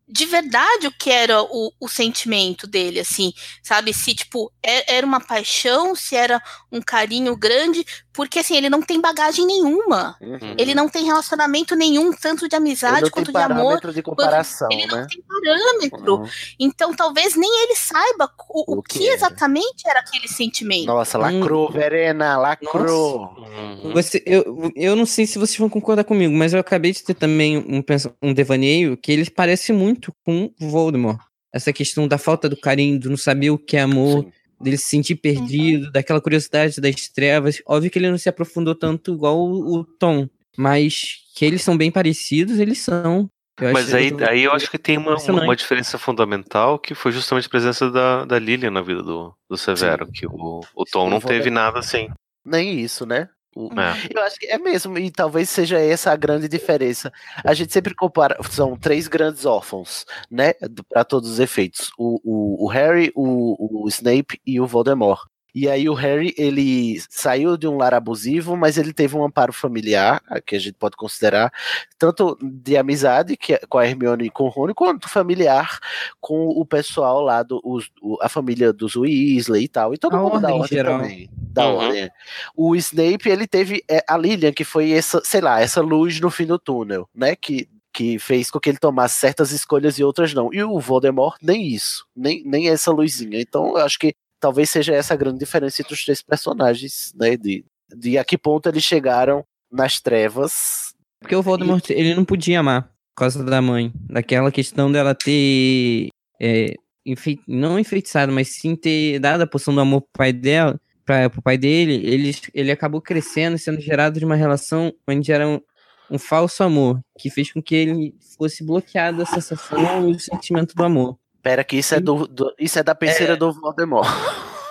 de 0.06 0.26
verdade 0.26 0.86
o 0.86 0.92
que 0.92 1.10
era 1.10 1.42
o, 1.42 1.72
o 1.80 1.88
sentimento 1.88 2.66
dele, 2.66 3.00
assim, 3.00 3.32
sabe? 3.62 3.92
Se, 3.94 4.14
tipo, 4.14 4.52
é- 4.62 4.96
era 4.96 5.06
uma 5.06 5.20
paixão, 5.20 5.94
se 5.94 6.14
era 6.14 6.40
um 6.70 6.80
carinho 6.80 7.34
grande, 7.36 7.84
porque, 8.15 8.39
assim, 8.39 8.57
ele 8.57 8.70
não 8.70 8.81
tem 8.81 9.01
bagagem 9.01 9.45
nenhuma. 9.45 10.16
Uhum. 10.20 10.55
Ele 10.57 10.74
não 10.74 10.89
tem 10.89 11.05
relacionamento 11.05 11.74
nenhum, 11.74 12.12
tanto 12.12 12.49
de 12.49 12.55
amizade 12.57 13.11
quanto 13.11 13.32
de 13.32 13.36
amor. 13.36 13.57
parâmetro 13.57 13.93
de 13.93 14.03
comparação, 14.03 14.69
Ele 14.70 14.86
não 14.86 14.99
né? 14.99 15.07
tem 15.11 15.23
parâmetro. 15.23 16.15
Uhum. 16.20 16.28
Então, 16.59 16.95
talvez 16.95 17.35
nem 17.36 17.51
ele 17.65 17.74
saiba 17.74 18.31
o, 18.49 18.74
o 18.74 18.78
O 18.78 18.82
que 18.82 19.01
que 19.01 19.07
era. 19.09 19.16
exatamente 19.16 19.82
era 19.86 20.01
aquele 20.01 20.28
sentimento. 20.28 20.86
Nossa, 20.86 21.19
lacrou, 21.19 21.70
Verena, 21.70 22.39
lacrou. 22.39 23.35
Uhum. 23.36 23.93
Você, 23.93 24.23
eu, 24.24 24.73
eu 24.77 24.95
não 24.97 25.05
sei 25.07 25.27
se 25.27 25.39
vocês 25.39 25.59
vão 25.59 25.69
concordar 25.69 26.05
comigo, 26.05 26.32
mas 26.35 26.53
eu 26.55 26.61
acabei 26.61 26.93
de 26.93 27.03
ter 27.03 27.15
também 27.15 27.59
um, 27.59 27.82
pensa- 27.82 28.15
um 28.23 28.32
devaneio 28.32 28.97
que 28.97 29.11
ele 29.12 29.28
parece 29.28 29.73
muito 29.73 30.15
com 30.24 30.51
Voldemort. 30.61 31.19
Essa 31.53 31.73
questão 31.73 32.09
da 32.09 32.19
falta 32.19 32.49
do 32.49 32.57
carinho, 32.57 32.99
do 32.99 33.11
não 33.11 33.16
saber 33.16 33.51
o 33.51 33.59
que 33.59 33.77
é 33.77 33.81
amor, 33.82 34.23
Sim. 34.24 34.32
Dele 34.65 34.77
se 34.77 34.89
sentir 34.89 35.16
perdido, 35.16 35.93
daquela 35.93 36.20
curiosidade 36.20 36.81
das 36.81 37.09
trevas. 37.09 37.62
Óbvio 37.66 37.91
que 37.91 37.99
ele 37.99 38.11
não 38.11 38.19
se 38.19 38.28
aprofundou 38.28 38.74
tanto 38.74 39.15
igual 39.15 39.39
o, 39.39 39.78
o 39.78 39.85
Tom, 39.85 40.28
mas 40.57 41.19
que 41.35 41.45
eles 41.45 41.62
são 41.62 41.77
bem 41.77 41.91
parecidos, 41.91 42.59
eles 42.59 42.78
são. 42.78 43.28
Eu 43.61 43.73
Mas 43.73 43.95
acho- 43.95 43.97
aí, 43.97 44.12
aí 44.28 44.43
eu 44.43 44.53
acho 44.53 44.69
que 44.69 44.78
tem 44.78 44.99
uma, 44.99 45.16
uma, 45.16 45.55
diferença 45.55 45.97
fundamental 45.97 46.77
que 46.77 46.93
foi 46.93 47.12
justamente 47.12 47.47
a 47.47 47.51
presença 47.51 47.89
da, 47.89 48.24
da 48.24 48.36
Lilian 48.36 48.73
na 48.73 48.82
vida 48.82 49.01
do, 49.01 49.32
do 49.49 49.57
Severo, 49.57 50.11
que 50.11 50.27
o, 50.27 50.61
o 50.74 50.85
Tom 50.85 51.09
não 51.09 51.20
teve 51.20 51.51
nada 51.51 51.78
assim. 51.78 52.09
Nem 52.45 52.81
isso, 52.81 53.07
né? 53.07 53.28
É. 53.74 54.18
Eu 54.18 54.22
acho 54.22 54.39
que 54.39 54.47
é 54.47 54.59
mesmo, 54.59 54.98
e 54.98 55.10
talvez 55.10 55.48
seja 55.48 55.78
essa 55.78 56.12
a 56.12 56.16
grande 56.16 56.48
diferença. 56.48 57.12
A 57.44 57.55
gente 57.55 57.72
sempre 57.72 57.94
compara, 57.94 58.36
são 58.51 58.76
três 58.76 59.09
grandes 59.09 59.44
órfãos, 59.44 60.05
né? 60.31 60.55
Para 60.89 61.05
todos 61.05 61.31
os 61.31 61.39
efeitos: 61.40 61.90
o, 61.98 62.20
o, 62.24 62.64
o 62.64 62.68
Harry, 62.68 63.12
o, 63.14 63.85
o 63.85 63.89
Snape 63.89 64.40
e 64.47 64.60
o 64.60 64.66
Voldemort. 64.66 65.20
E 65.55 65.68
aí 65.68 65.89
o 65.89 65.94
Harry, 65.94 66.35
ele 66.36 67.01
saiu 67.09 67.56
de 67.56 67.68
um 67.68 67.76
lar 67.76 67.94
abusivo, 67.94 68.56
mas 68.56 68.76
ele 68.76 68.93
teve 68.93 69.16
um 69.16 69.24
amparo 69.24 69.52
familiar, 69.52 70.20
que 70.44 70.56
a 70.56 70.59
gente 70.59 70.74
pode 70.74 70.97
considerar, 70.97 71.52
tanto 71.97 72.36
de 72.43 72.76
amizade 72.76 73.36
que 73.36 73.55
é 73.55 73.59
com 73.68 73.78
a 73.78 73.86
Hermione 73.86 74.24
e 74.26 74.31
com 74.31 74.44
o 74.44 74.48
Rony, 74.48 74.74
quanto 74.74 75.09
familiar 75.09 75.78
com 76.20 76.48
o 76.48 76.66
pessoal 76.66 77.20
lá, 77.20 77.43
do, 77.44 77.60
os- 77.64 77.90
o- 78.02 78.18
a 78.20 78.28
família 78.28 78.72
dos 78.72 78.97
Weasley 78.97 79.64
e 79.64 79.68
tal. 79.68 79.94
E 79.94 79.98
todo 79.98 80.16
A 80.16 80.20
mundo 80.20 80.40
da 80.40 80.48
ordem 80.48 80.56
em 80.56 80.60
ordem 80.60 80.76
geral. 80.78 80.98
também. 81.01 81.31
Da 81.36 81.68
Uhum. 81.68 81.74
ordem. 81.76 82.10
O 82.56 82.74
Snape, 82.74 83.28
ele 83.28 83.47
teve 83.47 83.85
é, 83.89 84.02
a 84.09 84.16
Lilian, 84.16 84.52
que 84.52 84.64
foi 84.64 84.90
essa, 84.90 85.22
sei 85.24 85.40
lá, 85.40 85.60
essa 85.60 85.81
luz 85.81 86.18
no 86.20 86.31
fim 86.31 86.47
do 86.47 86.59
túnel, 86.59 87.09
né? 87.14 87.36
Que, 87.36 87.68
que 87.93 88.18
fez 88.18 88.51
com 88.51 88.59
que 88.59 88.68
ele 88.68 88.78
tomasse 88.78 89.20
certas 89.20 89.52
escolhas 89.52 90.01
e 90.01 90.02
outras 90.02 90.35
não. 90.35 90.52
E 90.52 90.64
o 90.64 90.81
Voldemort, 90.81 91.36
nem 91.40 91.64
isso, 91.68 92.05
nem, 92.16 92.43
nem 92.44 92.68
essa 92.68 92.90
luzinha. 92.90 93.40
Então, 93.40 93.68
eu 93.78 93.85
acho 93.85 94.01
que 94.01 94.14
talvez 94.44 94.68
seja 94.68 94.92
essa 94.94 95.14
a 95.14 95.16
grande 95.16 95.38
diferença 95.38 95.80
entre 95.80 95.94
os 95.94 96.04
três 96.04 96.20
personagens, 96.20 97.14
né? 97.18 97.34
De, 97.34 97.64
de 97.96 98.18
a 98.18 98.24
que 98.24 98.36
ponto 98.36 98.68
eles 98.68 98.84
chegaram 98.84 99.42
nas 99.72 100.00
trevas. 100.00 100.92
Porque 101.18 101.34
o 101.34 101.40
Voldemort, 101.42 101.88
ele 101.88 102.14
não 102.14 102.26
podia 102.26 102.60
amar 102.60 102.82
por 102.82 103.20
causa 103.20 103.42
da 103.42 103.62
mãe. 103.62 103.90
Daquela 103.94 104.52
questão 104.52 104.92
dela 104.92 105.14
ter. 105.14 106.08
é, 106.38 106.74
enfei- 107.06 107.40
não 107.48 107.78
enfeitiçado, 107.78 108.30
mas 108.30 108.48
sim 108.48 108.76
ter 108.76 109.18
dado 109.18 109.40
a 109.40 109.46
poção 109.46 109.74
do 109.74 109.80
amor 109.80 110.02
pro 110.02 110.10
pai 110.18 110.30
dela, 110.32 110.78
pra, 111.06 111.30
pro 111.30 111.40
pai 111.40 111.56
dele. 111.56 111.94
Ele, 112.06 112.36
ele 112.52 112.70
acabou 112.70 113.00
crescendo, 113.00 113.56
sendo 113.56 113.80
gerado 113.80 114.18
de 114.18 114.26
uma 114.26 114.36
relação 114.36 114.92
onde 115.08 115.32
eram 115.32 115.62
um 116.10 116.18
falso 116.18 116.62
amor, 116.62 117.00
que 117.18 117.30
fez 117.30 117.50
com 117.50 117.62
que 117.62 117.74
ele 117.74 118.14
fosse 118.36 118.62
bloqueado 118.62 119.22
a 119.22 119.26
sensação 119.26 120.10
e 120.10 120.14
o 120.14 120.20
sentimento 120.20 120.74
do 120.74 120.84
amor. 120.84 121.16
Pera 121.44 121.62
que 121.62 121.76
isso 121.76 121.94
é, 121.94 122.00
do, 122.00 122.26
do- 122.26 122.52
isso 122.58 122.78
é 122.78 122.82
da 122.82 122.94
penseira 122.94 123.36
do 123.36 123.52
Voldemort. 123.52 124.08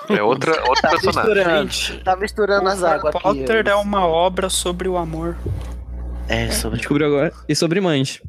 É 0.09 0.21
outra, 0.21 0.51
outra 0.67 0.81
tá 0.89 0.89
personagem. 0.89 1.63
misturando, 1.65 2.03
tá 2.03 2.15
misturando 2.17 2.67
as 2.67 2.83
águas 2.83 3.15
aqui. 3.15 3.23
Potter 3.23 3.67
é 3.67 3.75
uma 3.75 4.05
obra 4.07 4.49
sobre 4.49 4.89
o 4.89 4.97
amor. 4.97 5.37
É, 6.27 6.51
sobre... 6.51 6.79
Descobriu 6.79 7.07
agora. 7.07 7.31
E 7.47 7.55
sobre 7.55 7.79
mães. 7.79 8.19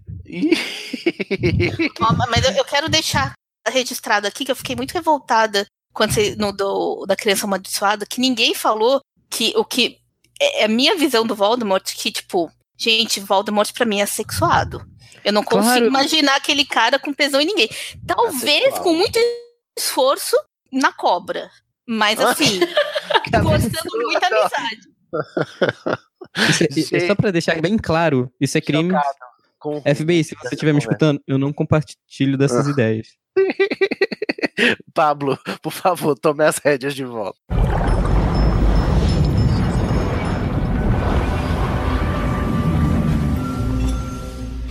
Mas 2.30 2.44
eu, 2.44 2.52
eu 2.52 2.64
quero 2.64 2.88
deixar 2.88 3.32
registrado 3.68 4.26
aqui 4.26 4.44
que 4.44 4.52
eu 4.52 4.56
fiquei 4.56 4.76
muito 4.76 4.92
revoltada 4.92 5.66
quando 5.92 6.12
você, 6.12 6.36
no 6.36 6.52
do, 6.52 7.06
da 7.06 7.16
criança 7.16 7.46
amaldiçoada, 7.46 8.04
que 8.04 8.20
ninguém 8.20 8.54
falou 8.54 9.00
que 9.30 9.52
o 9.56 9.64
que 9.64 9.98
é 10.40 10.62
é 10.62 10.64
a 10.64 10.68
minha 10.68 10.96
visão 10.96 11.24
do 11.26 11.34
Voldemort 11.34 11.84
que 11.96 12.10
tipo, 12.12 12.50
gente, 12.76 13.20
Voldemort 13.20 13.72
pra 13.72 13.86
mim 13.86 14.00
é 14.00 14.06
sexuado. 14.06 14.84
Eu 15.24 15.32
não 15.32 15.42
consigo 15.42 15.64
Claro. 15.66 15.86
imaginar 15.86 16.36
aquele 16.36 16.64
cara 16.64 16.98
com 16.98 17.12
tesão 17.12 17.40
em 17.40 17.46
ninguém. 17.46 17.68
Talvez 18.06 18.78
com 18.78 18.92
muito 18.94 19.18
esforço 19.78 20.36
na 20.72 20.92
cobra. 20.92 21.50
Mas 21.88 22.18
assim, 22.20 22.60
forçando 23.42 23.98
muita 24.06 24.26
amizade. 24.26 24.80
Isso 26.50 26.64
é- 26.64 26.68
isso 26.80 26.96
é 26.96 27.00
só 27.06 27.14
pra 27.14 27.30
deixar 27.30 27.60
bem 27.60 27.76
claro, 27.78 28.30
isso 28.40 28.56
é 28.58 28.60
crime. 28.60 28.92
FBI, 29.84 30.24
se 30.24 30.34
você 30.34 30.54
estiver 30.54 30.72
me 30.72 30.78
escutando, 30.78 31.20
eu 31.26 31.38
não 31.38 31.52
compartilho 31.52 32.36
dessas 32.36 32.66
Ah. 32.66 32.70
ideias. 32.70 33.08
Pablo, 34.94 35.38
por 35.62 35.72
favor, 35.72 36.18
tome 36.18 36.44
as 36.44 36.58
rédeas 36.58 36.94
de 36.94 37.04
volta. 37.04 37.38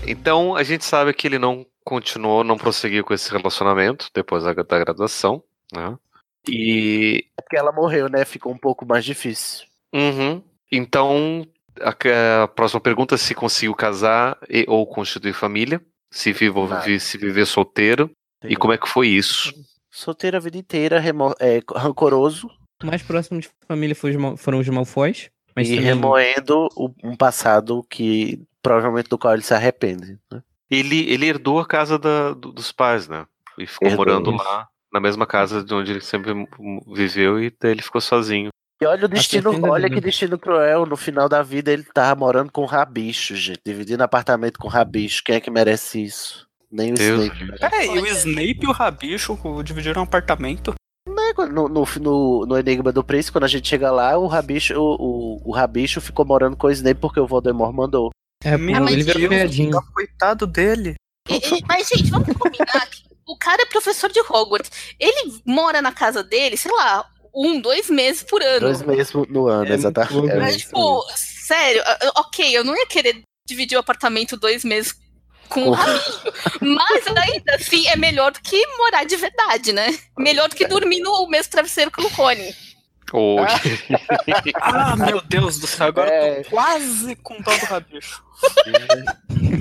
Então 0.07 0.55
a 0.55 0.63
gente 0.63 0.83
sabe 0.85 1.13
que 1.13 1.27
ele 1.27 1.39
não 1.39 1.65
continuou, 1.83 2.43
não 2.43 2.57
prosseguiu 2.57 3.03
com 3.03 3.13
esse 3.13 3.31
relacionamento 3.31 4.09
depois 4.13 4.43
da, 4.43 4.53
da 4.53 4.79
graduação, 4.79 5.43
né? 5.73 5.97
E 6.47 7.25
É 7.37 7.41
porque 7.41 7.57
ela 7.57 7.71
morreu, 7.71 8.09
né? 8.09 8.25
Ficou 8.25 8.51
um 8.51 8.57
pouco 8.57 8.85
mais 8.85 9.05
difícil. 9.05 9.65
Uhum. 9.93 10.41
Então, 10.71 11.45
a, 11.79 12.43
a 12.43 12.47
próxima 12.47 12.81
pergunta 12.81 13.15
é 13.15 13.17
se 13.17 13.33
conseguiu 13.35 13.73
casar 13.75 14.37
e, 14.49 14.65
ou 14.67 14.85
constituir 14.85 15.33
família, 15.33 15.81
se, 16.11 16.33
vivo, 16.33 16.67
vi- 16.83 16.99
se 16.99 17.17
viver 17.17 17.45
solteiro, 17.45 18.09
e 18.43 18.55
como 18.55 18.73
é 18.73 18.77
que 18.77 18.87
foi 18.89 19.07
isso? 19.07 19.53
Solteiro 19.89 20.35
a 20.37 20.39
vida 20.39 20.57
inteira, 20.57 20.99
remo- 20.99 21.35
é, 21.39 21.61
rancoroso 21.75 22.49
O 22.81 22.87
mais 22.87 23.01
próximo 23.03 23.39
de 23.39 23.49
família 23.67 23.95
os 23.95 24.41
foram 24.41 24.59
os 24.59 24.67
Malfoys. 24.67 25.29
Mas 25.55 25.69
e 25.69 25.75
remoendo 25.75 26.67
um 27.03 27.15
passado 27.15 27.85
que 27.89 28.41
provavelmente 28.63 29.09
do 29.09 29.17
qual 29.17 29.33
ele 29.33 29.43
se 29.43 29.53
arrepende. 29.53 30.17
né? 30.31 30.41
Ele, 30.71 31.07
ele 31.11 31.27
herdou 31.27 31.59
a 31.59 31.65
casa 31.67 31.99
da- 31.99 32.33
do- 32.33 32.51
dos 32.51 32.71
pais, 32.71 33.07
né? 33.07 33.25
E 33.59 33.67
ficou 33.67 33.87
Herdou. 33.89 34.05
morando 34.05 34.31
lá, 34.31 34.67
na 34.91 34.99
mesma 34.99 35.27
casa 35.27 35.63
de 35.63 35.71
onde 35.73 35.91
ele 35.91 36.01
sempre 36.01 36.33
viveu, 36.91 37.39
e 37.43 37.53
daí 37.61 37.71
ele 37.71 37.81
ficou 37.83 38.01
sozinho. 38.01 38.49
E 38.81 38.85
olha 38.85 39.05
o 39.05 39.07
destino, 39.07 39.51
olha 39.69 39.89
que 39.89 40.01
destino 40.01 40.37
cruel. 40.37 40.85
No 40.85 40.97
final 40.97 41.29
da 41.29 41.43
vida 41.43 41.71
ele 41.71 41.83
tava 41.83 42.19
morando 42.19 42.51
com 42.51 42.63
o 42.63 42.65
rabicho, 42.65 43.35
gente. 43.35 43.61
Dividindo 43.65 44.03
apartamento 44.03 44.57
com 44.59 44.67
o 44.67 44.71
rabicho. 44.71 45.21
Quem 45.23 45.35
é 45.35 45.39
que 45.39 45.51
merece 45.51 46.03
isso? 46.03 46.47
Nem 46.71 46.91
o 46.91 46.95
Deus 46.95 47.21
Snape. 47.25 47.43
merece. 47.45 47.59
Peraí, 47.59 47.89
o 47.99 48.05
Snape 48.07 48.59
e 48.63 48.67
o 48.67 48.71
Rabicho 48.71 49.37
dividiram 49.63 50.01
um 50.01 50.05
apartamento? 50.05 50.73
Né, 51.07 51.33
No, 51.51 51.69
no, 51.69 51.85
no, 52.01 52.45
no 52.47 52.57
Enigma 52.57 52.91
do 52.91 53.03
Príncipe, 53.03 53.33
quando 53.33 53.43
a 53.43 53.47
gente 53.47 53.67
chega 53.69 53.91
lá, 53.91 54.17
o 54.17 54.25
rabicho, 54.25 54.73
o, 54.75 54.95
o, 54.99 55.49
o 55.49 55.51
rabicho 55.53 56.01
ficou 56.01 56.25
morando 56.25 56.57
com 56.57 56.65
o 56.67 56.71
Snape 56.71 56.99
porque 56.99 57.19
o 57.19 57.27
Voldemort 57.27 57.73
mandou. 57.73 58.09
É, 58.43 58.57
Meu 58.57 58.87
ele 58.89 59.03
virou 59.03 59.27
criadinho. 59.27 59.79
Coitado 59.93 60.45
dele. 60.47 60.95
E- 61.29 61.35
e- 61.35 61.63
Mas, 61.67 61.87
gente, 61.87 62.09
vamos 62.09 62.35
combinar 62.37 62.85
que 62.89 63.03
o 63.27 63.37
cara 63.37 63.61
é 63.61 63.65
professor 63.65 64.11
de 64.11 64.19
Hogwarts. 64.19 64.69
Ele 64.99 65.41
mora 65.45 65.81
na 65.81 65.91
casa 65.91 66.21
dele, 66.23 66.57
sei 66.57 66.71
lá, 66.71 67.05
um, 67.33 67.59
dois 67.59 67.89
meses 67.89 68.23
por 68.23 68.41
ano. 68.41 68.59
Dois 68.59 68.81
meses 68.81 69.13
no 69.13 69.47
ano, 69.47 69.71
É 69.71 69.73
exatamente. 69.73 70.29
É 70.29 70.39
Mas, 70.39 70.57
tipo, 70.57 71.05
sério, 71.15 71.81
a- 71.85 71.99
a- 72.15 72.21
ok, 72.21 72.55
eu 72.57 72.63
não 72.63 72.75
ia 72.75 72.85
querer 72.85 73.21
dividir 73.47 73.77
o 73.77 73.79
apartamento 73.79 74.35
dois 74.37 74.63
meses 74.63 74.93
com 75.49 75.67
o 75.69 75.71
Rabicho. 75.71 76.21
Mas 76.61 77.05
ainda 77.07 77.55
assim 77.55 77.87
é 77.87 77.95
melhor 77.95 78.31
do 78.31 78.41
que 78.41 78.65
morar 78.77 79.03
de 79.05 79.15
verdade, 79.15 79.71
né? 79.73 79.87
Melhor 80.17 80.49
do 80.49 80.55
que 80.55 80.67
dormir 80.67 80.99
no 80.99 81.27
mesmo 81.27 81.51
travesseiro 81.51 81.91
que 81.91 82.01
o 82.01 82.07
Rony. 82.09 82.53
Ou 83.11 83.39
Ah, 84.61 84.95
meu 84.95 85.21
Deus 85.21 85.59
do 85.59 85.67
céu, 85.67 85.87
agora 85.87 86.09
É. 86.09 86.39
eu 86.39 86.43
tô 86.43 86.49
quase 86.51 87.15
com 87.17 87.39
dó 87.41 87.55
do 87.57 87.65
Rabicho. 87.65 88.23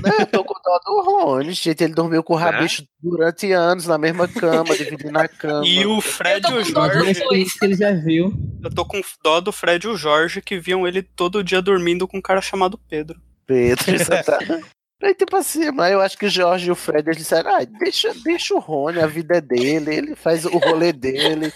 Não, 0.03 0.19
eu 0.19 0.25
tô 0.27 0.43
com 0.43 0.53
dó 0.61 0.79
do 0.85 1.01
Rony, 1.01 1.53
gente. 1.53 1.83
Ele 1.83 1.93
dormiu 1.93 2.23
com 2.23 2.33
o 2.33 2.37
rabicho 2.37 2.83
durante 3.01 3.51
anos 3.51 3.87
na 3.87 3.97
mesma 3.97 4.27
cama, 4.27 4.75
dividindo 4.75 5.17
a 5.17 5.27
cama. 5.27 5.65
E 5.65 5.85
o 5.85 6.01
Fred 6.01 6.45
e 6.49 6.53
o 6.53 6.63
Jorge. 6.63 7.13
que 7.59 7.65
ele 7.65 7.75
já 7.75 7.91
viu. 7.93 8.33
Eu 8.61 8.69
tô 8.73 8.85
com 8.85 8.99
dó 9.23 9.39
do 9.39 9.51
Fred 9.51 9.85
e 9.85 9.89
o 9.89 9.95
Jorge 9.97 10.41
que 10.41 10.59
viam 10.59 10.85
ele 10.87 11.01
todo 11.01 11.43
dia 11.43 11.61
dormindo 11.61 12.07
com 12.07 12.17
um 12.17 12.21
cara 12.21 12.41
chamado 12.41 12.77
Pedro. 12.89 13.21
Pedro, 13.45 13.83
exatamente. 13.93 14.65
Aí, 15.03 15.13
tipo 15.13 15.35
assim, 15.35 15.69
mas 15.71 15.91
eu 15.91 15.99
acho 16.01 16.17
que 16.17 16.25
o 16.27 16.29
Jorge 16.29 16.67
e 16.67 16.71
o 16.71 16.75
Fred 16.75 17.07
eles 17.09 17.17
disseram: 17.17 17.53
ah, 17.55 17.65
deixa, 17.65 18.13
deixa 18.23 18.53
o 18.55 18.59
Rony, 18.59 18.99
a 19.01 19.07
vida 19.07 19.37
é 19.37 19.41
dele, 19.41 19.93
ele 19.95 20.15
faz 20.15 20.45
o 20.45 20.57
rolê 20.57 20.93
dele, 20.93 21.51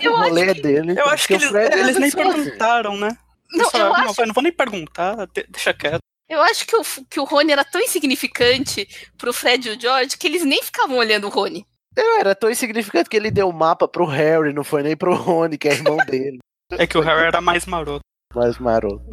Eu 0.00 0.12
o 0.12 0.16
rolê 0.18 0.50
é 0.50 0.54
dele. 0.54 0.94
Eu 0.98 1.06
acho 1.06 1.26
que 1.26 1.34
eles, 1.34 1.46
o 1.46 1.50
Fred 1.50 1.74
é 1.74 1.80
eles 1.80 1.96
nem 1.96 2.08
assim. 2.08 2.16
perguntaram, 2.16 2.96
né? 2.96 3.16
Não, 3.50 3.68
falaram, 3.70 3.90
eu 3.96 4.04
não, 4.04 4.10
acho- 4.10 4.26
não 4.26 4.32
vou 4.34 4.42
nem 4.42 4.52
perguntar, 4.52 5.26
de- 5.34 5.46
deixa 5.48 5.74
quieto. 5.74 5.98
Eu 6.28 6.40
acho 6.42 6.66
que 6.66 6.76
o, 6.76 6.82
que 7.10 7.20
o 7.20 7.24
Rony 7.24 7.52
era 7.52 7.64
tão 7.64 7.80
insignificante 7.80 8.86
pro 9.18 9.32
Fred 9.32 9.68
e 9.68 9.72
o 9.76 9.80
George 9.80 10.16
que 10.16 10.26
eles 10.26 10.44
nem 10.44 10.62
ficavam 10.62 10.96
olhando 10.96 11.26
o 11.26 11.30
Rony. 11.30 11.66
Eu 11.96 12.18
era 12.18 12.34
tão 12.34 12.50
insignificante 12.50 13.10
que 13.10 13.16
ele 13.16 13.30
deu 13.30 13.48
o 13.48 13.52
mapa 13.52 13.86
pro 13.86 14.06
Harry, 14.06 14.52
não 14.54 14.64
foi 14.64 14.82
nem 14.82 14.96
pro 14.96 15.14
Rony, 15.14 15.58
que 15.58 15.68
é 15.68 15.72
irmão 15.72 15.96
dele. 16.06 16.38
É 16.70 16.86
que 16.86 16.96
o 16.96 17.02
Harry 17.02 17.26
era 17.26 17.40
mais 17.40 17.66
maroto. 17.66 18.00
Mais 18.34 18.58
maroto. 18.58 19.04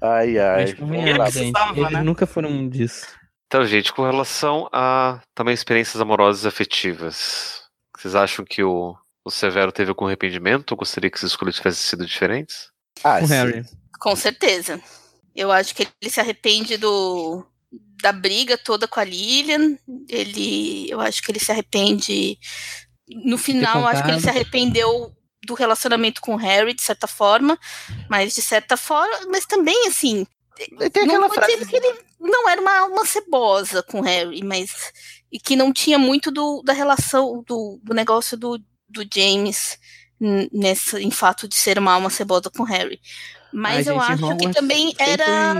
Ai, 0.00 0.38
ai. 0.38 0.74
Mas 1.18 1.34
gente. 1.34 1.52
precisava, 1.52 1.78
Eles 1.80 1.92
né? 1.92 2.02
nunca 2.02 2.26
foram 2.26 2.68
disso. 2.68 3.06
Então, 3.46 3.64
gente, 3.66 3.92
com 3.92 4.02
relação 4.02 4.68
a 4.72 5.20
também 5.34 5.52
experiências 5.52 6.00
amorosas 6.00 6.44
e 6.44 6.48
afetivas, 6.48 7.62
vocês 7.96 8.14
acham 8.14 8.44
que 8.44 8.62
o, 8.62 8.96
o 9.24 9.30
Severo 9.30 9.70
teve 9.70 9.90
algum 9.90 10.06
arrependimento 10.06 10.72
ou 10.72 10.78
gostaria 10.78 11.10
que 11.10 11.18
as 11.18 11.24
escolhas 11.24 11.56
tivessem 11.56 11.82
sido 11.88 12.06
diferentes? 12.06 12.70
Ah, 13.04 13.20
Com. 13.20 13.26
Harry. 13.26 13.64
Com 14.00 14.16
certeza. 14.16 14.80
Eu 15.34 15.52
acho 15.52 15.74
que 15.74 15.86
ele 16.00 16.10
se 16.10 16.20
arrepende 16.20 16.76
do 16.76 17.46
da 18.02 18.12
briga 18.12 18.58
toda 18.58 18.88
com 18.88 18.98
a 18.98 19.04
Lilian. 19.04 19.78
Ele, 20.08 20.90
eu 20.90 21.00
acho 21.00 21.22
que 21.22 21.30
ele 21.30 21.38
se 21.38 21.52
arrepende 21.52 22.38
no 23.24 23.38
final, 23.38 23.80
eu 23.82 23.86
acho 23.86 24.02
que 24.02 24.10
ele 24.10 24.20
se 24.20 24.28
arrependeu 24.28 25.12
do 25.44 25.54
relacionamento 25.54 26.20
com 26.20 26.34
o 26.34 26.38
Harry 26.38 26.74
de 26.74 26.82
certa 26.82 27.06
forma, 27.06 27.58
mas 28.08 28.34
de 28.34 28.42
certa 28.42 28.76
forma, 28.76 29.26
mas 29.28 29.44
também 29.44 29.88
assim, 29.88 30.26
Tem 30.92 31.06
não 31.06 31.20
vou 31.20 31.34
frase. 31.34 31.52
dizer 31.52 31.66
que 31.66 31.76
ele 31.76 31.98
não 32.20 32.48
era 32.48 32.60
uma, 32.60 32.84
uma 32.84 33.06
cebosa 33.06 33.82
com 33.82 34.00
o 34.00 34.02
Harry, 34.02 34.42
mas 34.42 34.92
e 35.30 35.40
que 35.40 35.56
não 35.56 35.72
tinha 35.72 35.98
muito 35.98 36.30
do, 36.30 36.62
da 36.62 36.72
relação 36.72 37.42
do, 37.46 37.80
do 37.82 37.94
negócio 37.94 38.36
do, 38.36 38.58
do 38.88 39.04
James 39.12 39.78
nessa 40.52 41.00
em 41.00 41.10
fato 41.10 41.48
de 41.48 41.56
ser 41.56 41.78
uma 41.78 41.94
alma 41.94 42.10
cebosa 42.10 42.50
com 42.50 42.62
o 42.62 42.66
Harry. 42.66 43.00
Mas 43.52 43.86
eu 43.86 44.00
acho 44.00 44.36
que 44.36 44.50
também 44.52 44.94
era 44.98 45.54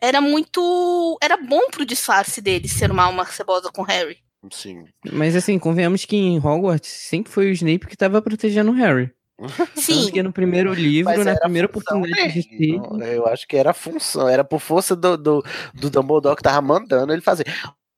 era 0.00 0.20
muito 0.20 1.18
era 1.20 1.36
bom 1.36 1.68
pro 1.70 1.84
disfarce 1.84 2.40
dele 2.40 2.68
ser 2.68 2.90
uma 2.90 3.04
alma 3.04 3.26
cebosa 3.26 3.70
com 3.72 3.82
o 3.82 3.84
Harry. 3.84 4.18
Sim. 4.52 4.84
Mas 5.12 5.36
assim, 5.36 5.58
convenhamos 5.58 6.04
que 6.04 6.16
em 6.16 6.38
Hogwarts 6.38 6.88
sempre 6.90 7.30
foi 7.32 7.50
o 7.50 7.52
Snape 7.52 7.86
que 7.86 7.96
tava 7.96 8.22
protegendo 8.22 8.70
o 8.70 8.74
Harry. 8.74 9.10
Sim, 9.74 10.00
Tanto 10.02 10.12
que 10.12 10.22
no 10.22 10.32
primeiro 10.32 10.72
livro, 10.74 11.12
Mas 11.14 11.24
na 11.24 11.34
primeira 11.38 11.66
oportunidade 11.66 12.42
teve. 12.48 12.76
não, 12.76 13.00
Eu 13.02 13.26
acho 13.26 13.46
que 13.48 13.56
era 13.56 13.70
a 13.70 13.74
função, 13.74 14.28
era 14.28 14.44
por 14.44 14.60
força 14.60 14.94
do, 14.94 15.16
do, 15.16 15.44
do 15.74 15.88
Dumbledore 15.90 16.36
que 16.36 16.42
tava 16.42 16.60
mandando 16.60 17.12
ele 17.12 17.22
fazer. 17.22 17.46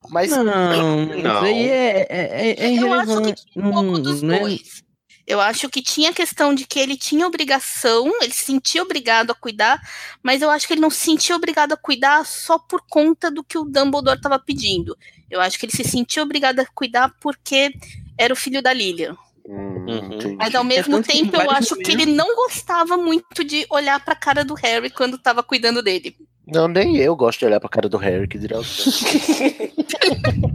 Mas 0.09 0.31
Não, 0.31 0.43
Não. 0.43 1.11
isso 1.17 1.27
aí 1.45 1.69
é, 1.69 2.07
é, 2.09 2.49
é, 2.49 2.65
é 2.65 2.79
eu 2.79 2.93
acho 2.93 3.05
que 3.07 3.11
irrelevante. 3.11 3.43
um 3.57 3.71
pouco 3.71 3.99
dos 3.99 4.21
Não 4.21 4.33
é- 4.35 4.39
dois. 4.39 4.83
Eu 5.25 5.39
acho 5.39 5.69
que 5.69 5.81
tinha 5.81 6.09
a 6.09 6.13
questão 6.13 6.53
de 6.53 6.65
que 6.65 6.79
ele 6.79 6.97
tinha 6.97 7.25
obrigação, 7.25 8.11
ele 8.21 8.33
se 8.33 8.43
sentia 8.45 8.83
obrigado 8.83 9.31
a 9.31 9.35
cuidar, 9.35 9.81
mas 10.21 10.41
eu 10.41 10.49
acho 10.49 10.67
que 10.67 10.73
ele 10.73 10.81
não 10.81 10.89
se 10.89 10.97
sentia 10.97 11.35
obrigado 11.35 11.71
a 11.71 11.77
cuidar 11.77 12.25
só 12.25 12.59
por 12.59 12.81
conta 12.89 13.31
do 13.31 13.43
que 13.43 13.57
o 13.57 13.63
Dumbledore 13.63 14.17
estava 14.17 14.37
pedindo. 14.37 14.97
Eu 15.31 15.39
acho 15.39 15.57
que 15.57 15.65
ele 15.65 15.73
se 15.75 15.83
sentia 15.83 16.21
obrigado 16.21 16.59
a 16.59 16.65
cuidar 16.65 17.09
porque 17.21 17.73
era 18.17 18.33
o 18.33 18.37
filho 18.37 18.61
da 18.61 18.73
Lilian. 18.73 19.15
Hum, 19.47 19.73
Uhum. 19.87 20.35
Mas 20.37 20.55
ao 20.55 20.63
mesmo 20.63 20.95
tanto 20.95 21.09
que 21.09 21.17
em 21.17 21.25
tempo 21.25 21.35
eu 21.41 21.51
acho 21.51 21.75
que 21.75 21.91
ele 21.91 22.05
não 22.05 22.35
gostava 22.35 22.95
muito 22.95 23.43
de 23.43 23.65
olhar 23.69 24.03
pra 24.03 24.15
cara 24.15 24.45
do 24.45 24.53
Harry 24.53 24.89
quando 24.89 25.17
estava 25.17 25.43
cuidando 25.43 25.83
dele. 25.83 26.15
Não, 26.45 26.67
nem 26.67 26.97
eu 26.97 27.15
gosto 27.15 27.39
de 27.39 27.45
olhar 27.45 27.59
pra 27.59 27.69
cara 27.69 27.89
do 27.89 27.97
Harry, 27.97 28.27
que 28.27 28.37
dirá 28.37 28.59
o? 28.59 28.63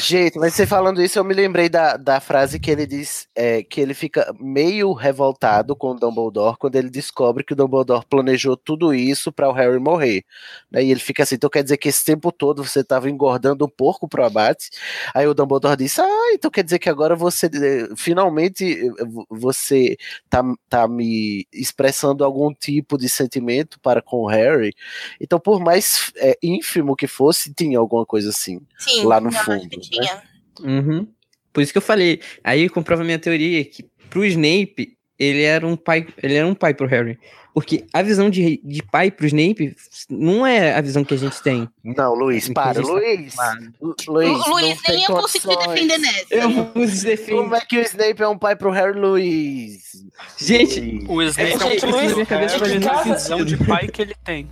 Gente, 0.00 0.38
mas 0.38 0.54
você 0.54 0.66
falando 0.66 1.02
isso, 1.02 1.18
eu 1.18 1.24
me 1.24 1.34
lembrei 1.34 1.68
da, 1.68 1.96
da 1.96 2.20
frase 2.20 2.58
que 2.58 2.70
ele 2.70 2.86
diz 2.86 3.28
é, 3.34 3.62
que 3.62 3.80
ele 3.80 3.94
fica 3.94 4.34
meio 4.40 4.92
revoltado 4.92 5.76
com 5.76 5.90
o 5.90 5.94
Dumbledore 5.94 6.56
quando 6.58 6.76
ele 6.76 6.88
descobre 6.88 7.44
que 7.44 7.52
o 7.52 7.56
Dumbledore 7.56 8.04
planejou 8.08 8.56
tudo 8.56 8.94
isso 8.94 9.30
para 9.30 9.48
o 9.48 9.52
Harry 9.52 9.78
morrer. 9.78 10.24
Né? 10.70 10.84
E 10.84 10.90
ele 10.90 11.00
fica 11.00 11.22
assim, 11.22 11.34
então 11.34 11.50
quer 11.50 11.62
dizer 11.62 11.76
que 11.76 11.88
esse 11.88 12.04
tempo 12.04 12.32
todo 12.32 12.64
você 12.64 12.80
estava 12.80 13.10
engordando 13.10 13.64
um 13.64 13.68
porco 13.68 14.08
pro 14.08 14.24
abate? 14.24 14.70
Aí 15.14 15.26
o 15.26 15.34
Dumbledore 15.34 15.76
disse, 15.76 16.00
ah, 16.00 16.32
então 16.32 16.50
quer 16.50 16.64
dizer 16.64 16.78
que 16.78 16.88
agora 16.88 17.14
você, 17.14 17.46
eh, 17.46 17.88
finalmente, 17.96 18.64
eh, 18.64 19.04
você 19.28 19.96
tá, 20.28 20.42
tá 20.68 20.88
me 20.88 21.46
expressando 21.52 22.24
algum 22.24 22.52
tipo 22.54 22.96
de 22.96 23.08
sentimento 23.08 23.78
para 23.80 24.00
com 24.00 24.22
o 24.22 24.28
Harry? 24.28 24.72
Então, 25.20 25.38
por 25.38 25.60
mais 25.60 26.12
é, 26.16 26.36
ínfimo 26.42 26.96
que 26.96 27.06
fosse, 27.06 27.52
tinha 27.52 27.78
alguma 27.78 28.06
coisa 28.06 28.30
assim, 28.30 28.60
Sim, 28.78 29.04
lá 29.04 29.20
no 29.20 29.30
fundo. 29.30 29.59
Que 29.68 30.00
né? 30.00 30.22
Uhum. 30.60 31.08
Por 31.52 31.62
isso 31.62 31.72
que 31.72 31.78
eu 31.78 31.82
falei. 31.82 32.20
Aí 32.44 32.68
comprova 32.68 33.02
minha 33.04 33.18
teoria 33.18 33.64
que 33.64 33.84
pro 34.08 34.24
Snape, 34.24 34.96
ele 35.18 35.42
era 35.42 35.66
um 35.66 35.76
pai, 35.76 36.06
ele 36.22 36.34
era 36.34 36.46
um 36.46 36.54
pai 36.54 36.74
pro 36.74 36.86
Harry. 36.86 37.18
Porque 37.52 37.84
a 37.92 38.00
visão 38.00 38.30
de, 38.30 38.60
de 38.62 38.80
pai 38.80 39.10
pro 39.10 39.26
Snape 39.26 39.74
não 40.08 40.46
é 40.46 40.72
a 40.72 40.80
visão 40.80 41.02
que 41.02 41.14
a 41.14 41.16
gente 41.16 41.42
tem. 41.42 41.68
Não, 41.82 42.14
Luiz, 42.14 42.48
para, 42.48 42.74
gente 42.80 42.86
tá 42.86 42.92
Luiz. 42.92 43.34
Luiz, 44.06 44.46
Luiz, 44.46 44.78
nem 44.88 45.02
eu 45.02 45.16
consegui 45.16 45.56
defender 45.56 45.98
nessa. 45.98 46.26
Eu 46.30 46.72
vos 46.72 47.02
defendo. 47.02 47.36
Como 47.42 47.56
é 47.56 47.60
que 47.60 47.78
o 47.78 47.82
Snape 47.82 48.22
é 48.22 48.28
um 48.28 48.38
pai 48.38 48.54
pro 48.54 48.70
Harry 48.70 48.96
Luiz? 48.98 49.82
Gente, 50.38 51.04
O 51.08 51.20
Snape 51.22 51.50
é, 51.50 51.52
É, 51.52 51.56
um 51.56 51.90
Luiz, 51.90 52.02
filho 52.12 52.14
de 52.14 52.26
que 52.26 52.34
Harry 52.34 52.78
na 52.78 52.90
casa- 52.90 53.14
visão 53.14 53.44
de 53.44 53.56
pai 53.56 53.88
que 53.88 54.02
ele 54.02 54.14
tem. 54.24 54.48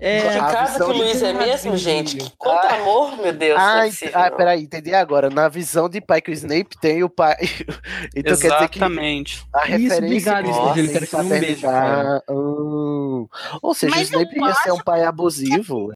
É. 0.00 0.28
De 0.30 0.38
A 0.38 0.46
casa 0.50 0.72
visão 0.72 0.86
que 0.86 0.92
o 0.92 0.94
de 0.98 1.02
Luiz 1.02 1.22
é 1.22 1.32
mesmo, 1.32 1.76
gente? 1.76 2.16
Que 2.16 2.32
Quanto 2.36 2.66
Ah. 2.66 2.74
amor, 2.76 3.16
meu 3.16 3.32
Deus. 3.32 3.58
não 3.58 3.78
é 3.82 3.88
Ah, 4.14 4.26
ah, 4.26 4.30
peraí, 4.30 4.62
entendi 4.62 4.94
agora. 4.94 5.30
Na 5.30 5.48
visão 5.48 5.88
de 5.88 6.00
pai 6.00 6.20
que 6.20 6.30
o 6.30 6.34
Snape 6.34 6.76
tem, 6.80 7.02
o 7.02 7.08
pai. 7.08 7.36
então 8.14 8.36
quer 8.36 8.48
dizer 8.50 8.68
que 8.68 8.78
Exatamente. 8.78 9.46
a 9.54 9.58
Isso, 9.68 9.70
referência 9.70 9.96
obrigado, 10.06 10.44
que 10.44 10.50
Snape, 10.50 10.78
ele 10.80 10.88
que 10.88 11.06
você 11.06 11.16
não 11.16 11.28
beije, 11.28 11.62
paternidade- 11.62 12.22
Hum. 12.30 13.28
Ou 13.62 13.74
seja, 13.74 13.94
Mas 13.96 14.10
o 14.10 14.12
Snape 14.20 14.38
ia 14.40 14.54
ser 14.54 14.72
um 14.72 14.82
pai 14.82 15.02
abusivo. 15.04 15.92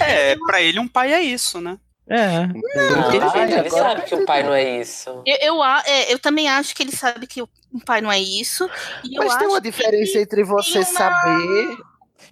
É, 0.00 0.34
pra 0.46 0.60
ele 0.62 0.80
um 0.80 0.88
pai 0.88 1.12
é 1.12 1.20
isso, 1.20 1.60
né? 1.60 1.76
É. 2.10 2.46
Não, 2.46 3.12
ele 3.12 3.22
Agora 3.54 3.68
sabe 3.70 4.02
que 4.02 4.14
o 4.14 4.24
pai 4.24 4.42
não 4.42 4.54
é 4.54 4.80
isso. 4.80 5.22
Eu, 5.26 5.36
eu, 5.42 5.62
a- 5.62 5.82
é, 5.86 6.10
eu 6.10 6.18
também 6.18 6.48
acho 6.48 6.74
que 6.74 6.82
ele 6.82 6.92
sabe 6.96 7.26
que 7.26 7.42
o 7.42 7.48
pai 7.84 8.00
não 8.00 8.10
é 8.10 8.18
isso. 8.18 8.64
E 9.04 9.14
eu 9.14 9.22
Mas 9.24 9.34
tem 9.36 9.44
acho 9.46 9.54
uma 9.54 9.60
que 9.60 9.70
diferença 9.70 10.12
ele 10.12 10.22
entre 10.22 10.42
você 10.42 10.78
uma- 10.78 10.84
saber. 10.86 11.76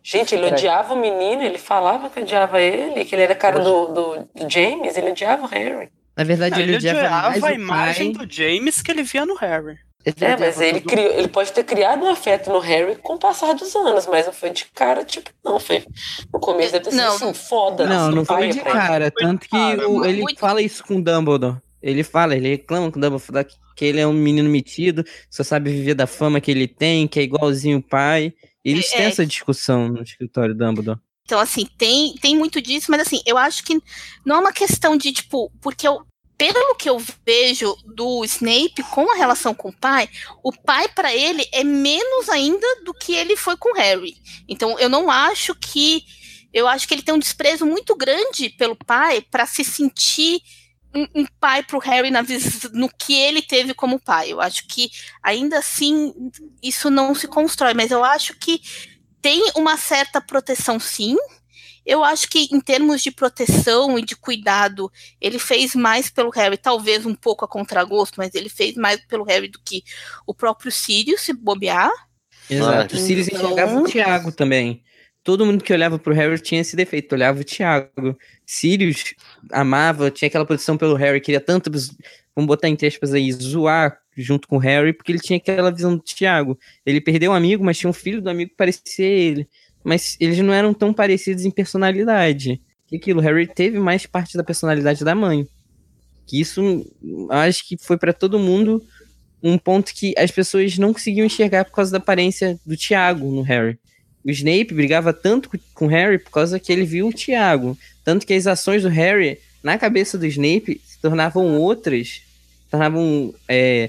Gente, 0.08 0.34
ele 0.36 0.46
odiava 0.46 0.94
o 0.94 1.00
menino, 1.00 1.42
ele 1.42 1.58
falava 1.58 2.08
que 2.08 2.20
odiava 2.20 2.60
ele, 2.60 3.04
que 3.04 3.12
ele 3.14 3.22
era 3.22 3.34
cara 3.34 3.58
do, 3.58 3.86
do, 3.88 4.28
do 4.34 4.48
James, 4.48 4.96
ele 4.96 5.10
odiava 5.10 5.42
o 5.42 5.46
Harry. 5.48 5.88
Na 6.16 6.22
verdade, 6.22 6.54
Não, 6.54 6.60
ele, 6.60 6.70
ele 6.70 6.76
odiava 6.78 6.98
odiava 7.00 7.30
mais 7.30 7.44
a 7.44 7.52
imagem 7.52 8.12
do 8.12 8.32
James 8.32 8.80
que 8.80 8.90
ele 8.92 9.02
via 9.02 9.26
no 9.26 9.34
Harry. 9.34 9.76
Ele 10.04 10.14
É, 10.20 10.36
mas 10.36 10.60
ele, 10.60 10.80
todo 10.80 10.90
criou, 10.92 11.10
ele 11.12 11.26
pode 11.26 11.52
ter 11.52 11.64
criado 11.64 12.04
um 12.04 12.08
afeto 12.08 12.48
no 12.52 12.60
Harry 12.60 12.94
com 13.02 13.14
o 13.14 13.18
passar 13.18 13.52
dos 13.54 13.74
anos, 13.74 14.06
mas 14.06 14.24
não 14.26 14.32
foi 14.32 14.50
de 14.50 14.64
cara, 14.66 15.04
tipo, 15.04 15.28
não, 15.44 15.58
foi. 15.58 15.84
No 16.32 16.38
começo 16.38 16.70
deve 16.70 16.84
ter 16.84 16.90
sido 16.92 17.00
Não. 17.02 17.14
assim, 17.16 17.34
foda. 17.34 17.84
Não, 17.84 18.10
não 18.12 18.24
foi 18.24 18.48
de 18.50 18.60
cara. 18.60 19.10
Tanto 19.10 19.40
que 19.40 19.48
cara, 19.48 19.88
o- 19.90 20.04
ele 20.04 20.22
muito- 20.22 20.38
fala 20.38 20.62
isso 20.62 20.84
com 20.84 20.94
o 20.98 21.02
Dumbledore. 21.02 21.56
Ele 21.82 22.04
fala, 22.04 22.36
ele 22.36 22.48
reclama 22.50 22.92
com 22.92 22.98
o 22.98 23.02
Dumbledore 23.02 23.46
que 23.74 23.84
ele 23.84 24.00
é 24.00 24.06
um 24.06 24.12
menino 24.12 24.48
metido, 24.48 25.04
só 25.28 25.42
sabe 25.42 25.70
viver 25.70 25.94
da 25.94 26.06
fama 26.06 26.40
que 26.40 26.50
ele 26.52 26.68
tem, 26.68 27.08
que 27.08 27.18
é 27.18 27.22
igualzinho 27.24 27.78
o 27.78 27.82
pai. 27.82 28.32
Eles 28.66 28.92
É, 28.92 28.96
têm 28.96 29.04
é. 29.06 29.08
essa 29.08 29.24
discussão 29.26 29.88
no 29.88 30.02
escritório 30.02 30.54
do 30.54 30.64
Dumbledore. 30.64 30.98
Então, 31.24 31.38
assim, 31.38 31.66
tem, 31.78 32.14
tem 32.16 32.36
muito 32.36 32.60
disso, 32.60 32.90
mas 32.90 33.00
assim, 33.00 33.20
eu 33.26 33.36
acho 33.36 33.62
que 33.64 33.80
não 34.24 34.36
é 34.36 34.38
uma 34.40 34.52
questão 34.52 34.96
de, 34.96 35.12
tipo, 35.12 35.50
porque 35.60 35.86
eu, 35.86 36.04
pelo 36.38 36.74
que 36.76 36.88
eu 36.88 37.02
vejo 37.24 37.76
do 37.84 38.24
Snape 38.24 38.82
com 38.92 39.10
a 39.12 39.16
relação 39.16 39.54
com 39.54 39.70
o 39.70 39.76
pai, 39.76 40.08
o 40.42 40.52
pai, 40.52 40.88
pra 40.88 41.14
ele, 41.14 41.44
é 41.52 41.64
menos 41.64 42.28
ainda 42.28 42.66
do 42.84 42.92
que 42.94 43.12
ele 43.14 43.36
foi 43.36 43.56
com 43.56 43.70
o 43.72 43.76
Harry. 43.76 44.16
Então, 44.48 44.78
eu 44.78 44.88
não 44.88 45.10
acho 45.10 45.54
que. 45.54 46.04
Eu 46.52 46.66
acho 46.66 46.88
que 46.88 46.94
ele 46.94 47.02
tem 47.02 47.14
um 47.14 47.18
desprezo 47.18 47.66
muito 47.66 47.94
grande 47.94 48.48
pelo 48.50 48.74
pai 48.76 49.20
pra 49.20 49.46
se 49.46 49.62
sentir 49.62 50.40
um, 50.96 51.06
um 51.14 51.26
pai 51.38 51.62
pro 51.62 51.78
Harry 51.78 52.10
na 52.10 52.24
no 52.72 52.88
que 52.88 53.14
ele 53.14 53.42
teve 53.42 53.74
como 53.74 54.00
pai. 54.00 54.32
Eu 54.32 54.40
acho 54.40 54.66
que 54.66 54.90
ainda 55.22 55.58
assim 55.58 56.12
isso 56.62 56.88
não 56.90 57.14
se 57.14 57.28
constrói, 57.28 57.74
mas 57.74 57.90
eu 57.90 58.02
acho 58.02 58.34
que 58.38 58.60
tem 59.20 59.50
uma 59.54 59.76
certa 59.76 60.20
proteção, 60.20 60.80
sim. 60.80 61.16
Eu 61.84 62.02
acho 62.02 62.28
que 62.28 62.48
em 62.50 62.60
termos 62.60 63.00
de 63.02 63.12
proteção 63.12 63.96
e 63.96 64.04
de 64.04 64.16
cuidado, 64.16 64.90
ele 65.20 65.38
fez 65.38 65.74
mais 65.74 66.10
pelo 66.10 66.30
Harry, 66.30 66.56
talvez 66.56 67.06
um 67.06 67.14
pouco 67.14 67.44
a 67.44 67.48
contragosto, 67.48 68.14
mas 68.18 68.34
ele 68.34 68.48
fez 68.48 68.74
mais 68.74 69.00
pelo 69.06 69.24
Harry 69.24 69.48
do 69.48 69.60
que 69.64 69.84
o 70.26 70.34
próprio 70.34 70.72
Sirius, 70.72 71.20
se 71.20 71.32
bobear. 71.32 71.90
Exato. 72.50 72.96
O 72.96 72.98
Sirius 72.98 73.28
então- 73.28 73.52
enxergava 73.52 73.80
o 73.80 73.84
Thiago 73.84 74.32
também. 74.32 74.82
Todo 75.26 75.44
mundo 75.44 75.64
que 75.64 75.72
olhava 75.72 75.98
pro 75.98 76.14
Harry 76.14 76.38
tinha 76.38 76.60
esse 76.60 76.76
defeito, 76.76 77.12
olhava 77.12 77.40
o 77.40 77.44
Thiago. 77.44 78.16
Sirius 78.46 79.12
amava, 79.50 80.08
tinha 80.08 80.28
aquela 80.28 80.46
proteção 80.46 80.78
pelo 80.78 80.94
Harry, 80.94 81.20
queria 81.20 81.40
tanto, 81.40 81.68
vamos 81.68 82.46
botar 82.46 82.68
entre 82.68 82.86
aspas 82.86 83.12
aí, 83.12 83.32
zoar 83.32 83.98
junto 84.16 84.46
com 84.46 84.54
o 84.54 84.60
Harry, 84.60 84.92
porque 84.92 85.10
ele 85.10 85.18
tinha 85.18 85.36
aquela 85.36 85.72
visão 85.72 85.96
do 85.96 86.00
Thiago. 86.00 86.56
Ele 86.86 87.00
perdeu 87.00 87.32
um 87.32 87.34
amigo, 87.34 87.64
mas 87.64 87.76
tinha 87.76 87.90
um 87.90 87.92
filho 87.92 88.22
do 88.22 88.30
amigo 88.30 88.52
que 88.52 88.56
parecia 88.56 89.04
ele. 89.04 89.48
Mas 89.82 90.16
eles 90.20 90.38
não 90.38 90.54
eram 90.54 90.72
tão 90.72 90.94
parecidos 90.94 91.44
em 91.44 91.50
personalidade. 91.50 92.62
Que 92.86 92.94
aquilo, 92.94 93.20
Harry 93.20 93.48
teve 93.48 93.80
mais 93.80 94.06
parte 94.06 94.36
da 94.36 94.44
personalidade 94.44 95.04
da 95.04 95.12
mãe. 95.12 95.44
Que 96.24 96.40
isso, 96.40 96.86
acho 97.30 97.66
que 97.66 97.76
foi 97.76 97.98
pra 97.98 98.12
todo 98.12 98.38
mundo 98.38 98.80
um 99.42 99.58
ponto 99.58 99.92
que 99.92 100.14
as 100.16 100.30
pessoas 100.30 100.78
não 100.78 100.92
conseguiam 100.92 101.26
enxergar 101.26 101.64
por 101.64 101.72
causa 101.72 101.90
da 101.90 101.98
aparência 101.98 102.60
do 102.64 102.76
Tiago 102.76 103.28
no 103.32 103.42
Harry. 103.42 103.76
O 104.26 104.30
Snape 104.30 104.74
brigava 104.74 105.12
tanto 105.12 105.48
com- 105.74 105.84
o 105.86 105.88
Harry 105.88 106.18
por 106.18 106.30
causa 106.32 106.58
que 106.58 106.72
ele 106.72 106.84
viu 106.84 107.06
o 107.08 107.12
Tiago. 107.12 107.78
Tanto 108.04 108.26
que 108.26 108.34
as 108.34 108.46
ações 108.46 108.82
do 108.82 108.88
Harry, 108.88 109.38
na 109.62 109.78
cabeça 109.78 110.18
do 110.18 110.26
Snape, 110.26 110.80
se 110.84 110.98
tornavam 111.00 111.58
outras. 111.58 112.08
Se 112.64 112.70
tornavam. 112.70 113.32
é, 113.48 113.88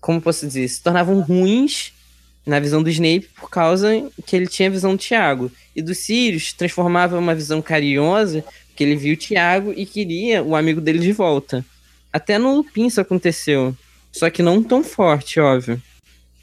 como 0.00 0.20
posso 0.20 0.46
dizer? 0.46 0.68
Se 0.68 0.82
tornavam 0.82 1.20
ruins 1.20 1.92
na 2.44 2.58
visão 2.60 2.82
do 2.82 2.90
Snape 2.90 3.28
por 3.36 3.48
causa 3.48 4.10
que 4.26 4.34
ele 4.36 4.46
tinha 4.46 4.68
a 4.68 4.72
visão 4.72 4.92
do 4.92 4.98
Tiago. 4.98 5.50
E 5.74 5.80
do 5.80 5.94
Sirius 5.94 6.52
transformava 6.52 7.18
uma 7.18 7.34
visão 7.34 7.62
carinhosa, 7.62 8.44
porque 8.68 8.82
ele 8.84 8.96
viu 8.96 9.14
o 9.14 9.16
Tiago 9.16 9.72
e 9.76 9.86
queria 9.86 10.42
o 10.42 10.54
amigo 10.56 10.80
dele 10.80 10.98
de 10.98 11.12
volta. 11.12 11.64
Até 12.12 12.36
no 12.38 12.56
Lupin 12.56 12.86
isso 12.86 13.00
aconteceu. 13.00 13.74
Só 14.12 14.28
que 14.28 14.42
não 14.42 14.62
tão 14.62 14.84
forte, 14.84 15.40
óbvio. 15.40 15.80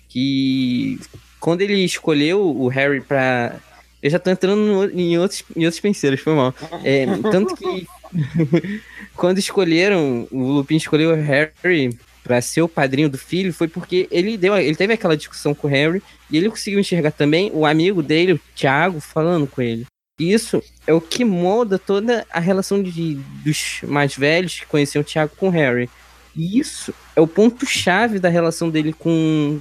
Que 0.07 0.97
quando 1.39 1.61
ele 1.61 1.83
escolheu 1.83 2.41
o 2.55 2.67
Harry 2.67 3.01
pra. 3.01 3.55
Eu 4.01 4.09
já 4.09 4.17
tô 4.19 4.29
entrando 4.29 4.61
no- 4.61 4.89
em 4.99 5.17
outros, 5.17 5.43
em 5.55 5.65
outros 5.65 5.79
penseiros, 5.81 6.21
foi 6.21 6.33
mal. 6.33 6.53
É, 6.83 7.05
tanto 7.31 7.55
que 7.55 7.85
quando 9.15 9.37
escolheram, 9.39 10.27
o 10.31 10.43
Lupin 10.53 10.77
escolheu 10.77 11.11
o 11.11 11.15
Harry 11.15 11.97
pra 12.23 12.41
ser 12.41 12.61
o 12.61 12.67
padrinho 12.67 13.09
do 13.09 13.17
filho, 13.17 13.53
foi 13.53 13.67
porque 13.67 14.07
ele 14.11 14.37
deu, 14.37 14.55
ele 14.57 14.75
teve 14.75 14.93
aquela 14.93 15.17
discussão 15.17 15.53
com 15.53 15.67
o 15.67 15.69
Harry 15.69 16.01
e 16.29 16.37
ele 16.37 16.49
conseguiu 16.49 16.79
enxergar 16.79 17.11
também 17.11 17.51
o 17.53 17.65
amigo 17.65 18.01
dele, 18.03 18.33
o 18.33 18.39
Thiago, 18.55 18.99
falando 18.99 19.47
com 19.47 19.61
ele. 19.61 19.85
E 20.19 20.31
isso 20.33 20.61
é 20.85 20.93
o 20.93 21.01
que 21.01 21.23
molda 21.25 21.79
toda 21.79 22.25
a 22.29 22.39
relação 22.39 22.83
de, 22.83 23.15
dos 23.43 23.79
mais 23.83 24.15
velhos 24.15 24.59
que 24.59 24.65
conheciam 24.65 25.01
o 25.01 25.05
Thiago 25.05 25.31
com 25.37 25.47
o 25.47 25.51
Harry. 25.51 25.89
E 26.35 26.59
isso 26.59 26.93
é 27.15 27.21
o 27.21 27.27
ponto-chave 27.27 28.19
da 28.19 28.29
relação 28.29 28.69
dele 28.69 28.93
com, 28.93 29.59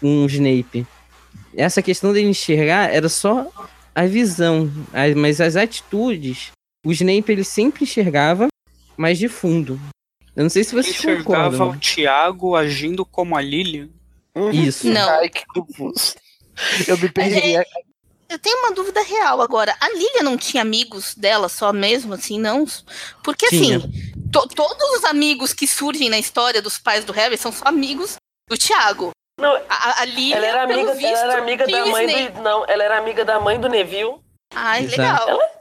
com 0.00 0.22
o 0.24 0.26
Snape. 0.26 0.86
Essa 1.56 1.80
questão 1.82 2.12
dele 2.12 2.28
enxergar 2.28 2.92
era 2.94 3.08
só 3.08 3.50
a 3.94 4.04
visão, 4.06 4.70
mas 5.16 5.40
as 5.40 5.56
atitudes, 5.56 6.50
o 6.84 6.92
Snape 6.92 7.32
ele 7.32 7.44
sempre 7.44 7.84
enxergava, 7.84 8.48
mas 8.96 9.18
de 9.18 9.28
fundo. 9.28 9.80
Eu 10.34 10.42
não 10.42 10.50
sei 10.50 10.62
se 10.64 10.74
vocês 10.74 10.94
Enxergava 10.96 11.50
concordam. 11.52 11.70
o 11.70 11.76
Tiago 11.78 12.54
agindo 12.56 13.06
como 13.06 13.34
a 13.36 13.40
Lilian. 13.40 13.88
Isso. 14.52 14.86
Não. 14.88 15.08
Ai, 15.08 15.30
que 15.30 15.46
confuso. 15.46 16.14
Eu 16.86 16.98
me 16.98 17.08
perdi. 17.08 17.54
Eu 18.28 18.38
tenho 18.38 18.58
uma 18.58 18.72
dúvida 18.72 19.00
real 19.02 19.40
agora. 19.40 19.74
A 19.80 19.88
Lilia 19.88 20.22
não 20.22 20.36
tinha 20.36 20.60
amigos 20.62 21.14
dela 21.14 21.48
só 21.48 21.72
mesmo, 21.72 22.12
assim, 22.12 22.38
não? 22.38 22.66
Porque, 23.24 23.46
Tinha. 23.48 23.78
assim, 23.78 23.90
to- 24.30 24.48
todos 24.48 24.98
os 24.98 25.04
amigos 25.04 25.54
que 25.54 25.66
surgem 25.66 26.10
na 26.10 26.18
história 26.18 26.60
dos 26.60 26.76
pais 26.76 27.04
do 27.04 27.12
Harry 27.12 27.38
são 27.38 27.50
só 27.52 27.64
amigos 27.66 28.16
do 28.50 28.58
Thiago. 28.58 29.10
Não, 29.38 29.54
A, 29.68 30.00
a 30.00 30.04
Lilia, 30.06 30.36
ela 30.36 30.46
era 30.46 30.66
pelo 30.66 30.80
amiga, 30.80 30.94
visto, 30.94 31.14
ela 31.14 31.32
era 31.32 31.42
amiga 31.42 31.66
da 31.66 31.86
mãe 31.86 32.30
do. 32.32 32.42
Não, 32.42 32.64
ela 32.66 32.84
era 32.84 32.98
amiga 32.98 33.24
da 33.24 33.38
mãe 33.38 33.60
do 33.60 33.68
Neville. 33.68 34.16
Ai, 34.54 34.84
Exato. 34.84 35.00
legal. 35.00 35.28
Ela, 35.28 35.56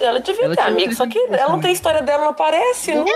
ela 0.00 0.20
devia 0.20 0.44
Ela 0.44 0.54
ter 0.54 0.62
amigo, 0.62 0.94
só 0.94 1.06
que 1.08 1.18
ela 1.18 1.48
não 1.48 1.60
tem 1.60 1.72
história 1.72 2.00
dela, 2.00 2.22
não 2.22 2.30
aparece 2.30 2.94
nunca. 2.94 3.12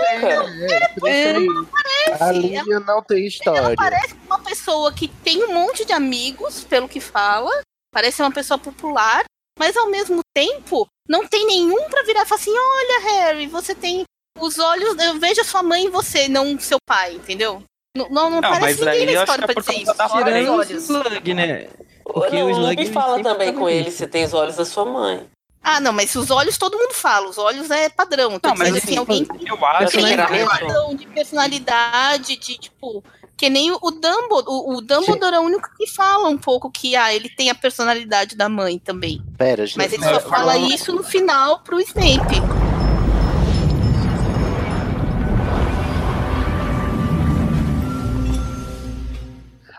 A 2.19 2.31
Lilian 2.31 2.81
não 2.81 3.01
tem 3.01 3.25
história. 3.25 3.75
Parece 3.77 4.15
uma 4.25 4.39
pessoa 4.39 4.91
que 4.91 5.07
tem 5.07 5.43
um 5.45 5.53
monte 5.53 5.85
de 5.85 5.93
amigos, 5.93 6.65
pelo 6.65 6.89
que 6.89 6.99
fala. 6.99 7.49
Parece 7.93 8.21
uma 8.21 8.31
pessoa 8.31 8.57
popular, 8.57 9.23
mas 9.57 9.77
ao 9.77 9.87
mesmo 9.87 10.19
tempo 10.35 10.85
não 11.07 11.25
tem 11.25 11.45
nenhum 11.45 11.89
pra 11.89 12.03
virar 12.03 12.23
e 12.23 12.25
falar 12.25 12.41
assim: 12.41 12.53
olha, 12.53 12.99
Harry, 13.05 13.47
você 13.47 13.73
tem 13.73 14.03
Os 14.37 14.59
olhos, 14.59 14.97
eu 14.97 15.17
vejo 15.19 15.39
a 15.39 15.45
sua 15.45 15.63
mãe 15.63 15.85
em 15.85 15.89
você, 15.89 16.27
não 16.27 16.59
seu 16.59 16.77
pai, 16.85 17.13
entendeu? 17.13 17.63
Não, 17.95 18.09
não, 18.09 18.29
não 18.31 18.41
parece 18.41 18.83
ninguém 18.83 19.05
na 19.05 19.11
eu 19.11 19.21
acho 19.21 19.31
história 19.31 19.45
que 19.45 19.51
é 19.51 19.53
pra 19.53 19.63
por 19.63 19.71
dizer 19.71 19.85
causa 19.85 20.03
isso. 20.03 20.15
os 20.15 20.23
Tirando 20.23 20.49
o 20.49 20.53
olhos. 20.57 20.83
Slug, 20.83 21.33
né? 21.35 21.67
Porque 22.03 22.39
não, 22.39 22.47
o 22.47 22.49
Slug 22.49 22.91
fala 22.91 23.21
também 23.21 23.47
fala 23.49 23.59
com 23.59 23.69
ele, 23.69 23.91
você 23.91 24.07
tem 24.07 24.25
os 24.25 24.33
olhos 24.33 24.55
da 24.55 24.65
sua 24.65 24.83
mãe. 24.83 25.27
Ah, 25.61 25.79
não, 25.79 25.93
mas 25.93 26.13
os 26.15 26.31
olhos 26.31 26.57
todo 26.57 26.75
mundo 26.77 26.93
fala. 26.93 27.29
Os 27.29 27.37
olhos 27.37 27.69
é 27.69 27.89
padrão. 27.89 28.39
Tô 28.39 28.49
Não, 28.49 28.55
mas 28.57 28.69
assim, 28.69 28.79
assim, 28.79 28.97
alguém 28.97 29.27
eu 29.47 29.55
acho 29.63 29.91
tem 29.91 30.17
que 30.17 30.45
padrão 30.45 30.95
de 30.95 31.05
personalidade, 31.07 32.35
de 32.35 32.57
tipo. 32.57 33.03
Que 33.37 33.49
nem 33.49 33.71
o 33.71 33.77
Dumbledore. 33.91 34.45
O, 34.47 34.77
o 34.77 34.81
Dumbledore 34.81 35.35
é 35.35 35.39
o 35.39 35.43
único 35.43 35.69
que 35.77 35.87
fala 35.87 36.27
um 36.29 36.37
pouco 36.37 36.69
que 36.71 36.95
ah, 36.95 37.13
ele 37.13 37.29
tem 37.29 37.49
a 37.49 37.55
personalidade 37.55 38.35
da 38.35 38.49
mãe 38.49 38.77
também. 38.79 39.21
Pera, 39.37 39.65
gente. 39.65 39.77
Mas 39.77 39.93
ele 39.93 40.03
é, 40.03 40.13
só 40.13 40.19
fala 40.19 40.53
falando- 40.53 40.73
isso 40.73 40.91
no 40.93 41.03
final 41.03 41.59
pro 41.59 41.79
Snape. 41.79 42.41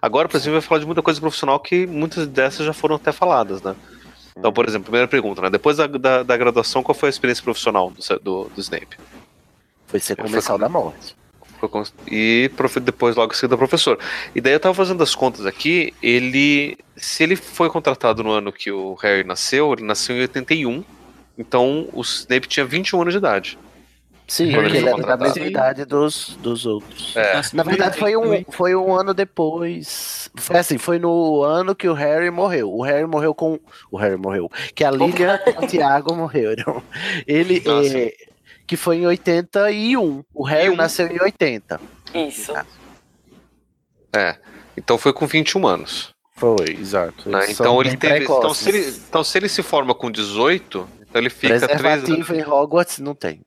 Agora, 0.04 0.28
por 0.28 0.36
exemplo, 0.36 0.60
vai 0.60 0.60
falar 0.60 0.80
de 0.80 0.86
muita 0.86 1.00
coisa 1.00 1.18
profissional 1.18 1.58
que 1.58 1.86
muitas 1.86 2.26
dessas 2.26 2.66
já 2.66 2.74
foram 2.74 2.96
até 2.96 3.10
faladas, 3.10 3.62
né? 3.62 3.74
Então, 4.36 4.52
por 4.52 4.68
exemplo, 4.68 4.84
primeira 4.84 5.08
pergunta, 5.08 5.40
né? 5.40 5.48
Depois 5.48 5.78
da, 5.78 5.86
da, 5.86 6.22
da 6.22 6.36
graduação, 6.36 6.82
qual 6.82 6.94
foi 6.94 7.08
a 7.08 7.10
experiência 7.10 7.42
profissional 7.42 7.90
do, 7.90 8.18
do, 8.18 8.50
do 8.54 8.60
Snape? 8.60 8.98
Foi 9.86 9.98
ser 9.98 10.14
foi- 10.14 10.58
da 10.58 10.68
morte. 10.68 11.16
E 12.06 12.50
depois, 12.82 13.16
logo 13.16 13.32
em 13.32 13.34
seguida, 13.34 13.56
professor. 13.56 13.98
E 14.34 14.42
daí 14.42 14.52
eu 14.52 14.60
tava 14.60 14.74
fazendo 14.74 15.02
as 15.02 15.14
contas 15.14 15.46
aqui, 15.46 15.94
ele. 16.02 16.76
Se 16.94 17.22
ele 17.22 17.34
foi 17.34 17.70
contratado 17.70 18.22
no 18.22 18.30
ano 18.30 18.52
que 18.52 18.70
o 18.70 18.92
Harry 18.96 19.24
nasceu, 19.24 19.72
ele 19.72 19.84
nasceu 19.84 20.16
em 20.16 20.20
81. 20.20 20.84
Então 21.38 21.88
o 21.94 22.02
Snape 22.02 22.46
tinha 22.46 22.66
21 22.66 23.00
anos 23.00 23.14
de 23.14 23.18
idade. 23.18 23.58
Sim, 24.26 24.52
porque 24.52 24.78
ele 24.78 24.78
era 24.78 24.86
da 24.86 24.92
contratado. 24.92 25.22
mesma 25.24 25.46
idade 25.46 25.84
dos, 25.84 26.36
dos 26.40 26.64
outros. 26.64 27.14
É. 27.14 27.40
Na 27.52 27.62
verdade, 27.62 27.98
foi 27.98 28.16
um, 28.16 28.44
foi 28.50 28.74
um 28.74 28.94
ano 28.94 29.12
depois. 29.12 30.30
Foi 30.34 30.58
assim, 30.58 30.78
foi 30.78 30.98
no 30.98 31.42
ano 31.42 31.74
que 31.74 31.88
o 31.88 31.92
Harry 31.92 32.30
morreu. 32.30 32.72
O 32.72 32.82
Harry 32.82 33.06
morreu 33.06 33.34
com. 33.34 33.60
O 33.90 33.98
Harry 33.98 34.16
morreu. 34.16 34.50
Que 34.74 34.82
a 34.82 34.90
Lilian 34.90 35.38
e 35.46 35.64
o 35.64 35.68
Tiago 35.68 36.14
morreram. 36.14 36.82
Ele. 37.26 37.62
É, 37.66 38.14
que 38.66 38.76
foi 38.76 38.96
em 38.96 39.06
81. 39.06 40.24
O 40.32 40.42
Harry 40.44 40.70
um. 40.70 40.76
nasceu 40.76 41.06
em 41.06 41.20
80. 41.20 41.80
Isso. 42.14 42.52
É. 44.14 44.36
Então 44.76 44.96
foi 44.96 45.12
com 45.12 45.26
21 45.26 45.66
anos. 45.66 46.14
Foi, 46.36 46.70
exato. 46.80 47.28
né? 47.28 47.46
Então 47.50 47.80
ele 47.80 47.96
teve. 47.96 48.24
Então 48.24 48.54
se 48.54 48.68
ele, 48.68 48.88
então 49.08 49.22
se 49.22 49.38
ele 49.38 49.48
se 49.48 49.62
forma 49.62 49.94
com 49.94 50.10
18, 50.10 50.88
então 51.02 51.20
ele 51.20 51.30
fica 51.30 51.58
3 51.58 51.64
Preservativo 51.64 52.34
em 52.34 52.42
Hogwarts 52.42 52.98
não 52.98 53.14
tem. 53.14 53.42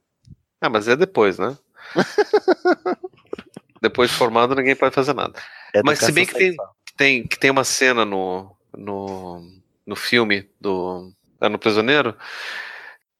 Ah, 0.61 0.69
mas 0.69 0.87
é 0.87 0.95
depois, 0.95 1.37
né? 1.37 1.57
depois 3.81 4.09
de 4.09 4.15
formado, 4.15 4.55
ninguém 4.55 4.75
pode 4.75 4.93
fazer 4.93 5.13
nada. 5.13 5.39
Mas 5.83 5.99
se 5.99 6.11
bem 6.11 6.25
que 6.25 6.33
tem, 6.33 6.51
que 6.85 6.93
tem, 6.95 7.27
que 7.27 7.39
tem 7.39 7.51
uma 7.51 7.63
cena 7.63 8.03
no, 8.03 8.55
no, 8.75 9.41
no 9.85 9.95
filme 9.95 10.49
do 10.59 11.11
é 11.39 11.47
no 11.47 11.59
Prisioneiro 11.59 12.15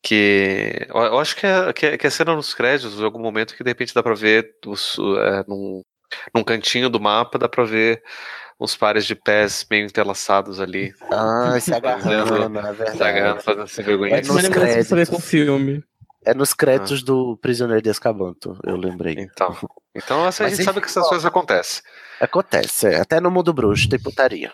que 0.02 0.88
eu 0.90 1.20
acho 1.20 1.36
que 1.36 1.46
é, 1.46 1.74
que 1.74 1.86
é, 1.86 1.98
que 1.98 2.08
é 2.08 2.10
cena 2.10 2.34
nos 2.36 2.54
créditos, 2.54 3.00
em 3.00 3.04
algum 3.04 3.20
momento 3.20 3.56
que 3.56 3.64
de 3.64 3.70
repente 3.70 3.94
dá 3.94 4.02
pra 4.02 4.14
ver 4.14 4.56
os, 4.66 4.98
é, 5.20 5.44
num, 5.48 5.82
num 6.34 6.44
cantinho 6.44 6.90
do 6.90 7.00
mapa, 7.00 7.38
dá 7.38 7.50
pra 7.50 7.64
ver 7.66 8.02
uns 8.60 8.76
pares 8.76 9.06
de 9.06 9.16
pés 9.16 9.66
meio 9.70 9.86
entrelaçados 9.86 10.60
ali. 10.60 10.94
Ah, 11.12 11.60
se 11.60 11.74
agarrando, 11.74 12.28
Fazendo- 12.28 12.60
é 12.60 12.74
verdade. 12.74 12.98
se 12.98 13.04
agarrando, 13.04 13.42
fazendo 13.42 13.68
sem 13.68 13.86
vergonha. 13.86 14.16
É 14.16 14.22
nos 14.22 14.48
créditos. 14.48 15.10
com 15.10 15.16
o 15.18 15.20
filme. 15.20 15.84
É 16.28 16.34
nos 16.34 16.52
Ah. 16.52 16.56
créditos 16.58 17.02
do 17.04 17.38
Prisioneiro 17.38 17.82
de 17.82 17.90
Azkabanto, 17.90 18.58
eu 18.66 18.76
lembrei. 18.76 19.16
Então, 19.18 19.56
então 19.96 20.28
essa, 20.28 20.44
a 20.46 20.50
gente 20.50 20.64
sabe 20.64 20.82
que 20.82 20.88
essas 20.88 21.08
coisas 21.08 21.26
acontecem. 21.26 21.82
Acontece, 22.20 22.88
é. 22.88 23.00
até 23.00 23.20
no 23.22 23.32
mundo 23.32 23.54
bruxo 23.54 23.88
tem 23.88 24.00
putaria. 24.00 24.52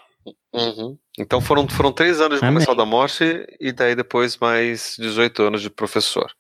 Uhum. 0.54 0.98
Então 1.18 1.42
foram, 1.42 1.68
foram 1.68 1.92
três 1.92 2.22
anos 2.22 2.40
de 2.40 2.46
Amém. 2.46 2.54
Comensal 2.56 2.76
da 2.76 2.86
Morte 2.86 3.46
e 3.60 3.72
daí 3.72 3.96
depois 3.96 4.38
mais 4.38 4.96
18 5.00 5.42
anos 5.44 5.62
de 5.62 5.70
professor. 5.70 6.32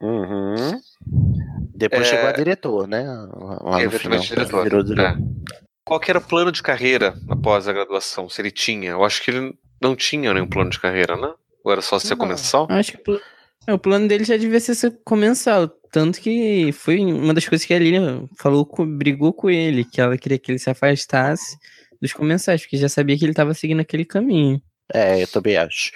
Uhum. 0.00 0.80
Depois 1.74 2.02
É, 2.02 2.04
chegou 2.10 2.28
a 2.28 2.32
diretor, 2.32 2.86
né? 2.88 3.02
Lá 3.04 3.76
no 3.76 3.80
Eventualmente 3.80 4.28
final, 4.28 4.44
diretor. 4.44 4.62
virou 4.64 4.82
diretor. 4.82 5.18
É. 5.18 5.62
Qual 5.84 6.00
que 6.00 6.10
era 6.10 6.18
o 6.18 6.22
plano 6.22 6.50
de 6.52 6.62
carreira 6.62 7.14
após 7.28 7.66
a 7.68 7.72
graduação? 7.72 8.28
Se 8.28 8.40
ele 8.42 8.50
tinha? 8.50 8.90
Eu 8.90 9.04
acho 9.04 9.22
que 9.22 9.30
ele 9.30 9.54
não 9.80 9.94
tinha 9.96 10.32
nenhum 10.34 10.48
plano 10.48 10.70
de 10.70 10.78
carreira, 10.80 11.16
né? 11.16 11.32
Ou 11.64 11.72
era 11.72 11.80
só 11.82 11.98
ser 11.98 12.10
Não. 12.10 12.18
comensal? 12.18 12.66
Acho 12.68 12.92
que 12.98 13.20
é, 13.66 13.72
o 13.72 13.78
plano 13.78 14.08
dele 14.08 14.24
já 14.24 14.36
devia 14.36 14.60
ser 14.60 14.76
comensal. 15.04 15.68
Tanto 15.90 16.20
que 16.20 16.72
foi 16.72 16.98
uma 17.00 17.34
das 17.34 17.46
coisas 17.46 17.66
que 17.66 17.74
a 17.74 17.78
Lilian 17.78 18.26
falou, 18.38 18.66
brigou 18.86 19.32
com 19.32 19.50
ele, 19.50 19.84
que 19.84 20.00
ela 20.00 20.16
queria 20.16 20.38
que 20.38 20.50
ele 20.50 20.58
se 20.58 20.70
afastasse 20.70 21.56
dos 22.00 22.12
comensais, 22.12 22.62
porque 22.62 22.76
já 22.78 22.88
sabia 22.88 23.16
que 23.18 23.24
ele 23.24 23.32
estava 23.32 23.52
seguindo 23.54 23.80
aquele 23.80 24.04
caminho. 24.04 24.60
É, 24.94 25.22
eu 25.22 25.26
também 25.28 25.56
acho. 25.56 25.92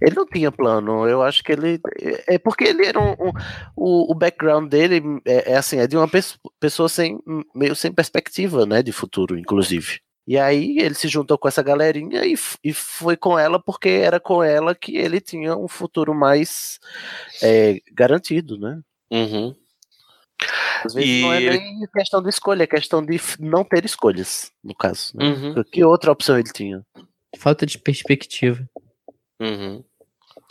Ele 0.00 0.14
não 0.14 0.26
tinha 0.26 0.52
plano, 0.52 1.08
eu 1.08 1.22
acho 1.22 1.42
que 1.42 1.50
ele. 1.52 1.80
É 2.28 2.38
porque 2.38 2.64
ele 2.64 2.84
era 2.86 3.00
um. 3.00 3.12
um- 3.12 3.32
o, 3.76 4.12
o 4.12 4.14
background 4.14 4.68
dele 4.70 5.02
é, 5.24 5.52
é 5.52 5.56
assim, 5.56 5.78
é 5.78 5.86
de 5.86 5.96
uma 5.96 6.06
pes- 6.08 6.38
pessoa 6.60 6.88
sem, 6.88 7.18
meio 7.54 7.74
sem 7.74 7.92
perspectiva, 7.92 8.64
né? 8.66 8.82
De 8.82 8.92
futuro, 8.92 9.36
inclusive. 9.38 10.00
E 10.28 10.36
aí 10.38 10.78
ele 10.78 10.94
se 10.94 11.08
juntou 11.08 11.38
com 11.38 11.48
essa 11.48 11.62
galerinha 11.62 12.22
e, 12.26 12.34
e 12.62 12.70
foi 12.74 13.16
com 13.16 13.38
ela 13.38 13.58
porque 13.58 13.88
era 13.88 14.20
com 14.20 14.42
ela 14.42 14.74
que 14.74 14.94
ele 14.94 15.22
tinha 15.22 15.56
um 15.56 15.66
futuro 15.66 16.14
mais 16.14 16.78
é, 17.42 17.80
garantido, 17.94 18.58
né? 18.58 18.78
Uhum. 19.10 19.56
Às 20.84 20.92
vezes 20.92 21.08
E 21.10 21.22
não 21.22 21.32
é 21.32 21.40
nem 21.40 21.86
questão 21.86 22.22
de 22.22 22.28
escolha, 22.28 22.64
é 22.64 22.66
questão 22.66 23.02
de 23.02 23.18
não 23.40 23.64
ter 23.64 23.86
escolhas, 23.86 24.52
no 24.62 24.74
caso. 24.74 25.12
né? 25.16 25.24
Uhum. 25.24 25.64
Que 25.64 25.82
outra 25.82 26.12
opção 26.12 26.38
ele 26.38 26.52
tinha? 26.52 26.84
Falta 27.38 27.64
de 27.64 27.78
perspectiva. 27.78 28.68
Uhum. 29.40 29.82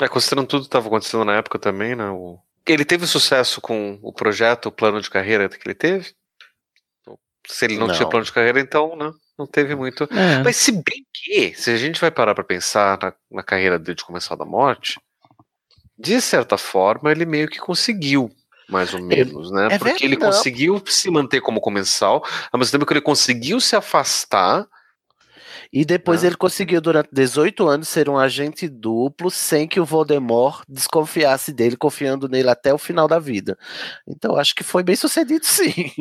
É, 0.02 0.08
considerando 0.08 0.48
tudo 0.48 0.62
que 0.62 0.68
estava 0.70 0.88
acontecendo 0.88 1.24
na 1.24 1.36
época 1.36 1.60
também, 1.60 1.96
né? 1.96 2.10
o- 2.10 2.40
Ele 2.66 2.84
teve 2.84 3.06
sucesso 3.06 3.62
com 3.62 4.00
o 4.02 4.12
projeto, 4.12 4.66
o 4.68 4.72
plano 4.72 5.00
de 5.00 5.10
carreira 5.10 5.48
que 5.48 5.68
ele 5.68 5.76
teve? 5.76 6.16
Se 7.48 7.64
ele 7.66 7.78
não, 7.78 7.88
tinha 7.88 8.02
Não. 8.02 8.10
plano 8.10 8.26
de 8.26 8.32
carreira, 8.34 8.60
então, 8.60 8.96
né? 8.96 9.14
Não 9.38 9.46
teve 9.46 9.76
muito. 9.76 10.06
É. 10.06 10.42
Mas 10.44 10.56
se 10.58 10.72
bem 10.72 11.06
que, 11.14 11.54
se 11.56 11.70
a 11.72 11.78
gente 11.78 12.02
vai 12.02 12.10
parar 12.10 12.34
pra 12.34 12.44
pensar 12.44 12.98
na, 13.02 13.14
na 13.32 13.44
carreira 13.44 13.78
dele 13.78 13.96
de 13.96 14.04
Comensal 14.04 14.36
da 14.36 14.46
Morte, 14.46 15.00
de 15.98 16.20
certa 16.22 16.58
forma 16.58 17.12
ele 17.12 17.26
meio 17.26 17.48
que 17.48 17.60
conseguiu, 17.60 18.30
mais 18.70 18.94
ou 18.94 19.02
menos, 19.02 19.52
né? 19.52 19.68
é 19.72 19.78
Porque 19.78 20.04
ele 20.06 20.16
verdade. 20.16 20.36
conseguiu 20.38 20.82
se 20.88 21.10
manter 21.12 21.42
como 21.42 21.62
comensal, 21.62 22.24
ao 22.52 22.60
mesmo 22.60 22.72
tempo 22.72 22.86
que 22.86 22.94
ele 22.94 23.02
conseguiu 23.02 23.60
se 23.62 23.76
afastar. 23.76 24.68
E 25.72 25.84
depois 25.84 26.24
Ah. 26.24 26.28
ele 26.28 26.36
conseguiu, 26.38 26.80
durante 26.80 27.10
18 27.12 27.68
anos, 27.68 27.90
ser 27.90 28.10
um 28.10 28.18
agente 28.18 28.68
duplo 28.70 29.30
sem 29.30 29.68
que 29.68 29.80
o 29.80 29.86
Voldemort 29.86 30.64
desconfiasse 30.68 31.52
dele, 31.52 31.76
confiando 31.76 32.28
nele 32.30 32.50
até 32.50 32.74
o 32.74 32.78
final 32.78 33.06
da 33.08 33.20
vida. 33.20 33.58
Então, 34.08 34.36
acho 34.38 34.56
que 34.56 34.64
foi 34.64 34.82
bem 34.82 34.96
sucedido, 34.96 35.44
sim. 35.46 35.92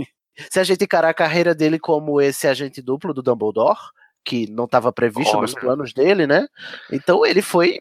Se 0.51 0.61
a 0.61 0.65
gente 0.65 0.85
encarar 0.85 1.09
a 1.11 1.15
carreira 1.15 1.55
dele 1.55 1.79
como 1.79 2.21
esse 2.21 2.47
agente 2.47 2.81
duplo 2.83 3.13
do 3.15 3.23
Dumbledore, 3.23 3.79
que 4.25 4.51
não 4.51 4.65
estava 4.65 4.93
previsto 4.93 5.41
nos 5.41 5.53
Olha. 5.55 5.61
planos 5.61 5.93
dele, 5.93 6.27
né? 6.27 6.47
Então 6.91 7.25
ele 7.25 7.41
foi, 7.41 7.79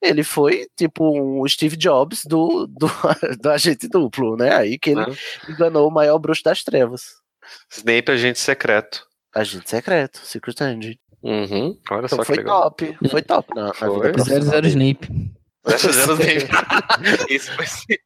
ele 0.00 0.22
foi 0.22 0.66
tipo 0.76 1.04
um 1.20 1.46
Steve 1.48 1.76
Jobs 1.76 2.22
do, 2.24 2.66
do, 2.68 2.86
do 3.40 3.50
agente 3.50 3.88
duplo, 3.88 4.36
né? 4.36 4.54
Aí 4.54 4.78
que 4.78 4.90
ele 4.90 5.00
Né? 5.06 5.16
enganou 5.48 5.88
o 5.88 5.90
maior 5.92 6.18
bruxo 6.20 6.44
das 6.44 6.62
trevas. 6.62 7.16
Snape 7.70 8.12
agente 8.12 8.38
secreto. 8.38 9.04
Agente 9.34 9.68
secreto, 9.68 10.18
Secret 10.24 10.54
Agent. 10.62 10.96
Uhum. 11.22 11.76
Olha 11.90 12.06
Então 12.06 12.08
só 12.10 12.18
que 12.18 12.24
foi 12.26 12.36
legal. 12.36 12.62
top, 12.70 12.96
foi 13.10 13.22
top 13.22 13.54
na, 13.56 13.66
na 13.66 13.74
Foi. 13.74 13.90
vida 13.94 14.12
profissional. 14.12 14.42
Zero, 14.42 14.50
zero 14.50 14.62
dele. 14.62 14.98
Snape. 15.00 15.32
Zero, 15.78 15.92
zero 15.92 16.12
Snape. 16.22 17.24
Isso 17.34 17.56
vai 17.56 17.66
ser. 17.66 18.00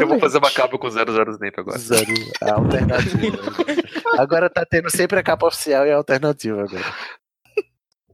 Eu 0.00 0.08
vou 0.08 0.20
fazer 0.20 0.38
uma 0.38 0.50
capa 0.50 0.76
com 0.78 0.90
00 0.90 1.30
Snape 1.32 1.60
agora. 1.60 1.78
Zero, 1.78 2.12
a 2.42 2.52
alternativa. 2.54 3.38
agora 4.18 4.50
tá 4.50 4.64
tendo 4.68 4.90
sempre 4.90 5.18
a 5.18 5.22
capa 5.22 5.46
oficial 5.46 5.86
e 5.86 5.90
a 5.92 5.96
alternativa 5.96 6.62
agora. 6.62 6.84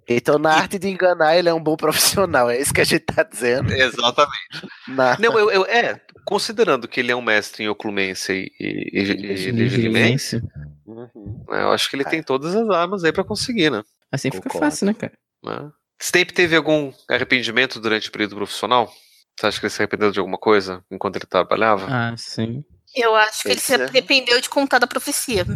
Então, 0.08 0.38
na 0.38 0.52
arte 0.54 0.78
de 0.78 0.88
enganar, 0.88 1.36
ele 1.36 1.48
é 1.48 1.54
um 1.54 1.62
bom 1.62 1.76
profissional, 1.76 2.50
é 2.50 2.60
isso 2.60 2.74
que 2.74 2.80
a 2.80 2.84
gente 2.84 3.04
tá 3.04 3.22
dizendo. 3.22 3.72
Exatamente. 3.72 4.66
Na- 4.88 5.16
Não, 5.18 5.38
eu, 5.38 5.50
eu- 5.50 5.64
é, 5.66 6.00
considerando 6.24 6.86
que 6.88 7.00
ele 7.00 7.12
é 7.12 7.16
um 7.16 7.22
mestre 7.22 7.64
em 7.64 7.68
oclumência 7.68 8.32
e, 8.32 8.50
e, 8.60 9.00
e, 9.00 9.48
e 9.48 9.50
legilimência, 9.52 10.42
Uhum. 10.84 11.44
né, 11.48 11.62
eu 11.62 11.70
acho 11.72 11.88
que 11.88 11.96
ele 11.96 12.04
tem 12.04 12.22
todas 12.22 12.54
as 12.54 12.68
armas 12.68 13.04
aí 13.04 13.12
pra 13.12 13.22
conseguir, 13.24 13.70
né? 13.70 13.82
Assim 14.10 14.30
fica 14.30 14.42
Concordo. 14.48 14.66
fácil, 14.66 14.86
né, 14.86 14.94
cara? 14.94 15.12
né? 15.44 15.70
Snape 16.00 16.32
teve 16.34 16.56
algum 16.56 16.92
arrependimento 17.08 17.80
durante 17.80 18.08
o 18.08 18.12
período 18.12 18.34
profissional? 18.36 18.92
Você 19.38 19.46
acha 19.46 19.60
que 19.60 19.66
ele 19.66 19.70
se 19.70 19.82
arrependeu 19.82 20.10
de 20.10 20.18
alguma 20.18 20.38
coisa 20.38 20.84
enquanto 20.90 21.16
ele 21.16 21.26
trabalhava? 21.26 21.86
Ah, 21.88 22.14
sim. 22.16 22.64
Eu 22.94 23.14
acho 23.14 23.42
que 23.42 23.48
ele 23.50 23.60
se 23.60 23.74
é- 23.74 23.84
arrependeu 23.84 24.40
de 24.40 24.48
contar 24.48 24.78
da 24.78 24.86
profecia. 24.86 25.46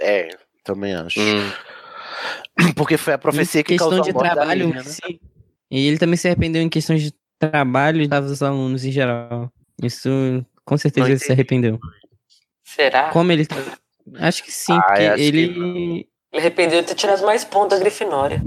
É, 0.00 0.28
também 0.64 0.94
acho. 0.94 1.20
Hum, 1.20 1.52
Porque 2.76 2.96
foi 2.96 3.12
a 3.14 3.18
profecia 3.18 3.60
Em 3.60 3.64
que 3.64 3.74
questão 3.74 3.90
causou 3.90 4.04
de 4.04 4.10
a 4.10 4.14
morte 4.14 4.28
da 4.28 4.34
trabalho 4.34 4.66
Lilian, 4.66 4.80
em 4.80 4.84
né? 4.84 5.18
E 5.70 5.86
ele 5.86 5.98
também 5.98 6.16
se 6.16 6.26
arrependeu 6.26 6.62
em 6.62 6.68
questões 6.68 7.02
de 7.02 7.12
trabalho 7.38 8.00
e 8.00 8.08
dos 8.08 8.42
alunos 8.42 8.84
em 8.84 8.92
geral. 8.92 9.52
Isso, 9.82 10.08
com 10.64 10.78
certeza 10.78 11.08
ele 11.08 11.18
se 11.18 11.32
arrependeu. 11.32 11.78
Será? 12.64 13.10
Como 13.10 13.30
ele. 13.32 13.46
Acho 14.16 14.42
que 14.44 14.52
sim, 14.52 14.72
Ah, 14.72 14.82
porque 14.82 15.14
que 15.14 15.22
ele... 15.22 16.08
Ele 16.32 16.40
arrependeu 16.40 16.80
de 16.80 16.88
ter 16.88 16.94
tirado 16.94 17.24
mais 17.24 17.44
pontos 17.44 17.78
da 17.78 17.82
Grifinória. 17.82 18.42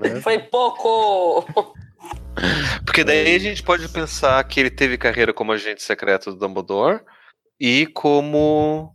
Né? 0.00 0.20
Foi 0.20 0.38
pouco! 0.38 1.46
Porque 2.84 3.02
daí 3.04 3.34
a 3.34 3.38
gente 3.38 3.62
pode 3.62 3.88
pensar 3.88 4.42
que 4.44 4.60
ele 4.60 4.70
teve 4.70 4.98
carreira 4.98 5.32
como 5.32 5.52
agente 5.52 5.82
secreto 5.82 6.30
do 6.30 6.36
Dumbledore 6.36 7.00
e 7.58 7.86
como 7.86 8.94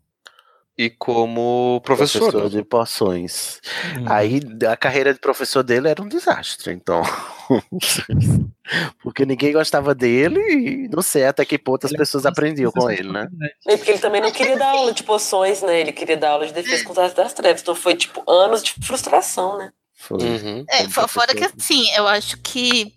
e 0.78 0.90
como 0.90 1.82
professor. 1.84 2.32
Professor 2.32 2.50
de 2.50 2.64
poções. 2.64 3.60
Hum. 3.98 4.06
Aí 4.08 4.40
a 4.66 4.78
carreira 4.78 5.14
de 5.14 5.20
professor 5.20 5.62
dele 5.62 5.90
era 5.90 6.02
um 6.02 6.08
desastre, 6.08 6.72
então. 6.74 7.02
Porque 9.02 9.26
ninguém 9.26 9.54
gostava 9.54 9.96
dele 9.96 10.40
e 10.40 10.88
não 10.90 11.02
sei 11.02 11.26
até 11.26 11.44
que 11.44 11.58
ponto 11.58 11.86
as 11.86 11.92
pessoas 11.92 12.26
aprendiam 12.26 12.72
com 12.72 12.90
ele, 12.90 13.12
né? 13.12 13.28
É 13.68 13.76
porque 13.76 13.92
ele 13.92 14.00
também 14.00 14.22
não 14.22 14.32
queria 14.32 14.58
dar 14.58 14.70
aula 14.70 14.94
de 14.94 15.04
poções, 15.04 15.62
né? 15.62 15.80
Ele 15.82 15.92
queria 15.92 16.18
dar 16.18 16.32
aula 16.32 16.48
de 16.48 16.54
defesa 16.54 16.84
contra 16.84 17.06
as 17.06 17.14
das 17.14 17.34
trevas. 17.34 17.62
Então 17.62 17.76
foi, 17.76 17.96
tipo, 17.96 18.24
anos 18.30 18.64
de 18.64 18.74
frustração, 18.86 19.58
né? 19.58 19.72
Foi. 19.96 20.18
Uhum. 20.18 20.66
É, 20.70 20.88
fora 20.90 21.36
que 21.36 21.44
assim, 21.44 21.90
eu 21.96 22.08
acho 22.08 22.38
que 22.38 22.94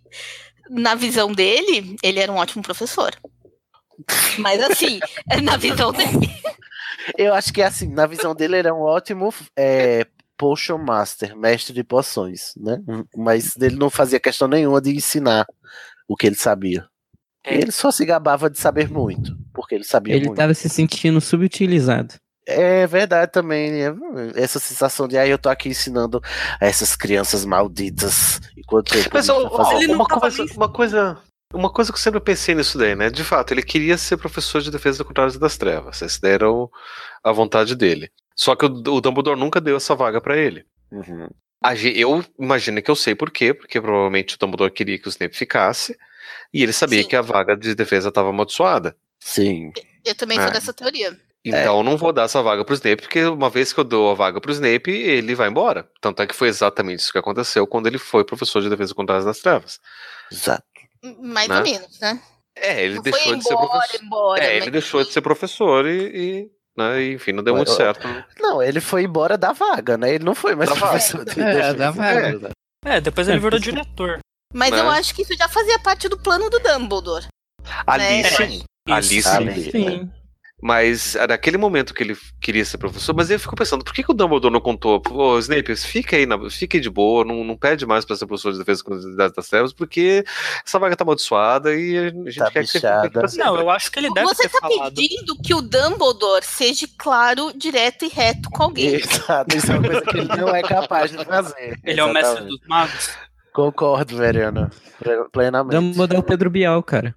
na 0.70 0.94
visão 0.94 1.32
dele, 1.32 1.96
ele 2.02 2.20
era 2.20 2.30
um 2.30 2.36
ótimo 2.36 2.62
professor. 2.62 3.10
Mas 4.38 4.62
assim, 4.62 5.00
na 5.42 5.56
visão 5.56 5.92
dele. 5.92 6.30
Eu 7.16 7.34
acho 7.34 7.52
que 7.52 7.62
assim, 7.62 7.88
na 7.88 8.06
visão 8.06 8.34
dele, 8.34 8.58
ele 8.58 8.68
é 8.68 8.72
um 8.72 8.80
ótimo 8.80 9.34
é, 9.56 10.06
Potion 10.42 10.78
Master, 10.78 11.36
mestre 11.36 11.72
de 11.72 11.84
poções, 11.84 12.52
né? 12.56 12.82
Mas 13.16 13.54
ele 13.60 13.76
não 13.76 13.88
fazia 13.88 14.18
questão 14.18 14.48
nenhuma 14.48 14.80
de 14.80 14.90
ensinar 14.92 15.46
o 16.08 16.16
que 16.16 16.26
ele 16.26 16.34
sabia. 16.34 16.84
É. 17.44 17.54
Ele 17.54 17.70
só 17.70 17.92
se 17.92 18.04
gabava 18.04 18.50
de 18.50 18.58
saber 18.58 18.90
muito, 18.90 19.36
porque 19.54 19.76
ele 19.76 19.84
sabia 19.84 20.16
Ele 20.16 20.26
muito. 20.26 20.36
tava 20.36 20.52
se 20.52 20.68
sentindo 20.68 21.20
subutilizado. 21.20 22.14
É 22.44 22.84
verdade 22.88 23.30
também, 23.30 23.70
né? 23.70 23.86
essa 24.34 24.58
sensação 24.58 25.06
de, 25.06 25.16
ah, 25.16 25.24
eu 25.24 25.38
tô 25.38 25.48
aqui 25.48 25.68
ensinando 25.68 26.20
a 26.60 26.66
essas 26.66 26.96
crianças 26.96 27.44
malditas, 27.44 28.40
enquanto 28.56 28.96
eu 28.96 29.04
Mas 29.12 29.28
ó, 29.28 29.80
ele 29.80 29.94
uma, 29.94 30.04
coisa, 30.08 30.44
uma 30.56 30.72
coisa. 30.72 31.18
Uma 31.54 31.70
coisa 31.72 31.92
que 31.92 31.98
eu 31.98 32.02
sempre 32.02 32.18
pensei 32.18 32.52
nisso 32.56 32.76
daí, 32.78 32.96
né? 32.96 33.10
De 33.10 33.22
fato, 33.22 33.52
ele 33.54 33.62
queria 33.62 33.96
ser 33.96 34.16
professor 34.16 34.60
de 34.60 34.72
defesa 34.72 35.04
contra 35.04 35.24
as 35.26 35.38
das 35.38 35.56
trevas. 35.56 36.02
Essa 36.02 36.18
daí 36.20 36.32
era 36.32 36.50
o- 36.50 36.68
a 37.22 37.30
vontade 37.30 37.76
dele. 37.76 38.10
Só 38.34 38.54
que 38.56 38.64
o, 38.66 38.68
o 38.68 39.00
Dumbledore 39.00 39.38
nunca 39.38 39.60
deu 39.60 39.76
essa 39.76 39.94
vaga 39.94 40.20
pra 40.20 40.36
ele. 40.36 40.64
Uhum. 40.90 41.28
Eu 41.94 42.24
imagino 42.38 42.82
que 42.82 42.90
eu 42.90 42.96
sei 42.96 43.14
por 43.14 43.30
quê, 43.30 43.54
porque 43.54 43.80
provavelmente 43.80 44.34
o 44.34 44.38
Dumbledore 44.38 44.72
queria 44.72 44.98
que 44.98 45.06
o 45.06 45.10
Snape 45.10 45.36
ficasse, 45.36 45.96
e 46.52 46.62
ele 46.62 46.72
sabia 46.72 47.02
Sim. 47.02 47.08
que 47.08 47.16
a 47.16 47.22
vaga 47.22 47.56
de 47.56 47.74
defesa 47.74 48.08
estava 48.08 48.30
amaldiçoada. 48.30 48.96
Sim. 49.20 49.72
Eu 50.04 50.14
também 50.14 50.38
sou 50.38 50.48
É. 50.48 50.52
dessa 50.52 50.72
teoria. 50.72 51.16
Então 51.44 51.78
eu 51.78 51.82
não 51.82 51.96
vou 51.96 52.12
dar 52.12 52.24
essa 52.24 52.40
vaga 52.42 52.64
pro 52.64 52.74
Snape, 52.74 53.02
porque 53.02 53.24
uma 53.24 53.50
vez 53.50 53.72
que 53.72 53.80
eu 53.80 53.84
dou 53.84 54.10
a 54.10 54.14
vaga 54.14 54.40
pro 54.40 54.52
Snape, 54.52 54.90
ele 54.90 55.34
vai 55.34 55.48
embora. 55.48 55.88
Tanto 56.00 56.22
é 56.22 56.26
que 56.26 56.34
foi 56.34 56.48
exatamente 56.48 57.00
isso 57.00 57.12
que 57.12 57.18
aconteceu 57.18 57.66
quando 57.66 57.86
ele 57.88 57.98
foi 57.98 58.24
professor 58.24 58.60
de 58.62 58.68
defesa 58.68 58.94
contra 58.94 59.16
as 59.16 59.24
das 59.24 59.38
trevas. 59.40 59.80
Exato. 60.30 60.64
Mais 61.20 61.48
Né? 61.48 61.58
ou 61.58 61.62
menos, 61.64 62.00
né? 62.00 62.20
É, 62.54 62.84
ele 62.84 62.96
Não 62.96 63.02
deixou 63.02 63.22
foi 63.24 63.36
de 63.38 63.44
ser 63.44 63.54
embora, 63.54 63.68
professor. 63.70 64.04
embora. 64.04 64.44
É, 64.44 64.56
ele 64.56 64.70
deixou 64.70 65.04
de 65.04 65.12
ser 65.12 65.20
professor 65.20 65.86
e, 65.86 66.00
e, 66.14 66.50
né, 66.76 67.02
e, 67.02 67.14
enfim, 67.14 67.32
não 67.32 67.42
deu 67.44 67.54
muito 67.56 67.70
certo. 67.70 68.06
Não, 68.40 68.62
ele 68.62 68.80
foi 68.80 69.02
embora 69.04 69.36
da 69.36 69.52
vaga, 69.52 69.96
né? 69.98 70.14
Ele 70.14 70.24
não 70.24 70.34
foi 70.34 70.54
mais 70.54 70.68
Da 70.70 70.74
vaga. 70.76 70.86
professor 70.92 71.24
de 71.24 71.40
É, 71.40 71.44
defesa. 71.54 71.74
da 71.74 71.90
vaga. 71.90 72.38
né? 72.38 72.50
É, 72.84 73.00
depois 73.00 73.28
É, 73.28 73.32
ele 73.32 73.40
virou 73.40 73.58
porque- 73.60 73.70
diretor. 73.72 74.18
Mas 74.54 74.70
né? 74.70 74.80
eu 74.80 74.88
acho 74.90 75.14
que 75.14 75.22
isso 75.22 75.34
já 75.36 75.48
fazia 75.48 75.78
parte 75.78 76.08
do 76.08 76.18
plano 76.18 76.50
do 76.50 76.58
Dumbledore. 76.58 77.26
Ali 77.86 78.22
né? 78.22 78.24
sim. 78.24 78.62
Ali 78.88 79.22
sim. 79.22 79.28
Ali, 79.28 79.70
Sim. 79.70 80.10
Mas 80.64 81.16
é 81.16 81.26
naquele 81.26 81.56
momento 81.58 81.92
que 81.92 82.04
ele 82.04 82.16
queria 82.40 82.64
ser 82.64 82.78
professor, 82.78 83.12
mas 83.16 83.28
eu 83.32 83.40
fico 83.40 83.56
pensando, 83.56 83.82
por 83.84 83.92
que, 83.92 84.04
que 84.04 84.12
o 84.12 84.14
Dumbledore 84.14 84.52
não 84.52 84.60
contou? 84.60 85.00
Pô, 85.00 85.36
Snape, 85.40 85.74
fica 85.74 86.14
aí, 86.14 86.24
na, 86.24 86.38
fica 86.48 86.76
aí 86.76 86.80
de 86.80 86.88
boa, 86.88 87.24
não, 87.24 87.42
não 87.42 87.56
pede 87.56 87.84
mais 87.84 88.04
pra 88.04 88.14
ser 88.14 88.26
professor 88.26 88.52
de 88.52 88.58
defesa 88.60 88.80
contra 88.84 89.00
as 89.00 89.04
entidades 89.06 89.34
das 89.34 89.48
trevas, 89.48 89.72
porque 89.72 90.24
essa 90.64 90.78
vaga 90.78 90.94
tá 90.94 91.02
amaldiçoada 91.02 91.74
e 91.74 91.98
a 91.98 92.10
gente 92.10 92.38
Tá 92.38 92.48
quer 92.52 92.60
que 92.60 92.66
você 92.68 92.78
fique 92.78 92.86
bichada. 92.86 93.10
pra 93.10 93.26
sempre. 93.26 93.44
Não, 93.44 93.56
eu 93.56 93.68
acho 93.70 93.90
que 93.90 93.98
ele 93.98 94.14
deve 94.14 94.28
Você 94.28 94.48
ter 94.48 94.60
tá 94.60 94.68
falado. 94.68 94.94
pedindo 94.94 95.36
que 95.42 95.52
o 95.52 95.60
Dumbledore 95.60 96.44
seja 96.44 96.86
claro, 96.96 97.52
direto 97.56 98.04
e 98.04 98.08
reto 98.08 98.48
com 98.48 98.62
alguém. 98.62 98.94
Exato, 98.94 99.56
isso 99.56 99.72
é 99.72 99.78
uma 99.78 99.88
coisa 99.88 100.02
que 100.02 100.16
ele 100.16 100.28
não 100.28 100.54
é 100.54 100.62
capaz 100.62 101.10
de 101.10 101.24
fazer. 101.24 101.76
Ele 101.82 101.98
é 102.00 102.04
o 102.04 102.12
mestre 102.12 102.30
Exatamente. 102.34 102.58
dos 102.60 102.68
magos. 102.68 103.10
Concordo, 103.52 104.16
Veriana. 104.16 104.70
Pre- 105.00 105.24
Plenamente. 105.32 105.74
Dumbledore 105.74 106.16
é 106.16 106.20
o 106.20 106.22
Pedro 106.22 106.48
Bial, 106.50 106.80
cara. 106.84 107.14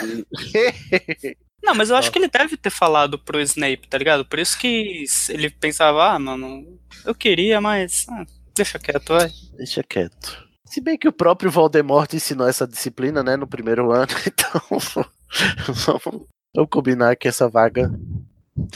Não, 1.66 1.74
mas 1.74 1.90
eu 1.90 1.96
acho 1.96 2.12
que 2.12 2.18
ele 2.18 2.28
deve 2.28 2.56
ter 2.56 2.70
falado 2.70 3.18
pro 3.18 3.40
Snape, 3.40 3.88
tá 3.88 3.98
ligado? 3.98 4.24
Por 4.24 4.38
isso 4.38 4.56
que 4.56 5.04
ele 5.28 5.50
pensava, 5.50 6.12
ah, 6.12 6.18
mano, 6.18 6.78
eu 7.04 7.12
queria, 7.14 7.60
mas 7.60 8.06
ah, 8.08 8.24
deixa 8.54 8.78
quieto, 8.78 9.12
vai. 9.12 9.30
Deixa 9.56 9.82
quieto. 9.82 10.46
Se 10.64 10.80
bem 10.80 10.96
que 10.96 11.08
o 11.08 11.12
próprio 11.12 11.50
Voldemort 11.50 12.12
ensinou 12.14 12.48
essa 12.48 12.66
disciplina, 12.68 13.22
né, 13.22 13.36
no 13.36 13.46
primeiro 13.48 13.90
ano, 13.92 14.06
então 14.26 14.60
vamos, 14.70 16.26
vamos 16.54 16.70
combinar 16.70 17.16
que 17.16 17.26
essa 17.26 17.48
vaga. 17.48 17.90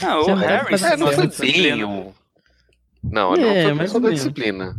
Ah, 0.03 0.19
o 0.19 0.35
Harry 0.35 0.75
É, 0.83 0.97
não 0.97 1.07
foi 1.11 1.27
bem. 1.27 1.75
Não, 3.03 3.33
ele 3.33 3.43
É, 3.43 3.63
não 3.63 3.63
foi 3.63 3.73
mais 3.73 3.91
professor 3.91 3.95
ou 3.95 4.01
da 4.01 4.09
disciplina. 4.11 4.75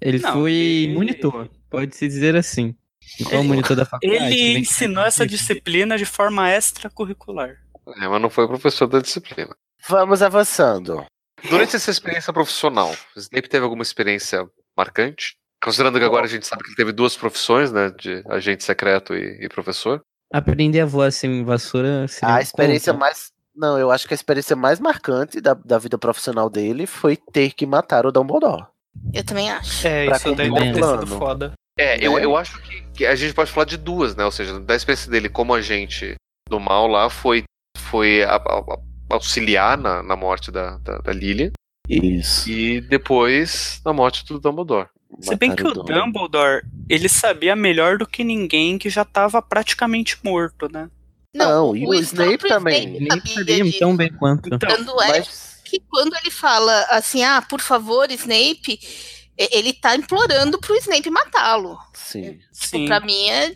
Ele 0.00 0.18
Não, 0.18 0.32
foi 0.34 0.52
ele- 0.52 0.94
monitor, 0.94 1.48
pode-se 1.70 2.06
dizer 2.06 2.36
assim. 2.36 2.74
Igual 3.20 3.40
Ele- 3.40 3.48
monitor 3.48 3.76
da 3.76 3.84
faculdade. 3.84 4.24
Ele 4.24 4.58
ensinou 4.58 5.04
essa 5.04 5.26
disciplina 5.26 5.96
de 5.96 6.04
forma 6.04 6.50
extracurricular. 6.50 7.56
É, 8.00 8.08
mas 8.08 8.20
não 8.22 8.30
foi 8.30 8.46
professor 8.46 8.86
da 8.86 8.98
disciplina. 9.00 9.54
Vamos 9.88 10.22
avançando. 10.22 11.04
Durante 11.50 11.76
essa 11.76 11.90
experiência 11.90 12.32
profissional, 12.32 12.90
o 13.14 13.18
Snape 13.18 13.48
teve 13.48 13.64
alguma 13.64 13.82
experiência 13.82 14.46
marcante? 14.76 15.36
Considerando 15.62 15.98
que 15.98 16.04
agora 16.04 16.24
a 16.24 16.28
gente 16.28 16.46
sabe 16.46 16.62
que 16.62 16.70
ele 16.70 16.76
teve 16.76 16.92
duas 16.92 17.16
profissões, 17.16 17.70
né? 17.72 17.90
De 17.90 18.22
agente 18.28 18.64
secreto 18.64 19.14
e, 19.14 19.44
e 19.44 19.48
professor. 19.48 20.00
Aprender 20.32 20.80
a 20.80 20.86
voar 20.86 21.12
sem 21.12 21.44
vassoura 21.44 22.08
seria 22.08 22.34
A 22.36 22.40
experiência 22.40 22.92
conto. 22.92 23.00
mais. 23.00 23.30
Não, 23.54 23.78
eu 23.78 23.90
acho 23.90 24.08
que 24.08 24.14
a 24.14 24.16
experiência 24.16 24.56
mais 24.56 24.80
marcante 24.80 25.40
da, 25.40 25.54
da 25.54 25.78
vida 25.78 25.96
profissional 25.96 26.50
dele 26.50 26.86
foi 26.86 27.16
ter 27.16 27.52
que 27.52 27.64
matar 27.66 28.04
o 28.04 28.10
Dumbledore. 28.10 28.66
Eu 29.12 29.24
também 29.24 29.50
acho. 29.50 29.86
É, 29.86 30.06
Pra 30.06 30.16
isso 30.16 30.34
deve 30.34 30.50
o 30.50 30.54
ter 30.54 30.74
sido 30.74 31.06
foda. 31.06 31.52
É, 31.78 32.04
eu, 32.04 32.14
Né? 32.14 32.24
eu 32.24 32.36
acho 32.36 32.60
que, 32.62 32.82
que 32.94 33.06
a 33.06 33.14
gente 33.16 33.34
pode 33.34 33.50
falar 33.50 33.64
de 33.66 33.76
duas, 33.76 34.14
né? 34.14 34.24
Ou 34.24 34.30
seja, 34.30 34.60
da 34.60 34.74
experiência 34.76 35.10
dele 35.10 35.28
como 35.28 35.54
agente 35.54 36.14
do 36.48 36.60
mal 36.60 36.86
lá 36.86 37.10
foi, 37.10 37.44
foi 37.78 38.22
a- 38.22 38.36
a- 38.36 38.58
a- 38.58 38.78
auxiliar 39.10 39.76
na, 39.76 40.02
na 40.02 40.14
morte 40.16 40.50
da, 40.50 40.78
da, 40.78 40.98
da 40.98 41.12
Lilian 41.12 41.50
Isso. 41.88 42.48
e 42.48 42.80
depois 42.80 43.80
na 43.84 43.92
morte 43.92 44.24
do 44.24 44.38
Dumbledore. 44.38 44.88
Se 45.20 45.34
bem 45.36 45.54
que 45.54 45.66
o 45.66 45.72
Dumbledore, 45.72 46.62
ele 46.88 47.08
sabia 47.08 47.54
melhor 47.54 47.98
do 47.98 48.06
que 48.06 48.24
ninguém 48.24 48.78
que 48.78 48.90
já 48.90 49.04
tava 49.04 49.40
praticamente 49.40 50.18
morto, 50.24 50.68
né? 50.72 50.88
Não, 51.34 51.76
e 51.76 51.84
o 51.86 51.94
Snape 51.94 52.38
próprio 52.38 52.48
também. 52.50 52.96
Snape 52.98 53.24
Nem 53.26 53.34
sabia 53.34 53.78
tão 53.78 53.96
bem 53.96 54.12
quanto. 54.12 54.46
Então, 54.52 54.68
Tanto 54.68 55.02
é 55.02 55.08
Mas 55.08 55.60
que 55.64 55.80
quando 55.88 56.14
ele 56.16 56.30
fala 56.30 56.86
assim, 56.90 57.24
ah, 57.24 57.42
por 57.42 57.60
favor, 57.60 58.08
Snape, 58.10 58.78
ele 59.36 59.72
tá 59.72 59.96
implorando 59.96 60.58
pro 60.58 60.76
Snape 60.76 61.10
matá-lo. 61.10 61.78
sim. 61.92 62.38
sim. 62.52 62.86
Pra 62.86 63.00
mim 63.00 63.28
é, 63.28 63.54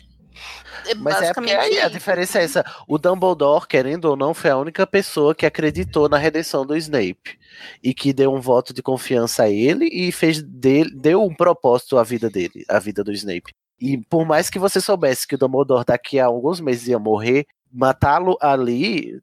é 0.85 0.95
Mas 0.95 1.15
é 1.15 1.19
basicamente 1.19 1.55
aí 1.55 1.79
a 1.79 1.89
diferença 1.89 2.39
é 2.39 2.43
essa. 2.43 2.65
O 2.87 2.97
Dumbledore, 2.97 3.67
querendo 3.67 4.05
ou 4.05 4.15
não, 4.15 4.33
foi 4.33 4.49
a 4.49 4.57
única 4.57 4.85
pessoa 4.85 5.35
que 5.35 5.45
acreditou 5.45 6.09
na 6.09 6.17
redenção 6.17 6.65
do 6.65 6.75
Snape. 6.75 7.37
E 7.83 7.93
que 7.93 8.13
deu 8.13 8.33
um 8.33 8.39
voto 8.39 8.73
de 8.73 8.81
confiança 8.81 9.43
a 9.43 9.49
ele 9.49 9.85
e 9.91 10.11
fez 10.11 10.41
dele, 10.41 10.91
deu 10.93 11.23
um 11.23 11.33
propósito 11.33 11.97
à 11.97 12.03
vida 12.03 12.29
dele, 12.29 12.65
à 12.67 12.79
vida 12.79 13.03
do 13.03 13.11
Snape. 13.11 13.53
E 13.79 13.97
por 13.97 14.25
mais 14.25 14.49
que 14.49 14.59
você 14.59 14.81
soubesse 14.81 15.27
que 15.27 15.35
o 15.35 15.37
Dumbledore 15.37 15.85
daqui 15.85 16.19
a 16.19 16.25
alguns 16.25 16.59
meses 16.59 16.87
ia 16.87 16.99
morrer, 16.99 17.45
matá-lo 17.71 18.37
ali 18.41 19.21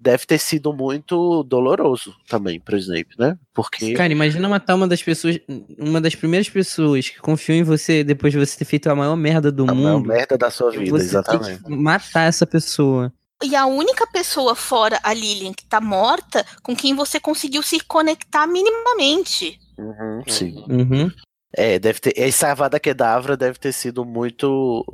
deve 0.00 0.26
ter 0.26 0.38
sido 0.38 0.72
muito 0.72 1.42
doloroso 1.42 2.14
também 2.28 2.60
pro 2.60 2.76
Snape, 2.76 3.14
né? 3.18 3.36
Porque 3.52 3.92
Cara, 3.94 4.12
imagina 4.12 4.48
matar 4.48 4.74
uma 4.74 4.86
das 4.86 5.02
pessoas, 5.02 5.38
uma 5.78 6.00
das 6.00 6.14
primeiras 6.14 6.48
pessoas 6.48 7.08
que 7.08 7.18
confiou 7.18 7.58
em 7.58 7.62
você 7.62 8.04
depois 8.04 8.32
de 8.32 8.38
você 8.38 8.56
ter 8.58 8.64
feito 8.64 8.88
a 8.88 8.94
maior 8.94 9.16
merda 9.16 9.50
do 9.50 9.64
a 9.64 9.74
maior 9.74 9.98
mundo. 9.98 10.08
merda 10.08 10.38
da 10.38 10.50
sua 10.50 10.70
vida, 10.70 10.90
você 10.90 11.04
exatamente. 11.04 11.60
matar 11.68 12.28
essa 12.28 12.46
pessoa. 12.46 13.12
E 13.42 13.54
a 13.54 13.66
única 13.66 14.06
pessoa 14.06 14.54
fora 14.54 14.98
a 15.02 15.14
Lilian 15.14 15.52
que 15.52 15.64
tá 15.64 15.80
morta 15.80 16.44
com 16.62 16.74
quem 16.74 16.94
você 16.94 17.20
conseguiu 17.20 17.62
se 17.62 17.78
conectar 17.80 18.46
minimamente. 18.46 19.58
Uhum, 19.78 20.22
sim. 20.26 20.64
Uhum. 20.68 21.10
É, 21.60 21.76
deve 21.76 21.98
ter. 21.98 22.12
Essa 22.16 22.52
Avada 22.52 22.78
Kedavra 22.78 23.36
deve 23.36 23.58
ter 23.58 23.72
sido 23.72 24.04
muito, 24.04 24.84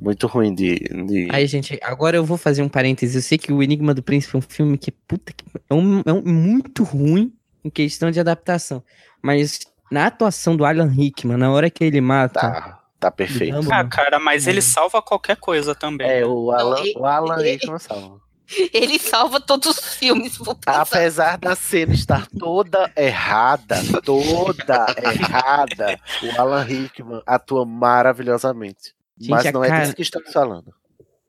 muito 0.00 0.26
ruim 0.26 0.54
de. 0.54 0.76
de... 1.06 1.28
Aí, 1.30 1.46
gente, 1.46 1.78
agora 1.82 2.16
eu 2.16 2.24
vou 2.24 2.38
fazer 2.38 2.62
um 2.62 2.68
parêntese. 2.68 3.18
Eu 3.18 3.22
sei 3.22 3.36
que 3.36 3.52
o 3.52 3.62
Enigma 3.62 3.92
do 3.92 4.02
Príncipe 4.02 4.34
é 4.34 4.38
um 4.38 4.40
filme 4.40 4.78
que, 4.78 4.90
puta 4.90 5.34
que. 5.34 5.44
É, 5.68 5.74
um, 5.74 6.00
é 6.06 6.10
um 6.10 6.22
muito 6.22 6.82
ruim 6.82 7.30
em 7.62 7.68
questão 7.68 8.10
de 8.10 8.18
adaptação. 8.18 8.82
Mas 9.20 9.60
na 9.92 10.06
atuação 10.06 10.56
do 10.56 10.64
Alan 10.64 10.88
Rickman, 10.88 11.36
na 11.36 11.52
hora 11.52 11.68
que 11.68 11.84
ele 11.84 12.00
mata 12.00 12.40
Tá, 12.40 12.80
Tá 12.98 13.10
perfeito. 13.10 13.70
Ah, 13.70 13.84
cara, 13.84 14.18
mas 14.18 14.46
ele 14.46 14.62
salva 14.62 15.02
qualquer 15.02 15.36
coisa 15.36 15.74
também. 15.74 16.08
É, 16.08 16.24
o 16.24 16.50
Alan, 16.50 16.82
o 16.96 17.04
Alan 17.04 17.36
Rickman 17.36 17.78
salva. 17.78 18.23
Ele 18.72 18.98
salva 18.98 19.40
todos 19.40 19.78
os 19.78 19.94
filmes. 19.94 20.38
Apesar 20.66 21.38
da 21.38 21.54
cena 21.54 21.94
estar 21.94 22.26
toda 22.38 22.90
errada, 22.96 23.76
toda 24.04 24.86
errada, 25.02 25.98
o 26.22 26.40
Alan 26.40 26.62
Rickman 26.62 27.22
atua 27.26 27.64
maravilhosamente. 27.64 28.94
Gente, 29.18 29.30
Mas 29.30 29.52
não 29.52 29.64
é 29.64 29.68
cara- 29.68 29.82
disso 29.82 29.96
que 29.96 30.02
estamos 30.02 30.32
falando. 30.32 30.72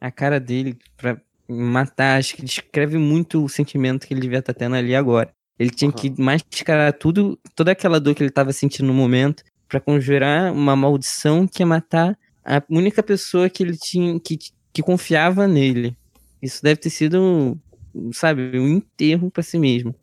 A 0.02 0.12
cara 0.12 0.40
dele 0.40 0.78
pra 0.98 1.18
matar, 1.48 2.20
acho 2.20 2.36
que 2.36 2.44
descreve 2.44 2.98
muito 2.98 3.44
o 3.44 3.50
sentimento 3.50 4.06
que 4.08 4.14
ele 4.14 4.22
devia 4.22 4.40
estar 4.40 4.54
tendo 4.54 4.76
ali 4.76 4.96
agora. 4.96 5.32
Ele 5.58 5.70
tinha 5.70 5.92
que 5.92 6.14
mascarar 6.20 6.92
tudo, 6.92 7.40
toda 7.56 7.72
aquela 7.72 8.00
dor 8.00 8.14
que 8.14 8.22
ele 8.22 8.30
estava 8.30 8.52
sentindo 8.52 8.88
no 8.88 8.94
momento, 8.94 9.44
pra 9.70 9.80
conjurar 9.80 10.52
uma 10.52 10.76
maldição 10.76 11.48
que 11.48 11.62
ia 11.64 11.66
matar 11.66 12.18
a 12.44 12.62
única 12.70 13.02
pessoa 13.02 13.50
que 13.50 13.64
ele 13.64 13.78
tinha, 13.78 14.20
que, 14.20 14.38
que 14.74 14.84
confiava 14.84 15.48
nele. 15.48 15.96
Isso 16.46 16.62
deve 16.64 16.80
ter 16.80 16.90
sido, 16.90 17.58
sabe, 18.14 18.58
um 18.60 18.68
enterro 18.68 19.32
pra 19.32 19.42
si 19.44 19.58
mesmo. 19.58 19.96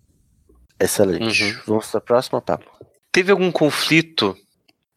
Excelente. 0.79 1.45
Uhum. 1.45 1.61
Vamos 1.67 1.87
para 1.87 1.99
a 1.99 2.03
próxima, 2.03 2.41
Pablo. 2.43 2.67
Teve 3.13 3.31
algum 3.31 3.53
conflito? 3.53 4.37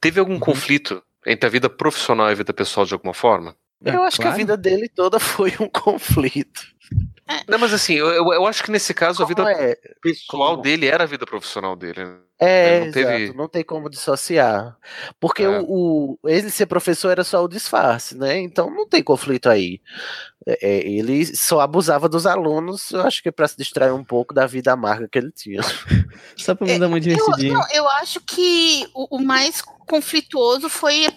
Teve 0.02 0.20
Uhum. 0.20 0.26
algum 0.26 0.40
conflito 0.40 1.04
entre 1.26 1.48
a 1.48 1.50
vida 1.52 1.70
profissional 1.70 2.30
e 2.30 2.32
a 2.32 2.36
vida 2.36 2.54
pessoal 2.54 2.86
de 2.86 2.94
alguma 2.94 3.14
forma? 3.14 3.56
Eu 3.84 4.04
acho 4.04 4.18
que 4.18 4.24
a 4.24 4.26
claro. 4.28 4.38
vida 4.38 4.58
dele 4.58 4.90
toda 4.90 5.20
foi 5.20 5.54
um 5.60 5.68
conflito. 5.70 6.62
Não, 7.48 7.58
mas 7.58 7.74
assim, 7.74 7.94
eu, 7.96 8.08
eu- 8.10 8.34
eu 8.34 8.46
acho 8.46 8.64
que 8.64 8.72
nesse 8.72 8.94
caso 8.94 9.24
a 9.24 9.26
vida 9.26 9.44
é? 9.52 9.76
pessoal 10.02 10.58
dele 10.58 10.88
era 10.88 11.04
a 11.04 11.08
vida 11.08 11.26
profissional 11.26 11.76
dele. 11.76 12.06
né? 12.06 12.18
É, 12.38 12.76
Ele 12.78 12.86
não 12.86 12.92
teve- 12.92 13.16
exato, 13.24 13.38
não 13.38 13.48
tem 13.48 13.64
como 13.64 13.90
dissociar. 13.90 14.78
Porque 15.20 15.44
É. 15.44 15.50
o, 15.50 16.18
o- 16.22 16.30
ele 16.30 16.50
ser 16.50 16.66
professor 16.66 17.10
era 17.10 17.24
só 17.24 17.44
o 17.44 17.48
disfarce, 17.48 18.16
né? 18.18 18.38
Então 18.40 18.70
não 18.70 18.88
tem 18.88 19.02
conflito 19.02 19.50
aí. 19.50 19.80
É, 20.46 20.60
é, 20.62 20.88
ele 20.88 21.26
só 21.36 21.62
abusava 21.62 22.08
dos 22.10 22.28
alunos, 22.28 22.92
eu 22.92 23.02
acho 23.02 23.24
que 23.24 23.32
para 23.32 23.48
se 23.48 23.58
distrair 23.58 23.92
um 23.94 24.04
pouco 24.04 24.34
da 24.34 24.46
vida 24.46 24.72
amarga 24.74 25.08
que 25.08 25.18
ele 25.18 25.32
tinha. 25.32 25.62
Só 26.38 26.54
pra 26.54 26.68
me 26.68 26.78
dar 26.78 26.88
uma 26.88 26.98
Eu, 26.98 27.02
divertidinha. 27.02 27.54
não, 27.54 27.64
eu 27.74 27.88
acho 27.90 28.20
que 28.22 28.86
o, 28.94 29.18
o 29.18 29.20
mais 29.24 29.62
conflituoso 29.62 30.70
foi 30.70 31.08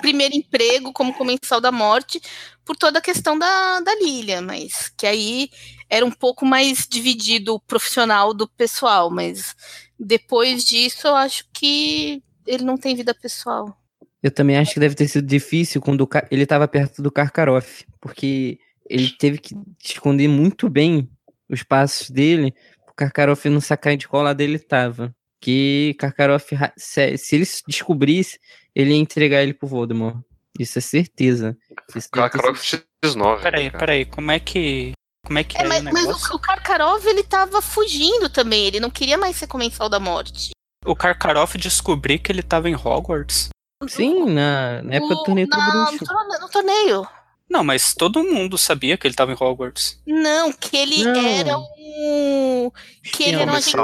primeiro 0.00 0.34
emprego 0.34 0.92
como 0.92 1.14
comensal 1.14 1.60
da 1.60 1.72
morte, 1.72 2.20
por 2.64 2.76
toda 2.76 2.98
a 2.98 3.02
questão 3.02 3.38
da, 3.38 3.80
da 3.80 3.94
Lilia, 3.96 4.40
mas 4.40 4.92
que 4.96 5.06
aí 5.06 5.50
era 5.88 6.04
um 6.06 6.10
pouco 6.10 6.46
mais 6.46 6.86
dividido 6.88 7.54
o 7.54 7.60
profissional 7.60 8.32
do 8.32 8.48
pessoal, 8.48 9.10
mas 9.10 9.56
depois 9.98 10.64
disso 10.64 11.08
eu 11.08 11.16
acho 11.16 11.44
que 11.52 12.22
ele 12.46 12.64
não 12.64 12.76
tem 12.76 12.94
vida 12.94 13.14
pessoal. 13.14 13.76
Eu 14.22 14.30
também 14.30 14.56
acho 14.56 14.74
que 14.74 14.80
deve 14.80 14.94
ter 14.94 15.08
sido 15.08 15.26
difícil 15.26 15.80
quando 15.80 16.08
ele 16.30 16.42
estava 16.42 16.68
perto 16.68 17.02
do 17.02 17.10
Karkaroff, 17.10 17.84
porque 18.00 18.58
ele 18.88 19.10
teve 19.10 19.38
que 19.38 19.54
esconder 19.82 20.28
muito 20.28 20.68
bem 20.68 21.08
os 21.48 21.62
passos 21.62 22.10
dele, 22.10 22.54
o 22.88 22.94
Karkaroff 22.94 23.48
não 23.48 23.60
sacar 23.60 23.96
de 23.96 24.06
qual 24.06 24.22
lado 24.22 24.40
ele 24.40 24.56
estava. 24.56 25.14
Que 25.40 25.96
Karkaroff, 25.98 26.54
se, 26.76 27.16
ele 27.32 27.44
se 27.46 27.62
descobrisse, 27.66 28.38
ele 28.74 28.90
ia 28.90 28.96
entregar 29.00 29.42
ele 29.42 29.54
pro 29.54 29.68
Voldemort. 29.68 30.16
Isso 30.58 30.78
é 30.78 30.82
certeza. 30.82 31.56
Isso 31.94 32.08
Karkaroff 32.10 32.60
X9. 33.04 33.40
Peraí, 33.42 33.66
cara. 33.70 33.78
peraí, 33.78 34.04
como 34.04 34.30
é 34.30 34.38
que. 34.40 34.92
Como 35.26 35.38
é 35.38 35.44
que 35.44 35.56
É, 35.56 35.62
é, 35.62 35.66
mas, 35.66 35.80
o 35.80 35.84
mas 35.84 35.94
negócio? 35.94 36.32
o, 36.32 36.36
o 36.36 36.40
Karkarov 36.40 37.06
ele 37.06 37.22
tava 37.22 37.60
fugindo 37.62 38.28
também, 38.28 38.66
ele 38.66 38.80
não 38.80 38.90
queria 38.90 39.16
mais 39.18 39.36
ser 39.36 39.46
comensal 39.46 39.88
da 39.88 40.00
morte. 40.00 40.50
O 40.84 40.96
Karkaroff 40.96 41.56
descobriu 41.58 42.18
que 42.18 42.32
ele 42.32 42.42
tava 42.42 42.68
em 42.70 42.74
Hogwarts? 42.74 43.48
Sim, 43.86 44.24
na, 44.30 44.82
na 44.82 44.94
época 44.94 45.14
do 45.14 45.20
O- 45.20 45.24
torneio 45.24 45.46
do 45.46 45.56
na- 45.56 45.70
bruxo. 45.86 46.04
no 46.12 46.38
no 46.40 46.48
torneio. 46.48 47.06
Não, 47.48 47.64
mas 47.64 47.94
todo 47.94 48.22
mundo 48.24 48.56
sabia 48.56 48.96
que 48.96 49.06
ele 49.06 49.14
tava 49.14 49.32
em 49.32 49.36
Hogwarts. 49.38 50.00
Não, 50.06 50.52
que 50.52 50.76
ele 50.76 51.04
Não. 51.04 51.26
era 51.26 51.58
um. 51.58 52.70
Que 53.02 53.24
ele 53.24 53.36
era 53.36 53.50
um 53.50 53.54
agente. 53.54 53.76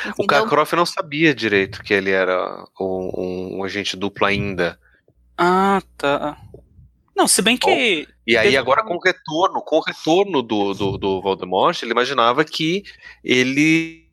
Infiltrado. 0.00 0.14
O 0.18 0.22
entendeu? 0.24 0.26
Karkaroff 0.42 0.76
não 0.76 0.86
sabia 0.86 1.34
direito 1.34 1.82
que 1.82 1.92
ele 1.94 2.10
era 2.10 2.64
um, 2.80 3.56
um 3.58 3.64
agente 3.64 3.96
duplo 3.96 4.26
ainda. 4.26 4.78
Ah, 5.36 5.80
tá. 5.96 6.36
Não, 7.16 7.26
se 7.26 7.42
bem 7.42 7.56
que. 7.56 8.06
E 8.26 8.36
aí 8.36 8.56
agora 8.56 8.84
com 8.84 8.94
o 8.94 9.00
retorno, 9.00 9.60
com 9.62 9.76
o 9.76 9.80
retorno 9.80 10.42
do, 10.42 10.72
do, 10.74 10.98
do 10.98 11.22
Voldemort, 11.22 11.80
ele 11.82 11.92
imaginava 11.92 12.44
que 12.44 12.82
ele 13.24 14.06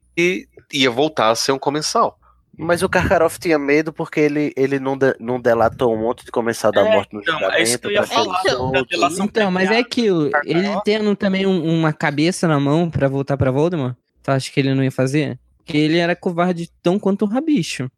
ia 0.73 0.89
voltar 0.89 1.29
a 1.29 1.35
ser 1.35 1.51
um 1.51 1.59
comensal. 1.59 2.17
Mas 2.57 2.81
o 2.81 2.87
Karkaroff 2.87 3.37
tinha 3.37 3.59
medo 3.59 3.91
porque 3.91 4.17
ele, 4.21 4.53
ele 4.55 4.79
não, 4.79 4.97
de- 4.97 5.13
não 5.19 5.41
delatou 5.41 5.93
um 5.93 5.99
monte 5.99 6.23
de 6.23 6.31
comensal 6.31 6.71
da 6.71 6.87
É, 6.87 6.91
morte 6.93 7.13
no 7.13 7.19
então, 7.21 7.51
é 7.51 7.61
isso 7.61 7.77
que 7.77 7.87
eu 7.87 7.91
ia 7.91 8.03
julgamento. 8.03 8.29
falar, 8.29 8.41
Então, 8.79 9.25
Então, 9.25 9.51
mas 9.51 9.69
é 9.69 9.83
Karkaroff. 9.83 10.31
Ele 10.45 10.81
tendo 10.85 11.13
também 11.17 11.45
um- 11.45 11.77
uma 11.77 11.91
cabeça 11.91 12.47
na 12.47 12.57
mão 12.57 12.89
pra 12.89 13.09
voltar 13.09 13.35
pra 13.35 13.51
Voldemort, 13.51 13.95
tu 14.23 14.31
acha 14.31 14.49
que 14.49 14.57
ele 14.61 14.73
não 14.73 14.81
ia 14.83 14.91
fazer? 14.91 15.37
Porque 15.65 15.77
ele 15.77 15.97
era 15.97 16.15
covarde 16.15 16.69
tão 16.83 16.99
quanto 16.99 17.23
o 17.25 17.27
Rabicho. 17.27 17.89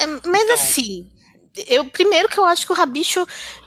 É, 0.00 0.06
mas 0.26 0.50
assim, 0.50 1.10
eu 1.66 1.84
primeiro 1.86 2.28
que 2.28 2.38
eu 2.38 2.44
acho 2.44 2.64
que 2.64 2.72
o 2.72 2.76
Rabicho, 2.76 3.26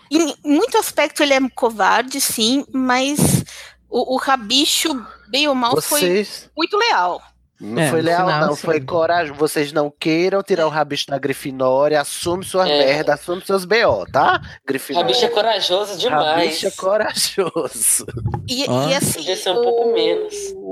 em 0.10 0.34
muito 0.46 0.78
aspecto, 0.78 1.22
ele 1.22 1.34
é 1.34 1.50
covarde, 1.54 2.22
sim, 2.22 2.64
mas 2.72 3.44
o, 3.90 4.16
o 4.16 4.18
Rabicho, 4.18 4.90
bem 5.30 5.48
ou 5.48 5.56
mal, 5.56 5.80
foi 5.82 6.00
Vocês. 6.00 6.50
muito 6.56 6.78
leal. 6.78 7.22
Não 7.62 7.82
É, 7.82 7.90
foi 7.90 8.02
leal, 8.02 8.26
final, 8.26 8.48
não. 8.48 8.56
sim. 8.56 8.62
Foi 8.62 8.80
coragem. 8.80 9.34
Vocês 9.34 9.74
não 9.74 9.92
queiram 10.00 10.42
tirar 10.42 10.66
o 10.66 10.70
rabicho 10.70 11.08
da 11.08 11.18
Grifinória, 11.18 12.00
assume 12.00 12.46
suas 12.46 12.70
É. 12.70 12.78
merda, 12.86 13.16
assume 13.16 13.42
seus 13.46 13.66
BO, 13.66 14.06
tá? 14.14 14.40
Grifinória. 14.66 15.06
bicha 15.10 15.26
é 15.26 15.30
corajoso 15.30 15.98
demais. 15.98 16.26
Rabicho 16.46 16.68
é 16.68 16.72
corajoso. 16.72 18.06
E, 18.48 18.62
e 18.64 18.96
assim. 18.96 19.14
Podia 19.20 19.36
ser 19.36 19.50
um 19.52 19.62
pouco 19.62 19.94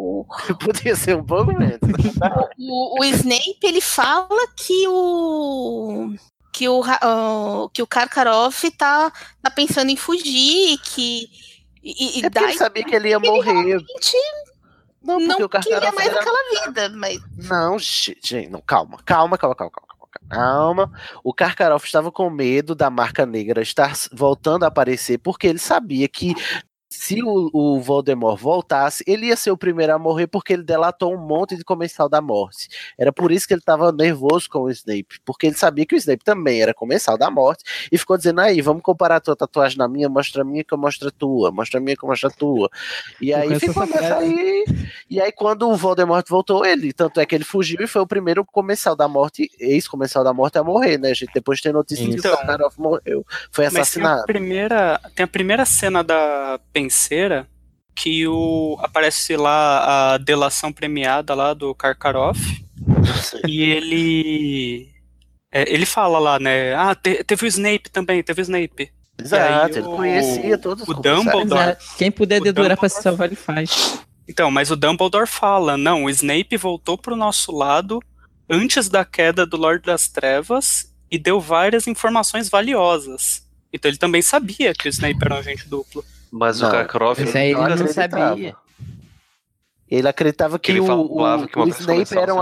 o-. 0.49 0.55
Podia 0.55 0.95
ser 0.95 1.15
um 1.15 1.23
pouco 1.23 1.53
menos. 1.53 1.79
O, 2.57 3.01
o 3.01 3.03
Snape 3.05 3.59
ele 3.63 3.81
fala 3.81 4.47
que 4.55 4.88
o 4.88 6.13
que 6.53 6.67
o 6.67 6.81
ó, 7.03 7.69
que 7.69 7.84
o 7.84 7.88
Karkaroff 7.88 8.71
tá, 8.71 9.11
tá 9.41 9.51
pensando 9.51 9.91
em 9.91 9.95
fugir, 9.95 10.79
que 10.79 11.29
e, 11.84 12.19
e 12.19 12.25
É 12.25 12.29
daí 12.29 12.45
ele 12.45 12.57
sabia 12.57 12.84
que 12.84 12.95
ele 12.95 13.09
ia 13.09 13.19
morrer. 13.19 13.79
Não, 15.03 15.19
porque 15.19 15.39
não 15.39 15.45
o 15.45 15.49
queria 15.49 15.91
mais 15.91 16.09
era... 16.09 16.19
aquela 16.19 16.65
vida, 16.65 16.89
mas 16.89 17.21
Não, 17.38 17.79
gente, 17.79 18.49
não, 18.49 18.59
calma, 18.59 18.97
calma, 19.05 19.38
calma, 19.38 19.55
calma, 19.55 19.71
calma, 19.71 20.19
calma. 20.29 20.91
O 21.23 21.34
Karkaroff 21.34 21.85
estava 21.85 22.11
com 22.11 22.29
medo 22.29 22.75
da 22.75 22.89
marca 22.89 23.25
negra 23.25 23.61
estar 23.61 23.93
voltando 24.11 24.63
a 24.63 24.67
aparecer, 24.67 25.19
porque 25.19 25.47
ele 25.47 25.59
sabia 25.59 26.09
que 26.09 26.34
se 26.89 27.22
o, 27.22 27.49
o 27.53 27.81
Voldemort 27.81 28.39
voltasse, 28.39 29.03
ele 29.05 29.27
ia 29.27 29.35
ser 29.35 29.51
o 29.51 29.57
primeiro 29.57 29.93
a 29.93 29.99
morrer, 29.99 30.27
porque 30.27 30.53
ele 30.53 30.64
delatou 30.64 31.14
um 31.14 31.18
monte 31.18 31.57
de 31.57 31.64
comensal 31.64 32.07
da 32.07 32.22
morte. 32.22 32.69
Era 32.97 33.11
por 33.11 33.31
isso 33.31 33.47
que 33.47 33.53
ele 33.53 33.59
estava 33.61 33.91
nervoso 33.91 34.49
com 34.49 34.59
o 34.59 34.69
Snape, 34.69 35.19
porque 35.26 35.47
ele 35.47 35.57
sabia 35.57 35.85
que 35.85 35.95
o 35.95 35.97
Snape 35.97 36.23
também 36.23 36.61
era 36.61 36.73
comensal 36.73 37.18
da 37.18 37.30
morte, 37.30 37.64
e 37.91 37.97
ficou 37.97 38.18
dizendo: 38.18 38.39
aí, 38.39 38.61
vamos 38.61 38.81
comparar 38.81 39.18
a 39.18 39.19
tua 39.19 39.35
tatuagem 39.35 39.77
na 39.77 39.88
minha, 39.88 40.07
mostra 40.07 40.41
a 40.43 40.45
minha 40.45 40.64
que 40.64 40.73
eu 40.73 40.77
mostro 40.77 41.09
a 41.09 41.11
tua, 41.11 41.51
mostra 41.51 41.80
a 41.80 41.81
minha 41.84 41.95
que 41.95 42.03
eu 42.03 42.09
mostro 42.09 42.30
a 42.30 42.31
tua. 42.31 42.69
E 43.22 43.31
Eu 43.31 43.38
aí 43.39 43.59
ficou 43.59 43.84
essa 43.84 44.01
nessa 44.01 44.18
aí. 44.19 44.65
E 45.09 45.19
aí, 45.22 45.31
quando 45.31 45.69
o 45.69 45.76
Voldemort 45.76 46.26
voltou, 46.30 46.65
ele, 46.65 46.93
tanto 46.93 47.19
é 47.19 47.26
que 47.26 47.35
ele 47.35 47.43
fugiu 47.43 47.77
e 47.81 47.88
foi 47.88 48.01
o 48.01 48.07
primeiro 48.07 48.45
comensal 48.45 48.95
da 48.95 49.07
morte, 49.07 49.49
ex-comensal 49.59 50.23
da 50.23 50.34
morte 50.34 50.57
a 50.57 50.64
morrer, 50.64 50.97
né, 50.97 51.14
gente? 51.14 51.31
Depois 51.34 51.59
tem 51.59 51.73
notícia 51.73 52.05
que 52.07 52.15
Então. 52.15 52.34
o 52.34 52.38
Karkaroff 52.38 52.80
morreu, 52.80 53.26
foi 53.51 53.65
Mas 53.65 53.73
tem 53.73 53.80
a, 53.80 53.81
assassinado. 53.81 54.26
primeira, 54.26 54.99
tem 55.15 55.23
a 55.23 55.27
primeira 55.27 55.65
cena 55.65 56.03
da 56.03 56.59
penseira 56.81 57.47
que 57.95 58.27
o, 58.27 58.77
aparece 58.81 59.35
lá 59.35 60.13
a 60.13 60.17
delação 60.19 60.71
premiada 60.71 61.33
lá 61.33 61.53
do 61.55 61.73
Karkaroff 61.73 62.39
e 63.47 63.63
ele 63.63 64.89
é, 65.51 65.73
ele 65.73 65.85
fala 65.85 66.19
lá, 66.19 66.39
né? 66.39 66.75
Ah, 66.75 66.93
te- 66.93 67.23
teve 67.23 67.45
o 67.45 67.47
Snape 67.47 67.89
também, 67.91 68.21
teve 68.21 68.41
o 68.41 68.43
Snape. 68.43 68.91
Exato, 69.19 69.79
ele 69.79 69.87
o- 69.87 69.95
conhecia 69.95 70.57
todos 70.59 70.83
os 70.83 70.89
o. 70.89 70.93
Dumbledore- 71.01 71.71
Exato. 71.71 71.85
Quem 71.97 72.11
puder 72.11 72.39
dedurar 72.41 72.77
pra 72.77 72.87
se 72.89 73.01
salvar, 73.01 73.25
ele 73.27 73.35
faz. 73.35 73.99
Então, 74.29 74.51
mas 74.51 74.69
o 74.69 74.75
Dumbledore 74.75 75.25
fala, 75.27 75.75
não, 75.77 76.03
o 76.03 76.09
Snape 76.09 76.55
voltou 76.57 76.97
pro 76.97 77.15
nosso 77.15 77.51
lado 77.51 77.99
antes 78.47 78.87
da 78.89 79.03
queda 79.03 79.45
do 79.45 79.57
Lorde 79.57 79.85
das 79.85 80.07
Trevas 80.07 80.93
e 81.09 81.17
deu 81.17 81.39
várias 81.39 81.87
informações 81.87 82.49
valiosas. 82.49 83.41
Então 83.73 83.89
ele 83.89 83.97
também 83.97 84.21
sabia 84.21 84.73
que 84.75 84.87
o 84.87 84.89
Snape 84.89 85.17
era 85.19 85.33
um 85.33 85.37
agente 85.39 85.67
duplo. 85.67 86.03
Mas 86.31 86.59
Não, 86.59 86.67
o 86.67 86.71
Karkaroff 86.71 87.21
Esse 87.21 87.37
aí 87.37 87.51
ele 87.51 87.55
não 87.55 87.63
acreditava. 87.65 88.29
sabia. 88.29 88.55
Ele 89.89 90.07
acreditava 90.07 90.59
que 90.59 90.71
ele 90.71 90.81
o, 90.81 90.85
falava 90.85 91.45
o, 91.45 91.47
que 91.47 91.57
uma 91.57 91.65
o 91.65 91.69
Snape 91.69 92.17
era 92.17 92.33
um. 92.35 92.39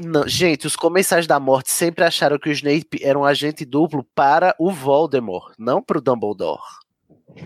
Não, 0.00 0.26
gente, 0.26 0.66
os 0.66 0.74
comensais 0.76 1.26
da 1.26 1.38
morte 1.38 1.70
sempre 1.70 2.04
acharam 2.04 2.38
que 2.38 2.48
o 2.48 2.52
Snape 2.52 2.98
era 3.02 3.18
um 3.18 3.24
agente 3.24 3.64
duplo 3.64 4.04
para 4.14 4.54
o 4.58 4.70
Voldemort, 4.72 5.52
não 5.58 5.80
para 5.82 5.98
o 5.98 6.00
Dumbledore. 6.00 6.60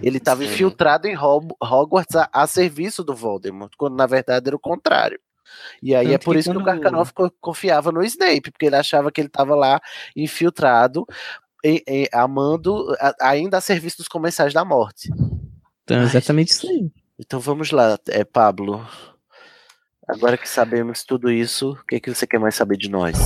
Ele 0.03 0.19
estava 0.19 0.45
infiltrado 0.45 1.07
em 1.07 1.17
Hog- 1.17 1.55
Hogwarts 1.63 2.15
a, 2.17 2.29
a 2.33 2.47
serviço 2.47 3.03
do 3.05 3.15
Voldemort, 3.15 3.73
quando 3.77 3.97
na 3.97 4.07
verdade 4.07 4.49
era 4.49 4.57
o 4.57 4.61
contrário. 4.61 5.19
E 5.83 5.95
aí 5.95 6.07
Tanto 6.07 6.15
é 6.15 6.19
por 6.19 6.35
que 6.35 6.41
isso 6.41 6.51
que 6.51 6.57
o 6.57 6.61
quando- 6.61 6.81
Karkaroff 6.81 7.13
co- 7.15 7.33
confiava 7.41 7.91
no 7.93 8.03
Snape, 8.05 8.51
porque 8.51 8.67
ele 8.67 8.77
achava 8.77 9.11
que 9.11 9.21
ele 9.21 9.29
estava 9.29 9.55
lá 9.55 9.81
infiltrado 10.15 11.07
em- 11.65 11.83
em- 11.87 12.09
amando 12.13 12.95
a- 13.01 13.15
ainda 13.21 13.59
a 13.59 13.61
serviço 13.61 13.99
dos 13.99 14.09
comensais 14.09 14.53
da 14.53 14.65
morte. 14.65 15.11
Então, 15.85 16.01
é 16.01 16.05
exatamente 16.05 16.49
isso 16.53 16.69
aí. 16.69 16.91
Então 17.19 17.41
vamos 17.41 17.71
lá, 17.71 17.99
é, 18.09 18.25
Pablo. 18.25 18.87
Agora 20.07 20.39
que 20.39 20.49
sabemos 20.49 21.03
tudo 21.05 21.31
isso, 21.31 21.73
o 21.73 21.87
que, 21.87 22.01
que 22.01 22.15
você 22.15 22.27
quer 22.27 22.39
mais 22.39 22.55
saber 22.55 22.77
de 22.77 22.89
nós? 22.89 23.17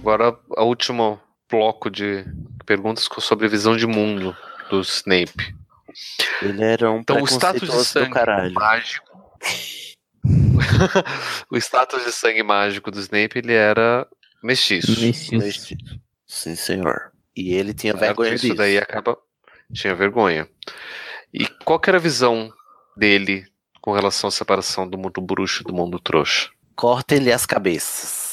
Agora, 0.00 0.36
a 0.56 0.62
último 0.62 1.20
bloco 1.50 1.90
de 1.90 2.24
perguntas 2.64 3.08
sobre 3.20 3.48
visão 3.48 3.76
de 3.76 3.86
mundo 3.86 4.36
do 4.70 4.80
Snape. 4.80 5.54
Ele 6.42 6.62
era 6.62 6.90
um 6.90 6.98
Então, 7.00 7.20
o 7.22 7.24
status 7.26 7.68
de 7.68 7.84
sangue 7.84 8.10
caralho. 8.10 8.54
mágico. 8.54 9.06
o 11.50 11.56
status 11.56 12.04
de 12.04 12.12
sangue 12.12 12.42
mágico 12.42 12.90
do 12.90 13.00
Snape, 13.00 13.38
ele 13.38 13.52
era 13.52 14.06
mestiço. 14.42 15.00
Mestiço. 15.00 15.76
Sim, 16.26 16.54
senhor. 16.54 17.12
E 17.36 17.54
ele 17.54 17.74
tinha 17.74 17.94
vergonha 17.94 18.34
Isso 18.34 18.46
disso. 18.46 18.56
daí 18.56 18.78
acaba. 18.78 19.16
Tinha 19.72 19.94
vergonha. 19.94 20.48
E 21.32 21.46
qual 21.64 21.78
que 21.78 21.90
era 21.90 21.98
a 21.98 22.00
visão 22.00 22.52
dele 22.96 23.46
com 23.80 23.92
relação 23.92 24.28
à 24.28 24.30
separação 24.30 24.88
do 24.88 24.96
mundo 24.96 25.20
bruxo 25.20 25.62
e 25.62 25.64
do 25.64 25.74
mundo 25.74 25.98
trouxa? 26.00 26.48
Corta-lhe 26.74 27.32
as 27.32 27.46
cabeças. 27.46 28.26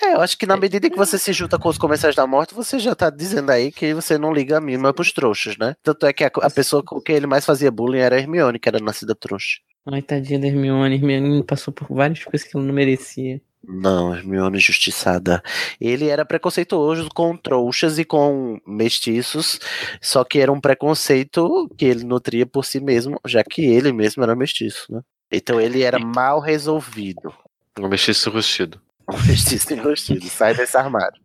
É, 0.00 0.14
eu 0.14 0.20
acho 0.20 0.38
que 0.38 0.46
na 0.46 0.56
medida 0.56 0.88
que 0.88 0.96
você 0.96 1.18
se 1.18 1.32
junta 1.32 1.58
com 1.58 1.68
os 1.68 1.76
comensais 1.76 2.14
da 2.14 2.26
morte, 2.26 2.54
você 2.54 2.78
já 2.78 2.94
tá 2.94 3.10
dizendo 3.10 3.50
aí 3.50 3.72
que 3.72 3.92
você 3.92 4.16
não 4.16 4.32
liga 4.32 4.58
a 4.58 4.60
mínima 4.60 4.94
pros 4.94 5.12
trouxas, 5.12 5.56
né? 5.56 5.74
Tanto 5.82 6.06
é 6.06 6.12
que 6.12 6.22
a, 6.22 6.30
a 6.42 6.50
pessoa 6.50 6.84
com 6.84 7.00
quem 7.00 7.16
ele 7.16 7.26
mais 7.26 7.44
fazia 7.44 7.70
bullying 7.70 7.98
era 7.98 8.14
a 8.14 8.18
Hermione, 8.18 8.60
que 8.60 8.68
era 8.68 8.78
nascida 8.78 9.14
trouxa. 9.14 9.58
Ai, 9.86 10.02
tadinha 10.02 10.38
da 10.38 10.46
Hermione. 10.46 10.96
Hermione 10.96 11.42
passou 11.44 11.72
por 11.72 11.88
várias 11.88 12.22
coisas 12.24 12.46
que 12.46 12.56
ela 12.56 12.64
não 12.64 12.74
merecia. 12.74 13.40
Não, 13.66 14.14
Hermione 14.14 14.58
justiçada. 14.58 15.42
Ele 15.80 16.08
era 16.08 16.24
preconceituoso 16.24 17.08
com 17.14 17.36
trouxas 17.36 17.98
e 17.98 18.04
com 18.04 18.58
mestiços, 18.66 19.58
só 20.00 20.24
que 20.24 20.38
era 20.38 20.52
um 20.52 20.60
preconceito 20.60 21.68
que 21.76 21.84
ele 21.84 22.04
nutria 22.04 22.46
por 22.46 22.64
si 22.64 22.80
mesmo, 22.80 23.20
já 23.26 23.42
que 23.42 23.64
ele 23.64 23.92
mesmo 23.92 24.22
era 24.22 24.36
mestiço, 24.36 24.86
né? 24.92 25.00
Então 25.30 25.60
ele 25.60 25.82
era 25.82 25.98
mal 25.98 26.40
resolvido. 26.40 27.34
Um 27.78 27.88
mestiço 27.88 28.30
rustido. 28.30 28.80
Um 29.10 29.26
mestiço 29.26 29.72
enrustido. 29.72 30.22
Sai 30.28 30.54
desse 30.54 30.76
armário. 30.76 31.18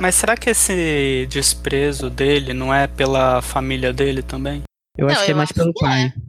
Mas 0.00 0.16
será 0.16 0.36
que 0.36 0.50
esse 0.50 1.24
desprezo 1.30 2.10
dele 2.10 2.52
não 2.52 2.74
é 2.74 2.88
pela 2.88 3.40
família 3.40 3.92
dele 3.92 4.22
também? 4.22 4.64
Eu 4.96 5.06
acho 5.06 5.20
Não, 5.20 5.24
que 5.24 5.30
é 5.30 5.34
mais 5.34 5.48
acho 5.48 5.54
pelo 5.54 5.72
que 5.72 5.84
pai. 5.84 6.12
Eu 6.16 6.27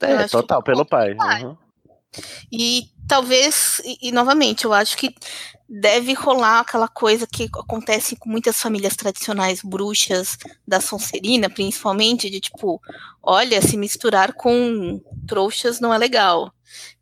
É, 0.00 0.26
total, 0.28 0.62
pelo 0.62 0.84
pai. 0.84 1.14
uhum. 1.14 1.56
E 2.50 2.88
talvez, 3.06 3.80
e, 3.84 4.08
e, 4.08 4.12
novamente, 4.12 4.64
eu 4.64 4.72
acho 4.72 4.96
que 4.96 5.14
deve 5.68 6.14
rolar 6.14 6.60
aquela 6.60 6.88
coisa 6.88 7.26
que 7.26 7.44
acontece 7.44 8.16
com 8.16 8.30
muitas 8.30 8.60
famílias 8.60 8.96
tradicionais 8.96 9.60
bruxas 9.62 10.38
da 10.66 10.80
Sonserina, 10.80 11.50
principalmente, 11.50 12.30
de 12.30 12.40
tipo, 12.40 12.80
olha, 13.22 13.60
se 13.60 13.76
misturar 13.76 14.32
com 14.32 15.00
trouxas 15.26 15.80
não 15.80 15.92
é 15.92 15.98
legal. 15.98 16.52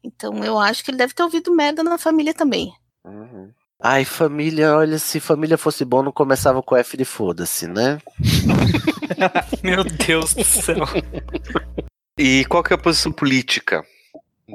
Então 0.02 0.42
eu 0.44 0.58
acho 0.58 0.84
que 0.84 0.90
ele 0.90 0.98
deve 0.98 1.14
ter 1.14 1.22
ouvido 1.22 1.54
merda 1.54 1.82
na 1.82 1.98
família 1.98 2.34
também. 2.34 2.72
Uhum. 3.04 3.50
Ai, 3.80 4.04
família, 4.04 4.74
olha, 4.74 4.98
se 4.98 5.20
família 5.20 5.58
fosse 5.58 5.84
bom, 5.84 6.02
não 6.02 6.10
começava 6.10 6.62
com 6.62 6.76
F 6.76 6.96
de 6.96 7.04
foda-se, 7.04 7.68
né? 7.68 8.00
Meu 9.62 9.84
Deus 9.84 10.34
do 10.34 10.44
céu. 10.44 10.86
E 12.18 12.44
qual 12.46 12.62
que 12.62 12.72
é 12.72 12.76
a 12.76 12.78
posição 12.78 13.12
política 13.12 13.84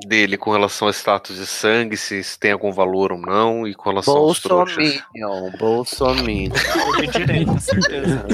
dele 0.08 0.36
com 0.38 0.52
relação 0.52 0.88
ao 0.88 0.94
status 0.94 1.38
de 1.38 1.46
sangue, 1.46 1.96
se 1.96 2.24
tem 2.40 2.52
algum 2.52 2.72
valor 2.72 3.12
ou 3.12 3.20
não, 3.20 3.68
e 3.68 3.76
com 3.76 3.90
relação 3.90 4.18
aos 4.18 4.40
trouxas? 4.40 5.00
Bolsominion, 5.14 5.58
Bolsominion. 5.60 6.54
De 7.00 7.08
direita, 7.08 7.60
certeza. 7.60 8.26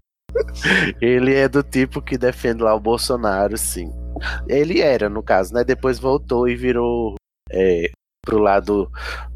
Ele 1.02 1.34
é 1.34 1.48
do 1.48 1.62
tipo 1.62 2.00
que 2.00 2.16
defende 2.16 2.62
lá 2.62 2.74
o 2.74 2.80
Bolsonaro, 2.80 3.58
sim. 3.58 3.92
Ele 4.48 4.80
era, 4.80 5.08
no 5.08 5.22
caso, 5.22 5.52
né? 5.52 5.64
Depois 5.64 5.98
voltou 5.98 6.48
e 6.48 6.56
virou 6.56 7.16
é, 7.50 7.90
pro 8.24 8.38
lado 8.38 8.90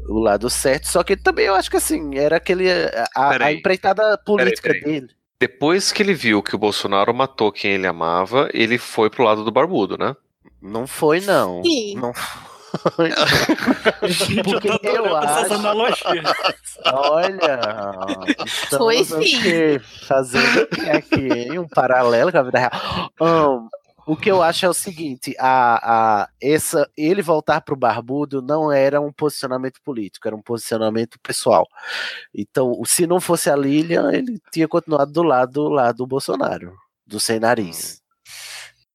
o 0.07 0.19
lado 0.19 0.49
certo. 0.49 0.87
Só 0.87 1.03
que 1.03 1.15
também 1.15 1.45
eu 1.45 1.55
acho 1.55 1.69
que 1.69 1.77
assim, 1.77 2.17
era 2.17 2.37
aquele. 2.37 2.71
A, 2.71 3.07
a 3.15 3.29
Peraí. 3.29 3.57
empreitada 3.57 4.17
política 4.17 4.69
Peraí, 4.69 4.83
dele. 4.83 5.09
Depois 5.39 5.91
que 5.91 6.01
ele 6.01 6.13
viu 6.13 6.41
que 6.41 6.55
o 6.55 6.59
Bolsonaro 6.59 7.13
matou 7.13 7.51
quem 7.51 7.71
ele 7.71 7.87
amava, 7.87 8.49
ele 8.53 8.77
foi 8.77 9.09
pro 9.09 9.23
lado 9.23 9.43
do 9.43 9.51
barbudo, 9.51 9.97
né? 9.97 10.15
Não 10.61 10.87
foi, 10.87 11.19
não. 11.21 11.61
Sim. 11.63 11.95
Não 11.97 12.13
foi. 12.13 13.09
Gente, 14.09 14.67
eu 14.83 15.05
eu 15.05 15.17
essas 15.17 15.43
acho- 15.45 15.53
analogias. 15.53 16.33
Olha, 16.85 17.59
Foi 18.77 19.03
sim. 19.03 19.79
fazendo 20.07 20.61
o 20.63 20.67
que 20.67 20.89
aqui, 20.89 21.27
hein? 21.31 21.59
um 21.59 21.67
paralelo 21.67 22.31
com 22.31 22.37
a 22.37 22.43
vida 22.43 22.59
real. 22.59 22.71
Ahn, 23.21 23.67
o 24.05 24.15
que 24.15 24.29
eu 24.29 24.41
acho 24.41 24.65
é 24.65 24.69
o 24.69 24.73
seguinte, 24.73 25.35
a, 25.39 26.23
a, 26.23 26.29
essa, 26.41 26.89
ele 26.95 27.21
voltar 27.21 27.61
pro 27.61 27.75
Barbudo 27.75 28.41
não 28.41 28.71
era 28.71 29.01
um 29.01 29.11
posicionamento 29.11 29.81
político, 29.83 30.27
era 30.27 30.35
um 30.35 30.41
posicionamento 30.41 31.19
pessoal. 31.19 31.67
Então, 32.33 32.81
se 32.85 33.07
não 33.07 33.19
fosse 33.19 33.49
a 33.49 33.55
Lilian, 33.55 34.11
ele 34.13 34.39
tinha 34.51 34.67
continuado 34.67 35.11
do 35.11 35.23
lado 35.23 35.69
lá 35.69 35.91
do 35.91 36.05
Bolsonaro, 36.05 36.75
do 37.05 37.19
sem 37.19 37.39
nariz. 37.39 38.01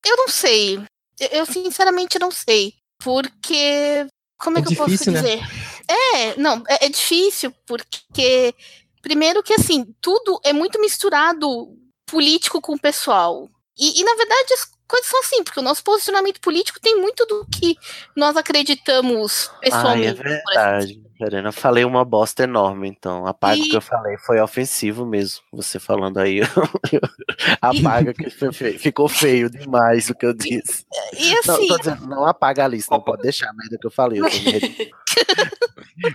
Eu 0.04 0.16
não 0.16 0.28
sei. 0.28 0.76
Eu, 1.18 1.28
eu 1.32 1.46
sinceramente 1.46 2.18
não 2.18 2.30
sei. 2.30 2.74
Porque. 2.98 4.06
Como 4.38 4.56
é, 4.56 4.60
É 4.60 4.64
que 4.64 4.74
eu 4.74 4.86
difícil, 4.86 5.12
posso 5.12 5.24
né? 5.24 5.36
dizer? 5.36 5.40
É, 5.88 6.36
não, 6.36 6.62
é, 6.68 6.86
é 6.86 6.88
difícil, 6.88 7.52
porque. 7.66 8.54
Primeiro 9.02 9.42
que 9.42 9.54
assim, 9.54 9.94
tudo 10.00 10.38
é 10.44 10.52
muito 10.52 10.78
misturado 10.78 11.74
político 12.06 12.60
com 12.60 12.76
pessoal. 12.76 13.48
E, 13.78 14.00
e, 14.00 14.04
na 14.04 14.14
verdade 14.14 14.52
as 14.52 14.70
coisas 14.90 15.08
são 15.08 15.20
assim, 15.20 15.42
porque 15.44 15.60
o 15.60 15.62
nosso 15.62 15.82
posicionamento 15.84 16.40
político 16.40 16.80
tem 16.80 17.00
muito 17.00 17.24
do 17.26 17.46
que 17.46 17.76
nós 18.16 18.36
acreditamos 18.36 19.48
Ai, 19.50 19.56
é 19.56 19.70
pessoalmente. 19.70 20.08
assim 20.08 20.22
verdade, 20.22 21.02
Verena. 21.20 21.52
Falei 21.52 21.84
uma 21.84 22.04
bosta 22.04 22.44
enorme, 22.44 22.88
então. 22.88 23.26
Apaga 23.26 23.60
o 23.60 23.64
E- 23.64 23.68
que 23.68 23.76
eu 23.76 23.80
falei. 23.82 24.16
Foi 24.18 24.40
ofensivo 24.40 25.04
mesmo. 25.06 25.40
Você 25.52 25.78
falando 25.78 26.18
aí. 26.18 26.40
apaga 27.60 28.12
que 28.14 28.30
ficou 28.78 29.08
feio 29.08 29.50
demais 29.50 30.08
o 30.10 30.14
que 30.14 30.24
eu 30.26 30.32
disse. 30.34 30.84
E 31.18 31.30
Não, 31.46 31.54
assim, 31.56 31.66
tô 31.68 31.76
dizendo, 31.78 32.06
não 32.06 32.26
apaga 32.26 32.64
a 32.64 32.68
lista, 32.68 32.94
não 32.94 33.02
pode 33.02 33.22
deixar 33.22 33.50
a 33.50 33.52
merda 33.52 33.76
que 33.78 33.86
eu 33.86 33.90
falei. 33.90 34.20
Eu 34.20 34.24
tô. 34.30 34.36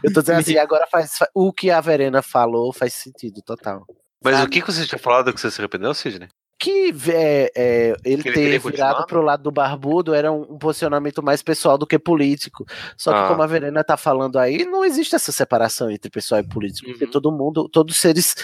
Eu 0.04 0.14
tô 0.14 0.22
dizendo 0.22 0.40
assim, 0.40 0.58
agora 0.58 0.88
faz, 0.92 1.18
fa- 1.18 1.30
o 1.34 1.54
que 1.54 1.70
a 1.70 1.80
Verena 1.82 2.22
falou 2.22 2.74
faz 2.74 2.94
sentido 2.94 3.42
total. 3.42 3.86
Mas 4.24 4.36
Sabe? 4.36 4.48
o 4.48 4.50
que, 4.50 4.62
que 4.62 4.72
você 4.72 4.88
tinha 4.88 4.98
falado 5.00 5.32
que 5.34 5.40
você 5.40 5.52
se 5.52 5.62
arrependeu, 5.62 5.94
Sidney? 5.94 6.30
Que 6.58 6.94
é, 7.10 7.52
é, 7.56 7.96
ele 8.06 8.24
Que 8.24 8.32
ter 8.32 8.60
virado 8.60 9.06
pro 9.06 9.22
lado 9.22 9.44
do 9.44 9.52
barbudo 9.52 10.14
era 10.14 10.32
um, 10.32 10.54
um 10.54 10.58
posicionamento 10.58 11.22
mais 11.22 11.42
pessoal 11.44 11.78
do 11.78 11.86
que 11.86 12.00
político. 12.00 12.66
Só 12.98 13.12
que 13.12 13.18
Ah. 13.20 13.28
como 13.28 13.42
a 13.44 13.48
Verena 13.48 13.84
tá 13.84 13.98
falando 13.98 14.40
aí, 14.40 14.66
não 14.66 14.84
existe 14.86 15.16
essa 15.16 15.32
separação 15.34 15.92
entre 15.92 16.10
pessoal 16.10 16.40
e 16.40 16.48
político, 16.48 16.88
Uhum. 16.88 16.94
porque 16.94 17.08
todo 17.08 17.32
mundo, 17.32 17.68
todos 17.68 17.96
os 17.96 18.02
seres, 18.02 18.36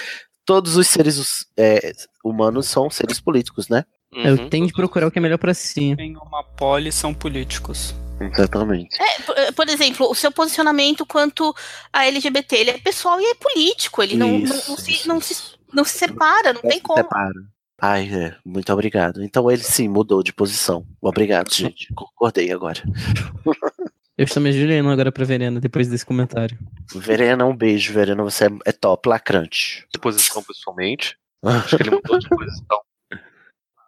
todos 0.46 0.76
os 0.76 0.88
seres 0.88 1.46
é, 1.58 1.94
humanos 2.24 2.68
são 2.68 2.90
seres 2.90 3.20
políticos, 3.20 3.70
né? 3.70 3.86
Uhum. 4.14 4.24
Eu 4.26 4.50
tenho 4.50 4.68
de 4.68 4.74
procurar 4.74 5.08
o 5.08 5.12
que 5.12 5.20
é 5.20 5.22
melhor 5.22 5.38
pra 5.38 5.54
si. 5.54 5.96
Em 5.98 6.18
uma 6.18 6.44
poli 6.44 6.92
são 6.92 7.14
políticos. 7.14 7.96
Exatamente. 8.20 9.02
é, 9.02 9.22
por, 9.22 9.36
por 9.56 9.70
exemplo, 9.70 10.08
o 10.10 10.14
seu 10.14 10.32
posicionamento 10.32 11.06
quanto 11.06 11.56
a 11.92 12.06
LGBT, 12.06 12.56
ele 12.58 12.70
é 12.72 12.78
pessoal 12.78 13.20
e 13.20 13.26
é 13.26 13.34
político. 13.36 14.04
Ele 14.04 14.16
não, 14.16 14.38
não, 14.38 14.56
não 14.68 14.78
se, 14.78 15.08
não, 15.08 15.22
se, 15.22 15.56
não 15.74 15.84
se 15.86 15.98
separa, 15.98 16.54
não 16.54 16.62
tem 16.62 16.80
como. 16.80 17.00
Separa. 17.02 17.34
Ai, 17.84 18.08
é, 18.14 18.38
muito 18.46 18.72
obrigado. 18.72 19.24
Então 19.24 19.50
ele 19.50 19.64
sim 19.64 19.88
mudou 19.88 20.22
de 20.22 20.32
posição. 20.32 20.86
Obrigado, 21.02 21.52
gente. 21.52 21.92
Concordei 21.96 22.52
agora. 22.52 22.80
Eu 24.16 24.26
estou 24.26 24.44
me 24.44 24.50
ajoelhando 24.50 24.90
agora 24.92 25.12
pra 25.12 25.26
Verena, 25.26 25.60
depois 25.60 25.88
desse 25.88 26.06
comentário. 26.06 26.56
Verena, 26.94 27.44
um 27.44 27.56
beijo, 27.56 27.92
Verena. 27.92 28.22
Você 28.22 28.46
é, 28.46 28.50
é 28.68 28.72
top, 28.72 29.10
lacrante. 29.10 29.88
De 29.92 30.00
posição 30.00 30.44
pessoalmente. 30.44 31.18
Acho 31.44 31.76
que 31.76 31.82
ele 31.82 31.90
mudou 31.90 32.20
de 32.20 32.30
posição. 32.30 32.82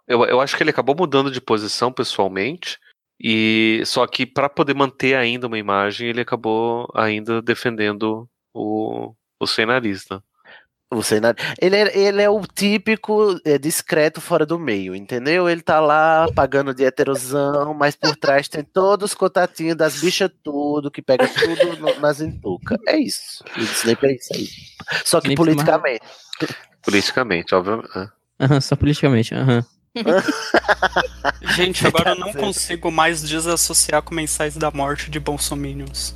Eu, 0.07 0.25
eu 0.25 0.41
acho 0.41 0.57
que 0.57 0.63
ele 0.63 0.71
acabou 0.71 0.95
mudando 0.97 1.29
de 1.29 1.39
posição 1.39 1.91
pessoalmente. 1.91 2.79
E 3.19 3.83
só 3.85 4.07
que 4.07 4.25
para 4.25 4.49
poder 4.49 4.73
manter 4.73 5.15
ainda 5.15 5.45
uma 5.45 5.59
imagem, 5.59 6.09
ele 6.09 6.21
acabou 6.21 6.91
ainda 6.95 7.41
defendendo 7.41 8.27
o, 8.53 9.13
o 9.39 9.45
sem 9.45 9.65
né? 10.93 11.01
Você, 11.01 11.19
né? 11.19 11.33
ele, 11.61 11.75
é, 11.75 11.97
ele 11.97 12.21
é 12.21 12.29
o 12.29 12.41
típico 12.41 13.39
é, 13.45 13.57
discreto 13.57 14.21
fora 14.21 14.45
do 14.45 14.57
meio, 14.59 14.95
entendeu? 14.95 15.49
Ele 15.49 15.61
tá 15.61 15.79
lá 15.79 16.27
pagando 16.35 16.73
de 16.73 16.83
heterosão, 16.83 17.73
mas 17.73 17.95
por 17.95 18.15
trás 18.15 18.47
tem 18.47 18.63
todos 18.63 19.11
os 19.11 19.15
contatinhos 19.15 19.75
das 19.75 19.99
bichas 19.99 20.29
tudo, 20.43 20.89
que 20.91 21.01
pega 21.01 21.27
tudo 21.27 21.77
no- 21.77 21.99
nas 21.99 22.21
entucas. 22.21 22.77
É 22.87 22.97
isso. 22.97 23.43
O 23.57 23.61
Snape 23.61 24.05
é 24.07 24.15
isso 24.15 24.33
aí. 24.33 24.47
Só 25.05 25.19
que 25.21 25.27
Snape 25.27 25.35
politicamente. 25.35 26.01
Politicamente, 26.83 27.55
obviamente. 27.55 27.89
é. 27.97 28.07
Aham, 28.45 28.61
só 28.61 28.75
politicamente, 28.75 29.33
aham. 29.35 29.65
Gente, 31.55 31.85
agora 31.85 32.11
eu 32.11 32.15
não 32.15 32.33
consigo 32.33 32.91
mais 32.91 33.21
desassociar 33.21 34.01
com 34.01 34.13
mensais 34.15 34.57
da 34.57 34.71
morte 34.71 35.09
de 35.11 35.19
Bolsominions. 35.19 36.15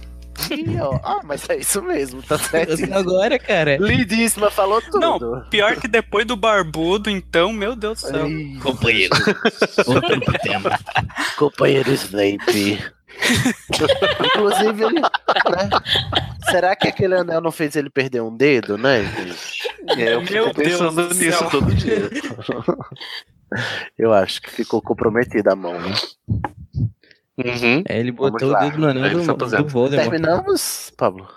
Ó, 0.81 0.99
Ah, 1.03 1.22
mas 1.23 1.47
é 1.49 1.57
isso 1.57 1.81
mesmo, 1.81 2.22
tá 2.23 2.38
certo. 2.39 2.73
Agora, 2.93 3.38
cara. 3.39 3.77
Lindíssima, 3.77 4.49
falou 4.51 4.81
tudo. 4.81 4.99
Não, 4.99 5.43
pior 5.49 5.76
que 5.77 5.88
depois 5.88 6.26
do 6.26 6.35
barbudo, 6.35 7.09
então, 7.09 7.51
meu 7.51 7.76
Deus 7.76 8.01
do 8.01 8.07
céu. 8.07 8.27
Companheiro. 8.61 9.15
Companheiro 11.38 11.91
Snape. 11.93 12.80
Inclusive, 14.26 14.84
ele, 14.84 15.01
né? 15.01 15.69
Será 16.51 16.76
que 16.76 16.88
aquele 16.88 17.15
anel 17.15 17.41
não 17.41 17.51
fez 17.51 17.76
ele 17.76 17.89
perder 17.89 18.22
um 18.22 18.35
dedo, 18.35 18.77
né? 18.77 19.01
É, 19.97 20.14
eu 20.14 20.26
fico 20.26 20.53
pensando 20.53 21.14
nisso 21.14 21.49
todo 21.49 21.73
dia. 21.73 22.09
Eu 23.97 24.14
acho 24.14 24.41
que 24.41 24.51
ficou 24.51 24.81
comprometida 24.81 25.53
a 25.53 25.55
mão, 25.55 25.80
né? 25.80 25.93
Uhum. 27.38 27.84
É, 27.88 27.99
ele 27.99 28.11
botou 28.11 28.51
o 28.51 28.59
dedo 28.59 28.77
no 28.80 28.88
anel 28.88 29.05
ele 29.05 29.15
do, 29.26 29.35
do 29.35 29.68
Voldemort. 29.68 30.09
Terminamos, 30.09 30.91
Pablo? 30.97 31.27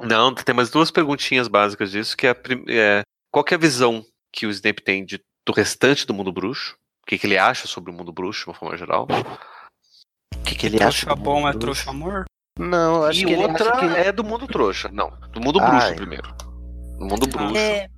Não, 0.00 0.34
tem 0.34 0.54
mais 0.54 0.70
duas 0.70 0.90
perguntinhas 0.90 1.46
básicas 1.48 1.90
disso, 1.90 2.16
que 2.16 2.26
é, 2.26 2.30
a 2.30 2.34
prim- 2.34 2.64
é, 2.68 3.02
qual 3.30 3.44
que 3.44 3.52
é 3.52 3.56
a 3.56 3.60
visão 3.60 4.02
que 4.32 4.46
o 4.46 4.50
Snape 4.50 4.82
tem 4.82 5.04
de- 5.04 5.20
do 5.46 5.52
restante 5.52 6.06
do 6.06 6.14
mundo 6.14 6.32
bruxo? 6.32 6.74
O 7.04 7.06
que, 7.06 7.18
que 7.18 7.26
ele 7.26 7.36
acha 7.36 7.66
sobre 7.66 7.90
o 7.90 7.94
mundo 7.94 8.12
bruxo, 8.12 8.44
de 8.44 8.50
uma 8.50 8.54
forma 8.54 8.76
geral? 8.76 9.06
O 10.34 10.38
que, 10.42 10.54
que 10.54 10.66
ele 10.66 10.76
acha? 10.82 11.06
Trouxa 11.06 11.06
do 11.16 11.22
bom 11.22 11.40
é 11.48 11.52
mundo? 11.52 11.58
trouxa 11.60 11.90
amor? 11.90 12.24
Não, 12.58 12.96
eu 12.96 13.04
acho 13.04 13.20
e 13.20 13.24
que 13.26 13.32
ele 13.32 13.42
outra 13.42 13.70
acha 13.72 13.80
que 13.80 14.00
é 14.00 14.12
do 14.12 14.24
mundo 14.24 14.46
trouxa. 14.46 14.88
Não, 14.92 15.10
do 15.32 15.40
mundo 15.40 15.60
Ai. 15.60 15.70
bruxo 15.70 15.94
primeiro. 15.96 16.34
Do 16.98 17.04
mundo 17.06 17.26
bruxo. 17.26 17.56
É, 17.56 17.88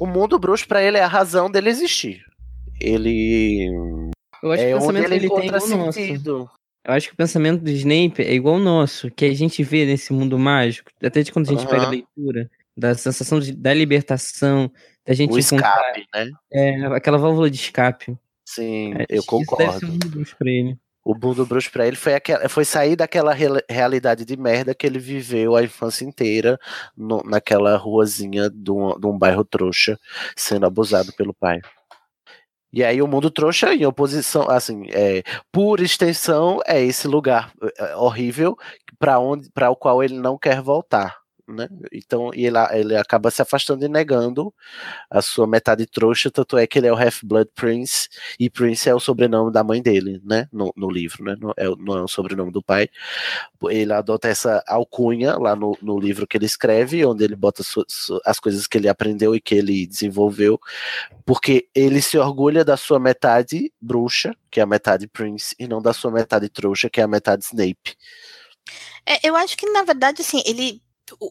o 0.00 0.06
mundo 0.06 0.38
bruxo 0.38 0.66
pra 0.66 0.82
ele 0.82 0.96
é 0.96 1.02
a 1.02 1.08
razão 1.08 1.50
dele 1.50 1.68
existir. 1.68 2.22
Ele 2.80 3.68
Eu 4.42 4.52
acho 4.52 4.62
que 4.62 4.68
é 4.68 4.74
o 4.74 4.78
onde 4.78 4.86
pensamento 4.86 5.12
ele 5.12 5.18
que 5.20 5.24
ele 5.26 5.28
tem 5.28 5.42
é 5.42 5.46
encontra 5.46 5.58
igual 5.66 5.80
o 5.80 5.86
nosso. 5.86 6.55
Eu 6.86 6.92
acho 6.94 7.08
que 7.08 7.14
o 7.14 7.16
pensamento 7.16 7.62
do 7.62 7.70
Snape 7.70 8.22
é 8.22 8.32
igual 8.32 8.56
o 8.56 8.60
nosso, 8.60 9.10
que 9.10 9.24
a 9.24 9.34
gente 9.34 9.62
vê 9.64 9.84
nesse 9.84 10.12
mundo 10.12 10.38
mágico, 10.38 10.90
até 11.02 11.22
de 11.22 11.32
quando 11.32 11.48
a 11.48 11.52
gente 11.52 11.66
pega 11.66 11.82
a 11.86 11.90
leitura, 11.90 12.48
da 12.76 12.94
sensação 12.94 13.40
de- 13.40 13.52
da 13.52 13.74
libertação, 13.74 14.70
da 15.04 15.12
gente 15.14 15.32
O 15.32 15.38
encontrar 15.38 15.80
escape, 15.96 16.06
né? 16.14 16.30
é, 16.52 16.86
aquela 16.86 17.18
válvula 17.18 17.50
de 17.50 17.56
escape. 17.56 18.16
Sim, 18.44 18.94
É, 18.98 19.06
eu 19.08 19.24
concordo. 19.24 19.86
um 19.86 19.98
ele. 20.42 20.76
O 21.04 21.14
mundo 21.14 21.46
bruxo 21.46 21.70
pra 21.70 21.86
ele 21.86 21.96
foi, 21.96 22.14
aquela, 22.14 22.48
foi 22.48 22.64
sair 22.64 22.96
daquela 22.96 23.32
real- 23.32 23.60
realidade 23.70 24.24
de 24.24 24.36
merda 24.36 24.74
que 24.74 24.84
ele 24.86 24.98
viveu 24.98 25.54
a 25.56 25.62
infância 25.62 26.04
inteira 26.04 26.58
no- 26.96 27.22
naquela 27.24 27.76
ruazinha 27.76 28.50
de 28.50 28.70
um, 28.72 28.98
de 28.98 29.06
um 29.06 29.16
bairro 29.16 29.44
trouxa, 29.44 29.98
sendo 30.36 30.66
abusado 30.66 31.12
pelo 31.12 31.32
pai. 31.32 31.60
E 32.72 32.84
aí 32.84 33.00
o 33.00 33.06
mundo 33.06 33.30
trouxa, 33.30 33.74
em 33.74 33.86
oposição, 33.86 34.50
assim, 34.50 34.86
é, 34.90 35.22
por 35.52 35.80
extensão, 35.80 36.60
é 36.66 36.82
esse 36.82 37.08
lugar 37.08 37.52
é, 37.78 37.96
horrível 37.96 38.56
para 38.98 39.18
onde, 39.18 39.50
para 39.50 39.70
o 39.70 39.76
qual 39.76 40.02
ele 40.02 40.18
não 40.18 40.38
quer 40.38 40.60
voltar. 40.60 41.25
Né? 41.48 41.68
Então, 41.92 42.30
ele, 42.34 42.58
ele 42.72 42.96
acaba 42.96 43.30
se 43.30 43.40
afastando 43.40 43.84
e 43.84 43.88
negando 43.88 44.52
a 45.08 45.22
sua 45.22 45.46
metade 45.46 45.86
trouxa, 45.86 46.28
tanto 46.30 46.58
é 46.58 46.66
que 46.66 46.78
ele 46.78 46.88
é 46.88 46.92
o 46.92 46.96
Half-Blood 46.96 47.50
Prince, 47.54 48.08
e 48.38 48.50
Prince 48.50 48.88
é 48.88 48.94
o 48.94 48.98
sobrenome 48.98 49.52
da 49.52 49.62
mãe 49.62 49.80
dele, 49.80 50.20
né? 50.24 50.48
No, 50.52 50.72
no 50.76 50.90
livro, 50.90 51.22
né? 51.24 51.36
Não 51.38 51.50
é, 51.56 51.64
não 51.78 51.98
é 51.98 52.02
o 52.02 52.08
sobrenome 52.08 52.50
do 52.50 52.60
pai. 52.60 52.88
Ele 53.70 53.92
adota 53.92 54.26
essa 54.28 54.62
alcunha 54.66 55.36
lá 55.38 55.54
no, 55.54 55.78
no 55.80 55.98
livro 56.00 56.26
que 56.26 56.36
ele 56.36 56.46
escreve, 56.46 57.04
onde 57.06 57.22
ele 57.22 57.36
bota 57.36 57.62
su- 57.62 57.84
su- 57.88 58.20
as 58.24 58.40
coisas 58.40 58.66
que 58.66 58.76
ele 58.78 58.88
aprendeu 58.88 59.34
e 59.34 59.40
que 59.40 59.54
ele 59.54 59.86
desenvolveu, 59.86 60.58
porque 61.24 61.68
ele 61.74 62.02
se 62.02 62.18
orgulha 62.18 62.64
da 62.64 62.76
sua 62.76 62.98
metade 62.98 63.72
bruxa, 63.80 64.34
que 64.50 64.58
é 64.58 64.62
a 64.62 64.66
metade 64.66 65.06
Prince, 65.06 65.54
e 65.58 65.68
não 65.68 65.80
da 65.80 65.92
sua 65.92 66.10
metade 66.10 66.48
trouxa, 66.48 66.90
que 66.90 67.00
é 67.00 67.04
a 67.04 67.08
metade 67.08 67.44
Snape. 67.44 67.96
é, 69.06 69.20
eu 69.28 69.36
acho 69.36 69.56
que, 69.56 69.66
na 69.70 69.82
verdade, 69.84 70.22
assim, 70.22 70.42
ele. 70.44 70.82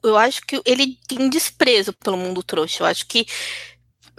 Eu 0.04 0.18
acho 0.18 0.42
que 0.46 0.62
ele 0.66 0.98
tem 1.08 1.30
desprezo 1.30 1.94
pelo 1.94 2.18
mundo 2.18 2.42
trouxa. 2.44 2.84
Eu 2.84 2.88
acho 2.88 3.06
que, 3.08 3.26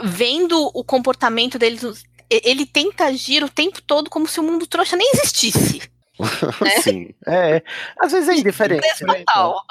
vendo 0.02 0.70
o 0.74 0.84
comportamento 0.84 1.58
deles, 1.58 1.82
e- 2.30 2.42
ele 2.44 2.66
tenta 2.66 3.04
agir 3.06 3.42
o 3.42 3.48
tempo 3.48 3.80
todo 3.82 4.10
como 4.10 4.26
se 4.28 4.38
o 4.40 4.42
mundo 4.42 4.66
trouxa 4.66 4.96
nem 4.96 5.10
existisse. 5.14 5.82
Sim. 6.82 7.10
É. 7.26 7.62
Às 8.00 8.12
vezes 8.12 8.28
é 8.28 8.34
indiferente. 8.36 9.04
Né? 9.04 9.14
total. 9.24 9.62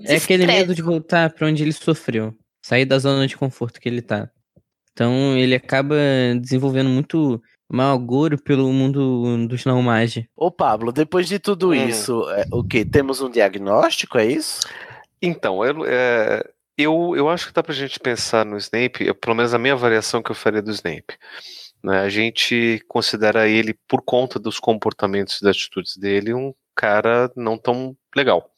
É 0.00 0.16
aquele 0.16 0.46
medo 0.46 0.74
de 0.74 0.82
voltar 0.82 1.30
pra 1.32 1.46
onde 1.46 1.62
ele 1.62 1.72
sofreu, 1.72 2.34
sair 2.62 2.84
da 2.84 2.98
zona 2.98 3.26
de 3.26 3.36
conforto 3.36 3.80
que 3.80 3.88
ele 3.88 4.02
tá. 4.02 4.28
Então 4.92 5.36
ele 5.36 5.54
acaba 5.54 5.94
desenvolvendo 6.40 6.88
muito 6.90 7.40
mau 7.70 7.94
agouro 7.94 8.36
pelo 8.40 8.72
mundo 8.72 9.46
dos 9.48 9.64
não 9.64 9.80
magi. 9.82 10.28
Ô 10.36 10.50
Pablo, 10.50 10.92
depois 10.92 11.26
de 11.28 11.38
tudo 11.38 11.70
Hum. 11.70 11.74
isso, 11.88 12.28
é, 12.30 12.46
o 12.52 12.62
que? 12.62 12.84
Temos 12.84 13.20
um 13.20 13.30
diagnóstico, 13.30 14.18
é 14.18 14.26
isso? 14.26 14.60
Então, 15.26 15.64
eu, 15.64 15.84
é, 15.86 16.42
eu, 16.76 17.14
eu 17.16 17.28
acho 17.28 17.46
que 17.48 17.52
dá 17.52 17.62
pra 17.62 17.74
gente 17.74 17.98
pensar 18.00 18.44
no 18.44 18.56
Snape, 18.56 19.04
eu- 19.06 19.14
pelo 19.14 19.34
menos 19.36 19.54
a 19.54 19.58
minha 19.58 19.74
avaliação 19.74 20.22
que 20.22 20.30
eu 20.30 20.34
faria 20.34 20.62
do 20.62 20.70
Snape. 20.70 21.16
né, 21.82 22.00
a 22.00 22.08
gente 22.08 22.82
considera 22.88 23.46
ele, 23.46 23.74
por 23.86 24.00
conta 24.02 24.38
dos 24.38 24.58
comportamentos 24.58 25.38
e 25.38 25.44
das 25.44 25.54
atitudes 25.56 25.96
dele, 25.98 26.32
um 26.32 26.54
cara 26.74 27.30
não 27.36 27.58
tão 27.58 27.94
legal. 28.16 28.50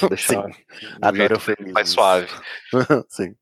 pra 0.00 0.08
deixar 0.10 0.44
Sim. 0.48 0.54
Adoro 1.00 1.40
mais 1.72 1.90
suave. 1.90 2.28
Sim. 3.08 3.36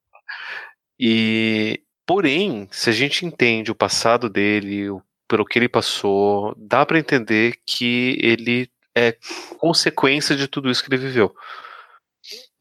E, 1.01 1.81
porém, 2.07 2.69
se 2.71 2.91
a 2.91 2.93
gente 2.93 3.25
entende 3.25 3.71
o 3.71 3.75
passado 3.75 4.29
dele, 4.29 4.91
o, 4.91 5.03
pelo 5.27 5.45
que 5.47 5.59
ele 5.59 5.69
passou, 5.71 6.55
dá 6.57 6.85
pra 6.85 6.99
entender 6.99 7.55
que 7.67 8.19
ele 8.21 8.69
é 8.95 9.17
consequência 9.59 10.37
de 10.37 10.47
tudo 10.47 10.71
isso 10.71 10.85
que 10.85 10.91
ele 10.95 11.03
viveu. 11.03 11.35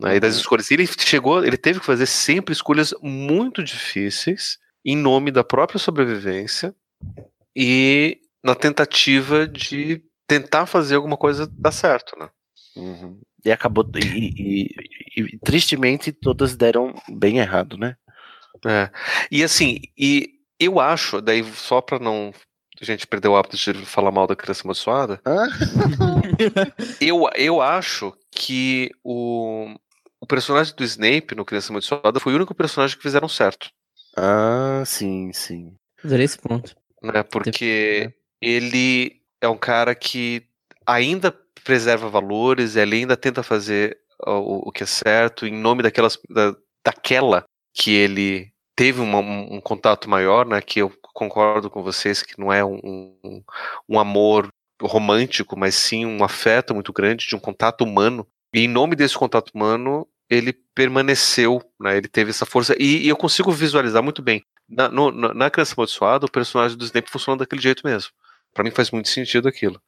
Né, 0.02 0.16
e 0.16 0.20
das 0.20 0.36
escolhas. 0.36 0.72
Ele 0.72 0.88
chegou, 0.88 1.44
ele 1.46 1.58
teve 1.58 1.80
que 1.80 1.86
fazer 1.86 2.06
sempre 2.06 2.54
escolhas 2.54 2.94
muito 3.02 3.64
difíceis 3.64 4.58
em 4.84 4.98
nome 4.98 5.32
da 5.32 5.44
própria 5.44 5.78
sobrevivência 5.80 6.74
e 7.56 8.20
na 8.44 8.56
tentativa 8.56 9.48
de 9.48 10.02
tentar 10.28 10.66
fazer 10.66 10.96
alguma 10.96 11.18
coisa 11.18 11.46
dar 11.58 11.72
certo, 11.72 12.18
né? 12.18 12.30
Uhum. 12.76 13.20
E 13.46 13.52
acabou. 13.52 13.88
E, 13.96 14.00
e- 14.00 14.76
e- 15.18 15.22
e, 15.22 15.38
tristemente 15.40 16.12
todas 16.12 16.56
deram 16.56 16.96
bem 17.10 17.38
errado, 17.40 17.78
né? 17.78 17.96
É. 18.66 18.90
E 19.30 19.44
assim, 19.44 19.80
e 19.98 20.30
eu 20.60 20.80
acho, 20.80 21.22
daí 21.22 21.44
só 21.44 21.82
pra 21.82 22.00
não 22.00 22.34
a 22.80 22.86
gente 22.86 23.06
perder 23.06 23.28
o 23.28 23.36
hábito 23.36 23.58
de 23.58 23.74
falar 23.86 24.10
mal 24.12 24.26
da 24.26 24.36
criança 24.36 24.64
amaldiçoada, 24.64 25.22
eu, 27.00 27.30
eu 27.36 27.62
acho 27.62 28.12
que 28.32 28.90
o, 29.04 29.76
o 30.22 30.26
personagem 30.28 30.74
do 30.76 30.84
Snape 30.84 31.36
no 31.36 31.44
Criança 31.44 31.72
Amaldiçoada 31.72 32.20
foi 32.20 32.32
o 32.34 32.36
único 32.38 32.54
personagem 32.56 32.96
que 32.96 33.04
fizeram 33.04 33.28
certo. 33.28 33.70
Ah, 34.16 34.84
sim, 34.86 35.34
sim. 35.34 35.76
Adorei 36.04 36.26
esse 36.26 36.38
ponto. 36.38 36.76
Né? 37.02 37.24
Porque 37.24 38.14
ele 38.40 39.22
é 39.42 39.48
um 39.48 39.58
cara 39.58 39.96
que 39.96 40.44
ainda 40.86 41.32
preserva 41.64 42.10
valores, 42.10 42.76
ele 42.76 42.98
ainda 42.98 43.18
tenta 43.18 43.44
fazer 43.44 43.98
o, 44.26 44.70
o 44.70 44.72
que 44.72 44.84
é 44.84 44.86
certo 44.86 45.46
em 45.48 45.54
nome 45.54 45.82
daquelas, 45.84 46.18
da, 46.30 46.56
daquela 46.86 47.44
que 47.74 47.92
ele 47.92 48.52
teve 48.76 49.00
uma- 49.00 49.20
um, 49.20 49.56
um 49.56 49.62
contato 49.62 50.10
maior, 50.10 50.46
né? 50.46 50.62
Que 50.62 50.80
eu 50.80 50.92
concordo 51.14 51.70
com 51.70 51.82
vocês 51.84 52.22
que 52.22 52.40
não 52.40 52.52
é 52.52 52.64
um, 52.64 52.80
um, 53.24 53.44
um 53.90 54.00
amor 54.00 54.48
romântico, 54.82 55.58
mas 55.58 55.76
sim 55.76 56.06
um 56.06 56.24
afeto 56.24 56.74
muito 56.74 56.92
grande 56.92 57.28
de 57.28 57.36
um 57.36 57.40
contato 57.40 57.84
humano. 57.84 58.28
E 58.54 58.62
em 58.62 58.68
nome 58.68 58.96
desse 58.96 59.16
contato 59.18 59.52
humano, 59.54 60.08
ele 60.30 60.54
permaneceu, 60.76 61.62
né? 61.80 61.98
Ele 61.98 62.08
teve 62.08 62.30
essa 62.32 62.46
força 62.46 62.76
e, 62.80 63.04
e 63.06 63.08
eu 63.08 63.16
consigo 63.18 63.52
visualizar 63.52 64.02
muito 64.04 64.22
bem. 64.22 64.44
Na, 64.70 64.88
no- 64.90 65.12
na, 65.12 65.34
na 65.34 65.50
Criança 65.50 65.74
Amaldiçoada, 65.76 66.26
o 66.26 66.32
personagem 66.32 66.78
do 66.78 66.86
Snape 66.86 67.10
funciona 67.10 67.40
daquele 67.40 67.62
jeito 67.62 67.82
mesmo. 67.86 68.12
Pra 68.54 68.64
mim 68.64 68.72
faz 68.72 68.92
muito 68.92 69.10
sentido 69.10 69.48
aquilo. 69.48 69.82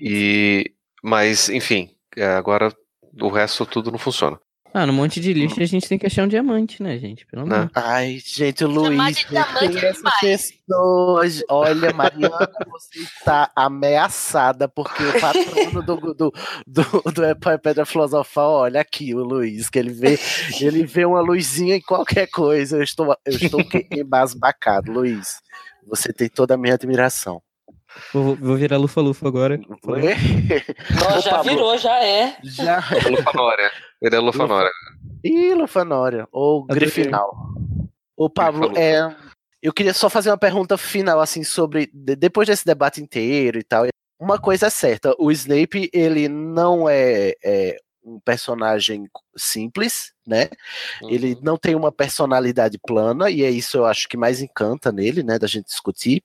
E 0.00 0.72
mas 1.02 1.48
enfim, 1.48 1.94
é, 2.16 2.26
agora 2.26 2.74
o 3.20 3.28
resto 3.28 3.64
tudo 3.66 3.90
não 3.90 3.98
funciona. 3.98 4.38
Ah, 4.78 4.86
no 4.86 4.92
monte 4.92 5.18
de 5.18 5.32
lixo 5.32 5.60
a 5.60 5.66
gente 5.66 5.88
tem 5.88 5.98
que 5.98 6.06
achar 6.06 6.22
um 6.24 6.28
diamante, 6.28 6.80
né, 6.80 6.96
gente? 6.98 7.26
Pelo 7.26 7.44
Né? 7.44 7.56
amor. 7.56 7.70
Ai, 7.74 8.20
gente, 8.24 8.64
o 8.64 8.72
Chamar 8.72 9.06
Luiz. 9.06 9.16
de 9.16 9.26
diamante 9.26 9.78
é 9.84 9.88
essas 9.88 10.20
pessoas. 10.20 11.42
Olha, 11.48 11.92
Mariana, 11.92 12.48
você 12.70 13.00
está 13.00 13.50
ameaçada, 13.56 14.68
porque 14.68 15.02
o 15.02 15.20
patrono 15.20 15.82
do, 15.82 15.96
do, 16.14 16.32
do, 16.64 17.12
do 17.12 17.24
e 17.24 17.58
Pedra 17.58 17.84
Filosofal, 17.84 18.52
olha 18.52 18.80
aqui 18.80 19.12
o 19.16 19.24
Luiz, 19.24 19.68
que 19.68 19.80
ele 19.80 19.90
vê, 19.90 20.16
ele 20.60 20.86
vê 20.86 21.04
uma 21.04 21.20
luzinha 21.20 21.74
em 21.74 21.80
qualquer 21.80 22.28
coisa. 22.28 22.76
Eu 22.76 22.84
estou, 22.84 23.16
eu 23.26 23.32
estou 23.32 23.60
embasbacado, 23.90 24.92
Luiz. 24.92 25.40
Você 25.88 26.12
tem 26.12 26.28
toda 26.28 26.54
a 26.54 26.56
minha 26.56 26.74
admiração. 26.74 27.42
Vou, 28.12 28.36
vou 28.36 28.56
virar 28.56 28.76
lufa-lufa 28.76 29.26
agora. 29.26 29.58
Nossa, 29.58 31.20
já 31.20 31.30
Pablo. 31.30 31.50
virou, 31.50 31.78
já 31.78 32.02
é. 32.04 32.36
Já. 32.42 32.82
Lufanória. 33.10 33.70
Ele 34.00 34.16
é 34.16 34.18
Lufanória. 34.18 34.70
Ih, 35.24 35.54
Lufanória. 35.54 36.28
Ou. 36.32 36.64
Grifinal. 36.66 37.30
Ô, 38.16 38.28
Pablo, 38.30 38.72
é. 38.76 39.14
Eu 39.62 39.72
queria 39.72 39.92
só 39.92 40.08
fazer 40.08 40.30
uma 40.30 40.38
pergunta 40.38 40.76
final, 40.78 41.20
assim, 41.20 41.42
sobre. 41.42 41.90
de- 41.92 42.14
Depois 42.16 42.46
desse 42.46 42.64
debate 42.64 43.00
inteiro 43.02 43.58
e 43.58 43.64
tal. 43.64 43.86
Uma 44.20 44.38
coisa 44.38 44.66
é 44.66 44.70
certa: 44.70 45.14
o 45.18 45.30
Snape, 45.32 45.90
ele 45.92 46.28
não 46.28 46.88
é, 46.88 47.32
é 47.42 47.76
um 48.08 48.20
personagem 48.20 49.08
simples, 49.36 50.12
né? 50.26 50.48
Ele 51.02 51.38
não 51.42 51.56
tem 51.56 51.74
uma 51.74 51.92
personalidade 51.92 52.78
plana, 52.78 53.30
e 53.30 53.42
é 53.42 53.50
isso 53.50 53.76
eu 53.76 53.84
acho 53.86 54.08
que 54.08 54.16
mais 54.16 54.40
encanta 54.40 54.90
nele, 54.90 55.22
né? 55.22 55.38
Da 55.38 55.46
gente 55.46 55.66
discutir. 55.66 56.22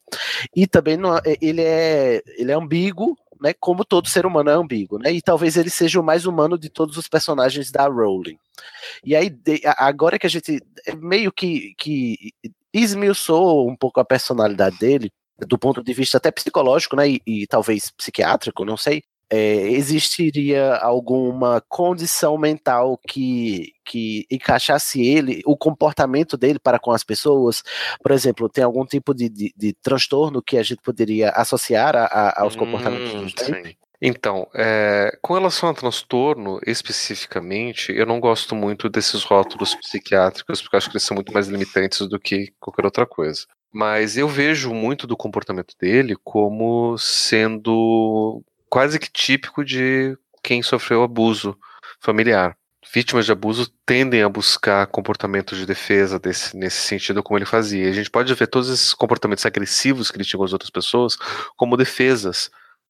E 0.56 0.66
também 0.66 0.98
não, 0.98 1.18
é- 1.18 1.22
ele, 1.42 1.62
é, 1.62 2.22
ele 2.38 2.52
é 2.52 2.56
ambíguo, 2.56 3.18
né? 3.42 3.54
Como 3.60 3.84
todo 3.84 4.08
ser 4.08 4.26
humano 4.26 4.50
é 4.50 4.54
ambíguo, 4.54 4.98
né? 4.98 5.12
E 5.12 5.22
talvez 5.22 5.58
ele 5.58 5.70
seja 5.70 6.00
o 6.00 6.04
mais 6.04 6.26
humano 6.26 6.58
de 6.58 6.70
todos 6.70 6.98
os 6.98 7.08
personagens 7.08 7.72
da 7.72 7.86
Rowling. 7.88 8.38
E 9.04 9.16
aí, 9.16 9.36
agora 9.78 10.18
que 10.18 10.28
a 10.28 10.30
gente 10.30 10.62
é 10.86 10.96
meio 10.96 11.32
que, 11.32 11.74
que 11.78 12.32
esmiuçou 12.74 13.70
um 13.70 13.76
pouco 13.76 14.00
a 14.00 14.06
personalidade 14.06 14.78
dele, 14.78 15.12
do 15.48 15.58
ponto 15.58 15.84
de 15.84 15.94
vista 15.94 16.18
até 16.18 16.32
psicológico, 16.32 16.96
né? 16.96 17.10
E, 17.10 17.22
e 17.26 17.48
talvez 17.48 17.92
psiquiátrico, 17.92 18.64
não 18.64 18.78
sei. 18.78 19.04
É, 19.30 19.56
existiria 19.72 20.76
alguma 20.76 21.62
condição 21.68 22.38
mental 22.38 23.00
que, 23.08 23.74
que 23.86 24.26
encaixasse 24.30 25.02
ele, 25.02 25.42
o 25.46 25.58
comportamento 25.58 26.38
dele 26.38 26.60
para 26.60 26.80
com 26.80 26.92
as 26.92 27.04
pessoas? 27.04 27.64
Por 28.02 28.12
exemplo, 28.12 28.50
tem 28.50 28.64
algum 28.64 28.86
tipo 28.86 29.14
de, 29.14 29.30
de, 29.30 29.54
de 29.56 29.74
transtorno 29.82 30.42
que 30.42 30.58
a 30.58 30.64
gente 30.64 30.82
poderia 30.84 31.30
associar 31.32 31.96
a- 31.96 32.06
a- 32.06 32.42
aos 32.42 32.56
comportamentos 32.56 33.14
Hum, 33.14 33.26
do 33.26 33.30
sim. 33.38 33.76
Então, 34.06 34.48
é, 34.54 35.18
com 35.22 35.34
relação 35.34 35.70
a 35.70 35.74
transtorno, 35.74 36.60
especificamente, 36.68 37.92
eu 37.94 38.06
não 38.06 38.20
gosto 38.20 38.54
muito 38.54 38.90
desses 38.90 39.24
rótulos 39.24 39.76
psiquiátricos, 39.76 40.62
porque 40.62 40.76
eu 40.76 40.78
acho 40.78 40.90
que 40.90 40.98
eles 40.98 41.04
são 41.04 41.16
muito 41.16 41.32
mais 41.34 41.48
limitantes 41.48 42.08
do 42.10 42.20
que 42.20 42.52
qualquer 42.60 42.84
outra 42.86 43.06
coisa. 43.06 43.46
Mas 43.72 44.18
eu 44.18 44.28
vejo 44.28 44.74
muito 44.74 45.08
do 45.08 45.16
comportamento 45.18 45.74
dele 45.80 46.16
como 46.24 46.98
sendo 46.98 48.44
quase 48.74 48.98
que 48.98 49.08
típico 49.08 49.64
de 49.64 50.18
quem 50.42 50.64
sofreu 50.64 51.04
abuso 51.04 51.56
familiar. 52.00 52.58
Vítimas 52.92 53.24
de 53.24 53.32
abuso 53.32 53.72
tendem 53.86 54.24
a 54.24 54.28
buscar 54.28 54.88
comportamentos 54.88 55.60
de 55.60 55.66
defesa 55.68 56.18
desse, 56.18 56.58
nesse 56.58 56.82
sentido, 56.82 57.22
como 57.22 57.38
ele 57.38 57.46
fazia. 57.46 57.88
A 57.88 57.94
gente 57.94 58.10
pode 58.10 58.34
ver 58.34 58.48
todos 58.48 58.72
esses 58.72 58.96
comportamentos 58.96 59.46
agressivos 59.46 60.10
que 60.10 60.18
ele 60.18 60.26
tinha 60.26 60.40
com 60.40 60.44
as 60.44 60.54
outras 60.54 60.72
pessoas 60.72 61.16
como 61.56 61.78
defesas 61.78 62.50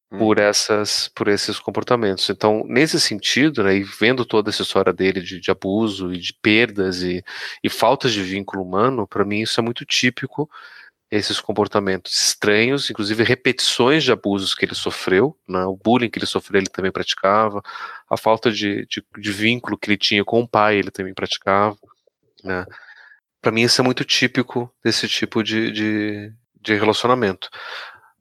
por 0.10 0.40
essas 0.40 1.10
por 1.10 1.28
esses 1.28 1.60
comportamentos. 1.60 2.30
Então, 2.30 2.64
nesse 2.66 2.98
sentido, 2.98 3.62
né, 3.62 3.76
e 3.76 3.84
vendo 3.84 4.24
toda 4.24 4.52
essa 4.52 4.62
história 4.62 4.94
dele 4.94 5.20
de, 5.20 5.38
de 5.38 5.52
abuso 5.52 6.14
e 6.14 6.18
de 6.18 6.34
perdas 6.34 7.02
e, 7.02 7.22
e 7.62 7.70
faltas 7.70 8.14
de 8.14 8.24
vínculo 8.24 8.64
humano, 8.64 9.06
para 9.06 9.26
mim 9.26 9.42
isso 9.42 9.60
é 9.60 9.64
muito 9.64 9.84
típico 9.84 10.50
esses 11.16 11.40
comportamentos 11.40 12.20
estranhos, 12.20 12.90
inclusive 12.90 13.24
repetições 13.24 14.04
de 14.04 14.12
abusos 14.12 14.56
que 14.56 14.66
ele 14.66 14.74
sofreu, 14.74 15.38
né, 15.48 15.64
o 15.66 15.76
bullying 15.76 16.10
que 16.10 16.18
ele 16.18 16.26
sofreu 16.26 16.60
ele 16.60 16.70
também 16.70 16.92
praticava, 16.92 17.62
a 18.10 18.18
falta 18.18 18.52
de, 18.52 18.86
de, 18.88 19.06
de 19.18 19.32
vínculo 19.32 19.78
que 19.78 19.90
ele 19.90 19.98
tinha 19.98 20.26
com 20.26 20.42
o 20.42 20.48
pai 20.48 20.78
ele 20.78 20.90
também 20.90 21.14
praticava, 21.14 21.78
né. 22.44 22.66
Para 23.42 23.52
mim 23.52 23.62
isso 23.62 23.82
é 23.82 23.84
muito 23.84 24.06
típico 24.06 24.74
desse 24.84 25.08
tipo 25.08 25.44
de, 25.44 25.72
de, 25.72 26.34
de 26.62 26.76
relacionamento. 26.76 27.50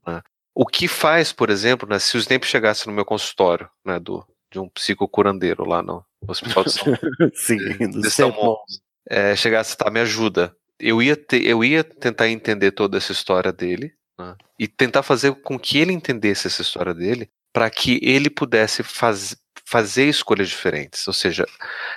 né. 0.06 0.20
O 0.54 0.66
que 0.66 0.86
faz, 0.86 1.32
por 1.32 1.48
exemplo, 1.48 1.88
né, 1.88 1.98
se 1.98 2.16
o 2.16 2.20
Snape 2.20 2.46
chegasse 2.46 2.86
no 2.86 2.92
meu 2.92 3.04
consultório, 3.04 3.70
né, 3.84 3.98
do, 3.98 4.26
de 4.50 4.58
um 4.58 4.68
psicocurandeiro 4.68 5.64
lá 5.64 5.82
no 5.82 6.04
Hospital 6.28 6.64
de 6.64 6.72
São, 6.72 6.84
Sim, 7.34 7.56
do 7.88 8.02
de 8.02 8.10
São 8.10 8.30
Saint 8.30 8.36
Mons, 8.36 8.82
é, 9.08 9.34
chegasse, 9.34 9.76
tá, 9.76 9.90
me 9.90 10.00
ajuda. 10.00 10.54
Eu 10.82 11.00
ia, 11.02 11.16
ter, 11.16 11.46
eu 11.46 11.62
ia 11.64 11.84
tentar 11.84 12.28
entender 12.28 12.72
toda 12.72 12.96
essa 12.98 13.12
história 13.12 13.52
dele 13.52 13.92
né, 14.18 14.34
e 14.58 14.66
tentar 14.68 15.02
fazer 15.02 15.32
com 15.42 15.58
que 15.58 15.78
ele 15.78 15.92
entendesse 15.92 16.46
essa 16.48 16.62
história 16.62 16.92
dele 16.92 17.30
para 17.52 17.70
que 17.70 18.00
ele 18.02 18.28
pudesse 18.28 18.82
faz, 18.82 19.36
fazer 19.64 20.06
escolhas 20.08 20.48
diferentes. 20.48 21.06
Ou 21.06 21.14
seja, 21.14 21.46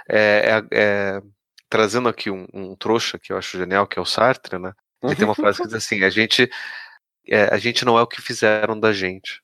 é, 0.10 0.62
é- 0.72 0.78
é, 0.80 1.22
trazendo 1.70 2.08
aqui 2.10 2.30
um, 2.30 2.46
um 2.54 2.76
trouxa 2.76 3.18
que 3.20 3.34
eu 3.34 3.38
acho 3.38 3.58
genial, 3.58 3.88
que 3.88 3.98
é 3.98 4.02
o 4.02 4.06
Sartre, 4.06 4.60
né? 4.60 4.72
Ele 5.04 5.16
tem 5.16 5.26
uma 5.26 5.36
frase 5.36 5.60
que 5.62 5.68
diz 5.68 5.74
assim: 5.76 6.04
a 6.04 6.10
gente, 6.10 6.50
é, 7.28 7.46
a 7.54 7.58
gente 7.58 7.86
não 7.86 7.98
é 7.98 8.02
o 8.02 8.08
que 8.08 8.22
fizeram 8.22 8.80
da 8.80 8.94
gente. 8.94 9.42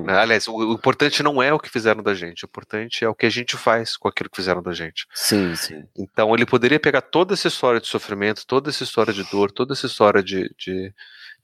Né? 0.00 0.16
Aliás, 0.16 0.48
o, 0.48 0.72
importante 0.72 1.22
não 1.22 1.42
é 1.42 1.52
o 1.52 1.58
que 1.58 1.68
fizeram 1.68 2.02
da 2.02 2.14
gente, 2.14 2.44
o 2.44 2.46
importante 2.46 3.04
é 3.04 3.08
o 3.08 3.14
que 3.14 3.26
a 3.26 3.30
gente 3.30 3.56
faz 3.56 3.96
com 3.96 4.08
aquilo 4.08 4.30
que 4.30 4.36
fizeram 4.36 4.62
da 4.62 4.72
gente. 4.72 5.06
Sim, 5.14 5.54
sim. 5.54 5.84
Então 5.98 6.34
ele 6.34 6.46
poderia 6.46 6.80
pegar 6.80 7.02
toda 7.02 7.34
essa 7.34 7.48
história 7.48 7.80
de 7.80 7.88
sofrimento, 7.88 8.46
toda 8.46 8.70
essa 8.70 8.84
história 8.84 9.12
de 9.12 9.24
dor, 9.30 9.50
toda 9.50 9.74
essa 9.74 9.86
história 9.86 10.22
de, 10.22 10.54
de, 10.56 10.94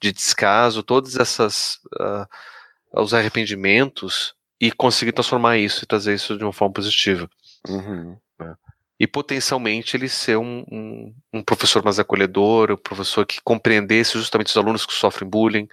de 0.01 0.13
descaso, 0.13 0.83
todos 0.83 1.17
essas 1.17 1.81
ah, 2.01 2.27
os 2.93 3.13
arrependimentos 3.13 4.35
e 4.61 4.73
conseguir 4.73 5.13
transformar 5.13 5.59
isso 5.59 5.85
e 5.85 5.87
trazer 5.87 6.15
isso 6.15 6.37
de 6.37 6.45
uma 6.45 6.53
forma 6.53 6.73
positiva. 6.73 7.29
né? 8.39 8.55
E 8.99 9.07
potencialmente 9.07 9.97
ele 9.97 10.09
ser 10.09 10.37
um, 10.37 10.65
um, 10.71 11.15
um 11.33 11.43
professor 11.43 11.85
mais 11.85 12.01
acolhedor, 12.01 12.73
um 12.73 12.77
professor 12.77 13.25
que 13.25 13.41
compreendesse 13.43 14.19
justamente 14.19 14.49
os 14.49 14.57
alunos 14.57 14.85
que 14.85 14.93
sofrem 14.93 15.29
bullying. 15.29 15.69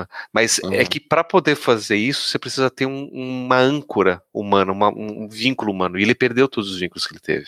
Né? 0.00 0.06
Mas 0.32 0.58
é 0.74 0.84
que 0.84 0.98
para 1.00 1.22
poder 1.24 1.54
fazer 1.56 1.96
isso, 1.96 2.28
você 2.28 2.38
precisa 2.38 2.70
ter 2.70 2.86
um- 2.86 3.08
uma 3.12 3.58
âncora 3.58 4.22
humana, 4.32 4.72
uma- 4.72 4.88
um 4.88 5.28
vínculo 5.28 5.70
humano. 5.72 5.98
E 5.98 6.02
ele 6.02 6.14
perdeu 6.14 6.48
todos 6.48 6.70
os 6.70 6.78
vínculos 6.78 7.06
que 7.06 7.12
ele 7.14 7.20
teve. 7.20 7.46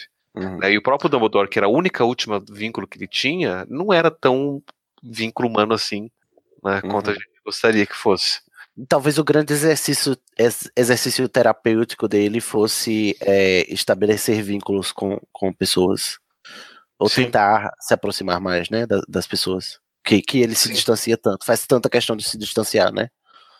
né? 0.59 0.73
E 0.73 0.77
o 0.77 0.83
próprio 0.83 1.09
Dumbledore, 1.09 1.49
que 1.49 1.59
era 1.59 1.67
a 1.67 1.71
única 1.71 2.05
última 2.05 2.43
vínculo 2.51 2.87
que 2.87 2.99
ele 2.99 3.09
tinha, 3.09 3.67
não 3.71 3.91
era 3.93 4.11
tão 4.11 4.63
vínculo 5.03 5.49
humano 5.49 5.73
assim, 5.73 6.11
né, 6.63 6.83
quanto 6.91 7.11
a 7.11 7.15
gente 7.15 7.27
gostaria 7.45 7.87
que 7.87 7.97
fosse. 7.97 8.41
Talvez 8.87 9.17
o 9.17 9.25
grande 9.25 9.55
exercício, 9.55 10.15
ex- 10.39 10.71
exercício 10.77 11.27
terapêutico 11.29 12.07
dele 12.07 12.41
fosse 12.43 13.17
é, 13.21 13.65
estabelecer 13.73 14.43
vínculos 14.43 14.93
com, 14.93 15.19
com 15.33 15.51
pessoas. 15.53 16.19
Ou 16.99 17.09
tentar 17.25 17.71
se 17.81 17.95
aproximar 17.95 18.39
mais, 18.41 18.69
né, 18.69 18.87
da- 18.87 19.01
das 19.09 19.27
pessoas. 19.27 19.79
Que, 20.07 20.23
que 20.23 20.39
ele 20.41 20.55
se 20.55 20.73
distancia 20.73 21.19
tanto, 21.19 21.45
faz 21.45 21.67
tanta 21.67 21.91
questão 21.91 22.17
de 22.17 22.23
se 22.23 22.39
distanciar, 22.39 22.93
né? 22.93 23.09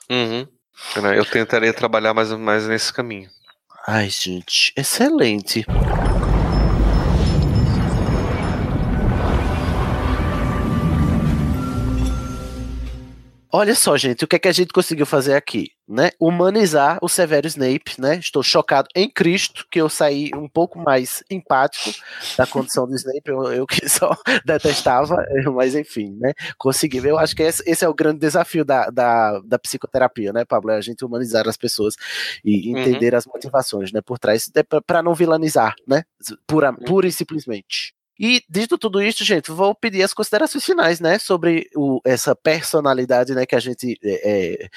Uhum. 0.09 0.47
Eu 1.17 1.25
tentaria 1.25 1.73
trabalhar 1.73 2.15
mais, 2.15 2.31
mais 2.33 2.69
nesse 2.69 2.93
caminho. 2.93 3.29
Ai, 3.87 4.09
gente, 4.09 4.73
excelente. 4.77 5.67
Olha 13.59 13.75
só, 13.75 13.97
gente, 13.97 14.23
o 14.23 14.29
que 14.29 14.37
é 14.37 14.39
que 14.39 14.49
a 14.49 14.53
gente 14.53 14.71
conseguiu 14.71 15.07
fazer 15.07 15.33
aqui, 15.33 15.71
né? 15.89 16.11
Humanizar 16.21 16.99
o 17.01 17.09
Severo 17.09 17.47
Snape, 17.47 17.99
né? 17.99 18.17
Estou 18.19 18.43
chocado 18.43 18.87
em 18.95 19.09
Cristo 19.09 19.67
que 19.71 19.81
eu 19.81 19.89
saí 19.89 20.31
um 20.35 20.47
pouco 20.47 20.79
mais 20.79 21.25
empático 21.31 21.91
da 22.37 22.47
condição 22.47 22.87
do 22.87 22.95
Snape, 22.95 23.23
eu, 23.25 23.51
eu 23.51 23.67
que 23.67 23.89
só 23.89 24.15
detestava, 24.45 25.25
mas 25.55 25.75
enfim, 25.75 26.15
né? 26.21 26.35
Consegui. 26.59 26.99
Eu 26.99 27.19
acho 27.19 27.35
que 27.35 27.45
esse, 27.45 27.63
esse 27.65 27.83
é 27.83 27.89
o 27.89 27.95
grande 27.95 28.19
desafio 28.19 28.63
da, 28.63 28.91
da, 28.91 29.41
da 29.41 29.59
psicoterapia, 29.59 30.35
né, 30.35 30.45
Pablo? 30.45 30.73
É 30.73 30.77
a 30.77 30.83
gente 30.83 31.03
humanizar 31.03 31.49
as 31.49 31.57
pessoas 31.57 31.95
e 32.45 32.75
Uhum. 32.75 32.79
entender 32.79 33.15
as 33.15 33.25
motivações, 33.25 33.91
né, 33.91 34.03
por 34.03 34.19
trás, 34.19 34.51
para 34.87 35.03
não 35.03 35.15
vilanizar, 35.15 35.75
né? 35.89 36.03
Pura, 36.47 36.75
pura 36.75 37.07
e 37.07 37.13
simplesmente. 37.13 37.96
E 38.19 38.43
dito 38.49 38.79
tudo 38.79 39.03
isso, 39.03 39.25
gente, 39.25 39.51
vou 39.51 39.75
pedir 39.75 40.03
as 40.03 40.15
considerações 40.15 40.65
finais, 40.65 41.01
né, 41.01 41.19
sobre 41.19 41.69
o, 41.77 42.01
essa 42.05 42.35
personalidade, 42.35 43.35
né, 43.35 43.45
que 43.45 43.55
a 43.55 43.61
gente 43.61 43.99
é, 44.03 44.31
é, 44.31 44.71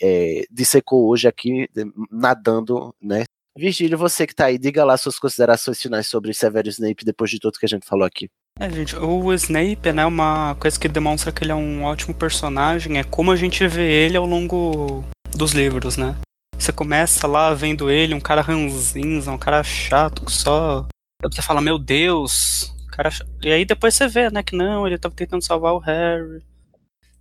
é, 0.00 0.44
dissecou 0.50 1.08
hoje 1.08 1.26
aqui, 1.26 1.68
nadando, 2.10 2.94
né. 3.02 3.24
Virgílio, 3.56 3.96
você 3.96 4.26
que 4.26 4.34
tá 4.34 4.46
aí, 4.46 4.58
diga 4.58 4.84
lá 4.84 4.96
suas 4.96 5.18
considerações 5.18 5.80
finais 5.80 6.08
sobre 6.08 6.34
Severo 6.34 6.68
Snape 6.68 7.04
depois 7.04 7.30
de 7.30 7.38
tudo 7.38 7.58
que 7.58 7.66
a 7.66 7.68
gente 7.68 7.86
falou 7.86 8.04
aqui. 8.04 8.28
É, 8.58 8.68
gente, 8.70 8.96
o 8.96 9.32
Snape, 9.34 9.92
né, 9.92 10.04
uma 10.04 10.56
coisa 10.56 10.78
que 10.78 10.88
demonstra 10.88 11.32
que 11.32 11.44
ele 11.44 11.52
é 11.52 11.54
um 11.54 11.84
ótimo 11.84 12.14
personagem 12.14 12.98
é 12.98 13.04
como 13.04 13.30
a 13.30 13.36
gente 13.36 13.66
vê 13.66 14.06
ele 14.06 14.16
ao 14.16 14.26
longo 14.26 15.04
dos 15.36 15.52
livros, 15.52 15.96
né? 15.96 16.16
Você 16.58 16.72
começa 16.72 17.26
lá 17.26 17.52
vendo 17.52 17.90
ele, 17.90 18.14
um 18.14 18.20
cara 18.20 18.40
ranzinza, 18.40 19.30
um 19.30 19.38
cara 19.38 19.62
chato, 19.62 20.24
que 20.24 20.32
só. 20.32 20.86
Você 21.22 21.42
fala, 21.42 21.60
meu 21.60 21.78
Deus, 21.78 22.72
cara. 22.94 23.10
cha-" 23.10 23.26
E 23.42 23.50
aí 23.52 23.64
depois 23.64 23.94
você 23.94 24.08
vê, 24.08 24.30
né, 24.30 24.42
que 24.42 24.56
não, 24.56 24.86
ele 24.86 24.98
tava 24.98 25.14
tentando 25.14 25.42
salvar 25.42 25.74
o 25.74 25.78
Harry. 25.78 26.42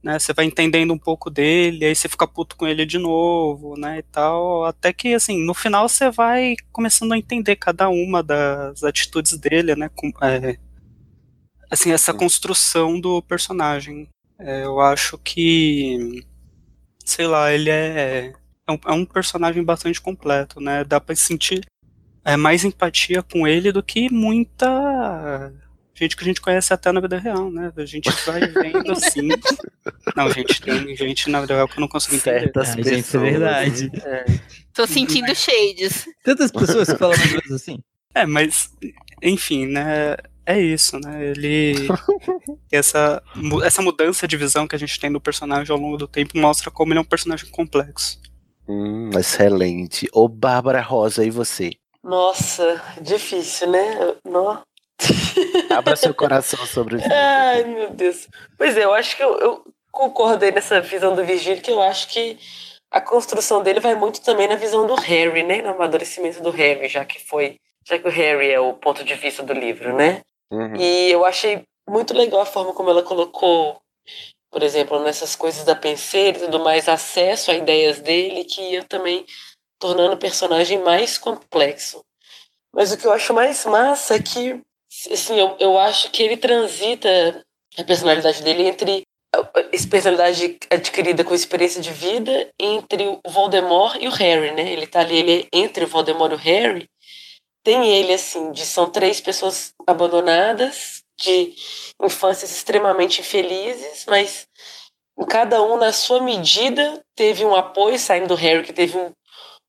Né, 0.04 0.20
você 0.20 0.34
vai 0.34 0.46
entendendo 0.46 0.94
um 0.94 0.98
pouco 0.98 1.30
dele, 1.30 1.86
aí 1.86 1.96
você 1.96 2.10
fica 2.10 2.28
puto 2.28 2.58
com 2.58 2.68
ele 2.68 2.86
de 2.86 2.98
novo, 2.98 3.80
né, 3.80 4.00
e 4.00 4.04
tal, 4.04 4.66
até 4.66 4.92
que, 4.92 5.14
assim, 5.14 5.46
no 5.46 5.54
final 5.54 5.88
você 5.88 6.12
vai 6.12 6.56
começando 6.74 7.14
a 7.14 7.18
entender 7.18 7.56
cada 7.56 7.88
uma 7.88 8.22
das 8.22 8.84
atitudes 8.84 9.38
dele, 9.38 9.76
né, 9.78 9.90
com, 9.96 10.12
é, 10.22 10.58
assim, 11.72 11.92
essa 11.92 12.14
construção 12.14 13.00
do 13.00 13.22
personagem. 13.22 14.10
É, 14.38 14.66
eu 14.66 14.82
acho 14.82 15.18
que, 15.18 16.26
sei 17.06 17.26
lá, 17.28 17.54
ele 17.54 17.70
é, 17.70 18.34
é, 18.68 18.72
um, 18.72 18.78
é 18.86 18.92
um 18.92 19.06
personagem 19.06 19.64
bastante 19.64 20.02
completo, 20.02 20.60
né? 20.60 20.84
Dá 20.84 21.00
pra 21.00 21.16
sentir 21.16 21.66
é, 22.26 22.36
mais 22.38 22.64
empatia 22.64 23.24
com 23.24 23.48
ele 23.48 23.72
do 23.72 23.84
que 23.84 24.12
muita 24.12 25.52
Gente 25.96 26.18
que 26.18 26.24
a 26.24 26.28
gente 26.28 26.42
conhece 26.42 26.74
até 26.74 26.92
na 26.92 27.00
vida 27.00 27.20
real, 27.20 27.52
né? 27.52 27.72
A 27.76 27.86
gente 27.86 28.10
vai 28.26 28.42
vendo 28.48 28.92
assim. 28.92 29.30
Não, 30.16 30.32
gente, 30.32 30.62
tem 30.62 30.96
gente 30.96 31.30
na 31.30 31.42
vida 31.42 31.54
real 31.54 31.68
que 31.68 31.78
eu 31.78 31.82
não 31.82 31.88
consigo 31.88 32.16
entender. 32.16 32.40
Certas 32.40 32.70
Ah, 32.70 32.76
gente, 32.76 33.00
isso 33.00 33.18
é 33.18 33.20
verdade. 33.20 33.92
É. 34.04 34.26
Tô 34.74 34.88
sentindo 34.88 35.34
shades. 35.36 36.06
Tantas 36.24 36.52
pessoas 36.52 36.92
que 36.92 36.98
falam 36.98 37.18
mais 37.18 37.52
assim. 37.52 37.80
É, 38.16 38.26
mas, 38.26 38.72
enfim, 39.22 39.68
né? 39.68 40.16
É 40.46 40.60
isso, 40.60 41.00
né? 41.00 41.28
Ele. 41.28 41.88
essa, 42.72 43.22
essa 43.64 43.82
mudança 43.82 44.28
de 44.28 44.36
visão 44.36 44.68
que 44.68 44.76
a 44.76 44.80
gente 44.80 45.00
tem 45.00 45.12
do 45.12 45.22
personagem 45.22 45.72
ao 45.72 45.80
longo 45.80 45.98
do 45.98 46.08
tempo 46.08 46.38
mostra 46.38 46.70
como 46.70 46.92
ele 46.92 47.00
é 47.00 47.02
um 47.02 47.06
personagem 47.06 47.50
complexo. 47.50 48.20
Hum, 48.68 49.10
excelente. 49.18 50.08
Ô, 50.12 50.28
Bárbara 50.28 50.82
Rosa, 50.82 51.24
e 51.24 51.30
você? 51.30 51.72
Nossa, 52.04 52.82
difícil, 53.02 53.70
né? 53.70 54.16
Nó. 54.26 54.62
Abra 55.76 55.96
seu 55.96 56.14
coração 56.14 56.66
sobre 56.66 56.98
isso. 56.98 57.08
Ai, 57.12 57.64
meu 57.64 57.90
Deus. 57.90 58.28
Pois 58.58 58.78
é, 58.78 58.84
eu 58.84 58.94
acho 58.94 59.18
que 59.18 59.24
eu, 59.24 59.38
eu 59.40 59.64
concordei 59.92 60.52
nessa 60.52 60.82
visão 60.82 61.16
do 61.16 61.24
Virgílio, 61.24 61.62
que 61.62 61.72
eu 61.72 61.82
acho 61.82 62.08
que 62.10 62.38
a 62.92 63.02
construção 63.02 63.64
dele 63.64 63.80
vai 63.80 63.96
muito 63.96 64.22
também 64.22 64.48
na 64.48 64.56
visão 64.56 64.86
do 64.86 64.96
Harry, 64.96 65.44
né? 65.44 65.62
No 65.62 65.70
amadurecimento 65.70 66.42
do 66.42 66.52
Harry, 66.52 66.88
já 66.88 67.04
que 67.04 67.20
foi. 67.24 67.56
Já 67.86 67.98
que 67.98 68.08
o 68.08 68.12
Harry 68.12 68.52
é 68.52 68.60
o 68.60 68.74
ponto 68.74 69.04
de 69.04 69.14
vista 69.16 69.44
do 69.44 69.52
livro, 69.52 69.96
né? 69.96 70.22
Uhum. 70.52 70.76
E 70.76 71.12
eu 71.12 71.26
achei 71.26 71.64
muito 71.90 72.14
legal 72.14 72.42
a 72.42 72.46
forma 72.46 72.74
como 72.74 72.90
ela 72.90 73.04
colocou, 73.04 73.82
por 74.52 74.64
exemplo, 74.64 75.02
nessas 75.02 75.36
coisas 75.36 75.66
da 75.66 75.76
penseira 75.76 76.38
e 76.38 76.42
tudo 76.42 76.60
mais, 76.60 76.88
acesso 76.88 77.52
a 77.52 77.56
ideias 77.56 78.00
dele, 78.00 78.46
que 78.46 78.62
ia 78.62 78.84
também 78.84 79.26
tornando 79.80 80.14
o 80.14 80.20
personagem 80.20 80.80
mais 80.80 81.18
complexo. 81.18 82.06
Mas 82.74 82.92
o 82.92 82.98
que 82.98 83.06
eu 83.06 83.12
acho 83.12 83.34
mais 83.34 83.66
massa 83.66 84.16
é 84.16 84.22
que, 84.22 84.62
assim, 85.12 85.40
eu, 85.40 85.56
eu 85.60 85.78
acho 85.78 86.12
que 86.12 86.22
ele 86.24 86.38
transita 86.38 87.44
a 87.78 87.84
personalidade 87.84 88.44
dele 88.44 88.64
entre 88.68 89.04
a 89.36 89.40
a 89.40 89.90
personalidade 89.90 90.60
adquirida 90.70 91.24
com 91.24 91.34
experiência 91.34 91.82
de 91.82 91.92
vida 91.92 92.50
entre 92.60 93.08
o 93.08 93.20
Voldemort 93.28 93.98
e 94.00 94.08
o 94.08 94.12
Harry, 94.12 94.52
né? 94.52 94.72
Ele 94.72 94.86
tá 94.86 95.00
ali, 95.00 95.18
ele 95.18 95.48
entre 95.52 95.86
o 95.86 95.88
Voldemort 95.88 96.32
e 96.32 96.36
o 96.36 96.38
Harry. 96.38 96.88
Tem 97.64 97.88
ele, 97.88 98.14
assim, 98.14 98.52
de 98.52 98.66
são 98.66 98.92
três 98.92 99.20
pessoas 99.20 99.74
abandonadas, 99.88 101.02
de 101.20 101.56
infâncias 102.02 102.52
extremamente 102.52 103.22
infelizes, 103.22 104.06
mas 104.08 104.48
cada 105.30 105.62
um, 105.64 105.78
na 105.78 105.92
sua 105.94 106.22
medida, 106.22 107.02
teve 107.16 107.46
um 107.46 107.56
apoio, 107.56 107.98
saindo 107.98 108.28
do 108.28 108.36
Harry, 108.36 108.64
que 108.64 108.74
teve 108.74 108.98
um, 108.98 109.12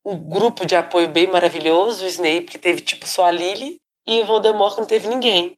um 0.05 0.17
grupo 0.17 0.67
de 0.67 0.75
apoio 0.75 1.09
bem 1.09 1.27
maravilhoso, 1.27 2.05
o 2.05 2.09
Snape, 2.09 2.47
que 2.47 2.59
teve, 2.59 2.81
tipo, 2.81 3.07
só 3.07 3.27
a 3.27 3.31
Lily, 3.31 3.79
e 4.07 4.21
o 4.21 4.27
Voldemort, 4.27 4.77
não 4.79 4.85
teve 4.87 5.09
ninguém. 5.09 5.57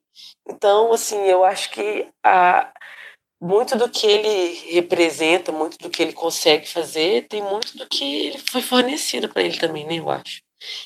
Então, 0.48 0.93
assim, 0.93 1.18
eu 1.24 1.44
acho 1.44 1.70
que 1.70 2.09
a, 2.24 2.73
muito 3.40 3.77
do 3.77 3.89
que 3.89 4.06
ele 4.06 4.73
representa, 4.73 5.52
muito 5.52 5.77
do 5.78 5.90
que 5.90 6.02
ele 6.02 6.12
consegue 6.12 6.66
fazer, 6.68 7.27
tem 7.28 7.43
muito 7.43 7.77
do 7.77 7.86
que 7.86 8.27
ele 8.27 8.39
foi 8.51 8.62
fornecido 8.62 9.28
para 9.28 9.43
ele 9.43 9.59
também, 9.59 9.86
né? 9.86 9.97
Eu 9.98 10.09
acho. 10.10 10.40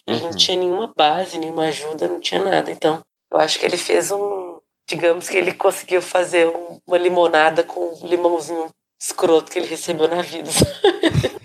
Ele 0.07 0.21
não 0.21 0.31
Uhum. 0.31 0.37
tinha 0.37 0.57
nenhuma 0.57 0.93
base, 0.97 1.39
nenhuma 1.39 1.67
ajuda, 1.69 2.09
não 2.09 2.21
tinha 2.21 2.43
nada. 2.43 2.71
Então, 2.71 3.01
eu 3.33 3.39
acho 3.39 3.59
que 3.59 3.67
ele 3.67 3.77
fez 3.77 4.11
um. 4.11 4.59
Digamos 4.89 5.29
que 5.29 5.37
ele 5.37 5.55
conseguiu 5.55 6.03
fazer 6.03 6.49
um- 6.49 6.81
uma 6.87 6.99
limonada 6.99 7.63
com 7.63 7.95
um 8.03 8.07
limãozinho 8.07 8.69
escroto 9.01 9.53
que 9.53 9.59
ele 9.61 9.69
recebeu 9.69 10.09
na 10.09 10.21
vida. 10.23 10.51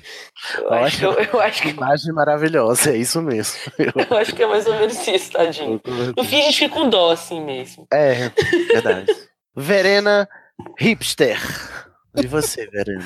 eu, 0.57 0.73
acho, 0.73 0.97
que- 0.97 1.05
eu, 1.05 1.11
eu 1.13 1.39
acho 1.41 1.61
que, 1.61 1.69
Imagem 1.69 2.13
maravilhosa, 2.13 2.91
é 2.91 2.97
isso 2.97 3.21
mesmo. 3.21 3.55
eu 4.09 4.17
acho 4.17 4.35
que 4.35 4.43
é 4.43 4.47
mais 4.47 4.65
ou 4.67 4.73
menos 4.75 5.07
isso, 5.07 5.31
tadinho. 5.31 5.81
No 6.15 6.23
fim, 6.23 6.41
a 6.41 6.45
gente 6.45 6.59
fica 6.59 6.73
com 6.75 6.89
dó 6.89 7.11
assim 7.11 7.41
mesmo. 7.41 7.87
É, 7.91 8.29
verdade. 8.71 9.11
Verena 9.55 10.27
Hipster. 10.79 11.39
E 12.15 12.27
você, 12.27 12.65
Verena? 12.67 13.03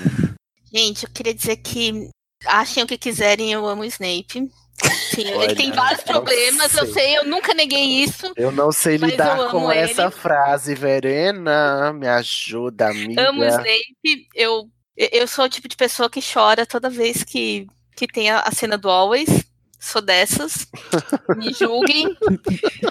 Gente, 0.74 1.03
eu 1.06 1.10
queria 1.11 1.34
dizer 1.34 1.57
que 1.57 2.10
achem 2.45 2.84
o 2.84 2.88
que 2.88 2.98
quiserem, 2.98 3.52
eu 3.52 3.66
amo 3.66 3.82
o 3.82 3.86
Snape. 3.86 4.49
Sim, 5.14 5.34
Olha, 5.34 5.45
ele 5.45 5.56
tem 5.56 5.72
vários 5.74 6.02
problemas, 6.03 6.74
eu 6.76 6.86
sei. 6.86 6.94
sei, 6.94 7.18
eu 7.18 7.26
nunca 7.26 7.53
neguei 7.53 7.84
isso. 8.03 8.32
Eu 8.38 8.49
não 8.52 8.72
sei 8.72 8.95
lidar 8.95 9.49
com 9.49 9.70
ele. 9.70 9.82
essa 9.82 10.10
frase, 10.10 10.74
Verena. 10.74 11.91
Me 11.91 12.07
ajuda, 12.07 12.88
amiga. 12.90 13.28
Amo 13.30 13.41
o 13.41 13.45
Snape. 13.45 14.28
Eu, 14.34 14.70
eu 15.11 15.27
sou 15.27 15.45
o 15.45 15.49
tipo 15.49 15.67
de 15.67 15.76
pessoa 15.77 16.09
que 16.09 16.19
chora 16.21 16.65
toda 16.65 16.89
vez 16.89 17.23
que, 17.23 17.65
que 17.95 18.05
tem 18.07 18.30
a, 18.30 18.41
a 18.41 18.51
cena 18.51 18.77
do 18.77 18.89
Always. 18.89 19.45
Sou 19.80 20.01
dessas. 20.01 20.67
Me 21.38 21.53
julguem. 21.55 22.15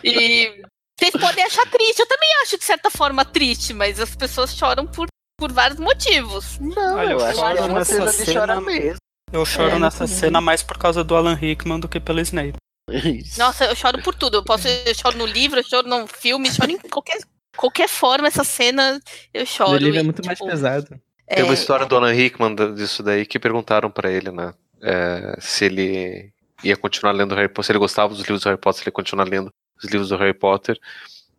E 0.02 0.62
vocês 0.98 1.12
podem 1.12 1.44
achar 1.44 1.66
triste. 1.70 2.01
Eu 2.01 2.06
também 2.06 2.28
acho, 2.43 2.56
de 2.59 2.64
certa 2.64 2.90
forma, 2.90 3.24
triste, 3.24 3.74
mas 3.74 4.01
as 4.01 4.14
pessoas 4.16 4.55
choram 4.56 4.86
por, 4.86 5.06
por 5.39 5.52
vários 5.52 5.78
motivos. 5.78 6.59
Não, 6.59 6.97
Olha, 6.97 7.12
eu 7.12 7.18
eu 7.20 7.24
acho 7.26 7.39
que 7.39 7.44
é 7.44 7.56
choro 7.56 7.64
uma 7.66 7.78
nessa 7.78 7.93
cena 7.94 8.12
de 8.12 8.32
chorar 8.32 8.60
mesmo. 8.62 8.97
Eu 9.30 9.44
choro 9.44 9.76
É, 9.76 9.78
nessa 9.78 10.06
também. 10.06 10.16
cena 10.18 10.40
mais 10.40 10.62
por 10.62 10.78
causa 10.78 11.05
do 11.05 11.14
Alan 11.14 11.35
Rickman 11.35 11.78
do 11.78 11.89
que 11.89 12.01
pelo 12.01 12.20
Snape. 12.20 12.56
Isso. 12.90 13.39
Nossa, 13.39 13.66
eu 13.66 13.76
choro 13.76 14.02
por 14.02 14.14
tudo. 14.14 14.39
Eu, 14.39 14.43
posso, 14.44 14.66
eu 14.66 14.94
choro 14.94 15.18
no 15.18 15.26
livro, 15.26 15.60
eu 15.60 15.64
choro 15.64 15.86
no 15.86 16.06
filme, 16.06 16.48
eu 16.48 16.55
choro 16.55 16.70
em 16.70 16.78
qualquer, 16.78 17.18
qualquer 17.55 17.89
forma. 17.89 18.26
Essa 18.28 18.44
cena 18.44 18.98
eu 19.35 19.44
choro. 19.44 19.72
O 19.72 19.76
livro 19.76 19.98
é 19.98 20.01
E, 20.01 20.05
muito 20.05 20.24
mais 20.24 20.39
tipo, 20.39 20.51
pesado. 20.51 20.98
Tem 21.29 21.45
uma 21.45 21.53
é, 21.53 21.55
história 21.55 21.87
do 21.87 21.97
Alan 21.97 22.13
Rickman 22.13 22.55
disso 22.75 23.03
daí 23.03 23.27
que 23.27 23.39
perguntaram 23.39 23.91
pra 23.91 24.11
ele, 24.11 24.31
né? 24.31 24.55
é, 24.83 25.37
se 25.41 25.65
ele 25.65 26.33
ia 26.63 26.77
continuar 26.77 27.13
lendo 27.13 27.35
Harry 27.35 27.49
Potter, 27.49 27.65
se 27.65 27.73
ele 27.73 27.79
gostava 27.79 28.15
dos 28.15 28.21
livros 28.21 28.43
do 28.43 28.49
Harry 28.49 28.61
Potter, 28.61 28.79
se 28.79 28.83
ele 28.83 28.89
ia 28.89 28.93
continuar 28.93 29.25
lendo 29.25 29.51
os 29.83 29.91
livros 29.91 30.09
do 30.09 30.17
Harry 30.17 30.35
Potter. 30.35 30.79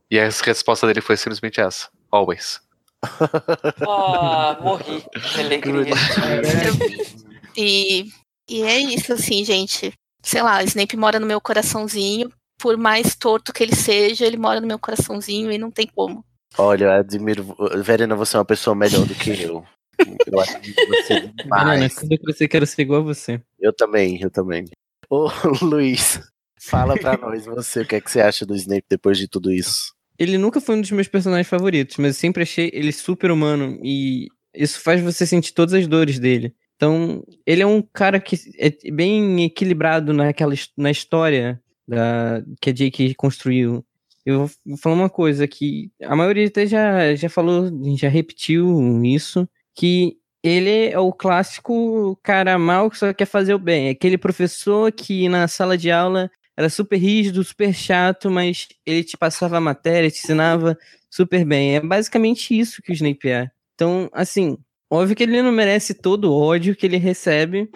E 0.09 0.19
a 0.19 0.25
resposta 0.25 0.87
dele 0.87 1.01
foi 1.01 1.17
simplesmente 1.17 1.59
essa: 1.59 1.89
Always. 2.11 2.61
Ah, 3.87 4.57
morri 4.61 5.03
de 5.33 5.39
alegria. 5.39 5.93
E, 7.57 8.05
e 8.47 8.61
é 8.61 8.79
isso, 8.79 9.11
assim, 9.11 9.43
gente. 9.43 9.91
Sei 10.23 10.41
lá, 10.41 10.59
o 10.59 10.63
Snape 10.63 10.95
mora 10.95 11.19
no 11.19 11.25
meu 11.25 11.41
coraçãozinho. 11.41 12.31
Por 12.57 12.77
mais 12.77 13.15
torto 13.15 13.51
que 13.51 13.61
ele 13.61 13.75
seja, 13.75 14.25
ele 14.25 14.37
mora 14.37 14.61
no 14.61 14.67
meu 14.67 14.79
coraçãozinho 14.79 15.51
e 15.51 15.57
não 15.57 15.69
tem 15.69 15.85
como. 15.87 16.23
Olha, 16.57 16.85
eu 16.85 16.91
admiro. 16.91 17.53
Verena, 17.83 18.15
você 18.15 18.37
é 18.37 18.39
uma 18.39 18.45
pessoa 18.45 18.73
melhor 18.73 19.05
do 19.05 19.13
que 19.13 19.41
eu. 19.41 19.65
Eu 20.25 20.39
admiro 20.39 20.87
você 20.87 21.13
Verena, 21.43 21.43
demais. 21.43 21.97
eu 22.09 22.17
crescer, 22.19 22.47
quero 22.47 22.65
ser 22.65 22.81
igual 22.83 23.01
a 23.01 23.03
você. 23.03 23.41
Eu 23.59 23.73
também, 23.73 24.21
eu 24.21 24.29
também. 24.29 24.65
Ô, 25.09 25.27
Luiz, 25.61 26.19
fala 26.59 26.97
pra 26.97 27.17
nós, 27.17 27.45
você, 27.45 27.81
o 27.81 27.85
que 27.85 27.95
é 27.95 28.01
que 28.01 28.09
você 28.11 28.21
acha 28.21 28.45
do 28.45 28.55
Snape 28.55 28.85
depois 28.89 29.17
de 29.17 29.27
tudo 29.27 29.51
isso? 29.51 29.93
Ele 30.17 30.37
nunca 30.37 30.59
foi 30.59 30.75
um 30.75 30.81
dos 30.81 30.91
meus 30.91 31.07
personagens 31.07 31.47
favoritos, 31.47 31.97
mas 31.97 32.15
eu 32.15 32.19
sempre 32.19 32.43
achei 32.43 32.69
ele 32.73 32.91
super 32.91 33.31
humano 33.31 33.79
e 33.83 34.27
isso 34.53 34.81
faz 34.81 35.01
você 35.01 35.25
sentir 35.25 35.53
todas 35.53 35.73
as 35.73 35.87
dores 35.87 36.19
dele. 36.19 36.53
Então, 36.75 37.23
ele 37.45 37.61
é 37.61 37.65
um 37.67 37.81
cara 37.81 38.19
que 38.19 38.37
é 38.57 38.91
bem 38.91 39.43
equilibrado 39.43 40.13
naquela 40.13 40.53
na 40.77 40.89
história 40.91 41.61
da, 41.87 42.41
que 42.61 42.69
a 42.69 42.73
J.K. 42.73 43.13
construiu. 43.15 43.85
Eu 44.25 44.39
vou- 44.39 44.51
vou 44.65 44.77
falar 44.77 44.95
uma 44.95 45.09
coisa 45.09 45.47
que 45.47 45.89
a 46.01 46.15
maioria 46.15 46.47
até 46.47 46.65
já, 46.65 47.15
já 47.15 47.29
falou, 47.29 47.69
já 47.97 48.07
repetiu 48.09 49.01
isso, 49.03 49.47
que 49.79 50.17
ele 50.43 50.89
é 50.89 50.99
o 50.99 51.13
clássico 51.13 52.19
cara 52.21 52.59
mal 52.59 52.89
que 52.89 52.97
só 52.97 53.13
quer 53.13 53.25
fazer 53.25 53.53
o 53.53 53.59
bem. 53.59 53.87
Aquele 53.87 54.17
professor 54.17 54.91
que 54.91 55.29
na 55.29 55.47
sala 55.47 55.77
de 55.77 55.89
aula 55.89 56.29
era 56.57 56.67
super 56.67 56.97
rígido, 56.97 57.41
super 57.45 57.73
chato, 57.73 58.29
mas 58.29 58.67
ele 58.85 59.05
te 59.05 59.15
passava 59.15 59.55
a 59.55 59.61
matéria, 59.61 60.11
te 60.11 60.19
ensinava 60.19 60.77
super 61.09 61.45
bem. 61.45 61.77
É 61.77 61.79
basicamente 61.79 62.59
isso 62.59 62.81
que 62.81 62.91
o 62.91 62.93
Snape 62.93 63.29
é. 63.29 63.49
Então, 63.73 64.09
assim, 64.11 64.57
óbvio 64.89 65.15
que 65.15 65.23
ele 65.23 65.41
não 65.41 65.51
merece 65.53 65.93
todo 65.93 66.25
o 66.25 66.37
ódio 66.37 66.75
que 66.75 66.85
ele 66.85 66.97
recebe, 66.97 67.69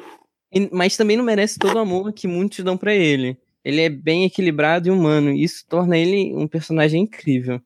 mas 0.74 0.98
também 0.98 1.16
não 1.16 1.24
merece 1.24 1.58
todo 1.58 1.76
o 1.76 1.80
amor 1.80 2.12
que 2.12 2.28
muitos 2.28 2.66
dão 2.66 2.76
pra 2.76 2.94
ele. 2.94 3.38
Ele 3.64 3.80
é 3.80 3.88
bem 3.88 4.26
equilibrado 4.26 4.90
e 4.90 4.92
humano, 4.92 5.32
e 5.32 5.42
isso 5.42 5.64
torna 5.70 5.98
ele 5.98 6.36
um 6.36 6.50
personagem 6.50 7.04
incrível. 7.04 7.62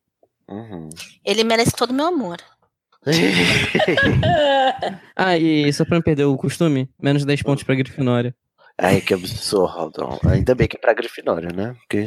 Uhum. 0.47 0.89
Ele 1.25 1.43
merece 1.43 1.71
todo 1.71 1.89
o 1.89 1.95
meu 1.95 2.05
amor. 2.05 2.37
Ah, 5.15 5.37
e 5.37 5.71
só 5.73 5.83
pra 5.83 5.95
não 5.95 6.01
perder 6.01 6.25
o 6.25 6.37
costume, 6.37 6.89
menos 7.01 7.25
10 7.25 7.41
pontos 7.41 7.63
pra 7.63 7.75
Grifinória. 7.75 8.35
Ai, 8.77 9.01
que 9.01 9.13
absurdo. 9.13 10.19
Ainda 10.29 10.53
bem 10.53 10.67
que 10.67 10.77
é 10.77 10.79
pra 10.79 10.93
Grifinória, 10.93 11.49
né? 11.49 11.75
Porque 11.79 12.05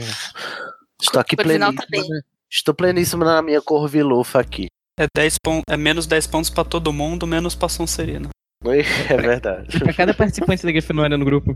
estou 1.00 1.20
aqui 1.20 1.36
pleníssimo, 1.36 1.74
tá 1.74 1.86
né? 1.90 2.20
Estou 2.48 2.74
pleníssimo 2.74 3.24
na 3.24 3.42
minha 3.42 3.60
corvilufa 3.60 4.38
aqui. 4.38 4.68
É, 4.98 5.06
10 5.12 5.38
pon 5.38 5.62
é 5.68 5.76
menos 5.76 6.06
10 6.06 6.26
pontos 6.28 6.50
pra 6.50 6.64
todo 6.64 6.92
mundo, 6.92 7.26
menos 7.26 7.54
pra 7.54 7.68
Sonserina. 7.68 8.28
É 8.62 9.16
verdade. 9.16 9.78
Pra 9.78 9.94
cada 9.94 10.12
participante 10.12 10.62
da 10.62 10.70
Grifinória 10.70 11.16
no 11.16 11.24
grupo. 11.24 11.54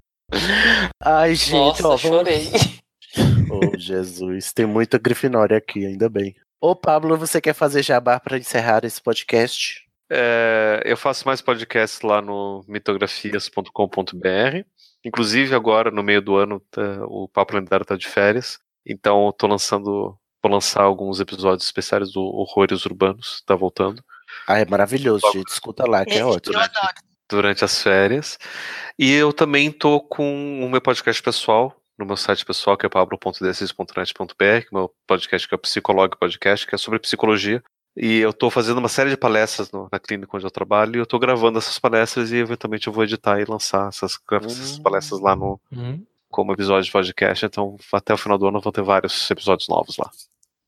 Ai, 1.02 1.34
gente, 1.34 1.52
Nossa, 1.52 1.88
ó, 1.88 1.96
vamos... 1.96 2.00
chorei. 2.00 2.50
Oh, 3.50 3.78
Jesus, 3.78 4.52
tem 4.52 4.66
muita 4.66 4.98
Grifinória 4.98 5.58
aqui, 5.58 5.84
ainda 5.84 6.08
bem. 6.08 6.34
Ô, 6.66 6.74
Pablo, 6.74 7.18
você 7.18 7.42
quer 7.42 7.52
fazer 7.52 7.82
jabá 7.82 8.18
pra 8.18 8.38
encerrar 8.38 8.86
esse 8.86 8.98
podcast? 8.98 9.82
É, 10.10 10.80
eu 10.86 10.96
faço 10.96 11.26
mais 11.26 11.42
podcasts 11.42 12.00
lá 12.00 12.22
no 12.22 12.64
mitografias.com.br. 12.66 14.64
Inclusive, 15.04 15.54
agora, 15.54 15.90
no 15.90 16.02
meio 16.02 16.22
do 16.22 16.36
ano, 16.36 16.60
tá- 16.70 17.04
o 17.06 17.28
Papo 17.28 17.54
Lendário 17.54 17.84
tá 17.84 17.96
de 17.96 18.08
férias. 18.08 18.58
Então, 18.86 19.26
eu 19.26 19.32
tô 19.34 19.46
lançando 19.46 20.18
Vou 20.42 20.50
lançar 20.52 20.82
alguns 20.82 21.20
episódios 21.20 21.66
especiais 21.66 22.12
do 22.12 22.20
Horrores 22.22 22.86
Urbanos, 22.86 23.42
tá 23.46 23.54
voltando. 23.54 24.02
Ah, 24.46 24.58
é 24.58 24.64
maravilhoso, 24.64 25.30
gente. 25.32 25.48
Escuta 25.50 25.86
lá, 25.86 26.02
que 26.04 26.14
é 26.18 26.24
ótimo. 26.24 26.56
Eu 26.56 26.60
adoro. 26.60 26.94
durante 27.30 27.62
as 27.64 27.82
férias. 27.82 28.38
E 28.98 29.10
eu 29.12 29.34
também 29.34 29.70
tô 29.70 30.00
com 30.00 30.62
o 30.64 30.68
meu 30.70 30.80
podcast 30.80 31.22
pessoal, 31.22 31.74
no 31.98 32.04
meu 32.06 32.16
site 32.16 32.44
pessoal, 32.44 32.76
que 32.76 32.86
é 32.86 32.88
pablo.decis.net.br, 32.88 34.34
que 34.36 34.44
é 34.44 34.68
o 34.70 34.74
meu 34.74 34.94
podcast 35.06 35.46
que 35.48 35.54
é 35.54 35.56
o 35.56 35.60
Psicologue 35.60 36.16
Podcast, 36.18 36.66
que 36.66 36.74
é 36.74 36.78
sobre 36.78 36.98
psicologia. 36.98 37.62
E 37.96 38.18
eu 38.18 38.32
tô 38.32 38.50
fazendo 38.50 38.78
uma 38.78 38.88
série 38.88 39.10
de 39.10 39.16
palestras 39.16 39.70
no- 39.70 39.88
na 39.92 40.00
clínica 40.00 40.36
onde 40.36 40.44
eu 40.44 40.50
trabalho, 40.50 40.96
e 40.96 40.98
eu 40.98 41.06
tô 41.06 41.18
gravando 41.18 41.58
essas 41.58 41.78
palestras 41.78 42.32
e 42.32 42.36
eventualmente 42.36 42.86
eu 42.88 42.92
vou 42.92 43.04
editar 43.04 43.40
e 43.40 43.44
lançar 43.44 43.88
essas, 43.88 44.18
essas 44.42 44.78
palestras 44.80 45.20
lá 45.20 45.36
no 45.36 45.60
como 46.28 46.52
episódio 46.52 46.82
de 46.84 46.90
podcast. 46.90 47.46
Então, 47.46 47.76
até 47.92 48.12
o 48.12 48.18
final 48.18 48.36
do 48.36 48.48
ano 48.48 48.58
eu 48.58 48.62
vou 48.62 48.72
ter 48.72 48.82
vários 48.82 49.30
episódios 49.30 49.68
novos 49.68 49.96
lá. 49.96 50.10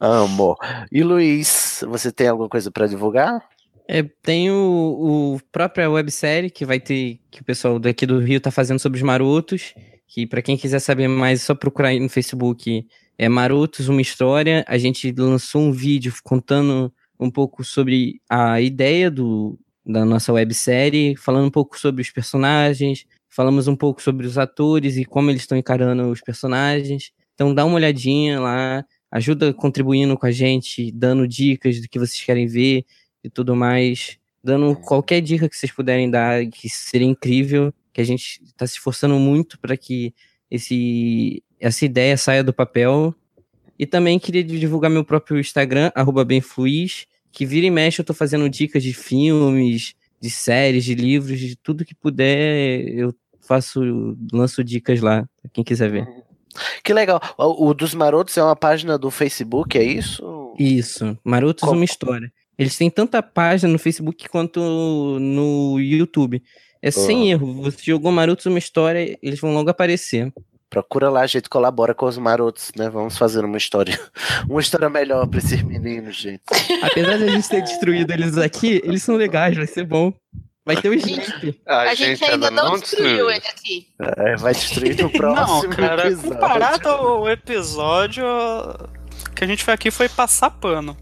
Amo. 0.00 0.56
E 0.90 1.02
Luiz, 1.02 1.84
você 1.88 2.12
tem 2.12 2.28
alguma 2.28 2.48
coisa 2.48 2.70
pra 2.70 2.86
divulgar? 2.86 3.42
É, 3.88 4.02
tem 4.22 4.50
o, 4.50 5.34
o 5.34 5.40
própria 5.50 5.90
websérie 5.90 6.50
que 6.50 6.64
vai 6.64 6.78
ter, 6.78 7.20
que 7.30 7.40
o 7.40 7.44
pessoal 7.44 7.78
daqui 7.78 8.06
do 8.06 8.20
Rio 8.20 8.40
tá 8.40 8.50
fazendo 8.50 8.78
sobre 8.78 8.96
os 8.96 9.02
marotos, 9.02 9.74
que 10.06 10.26
pra 10.26 10.40
quem 10.40 10.56
quiser 10.56 10.78
saber 10.78 11.08
mais, 11.08 11.42
é 11.42 11.44
só 11.44 11.54
procurar 11.54 11.88
aí 11.88 11.98
no 11.98 12.08
Facebook, 12.08 12.86
é 13.18 13.28
Marotos, 13.28 13.88
uma 13.88 14.00
história. 14.00 14.64
A 14.68 14.78
gente 14.78 15.12
lançou 15.16 15.62
um 15.62 15.72
vídeo 15.72 16.14
contando 16.22 16.92
um 17.18 17.30
pouco 17.30 17.64
sobre 17.64 18.20
a 18.28 18.60
ideia 18.60 19.10
do, 19.10 19.58
da 19.84 20.04
nossa 20.04 20.32
websérie, 20.32 21.16
falando 21.16 21.46
um 21.46 21.50
pouco 21.50 21.78
sobre 21.78 22.02
os 22.02 22.10
personagens, 22.10 23.04
falamos 23.28 23.66
um 23.66 23.74
pouco 23.76 24.00
sobre 24.00 24.26
os 24.26 24.38
atores 24.38 24.96
e 24.96 25.04
como 25.04 25.30
eles 25.30 25.42
estão 25.42 25.58
encarando 25.58 26.10
os 26.10 26.20
personagens. 26.20 27.12
Então 27.34 27.54
dá 27.54 27.64
uma 27.64 27.76
olhadinha 27.76 28.40
lá, 28.40 28.84
ajuda 29.10 29.52
contribuindo 29.52 30.16
com 30.16 30.26
a 30.26 30.30
gente, 30.30 30.92
dando 30.92 31.26
dicas 31.26 31.80
do 31.80 31.88
que 31.88 31.98
vocês 31.98 32.22
querem 32.22 32.46
ver 32.46 32.84
e 33.24 33.30
tudo 33.30 33.56
mais, 33.56 34.18
dando 34.42 34.76
qualquer 34.76 35.20
dica 35.20 35.48
que 35.48 35.56
vocês 35.56 35.72
puderem 35.72 36.10
dar, 36.10 36.46
que 36.46 36.68
seria 36.68 37.06
incrível, 37.06 37.72
que 37.92 38.00
a 38.00 38.04
gente 38.04 38.40
está 38.44 38.66
se 38.66 38.74
esforçando 38.74 39.14
muito 39.18 39.58
para 39.58 39.76
que 39.76 40.14
esse, 40.50 41.42
essa 41.58 41.84
ideia 41.84 42.16
saia 42.16 42.44
do 42.44 42.52
papel. 42.52 43.14
E 43.78 43.86
também 43.86 44.18
queria 44.18 44.44
divulgar 44.44 44.90
meu 44.90 45.04
próprio 45.04 45.40
Instagram, 45.40 45.90
arroba 45.94 46.24
benfluiz, 46.24 47.06
que 47.32 47.46
vira 47.46 47.66
e 47.66 47.70
mexe 47.70 48.00
eu 48.00 48.04
tô 48.04 48.12
fazendo 48.14 48.48
dicas 48.48 48.82
de 48.82 48.92
filmes, 48.92 49.94
de 50.20 50.30
séries, 50.30 50.84
de 50.84 50.94
livros, 50.94 51.38
de 51.40 51.56
tudo 51.56 51.84
que 51.84 51.94
puder, 51.94 52.86
eu 52.94 53.14
faço, 53.40 54.16
lanço 54.32 54.62
dicas 54.62 55.00
lá, 55.00 55.28
pra 55.40 55.50
quem 55.52 55.64
quiser 55.64 55.90
ver. 55.90 56.06
Que 56.84 56.92
legal. 56.92 57.20
O, 57.38 57.68
o 57.68 57.74
dos 57.74 57.94
Marotos 57.94 58.36
é 58.36 58.42
uma 58.42 58.54
página 58.54 58.98
do 58.98 59.10
Facebook, 59.10 59.76
é 59.78 59.82
isso? 59.82 60.54
Isso, 60.58 61.18
Marotos 61.24 61.62
Qual- 61.64 61.74
Uma 61.74 61.84
História. 61.84 62.32
Eles 62.58 62.76
têm 62.76 62.90
tanta 62.90 63.22
página 63.22 63.72
no 63.72 63.78
Facebook 63.78 64.28
quanto 64.28 64.60
no 65.18 65.80
YouTube. 65.80 66.42
É 66.82 66.90
sem 66.90 67.30
erro. 67.30 67.54
Você 67.62 67.78
jogou 67.82 68.12
Marotos 68.12 68.44
Uma 68.46 68.58
História, 68.58 69.18
eles 69.22 69.40
vão 69.40 69.54
logo 69.54 69.70
aparecer. 69.70 70.32
Procura 70.72 71.10
lá, 71.10 71.20
a 71.20 71.26
gente 71.26 71.50
colabora 71.50 71.92
com 71.92 72.06
os 72.06 72.16
marotos, 72.16 72.72
né? 72.74 72.88
Vamos 72.88 73.18
fazer 73.18 73.44
uma 73.44 73.58
história. 73.58 74.00
Uma 74.48 74.58
história 74.58 74.88
melhor 74.88 75.26
pra 75.26 75.38
esses 75.38 75.62
meninos, 75.62 76.16
gente. 76.16 76.40
Apesar 76.82 77.18
de 77.18 77.24
a 77.24 77.28
gente 77.28 77.46
ter 77.46 77.60
destruído 77.60 78.10
eles 78.10 78.38
aqui, 78.38 78.80
eles 78.82 79.02
são 79.02 79.16
legais, 79.16 79.54
vai 79.54 79.66
ser 79.66 79.84
bom. 79.84 80.14
Vai 80.64 80.80
ter 80.80 80.88
o 80.88 80.94
Snape. 80.94 81.60
A, 81.66 81.94
gente, 81.94 82.24
ainda 82.24 82.50
não 82.50 82.78
destruiu 82.78 83.30
ele 83.30 83.46
aqui. 83.46 83.86
É, 84.00 84.36
vai 84.36 84.54
destruir 84.54 84.96
no 84.96 85.10
Não, 85.10 85.10
próximo 85.10 85.76
cara, 85.76 86.06
episódio. 86.06 86.30
comparado 86.30 86.88
ao 86.88 87.28
episódio 87.28 88.24
que 89.36 89.44
a 89.44 89.46
gente 89.46 89.62
foi 89.62 89.74
aqui 89.74 89.90
foi 89.90 90.08
passar 90.08 90.48
pano. 90.48 90.96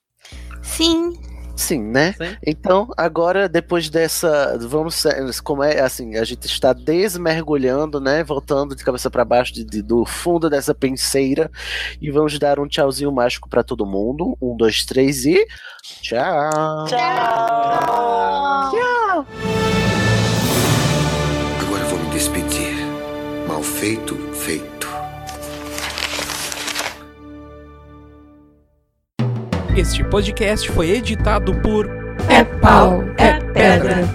Sim. 0.63 1.13
Sim, 1.61 1.82
né? 1.82 2.15
Então, 2.47 2.89
agora, 2.97 3.47
depois 3.49 3.91
dessa. 3.91 4.57
Vamos. 4.62 5.05
Como 5.45 5.62
é 5.62 5.81
assim, 5.81 6.16
a 6.16 6.24
gente 6.24 6.47
está 6.47 6.73
desmergulhando, 6.73 8.01
né? 8.01 8.24
Voltando 8.24 8.74
de 8.74 8.82
cabeça 8.82 9.11
para 9.11 9.24
baixo 9.27 9.53
de- 9.53 9.65
de- 9.65 9.82
do 9.82 10.07
fundo 10.07 10.49
dessa 10.49 10.74
penseira. 10.74 11.51
E 12.01 12.11
vamos 12.11 12.39
dar 12.39 12.59
um 12.59 12.66
tchauzinho 12.66 13.12
mágico 13.12 13.47
para 13.49 13.62
todo 13.62 13.85
mundo. 13.85 14.37
Um, 14.41 14.57
dois, 14.57 14.87
três 14.87 15.27
e. 15.27 15.47
Tchau! 16.01 16.87
Tchau! 16.89 19.27
Agora 21.61 21.85
vou 21.85 21.99
me 21.99 22.09
despedir. 22.11 22.74
Mal 23.47 23.62
feito. 23.62 24.30
Este 29.81 30.05
podcast 30.05 30.70
foi 30.73 30.90
editado 30.90 31.55
por 31.55 31.89
É 32.28 32.44
pau, 32.44 33.02
é 33.16 33.40
pedra. 33.55 34.07